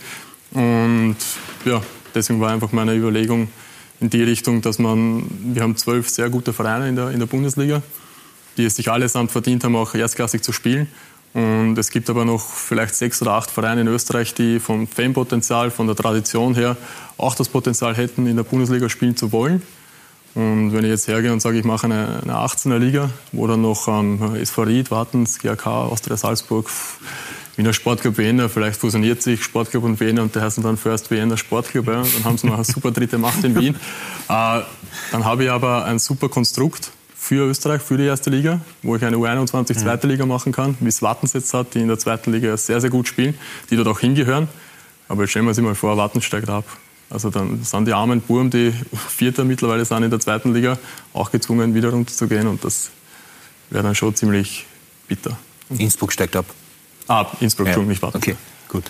Und 0.51 1.17
ja, 1.65 1.81
deswegen 2.17 2.41
war 2.41 2.51
einfach 2.51 2.73
meine 2.73 2.97
Überlegung, 2.97 3.49
in 4.01 4.11
die 4.11 4.23
Richtung, 4.23 4.63
dass 4.63 4.79
man, 4.79 5.25
wir 5.55 5.63
haben 5.63 5.77
zwölf 5.77 6.09
sehr 6.09 6.31
gute 6.31 6.53
Vereine 6.53 6.89
in 6.89 6.97
der, 6.97 7.11
in 7.11 7.19
der 7.19 7.27
Bundesliga, 7.27 7.83
die 8.59 8.67
es 8.67 8.77
sich 8.77 8.91
allesamt 8.91 9.31
verdient 9.31 9.65
haben, 9.65 9.77
auch 9.77 9.95
erstklassig 9.95 10.43
zu 10.43 10.53
spielen. 10.53 10.89
Und 11.35 11.79
es 11.79 11.91
gibt 11.91 12.11
aber 12.11 12.25
noch 12.25 12.41
vielleicht 12.41 12.95
sechs 12.95 13.23
oder 13.23 13.33
acht 13.33 13.51
Vereine 13.51 13.83
in 13.83 13.87
Österreich, 13.87 14.35
die 14.35 14.61
vom 14.61 14.87
Fanpotenzial, 14.87 15.71
von 15.71 15.87
der 15.87 15.97
Tradition 15.97 16.55
her 16.55 16.77
auch 17.17 17.35
das 17.35 17.49
Potenzial 17.49 17.97
hätten, 17.97 18.27
in 18.27 18.37
der 18.37 18.43
Bundesliga 18.43 18.89
spielen 18.89 19.17
zu 19.17 19.31
wollen. 19.33 19.63
Und 20.35 20.73
wenn 20.73 20.85
ich 20.85 20.91
jetzt 20.91 21.09
hergehe 21.09 21.33
und 21.33 21.41
sage, 21.41 21.59
ich 21.59 21.65
mache 21.65 21.87
eine, 21.87 22.21
eine 22.23 22.35
18er 22.35 22.79
Liga, 22.79 23.11
wo 23.33 23.47
dann 23.47 23.63
noch 23.63 23.89
ähm, 23.89 24.37
SV 24.37 24.63
Ried, 24.63 24.91
Wartens, 24.91 25.39
GAK, 25.39 25.67
Austria 25.67 26.17
Salzburg, 26.17 26.71
Wiener 27.57 27.73
Sportclub 27.73 28.19
Wiener, 28.19 28.49
vielleicht 28.49 28.79
fusioniert 28.79 29.21
sich 29.21 29.43
Sportclub 29.43 29.83
und 29.83 29.99
Wiener 30.01 30.23
und 30.23 30.35
der 30.35 30.43
heißen 30.43 30.63
dann 30.63 30.77
First 30.77 31.11
Wiener 31.11 31.37
Sportclub, 31.37 31.89
ja, 31.89 32.03
dann 32.03 32.25
haben 32.25 32.39
sie 32.39 32.47
noch 32.47 32.55
eine 32.55 32.65
super 32.65 32.93
dritte 32.93 33.19
Macht 33.19 33.45
in 33.45 33.55
Wien. 33.55 33.77
Äh, 34.31 34.61
dann 35.11 35.25
habe 35.25 35.45
ich 35.45 35.51
aber 35.51 35.87
ein 35.87 35.99
super 35.99 36.29
Konstrukt 36.29 36.91
für 37.29 37.47
Österreich, 37.47 37.83
für 37.83 37.99
die 37.99 38.07
erste 38.07 38.31
Liga, 38.31 38.59
wo 38.83 38.97
ich 38.97 39.05
eine 39.05 39.19
U21 39.19 39.75
mhm. 39.75 39.79
zweite 39.79 40.07
Liga 40.07 40.25
machen 40.25 40.51
kann, 40.51 40.79
wie 40.81 40.89
es 40.89 41.03
Wattens 41.03 41.35
jetzt 41.35 41.53
hat, 41.53 41.75
die 41.75 41.81
in 41.81 41.89
der 41.89 41.99
zweiten 41.99 42.33
Liga 42.33 42.57
sehr, 42.57 42.81
sehr 42.81 42.89
gut 42.89 43.07
spielen, 43.07 43.35
die 43.69 43.77
dort 43.77 43.87
auch 43.89 44.01
hingehören. 44.01 44.49
Aber 45.09 45.23
jetzt 45.23 45.33
stellen 45.33 45.45
wir 45.45 45.51
uns 45.51 45.61
mal 45.61 45.75
vor, 45.75 45.99
Wattens 45.99 46.25
steigt 46.25 46.49
ab. 46.49 46.65
Also 47.11 47.29
dann 47.29 47.63
sind 47.63 47.85
die 47.85 47.93
armen 47.93 48.23
Burm, 48.23 48.49
die 48.49 48.73
Vierter 49.09 49.45
mittlerweile 49.45 49.85
sind 49.85 50.05
in 50.05 50.11
der 50.11 50.21
zweiten 50.21 50.55
Liga, 50.55 50.79
auch 51.13 51.31
gezwungen, 51.31 51.75
wieder 51.75 51.91
runterzugehen 51.91 52.47
und 52.47 52.65
das 52.65 52.91
wäre 53.69 53.83
dann 53.83 53.95
schon 53.95 54.15
ziemlich 54.15 54.65
bitter. 55.07 55.37
Innsbruck 55.77 56.15
steigt 56.15 56.35
ab. 56.35 56.47
Ah, 57.09 57.27
Innsbruck, 57.41 57.69
ja. 57.69 57.77
nicht 57.77 58.01
Wattens. 58.01 58.23
Okay, 58.23 58.37
gut. 58.71 58.85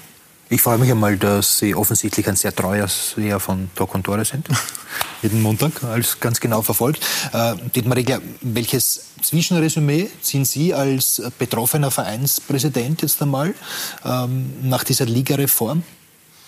Ich 0.51 0.63
freue 0.63 0.79
mich 0.79 0.91
einmal, 0.91 1.19
dass 1.19 1.59
Sie 1.59 1.75
offensichtlich 1.75 2.27
ein 2.27 2.37
sehr 2.37 2.55
treuer 2.57 2.89
Seher 2.89 3.39
von 3.39 3.69
Talk 3.75 3.95
und 3.95 4.05
Tore 4.05 4.25
sind. 4.25 4.49
Jeden 5.23 5.43
Montag, 5.43 5.85
als 5.85 6.21
ganz 6.21 6.41
genau 6.41 6.63
verfolgt. 6.63 7.05
Äh, 7.35 7.55
Dietmar 7.75 7.99
Regler, 7.99 8.23
welches 8.41 9.09
Zwischenresümee 9.21 10.09
ziehen 10.23 10.47
Sie 10.47 10.73
als 10.73 11.21
betroffener 11.39 11.91
Vereinspräsident 11.91 13.03
jetzt 13.03 13.21
einmal 13.21 13.53
ähm, 14.07 14.55
nach 14.63 14.85
dieser 14.85 15.05
Ligareform? 15.05 15.83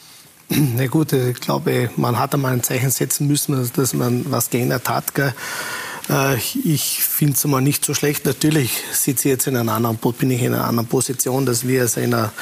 Na 0.48 0.86
gut, 0.86 1.12
ich 1.12 1.40
glaube, 1.40 1.90
man 1.96 2.18
hat 2.18 2.32
einmal 2.32 2.54
ein 2.54 2.62
Zeichen 2.62 2.90
setzen 2.90 3.26
müssen, 3.26 3.70
dass 3.76 3.92
man 3.92 4.24
was 4.30 4.48
geändert 4.48 4.88
hat. 4.88 5.14
Gell? 5.14 5.34
Äh, 6.08 6.36
ich 6.36 7.02
finde 7.02 7.34
es 7.34 7.44
mal 7.44 7.60
nicht 7.60 7.84
so 7.84 7.94
schlecht. 7.94 8.24
Natürlich 8.26 8.82
sitze 8.92 9.28
ich 9.28 9.32
jetzt 9.32 9.46
in 9.46 9.56
einer 9.56 9.72
anderen, 9.72 9.98
bin 9.98 10.30
ich 10.30 10.42
in 10.42 10.54
einer 10.54 10.66
anderen 10.66 10.88
Position, 10.88 11.46
dass 11.46 11.66
wir 11.66 11.82
also 11.82 12.00
in 12.00 12.14
einer 12.14 12.32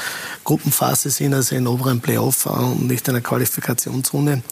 Gruppenphase 0.44 1.10
sind, 1.10 1.34
also 1.34 1.54
in 1.54 1.66
oberen 1.66 2.00
Playoff 2.00 2.46
äh, 2.46 2.50
und 2.50 2.86
nicht 2.86 3.06
in 3.08 3.14
einer 3.14 3.22
Qualifikationsrunde. 3.22 4.42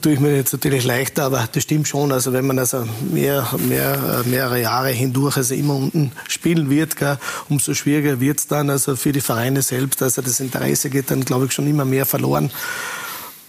Tue 0.00 0.12
ich 0.12 0.20
mir 0.20 0.36
jetzt 0.36 0.52
natürlich 0.52 0.84
leichter, 0.84 1.24
aber 1.24 1.48
das 1.50 1.64
stimmt 1.64 1.88
schon. 1.88 2.12
Also 2.12 2.32
wenn 2.32 2.46
man 2.46 2.58
also 2.58 2.86
mehr, 3.12 3.48
mehr, 3.58 4.22
mehrere 4.26 4.60
Jahre 4.60 4.90
hindurch 4.90 5.36
also 5.36 5.54
immer 5.54 5.74
unten 5.74 6.12
spielen 6.28 6.70
wird, 6.70 6.94
umso 7.48 7.74
schwieriger 7.74 8.20
wird 8.20 8.38
es 8.38 8.46
dann 8.46 8.70
also 8.70 8.94
für 8.94 9.12
die 9.12 9.20
Vereine 9.20 9.62
selbst. 9.62 10.00
Also 10.02 10.22
das 10.22 10.38
Interesse 10.38 10.88
geht 10.88 11.10
dann, 11.10 11.24
glaube 11.24 11.46
ich, 11.46 11.52
schon 11.52 11.66
immer 11.66 11.84
mehr 11.84 12.06
verloren. 12.06 12.52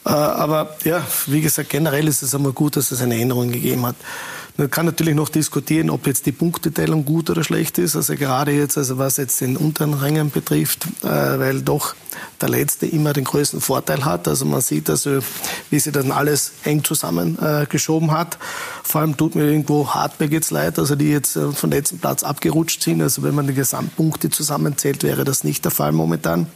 Äh, 0.05 0.09
aber 0.09 0.75
ja, 0.85 1.05
wie 1.27 1.41
gesagt, 1.41 1.69
generell 1.69 2.07
ist 2.07 2.23
es 2.23 2.33
einmal 2.33 2.53
gut, 2.53 2.75
dass 2.75 2.91
es 2.91 3.01
eine 3.01 3.19
Änderung 3.19 3.51
gegeben 3.51 3.85
hat. 3.85 3.95
Man 4.59 4.69
kann 4.69 4.85
natürlich 4.85 5.15
noch 5.15 5.29
diskutieren, 5.29 5.89
ob 5.89 6.05
jetzt 6.05 6.25
die 6.25 6.33
Punkteteilung 6.33 7.05
gut 7.05 7.29
oder 7.29 7.45
schlecht 7.45 7.77
ist. 7.77 7.95
Also 7.95 8.15
gerade 8.15 8.51
jetzt, 8.51 8.77
also 8.77 8.97
was 8.97 9.15
jetzt 9.15 9.39
den 9.39 9.55
unteren 9.55 9.93
Rängen 9.93 10.31
betrifft, 10.31 10.85
äh, 11.01 11.07
weil 11.07 11.61
doch 11.61 11.95
der 12.41 12.49
Letzte 12.49 12.85
immer 12.85 13.13
den 13.13 13.23
größten 13.23 13.61
Vorteil 13.61 14.03
hat. 14.03 14.27
Also 14.27 14.43
man 14.43 14.59
sieht 14.59 14.89
also, 14.89 15.19
wie 15.69 15.79
sie 15.79 15.93
dann 15.93 16.11
alles 16.11 16.51
eng 16.65 16.83
zusammengeschoben 16.83 18.09
äh, 18.09 18.11
hat. 18.11 18.37
Vor 18.83 18.99
allem 18.99 19.15
tut 19.15 19.35
mir 19.35 19.45
irgendwo 19.45 19.87
Hartberg 19.93 20.33
jetzt 20.33 20.51
leid, 20.51 20.77
also 20.77 20.97
die 20.97 21.09
jetzt 21.09 21.37
äh, 21.37 21.53
vom 21.53 21.69
letzten 21.69 21.99
Platz 21.99 22.23
abgerutscht 22.23 22.83
sind. 22.83 23.01
Also 23.01 23.23
wenn 23.23 23.35
man 23.35 23.47
die 23.47 23.53
Gesamtpunkte 23.53 24.29
zusammenzählt, 24.29 25.03
wäre 25.03 25.23
das 25.23 25.45
nicht 25.45 25.63
der 25.63 25.71
Fall 25.71 25.93
momentan. 25.93 26.47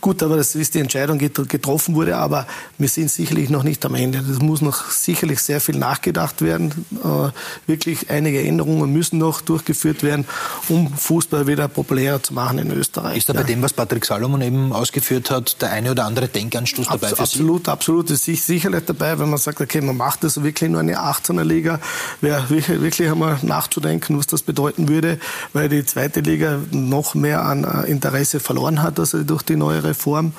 Gut, 0.00 0.22
aber 0.22 0.36
das 0.36 0.54
ist 0.54 0.74
die 0.74 0.80
Entscheidung, 0.80 1.18
die 1.18 1.30
getroffen 1.30 1.94
wurde, 1.94 2.16
aber 2.16 2.46
wir 2.78 2.88
sind 2.88 3.10
sicherlich 3.10 3.50
noch 3.50 3.62
nicht 3.62 3.84
am 3.84 3.94
Ende. 3.94 4.22
Das 4.26 4.38
muss 4.38 4.60
noch 4.60 4.90
sicherlich 4.90 5.40
sehr 5.40 5.60
viel 5.60 5.76
nachgedacht 5.76 6.42
werden. 6.42 6.86
Äh, 7.02 7.30
wirklich 7.68 8.10
einige 8.10 8.42
Änderungen 8.42 8.92
müssen 8.92 9.18
noch 9.18 9.40
durchgeführt 9.40 10.02
werden, 10.02 10.26
um 10.68 10.92
Fußball 10.92 11.46
wieder 11.46 11.68
populärer 11.68 12.22
zu 12.22 12.34
machen 12.34 12.58
in 12.58 12.70
Österreich. 12.70 13.18
Ist 13.18 13.28
da 13.28 13.32
bei 13.32 13.42
dem, 13.42 13.62
was 13.62 13.72
Patrick 13.72 14.04
Salomon 14.04 14.40
eben 14.42 14.72
ausgeführt 14.72 15.30
hat, 15.30 15.60
der 15.62 15.72
eine 15.72 15.90
oder 15.92 16.04
andere 16.04 16.28
Denkanstoß 16.28 16.86
dabei 16.86 17.08
Abs 17.08 17.16
für 17.16 17.22
Absolut, 17.22 17.66
Sie? 17.66 17.70
absolut. 17.70 18.10
Das 18.10 18.28
ist 18.28 18.46
sicherlich 18.46 18.84
dabei, 18.84 19.18
wenn 19.18 19.30
man 19.30 19.38
sagt, 19.38 19.60
okay, 19.60 19.80
man 19.80 19.96
macht 19.96 20.24
das 20.24 20.42
wirklich 20.42 20.70
nur 20.70 20.80
eine 20.80 20.98
18er 20.98 21.44
Liga, 21.44 21.80
wäre 22.20 22.48
wirklich 22.50 23.08
einmal 23.08 23.38
nachzudenken, 23.42 24.18
was 24.18 24.26
das 24.26 24.42
bedeuten 24.42 24.88
würde, 24.88 25.18
weil 25.52 25.68
die 25.68 25.84
zweite 25.84 26.20
Liga 26.20 26.58
noch 26.70 27.14
mehr 27.14 27.42
an 27.44 27.64
äh, 27.64 27.90
Interesse 27.90 28.40
verloren 28.40 28.82
hat, 28.82 28.98
also 28.98 29.22
durch 29.22 29.42
die 29.42 29.56
neue 29.56 29.79
Reform 29.84 30.32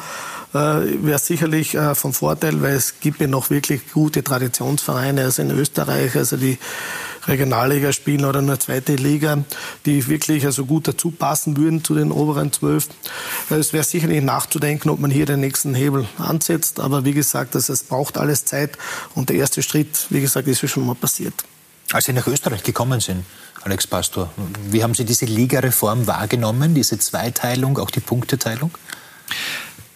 äh, 0.54 0.58
wäre 0.58 1.20
sicherlich 1.20 1.76
äh, 1.76 1.96
von 1.96 2.14
Vorteil, 2.14 2.62
weil 2.62 2.76
es 2.76 3.00
gibt 3.00 3.22
ja 3.22 3.28
noch 3.28 3.50
wirklich 3.50 3.92
gute 3.92 4.24
Traditionsvereine, 4.24 5.24
also 5.24 5.42
in 5.42 5.52
Österreich, 5.52 6.16
also 6.16 6.38
die 6.38 6.58
Regionalliga 7.28 7.94
spielen 7.94 8.26
oder 8.26 8.40
eine 8.40 8.58
zweite 8.60 8.96
Liga, 8.96 9.44
die 9.86 10.08
wirklich 10.08 10.46
also 10.46 10.66
gut 10.66 10.88
dazu 10.88 11.12
passen 11.12 11.56
würden 11.58 11.84
zu 11.84 11.94
den 11.94 12.12
oberen 12.12 12.52
zwölf. 12.52 12.88
Es 13.50 13.74
wäre 13.74 13.84
sicherlich 13.84 14.24
nachzudenken, 14.24 14.90
ob 14.90 15.00
man 15.00 15.12
hier 15.12 15.26
den 15.26 15.40
nächsten 15.40 15.74
Hebel 15.74 16.08
ansetzt. 16.18 16.80
Aber 16.80 17.06
wie 17.06 17.14
gesagt, 17.14 17.56
also 17.56 17.74
es 17.74 17.84
braucht 17.84 18.18
alles 18.18 18.46
Zeit. 18.46 18.78
Und 19.14 19.30
der 19.30 19.38
erste 19.38 19.62
Schritt, 19.62 20.08
wie 20.10 20.22
gesagt, 20.22 20.48
ist 20.48 20.68
schon 20.68 20.86
mal 20.86 20.96
passiert. 20.96 21.34
Als 21.94 22.06
Sie 22.06 22.14
nach 22.14 22.28
Österreich 22.28 22.64
gekommen 22.64 23.00
sind, 23.02 23.26
Alex 23.64 23.86
Pastor, 23.86 24.32
wie 24.70 24.82
haben 24.82 24.96
Sie 24.96 25.06
diese 25.06 25.26
Ligareform 25.26 26.08
wahrgenommen, 26.08 26.74
diese 26.74 26.98
Zweiteilung, 26.98 27.78
auch 27.78 27.92
die 27.92 28.00
Punkteteilung? 28.00 28.72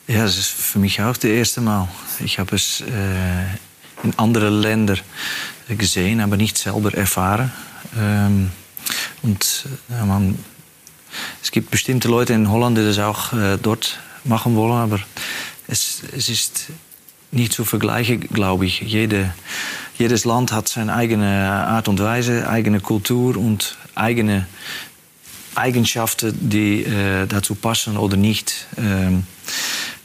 Ja, 0.08 0.24
das 0.24 0.38
ist 0.38 0.50
für 0.50 0.80
mich 0.80 1.02
auch 1.02 1.18
das 1.18 1.32
erste 1.32 1.62
Mal. 1.62 1.88
Ich 2.24 2.38
habe 2.38 2.56
es 2.56 2.82
äh, 2.82 3.46
in 4.04 4.18
anderen 4.18 4.62
Ländern 4.62 5.00
gesehen, 5.68 6.22
aber 6.22 6.38
nicht 6.38 6.58
selber 6.58 6.94
erfahren. 6.94 7.52
Ähm, 7.98 8.52
äh, 9.24 10.06
man, 10.06 10.38
es 11.42 11.52
gibt 11.52 11.72
bestimmte 11.72 12.08
Leute 12.08 12.34
in 12.34 12.50
Holland, 12.50 12.78
die 12.78 12.86
das 12.86 13.00
auch 13.00 13.34
äh, 13.34 13.58
dort 13.58 14.00
machen 14.24 14.56
wollen, 14.56 14.74
aber 14.74 15.00
es, 15.68 16.04
es 16.16 16.30
ist 16.30 16.68
nicht 17.32 17.54
zu 17.54 17.66
vergleichen, 17.66 18.20
glaube 18.22 18.66
ich. 18.66 18.82
Jede, 18.82 19.34
jedes 19.98 20.26
Land 20.26 20.52
hat 20.52 20.68
seine 20.68 20.94
eigene 20.94 21.50
Art 21.68 21.88
und 21.88 22.00
Weise, 22.00 22.48
eigene 22.48 22.80
Kultur 22.80 23.38
und 23.38 23.78
eigene 23.96 24.46
Eigenschaften, 25.56 26.50
die 26.50 26.84
äh, 26.84 27.28
dazu 27.28 27.56
passen 27.56 27.98
oder 27.98 28.18
nicht. 28.18 28.68
Ähm, 28.78 29.26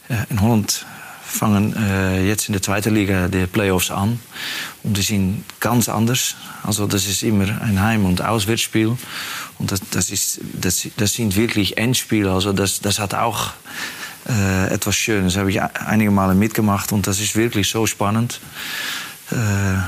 äh, 0.09 0.15
in 0.29 0.41
Holland 0.41 0.85
fangen 1.23 1.75
äh, 1.75 2.27
jetzt 2.27 2.49
in 2.49 2.53
der 2.53 2.61
zweiten 2.61 2.93
Liga 2.93 3.27
die 3.27 3.47
Playoffs 3.47 3.89
an 3.89 4.19
und 4.83 4.97
die 4.97 5.01
sind 5.01 5.43
ganz 5.59 5.87
anders. 5.87 6.35
Also 6.63 6.87
das 6.87 7.07
ist 7.07 7.23
immer 7.23 7.45
ein 7.61 7.81
Heim- 7.81 8.05
und 8.05 8.21
Auswärtsspiel 8.21 8.97
und 9.57 9.71
das, 9.71 9.81
das 10.97 11.13
sind 11.13 11.35
wirklich 11.35 11.77
Endspiele. 11.77 12.31
Also 12.31 12.51
das, 12.53 12.81
das 12.81 12.99
hat 12.99 13.13
auch 13.13 13.53
äh, 14.27 14.73
etwas 14.73 14.95
Schönes. 14.95 15.33
Das 15.33 15.39
habe 15.39 15.51
ich 15.51 15.61
einige 15.61 16.11
Male 16.11 16.35
mitgemacht 16.35 16.91
und 16.91 17.07
das 17.07 17.19
ist 17.19 17.35
wirklich 17.35 17.69
so 17.69 17.87
spannend. 17.87 18.39
Äh, 19.31 19.35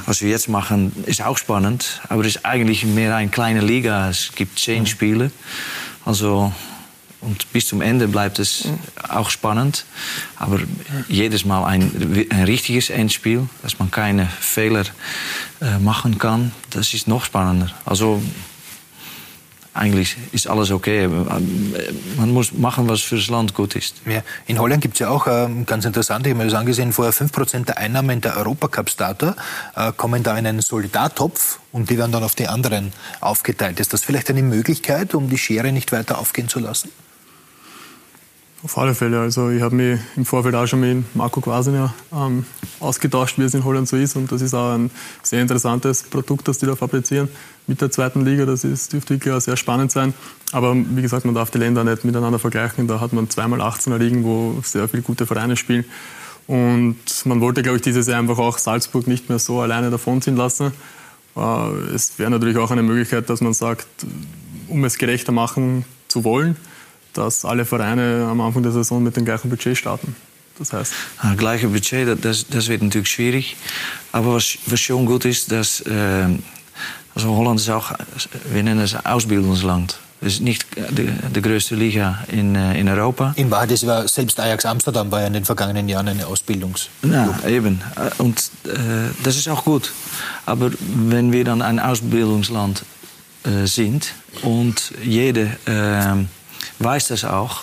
was 0.05 0.21
wir 0.21 0.29
jetzt 0.29 0.49
machen, 0.49 0.91
ist 1.05 1.21
auch 1.21 1.37
spannend, 1.37 2.01
aber 2.09 2.21
es 2.21 2.35
ist 2.35 2.45
eigentlich 2.45 2.85
mehr 2.85 3.15
eine 3.15 3.29
kleine 3.29 3.61
Liga. 3.61 4.09
Es 4.09 4.31
gibt 4.35 4.59
zehn 4.59 4.83
mhm. 4.83 4.87
Spiele. 4.87 5.31
Also 6.05 6.51
und 7.23 7.51
bis 7.53 7.67
zum 7.67 7.81
Ende 7.81 8.07
bleibt 8.07 8.39
es 8.39 8.67
auch 9.07 9.29
spannend. 9.29 9.85
Aber 10.37 10.59
jedes 11.07 11.45
Mal 11.45 11.65
ein, 11.65 12.27
ein 12.29 12.43
richtiges 12.43 12.89
Endspiel, 12.89 13.47
dass 13.61 13.79
man 13.79 13.91
keine 13.91 14.27
Fehler 14.27 14.83
äh, 15.61 15.79
machen 15.79 16.17
kann, 16.17 16.51
das 16.69 16.93
ist 16.93 17.07
noch 17.07 17.23
spannender. 17.23 17.71
Also 17.85 18.21
eigentlich 19.73 20.17
ist 20.31 20.47
alles 20.47 20.71
okay. 20.71 21.07
Man 21.07 22.31
muss 22.31 22.53
machen, 22.53 22.87
was 22.87 23.01
für 23.01 23.15
das 23.15 23.27
Land 23.27 23.53
gut 23.53 23.75
ist. 23.75 23.95
Ja. 24.05 24.21
In 24.45 24.59
Holland 24.59 24.81
gibt 24.81 24.95
es 24.95 24.99
ja 24.99 25.09
auch 25.09 25.25
äh, 25.27 25.47
ganz 25.65 25.85
interessant, 25.85 26.25
ich 26.25 26.31
habe 26.33 26.43
mir 26.43 26.49
das 26.49 26.59
angesehen, 26.59 26.93
vorher 26.93 27.13
5% 27.13 27.65
der 27.65 27.77
Einnahmen 27.77 28.21
der 28.21 28.37
Europacup-Starter 28.37 29.35
äh, 29.75 29.91
kommen 29.93 30.21
da 30.23 30.37
in 30.37 30.45
einen 30.45 30.61
Solidartopf 30.61 31.59
und 31.71 31.89
die 31.89 31.97
werden 31.97 32.11
dann 32.11 32.23
auf 32.23 32.35
die 32.35 32.47
anderen 32.47 32.93
aufgeteilt. 33.19 33.79
Ist 33.79 33.93
das 33.93 34.03
vielleicht 34.03 34.29
eine 34.29 34.43
Möglichkeit, 34.43 35.15
um 35.15 35.29
die 35.29 35.37
Schere 35.37 35.71
nicht 35.71 35.91
weiter 35.91 36.19
aufgehen 36.19 36.47
zu 36.47 36.59
lassen? 36.59 36.89
Auf 38.63 38.77
alle 38.77 38.95
Fälle. 38.95 39.19
Also 39.19 39.49
ich 39.49 39.61
habe 39.61 39.75
mich 39.75 39.99
im 40.15 40.23
Vorfeld 40.23 40.55
auch 40.55 40.65
schon 40.65 40.79
mit 40.79 41.13
Marco 41.17 41.41
Quasiner 41.41 41.93
ähm, 42.13 42.45
ausgetauscht, 42.79 43.37
wie 43.37 43.43
es 43.43 43.53
in 43.53 43.65
Holland 43.65 43.89
so 43.89 43.97
ist. 43.97 44.15
Und 44.15 44.31
das 44.31 44.41
ist 44.41 44.53
auch 44.53 44.73
ein 44.73 44.89
sehr 45.21 45.41
interessantes 45.41 46.03
Produkt, 46.03 46.47
das 46.47 46.59
die 46.59 46.65
da 46.65 46.77
fabrizieren 46.77 47.27
mit 47.67 47.81
der 47.81 47.91
zweiten 47.91 48.23
Liga. 48.23 48.45
Das 48.45 48.63
ist, 48.63 48.93
dürfte 48.93 49.15
wirklich 49.15 49.33
auch 49.33 49.41
sehr 49.41 49.57
spannend 49.57 49.91
sein. 49.91 50.13
Aber 50.53 50.75
wie 50.75 51.01
gesagt, 51.01 51.25
man 51.25 51.35
darf 51.35 51.51
die 51.51 51.57
Länder 51.57 51.83
nicht 51.83 52.05
miteinander 52.05 52.39
vergleichen. 52.39 52.87
Da 52.87 53.01
hat 53.01 53.11
man 53.11 53.29
zweimal 53.29 53.59
18er 53.59 53.97
Ligen, 53.97 54.23
wo 54.23 54.61
sehr 54.63 54.87
viele 54.87 55.03
gute 55.03 55.25
Vereine 55.25 55.57
spielen. 55.57 55.83
Und 56.47 56.95
man 57.25 57.41
wollte, 57.41 57.63
glaube 57.63 57.77
ich, 57.77 57.81
dieses 57.81 58.07
Jahr 58.07 58.19
einfach 58.19 58.37
auch 58.37 58.57
Salzburg 58.59 59.07
nicht 59.07 59.27
mehr 59.27 59.39
so 59.39 59.59
alleine 59.59 59.89
davonziehen 59.89 60.37
lassen. 60.37 60.71
Äh, 61.35 61.69
es 61.93 62.17
wäre 62.17 62.31
natürlich 62.31 62.55
auch 62.55 62.71
eine 62.71 62.83
Möglichkeit, 62.83 63.29
dass 63.29 63.41
man 63.41 63.53
sagt, 63.53 63.87
um 64.69 64.85
es 64.85 64.97
gerechter 64.97 65.33
machen 65.33 65.83
zu 66.07 66.23
wollen, 66.23 66.55
dass 67.13 67.45
alle 67.45 67.65
Vereine 67.65 68.27
am 68.29 68.41
Anfang 68.41 68.63
der 68.63 68.71
Saison 68.71 69.01
mit 69.01 69.15
dem 69.15 69.25
gleichen 69.25 69.49
Budget 69.49 69.77
starten. 69.77 70.15
Das 70.59 70.73
heißt. 70.73 70.93
Ja, 71.23 71.33
gleiche 71.35 71.67
Budget, 71.67 72.23
das, 72.23 72.45
das 72.47 72.67
wird 72.67 72.83
natürlich 72.83 73.09
schwierig. 73.09 73.55
Aber 74.11 74.35
was, 74.35 74.57
was 74.67 74.79
schon 74.79 75.05
gut 75.05 75.25
ist, 75.25 75.51
dass 75.51 75.81
äh, 75.81 76.27
also 77.15 77.35
Holland 77.35 77.59
ist 77.59 77.69
auch, 77.69 77.93
wir 78.51 78.63
nennen 78.63 78.81
es 78.81 78.95
Ausbildungsland. 79.05 79.97
Es 80.21 80.35
ist 80.35 80.41
nicht 80.41 80.65
die, 80.91 81.09
die 81.35 81.41
größte 81.41 81.75
Liga 81.75 82.23
in, 82.29 82.55
äh, 82.55 82.79
in 82.79 82.87
Europa. 82.87 83.33
In 83.35 83.51
Wahrheit, 83.51 83.71
das 83.71 83.85
war, 83.85 84.07
selbst 84.07 84.39
Ajax 84.39 84.65
Amsterdam 84.65 85.11
war 85.11 85.19
ja 85.19 85.27
in 85.27 85.33
den 85.33 85.43
vergangenen 85.43 85.89
Jahren 85.89 86.07
eine 86.07 86.25
Ausbildungs. 86.25 86.87
Ja, 87.03 87.37
eben. 87.45 87.81
Und 88.19 88.39
äh, 88.65 89.11
das 89.23 89.35
ist 89.35 89.49
auch 89.49 89.65
gut. 89.65 89.91
Aber 90.45 90.71
wenn 90.79 91.33
wir 91.33 91.43
dann 91.43 91.61
ein 91.61 91.77
Ausbildungsland 91.79 92.85
äh, 93.43 93.67
sind 93.67 94.13
und 94.43 94.93
jeder 95.03 95.47
äh, 95.65 96.23
weiß 96.79 97.07
das 97.09 97.25
auch, 97.25 97.61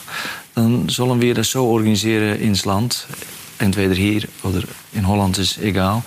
dann 0.55 0.89
sollen 0.89 1.21
wir 1.21 1.35
das 1.35 1.51
so 1.51 1.67
organisieren 1.67 2.39
ins 2.41 2.65
Land, 2.65 3.07
entweder 3.59 3.95
hier 3.95 4.23
oder 4.43 4.63
in 4.93 5.07
Holland 5.07 5.39
ist 5.39 5.59
egal, 5.59 6.03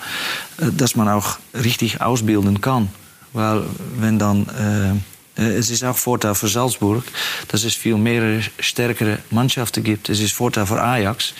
äh, 0.58 0.70
dass 0.72 0.96
man 0.96 1.08
auch 1.08 1.38
richtig 1.54 2.00
ausbilden 2.00 2.60
kann. 2.60 2.88
Weil 3.32 3.64
wenn 3.96 4.18
dann 4.18 4.48
äh, 4.48 5.00
es 5.36 5.68
ist 5.70 5.82
auch 5.82 5.96
Vorteil 5.96 6.34
Salzburg, 6.36 7.02
dass 7.48 7.64
es 7.64 7.74
viel 7.74 7.96
mehr 7.96 8.40
stärkere 8.60 9.18
Mannschaften 9.30 9.82
gibt. 9.82 10.08
Es 10.08 10.20
ist 10.20 10.32
Vorteil 10.32 10.64
für 10.64 10.80
Ajax, 10.80 11.34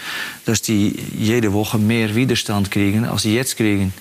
dass 0.46 0.62
die 0.62 0.98
jede 1.16 1.52
Woche 1.52 1.78
mehr 1.78 2.12
Widerstand 2.12 2.72
kriegen, 2.72 3.04
als 3.04 3.22
sie 3.22 3.36
jetzt 3.36 3.56
kriegen. 3.56 3.94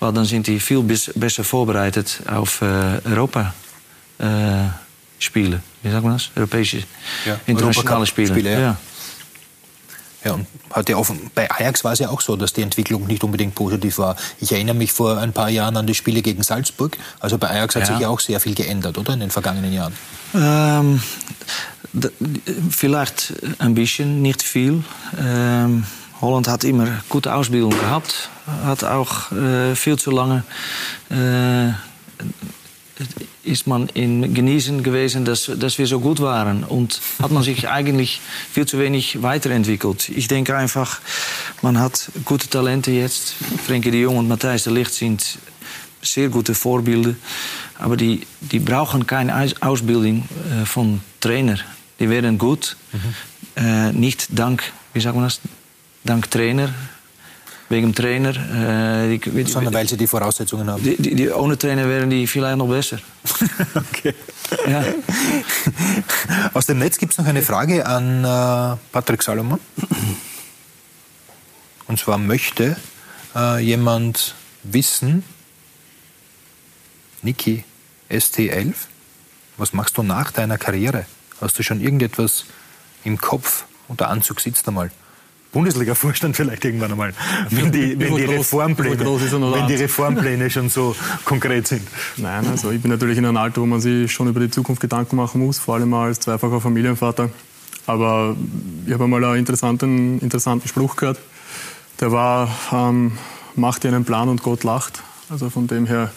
Weil 0.00 0.14
dann 0.14 0.24
sind 0.24 0.46
die 0.46 0.58
viel 0.58 0.82
besser 1.14 1.44
vorbereitet 1.44 2.22
auf 2.26 2.62
Europa. 2.62 3.52
Spiele. 5.18 5.62
Wie 5.82 5.90
sagt 5.90 6.04
man 6.04 6.14
das? 6.14 6.30
Europäische, 6.36 6.82
ja, 7.24 7.38
internationale 7.46 8.06
Spiele. 8.06 8.28
Spiele 8.28 8.52
ja. 8.52 8.60
ja. 8.60 8.76
Ja, 10.24 10.32
und 10.32 10.46
hat 10.72 10.88
ja 10.88 10.96
offen, 10.96 11.30
bei 11.36 11.48
Ajax 11.48 11.84
war 11.84 11.92
es 11.92 12.00
ja 12.00 12.08
auch 12.08 12.20
so, 12.20 12.34
dass 12.34 12.52
die 12.52 12.62
Entwicklung 12.62 13.06
nicht 13.06 13.22
unbedingt 13.22 13.54
positiv 13.54 13.98
war. 13.98 14.16
Ich 14.40 14.50
erinnere 14.50 14.74
mich 14.74 14.90
vor 14.92 15.18
ein 15.18 15.32
paar 15.32 15.48
Jahren 15.48 15.76
an 15.76 15.86
die 15.86 15.94
Spiele 15.94 16.20
gegen 16.20 16.42
Salzburg. 16.42 16.96
Also 17.20 17.38
bei 17.38 17.48
Ajax 17.48 17.76
hat 17.76 17.82
ja. 17.82 17.86
sich 17.86 17.98
ja 18.00 18.08
auch 18.08 18.18
sehr 18.18 18.40
viel 18.40 18.56
geändert, 18.56 18.98
oder? 18.98 19.12
In 19.12 19.20
den 19.20 19.30
vergangenen 19.30 19.72
Jahren. 19.72 19.92
Ähm, 20.34 21.00
vielleicht 22.70 23.34
ein 23.58 23.76
bisschen, 23.76 24.20
nicht 24.20 24.42
viel. 24.42 24.82
Ähm, 25.16 25.84
Holland 26.20 26.48
hat 26.48 26.64
immer 26.64 26.88
gute 27.08 27.32
Ausbildung 27.32 27.70
gehabt. 27.70 28.28
Hat 28.64 28.82
auch 28.82 29.30
äh, 29.30 29.76
viel 29.76 29.96
zu 29.96 30.10
lange 30.10 30.42
äh, 31.10 31.72
ist 33.42 33.66
man 33.66 33.88
in 33.90 34.34
Genießen 34.34 34.82
gewesen, 34.82 35.24
dass, 35.24 35.50
dass 35.58 35.78
wir 35.78 35.86
so 35.86 36.00
gut 36.00 36.20
waren. 36.20 36.64
Und 36.64 37.00
hat 37.20 37.30
man 37.30 37.42
sich 37.42 37.68
eigentlich 37.68 38.20
viel 38.52 38.66
zu 38.66 38.78
wenig 38.78 39.22
weiterentwickelt. 39.22 40.08
Ich 40.08 40.28
denke 40.28 40.56
einfach, 40.56 41.00
man 41.62 41.78
hat 41.78 42.10
gute 42.24 42.48
Talente 42.48 42.90
jetzt. 42.90 43.34
Frenkie 43.66 43.90
de 43.90 44.02
Jong 44.02 44.18
und 44.18 44.28
Matthijs 44.28 44.64
de 44.64 44.72
Ligt 44.72 44.92
sind 44.92 45.38
sehr 46.02 46.28
gute 46.28 46.54
Vorbilder. 46.54 47.14
Aber 47.78 47.96
die, 47.96 48.26
die 48.40 48.58
brauchen 48.58 49.06
keine 49.06 49.52
Ausbildung 49.60 50.28
äh, 50.50 50.64
von 50.64 51.00
Trainer. 51.20 51.58
Die 52.00 52.08
werden 52.08 52.38
gut. 52.38 52.76
Mhm. 52.92 53.62
Äh, 53.62 53.92
nicht 53.92 54.28
dank, 54.30 54.62
wie 54.92 55.00
sagt 55.00 55.14
man 55.14 55.24
das, 55.24 55.40
dank 56.04 56.30
Trainer, 56.30 56.72
wegen 57.68 57.88
dem 57.88 57.94
Trainer. 57.94 58.30
Äh, 59.10 59.18
die, 59.18 59.44
Sondern 59.44 59.74
weil 59.74 59.88
sie 59.88 59.96
die 59.96 60.06
Voraussetzungen 60.06 60.68
haben. 60.70 60.82
Die, 60.82 60.96
die, 60.96 61.30
ohne 61.30 61.58
Trainer 61.58 61.88
wären 61.88 62.10
die 62.10 62.26
vielleicht 62.26 62.58
noch 62.58 62.68
besser. 62.68 62.98
okay. 63.74 64.14
Ja. 64.68 64.84
Aus 66.54 66.66
dem 66.66 66.78
Netz 66.78 66.98
gibt 66.98 67.12
es 67.12 67.18
noch 67.18 67.26
eine 67.26 67.42
Frage 67.42 67.86
an 67.86 68.24
äh, 68.24 68.76
Patrick 68.92 69.22
Salomon. 69.22 69.60
Und 71.88 71.98
zwar 71.98 72.18
möchte 72.18 72.76
äh, 73.34 73.60
jemand 73.60 74.34
wissen, 74.62 75.24
Niki, 77.22 77.64
ST11, 78.10 78.74
was 79.56 79.72
machst 79.72 79.96
du 79.96 80.02
nach 80.02 80.30
deiner 80.30 80.58
Karriere? 80.58 81.06
Hast 81.40 81.58
du 81.58 81.62
schon 81.62 81.80
irgendetwas 81.80 82.44
im 83.04 83.18
Kopf? 83.18 83.64
Und 83.88 84.00
der 84.00 84.08
Anzug 84.08 84.40
sitzt 84.40 84.66
einmal. 84.68 84.90
Bundesliga-Vorstand 85.56 86.36
vielleicht 86.36 86.66
irgendwann 86.66 86.92
einmal, 86.92 87.14
wenn 87.48 87.72
die, 87.72 87.98
wenn 87.98 88.14
die, 88.14 88.24
Reformpläne, 88.24 88.98
wenn 88.98 89.66
die 89.66 89.74
Reformpläne 89.76 90.50
schon 90.50 90.68
so 90.68 90.94
konkret 91.24 91.66
sind. 91.66 91.88
Nein, 92.18 92.46
also 92.46 92.70
ich 92.70 92.82
bin 92.82 92.90
natürlich 92.90 93.16
in 93.16 93.24
einem 93.24 93.38
Alter, 93.38 93.62
wo 93.62 93.66
man 93.66 93.80
sich 93.80 94.12
schon 94.12 94.28
über 94.28 94.40
die 94.40 94.50
Zukunft 94.50 94.82
Gedanken 94.82 95.16
machen 95.16 95.40
muss, 95.40 95.58
vor 95.58 95.76
allem 95.76 95.94
als 95.94 96.20
zweifacher 96.20 96.60
Familienvater. 96.60 97.30
Aber 97.86 98.36
ich 98.84 98.92
habe 98.92 99.04
einmal 99.04 99.24
einen 99.24 99.38
interessanten, 99.38 100.18
interessanten 100.18 100.68
Spruch 100.68 100.94
gehört. 100.96 101.18
Der 102.00 102.12
war, 102.12 102.50
ähm, 102.70 103.12
mach 103.54 103.78
dir 103.78 103.88
einen 103.88 104.04
Plan 104.04 104.28
und 104.28 104.42
Gott 104.42 104.62
lacht. 104.62 105.02
Also 105.30 105.48
von 105.48 105.66
dem 105.68 105.86
her 105.86 106.10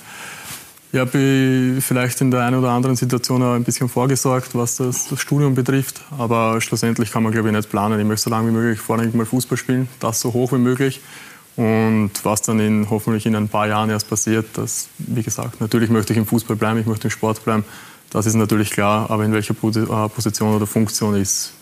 ich 0.91 0.99
habe 0.99 1.77
vielleicht 1.81 2.19
in 2.21 2.31
der 2.31 2.41
einen 2.41 2.57
oder 2.57 2.71
anderen 2.71 2.95
Situation 2.95 3.43
auch 3.43 3.53
ein 3.53 3.63
bisschen 3.63 3.89
vorgesorgt, 3.89 4.55
was 4.55 4.77
das, 4.77 5.07
das, 5.07 5.19
Studium 5.21 5.53
betrifft. 5.53 6.01
Aber 6.17 6.59
schlussendlich 6.61 7.11
kann 7.11 7.21
man, 7.21 7.31
glaube 7.31 7.49
ich, 7.49 7.55
nicht 7.55 7.69
planen. 7.69 7.99
Ich 7.99 8.05
möchte 8.05 8.23
so 8.23 8.29
lange 8.31 8.47
wie 8.49 8.53
möglich 8.53 8.79
vorrangig 8.79 9.13
mal 9.13 9.25
Fußball 9.25 9.57
spielen, 9.57 9.87
das 9.99 10.19
so 10.19 10.33
hoch 10.33 10.51
wie 10.51 10.57
möglich. 10.57 11.01
Und 11.55 12.11
was 12.23 12.41
dann 12.41 12.59
in, 12.59 12.89
hoffentlich 12.89 13.25
in 13.25 13.35
ein 13.35 13.49
paar 13.49 13.67
Jahren 13.67 13.89
erst 13.89 14.09
passiert, 14.09 14.47
das, 14.53 14.87
wie 14.97 15.21
gesagt, 15.21 15.61
natürlich 15.61 15.89
möchte 15.89 16.13
ich 16.13 16.17
im 16.17 16.25
Fußball 16.25 16.55
bleiben, 16.55 16.79
ich 16.79 16.85
möchte 16.87 17.07
im 17.07 17.11
Sport 17.11 17.43
bleiben. 17.43 17.65
Das 18.09 18.25
ist 18.25 18.33
natürlich 18.33 18.71
klar, 18.71 19.11
aber 19.11 19.25
in 19.25 19.33
welcher 19.33 19.53
äh, 19.53 20.09
Position 20.09 20.55
oder 20.55 20.65
Funktion 20.65 21.15
ist 21.15 21.53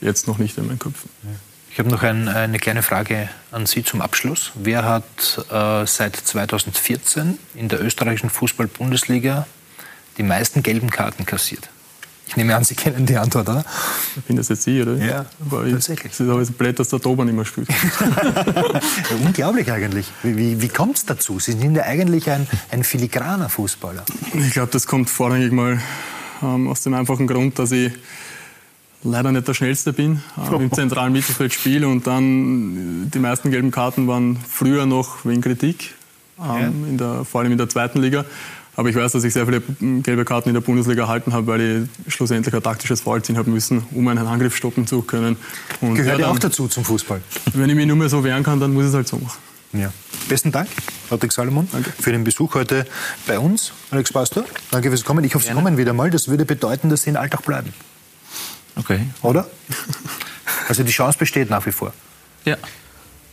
jetzt 0.00 0.28
noch 0.28 0.38
nicht 0.38 0.56
in 0.56 0.66
meinen 0.66 0.78
Köpfen. 0.78 1.10
Ja. 1.24 1.30
Ich 1.78 1.80
habe 1.80 1.94
noch 1.94 2.02
ein, 2.02 2.26
eine 2.26 2.58
kleine 2.58 2.82
Frage 2.82 3.28
an 3.52 3.64
Sie 3.64 3.84
zum 3.84 4.00
Abschluss. 4.00 4.50
Wer 4.56 4.84
hat 4.84 5.04
äh, 5.48 5.86
seit 5.86 6.16
2014 6.16 7.38
in 7.54 7.68
der 7.68 7.80
österreichischen 7.80 8.30
Fußball-Bundesliga 8.30 9.46
die 10.16 10.24
meisten 10.24 10.64
gelben 10.64 10.90
Karten 10.90 11.24
kassiert? 11.24 11.70
Ich 12.26 12.36
nehme 12.36 12.56
an, 12.56 12.64
Sie 12.64 12.74
kennen 12.74 13.06
die 13.06 13.16
Antwort, 13.16 13.48
oder? 13.48 13.64
Ich 14.16 14.24
bin 14.24 14.34
das 14.34 14.48
jetzt 14.48 14.64
Sie, 14.64 14.82
oder? 14.82 14.96
Ja, 14.96 15.26
Aber 15.46 15.66
ich, 15.66 15.72
tatsächlich. 15.72 16.14
Es 16.14 16.18
ist 16.18 16.28
aber 16.28 16.44
blöd, 16.44 16.80
dass 16.80 16.88
der 16.88 16.98
Toban 16.98 17.26
nicht 17.26 17.36
mehr 17.36 17.44
spielt. 17.44 17.68
ja, 18.00 18.80
unglaublich 19.24 19.70
eigentlich. 19.70 20.10
Wie, 20.24 20.36
wie, 20.36 20.60
wie 20.60 20.68
kommt 20.68 20.96
es 20.96 21.06
dazu? 21.06 21.38
Sie 21.38 21.52
sind 21.52 21.76
ja 21.76 21.84
eigentlich 21.84 22.28
ein, 22.28 22.48
ein 22.72 22.82
filigraner 22.82 23.48
Fußballer. 23.50 24.04
Ich 24.34 24.50
glaube, 24.50 24.72
das 24.72 24.88
kommt 24.88 25.10
vorrangig 25.10 25.52
mal 25.52 25.80
ähm, 26.42 26.66
aus 26.66 26.82
dem 26.82 26.94
einfachen 26.94 27.28
Grund, 27.28 27.60
dass 27.60 27.70
ich 27.70 27.92
leider 29.02 29.32
nicht 29.32 29.46
der 29.46 29.54
Schnellste 29.54 29.92
bin 29.92 30.22
äh, 30.50 30.54
im 30.54 30.72
zentralen 30.72 31.12
Mittelfeld 31.12 31.52
spiele 31.52 31.88
und 31.88 32.06
dann 32.06 33.06
äh, 33.06 33.10
die 33.10 33.18
meisten 33.18 33.50
gelben 33.50 33.70
Karten 33.70 34.06
waren 34.06 34.36
früher 34.36 34.86
noch 34.86 35.24
wegen 35.24 35.40
Kritik, 35.40 35.94
ähm, 36.38 36.44
ja. 36.44 36.66
in 36.66 36.98
der, 36.98 37.24
vor 37.24 37.40
allem 37.40 37.52
in 37.52 37.58
der 37.58 37.68
zweiten 37.68 38.00
Liga. 38.00 38.24
Aber 38.76 38.88
ich 38.88 38.94
weiß, 38.94 39.10
dass 39.10 39.24
ich 39.24 39.32
sehr 39.32 39.44
viele 39.44 39.60
gelbe 40.02 40.24
Karten 40.24 40.50
in 40.50 40.54
der 40.54 40.60
Bundesliga 40.60 41.02
erhalten 41.02 41.32
habe, 41.32 41.48
weil 41.48 41.88
ich 42.06 42.14
schlussendlich 42.14 42.54
ein 42.54 42.62
taktisches 42.62 43.00
Foul 43.00 43.20
ziehen 43.22 43.36
habe 43.36 43.50
müssen, 43.50 43.82
um 43.90 44.06
einen 44.06 44.24
Angriff 44.24 44.54
stoppen 44.54 44.86
zu 44.86 45.02
können. 45.02 45.36
Und 45.80 45.96
Gehört 45.96 46.20
ja 46.20 46.28
auch 46.28 46.38
dazu 46.38 46.68
zum 46.68 46.84
Fußball. 46.84 47.20
Wenn 47.54 47.68
ich 47.70 47.74
mich 47.74 47.86
nur 47.86 47.96
mehr 47.96 48.08
so 48.08 48.22
wehren 48.22 48.44
kann, 48.44 48.60
dann 48.60 48.72
muss 48.72 48.84
ich 48.84 48.90
es 48.90 48.94
halt 48.94 49.08
so 49.08 49.18
machen. 49.18 49.38
Ja. 49.72 49.92
Besten 50.28 50.52
Dank, 50.52 50.68
Patrick 51.10 51.32
Salomon, 51.32 51.68
Danke. 51.72 51.92
für 51.98 52.12
den 52.12 52.22
Besuch 52.22 52.54
heute 52.54 52.86
bei 53.26 53.40
uns. 53.40 53.72
Alex 53.90 54.12
Pastor, 54.12 54.44
danke 54.70 54.90
fürs 54.90 55.04
Kommen. 55.04 55.24
Ich 55.24 55.34
hoffe, 55.34 55.46
Sie 55.46 55.52
kommen 55.52 55.76
wieder 55.76 55.92
mal. 55.92 56.10
Das 56.10 56.28
würde 56.28 56.44
bedeuten, 56.44 56.88
dass 56.88 57.02
Sie 57.02 57.10
in 57.10 57.16
Alltag 57.16 57.44
bleiben. 57.44 57.72
Okay. 58.78 59.08
Oder? 59.22 59.46
Also 60.66 60.82
die 60.82 60.92
Chance 60.92 61.16
besteht 61.18 61.48
nach 61.48 61.64
wie 61.64 61.72
vor. 61.72 61.94
Ja, 62.44 62.56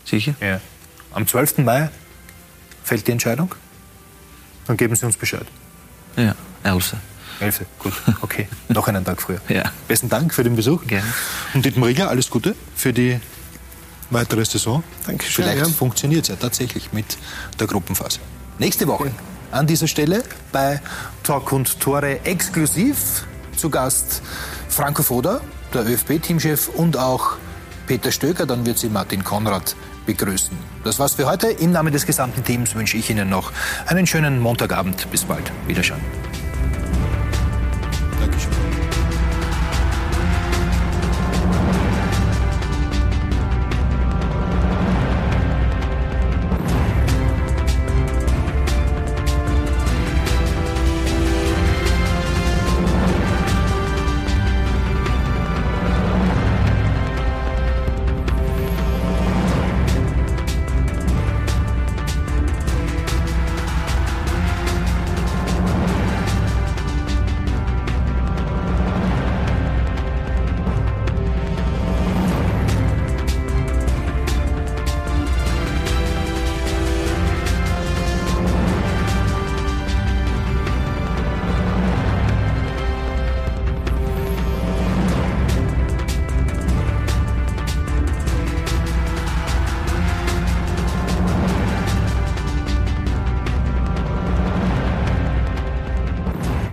sicher. 0.05 0.35
Ja. 0.39 0.61
Am 1.13 1.27
12. 1.27 1.59
Mai 1.59 1.89
fällt 2.83 3.07
die 3.07 3.11
Entscheidung. 3.11 3.53
Dann 4.67 4.77
geben 4.77 4.95
Sie 4.95 5.05
uns 5.05 5.17
Bescheid. 5.17 5.45
Ja, 6.15 6.35
11. 6.63 6.95
11. 7.41 7.65
Gut, 7.79 7.93
okay. 8.21 8.47
Noch 8.69 8.87
einen 8.87 9.03
Tag 9.03 9.21
früher. 9.21 9.41
Ja. 9.49 9.71
Besten 9.87 10.07
Dank 10.07 10.33
für 10.33 10.43
den 10.43 10.55
Besuch. 10.55 10.85
Gerne. 10.87 11.11
Und 11.53 11.65
Dietmar 11.65 11.89
Rieger, 11.89 12.09
alles 12.09 12.29
Gute 12.29 12.55
für 12.75 12.93
die 12.93 13.19
weitere 14.09 14.45
Saison. 14.45 14.83
Dankeschön. 15.05 15.43
Vielleicht 15.43 15.67
ja. 15.67 15.73
funktioniert 15.73 16.23
es 16.23 16.29
ja 16.29 16.35
tatsächlich 16.35 16.93
mit 16.93 17.17
der 17.59 17.67
Gruppenphase. 17.67 18.19
Nächste 18.59 18.87
Woche 18.87 19.11
an 19.51 19.67
dieser 19.67 19.87
Stelle 19.87 20.23
bei 20.51 20.81
Talk 21.23 21.51
und 21.51 21.79
Tore 21.79 22.23
exklusiv 22.23 23.25
zu 23.55 23.69
Gast 23.69 24.21
Franco 24.69 25.03
Foda, 25.03 25.41
der 25.73 25.85
ÖFB-Teamchef 25.85 26.69
und 26.69 26.97
auch 26.97 27.37
Peter 27.87 28.11
Stöger. 28.11 28.45
Dann 28.45 28.65
wird 28.65 28.77
sie 28.77 28.89
Martin 28.89 29.23
Konrad 29.23 29.75
begrüßen. 30.05 30.57
Das 30.83 30.99
war's 30.99 31.13
für 31.13 31.25
heute. 31.25 31.47
Im 31.47 31.71
Namen 31.71 31.91
des 31.91 32.05
gesamten 32.05 32.43
Teams 32.43 32.75
wünsche 32.75 32.97
ich 32.97 33.09
Ihnen 33.09 33.29
noch 33.29 33.51
einen 33.87 34.05
schönen 34.07 34.39
Montagabend. 34.39 35.09
Bis 35.11 35.23
bald. 35.23 35.51
Wiederschauen. 35.67 36.01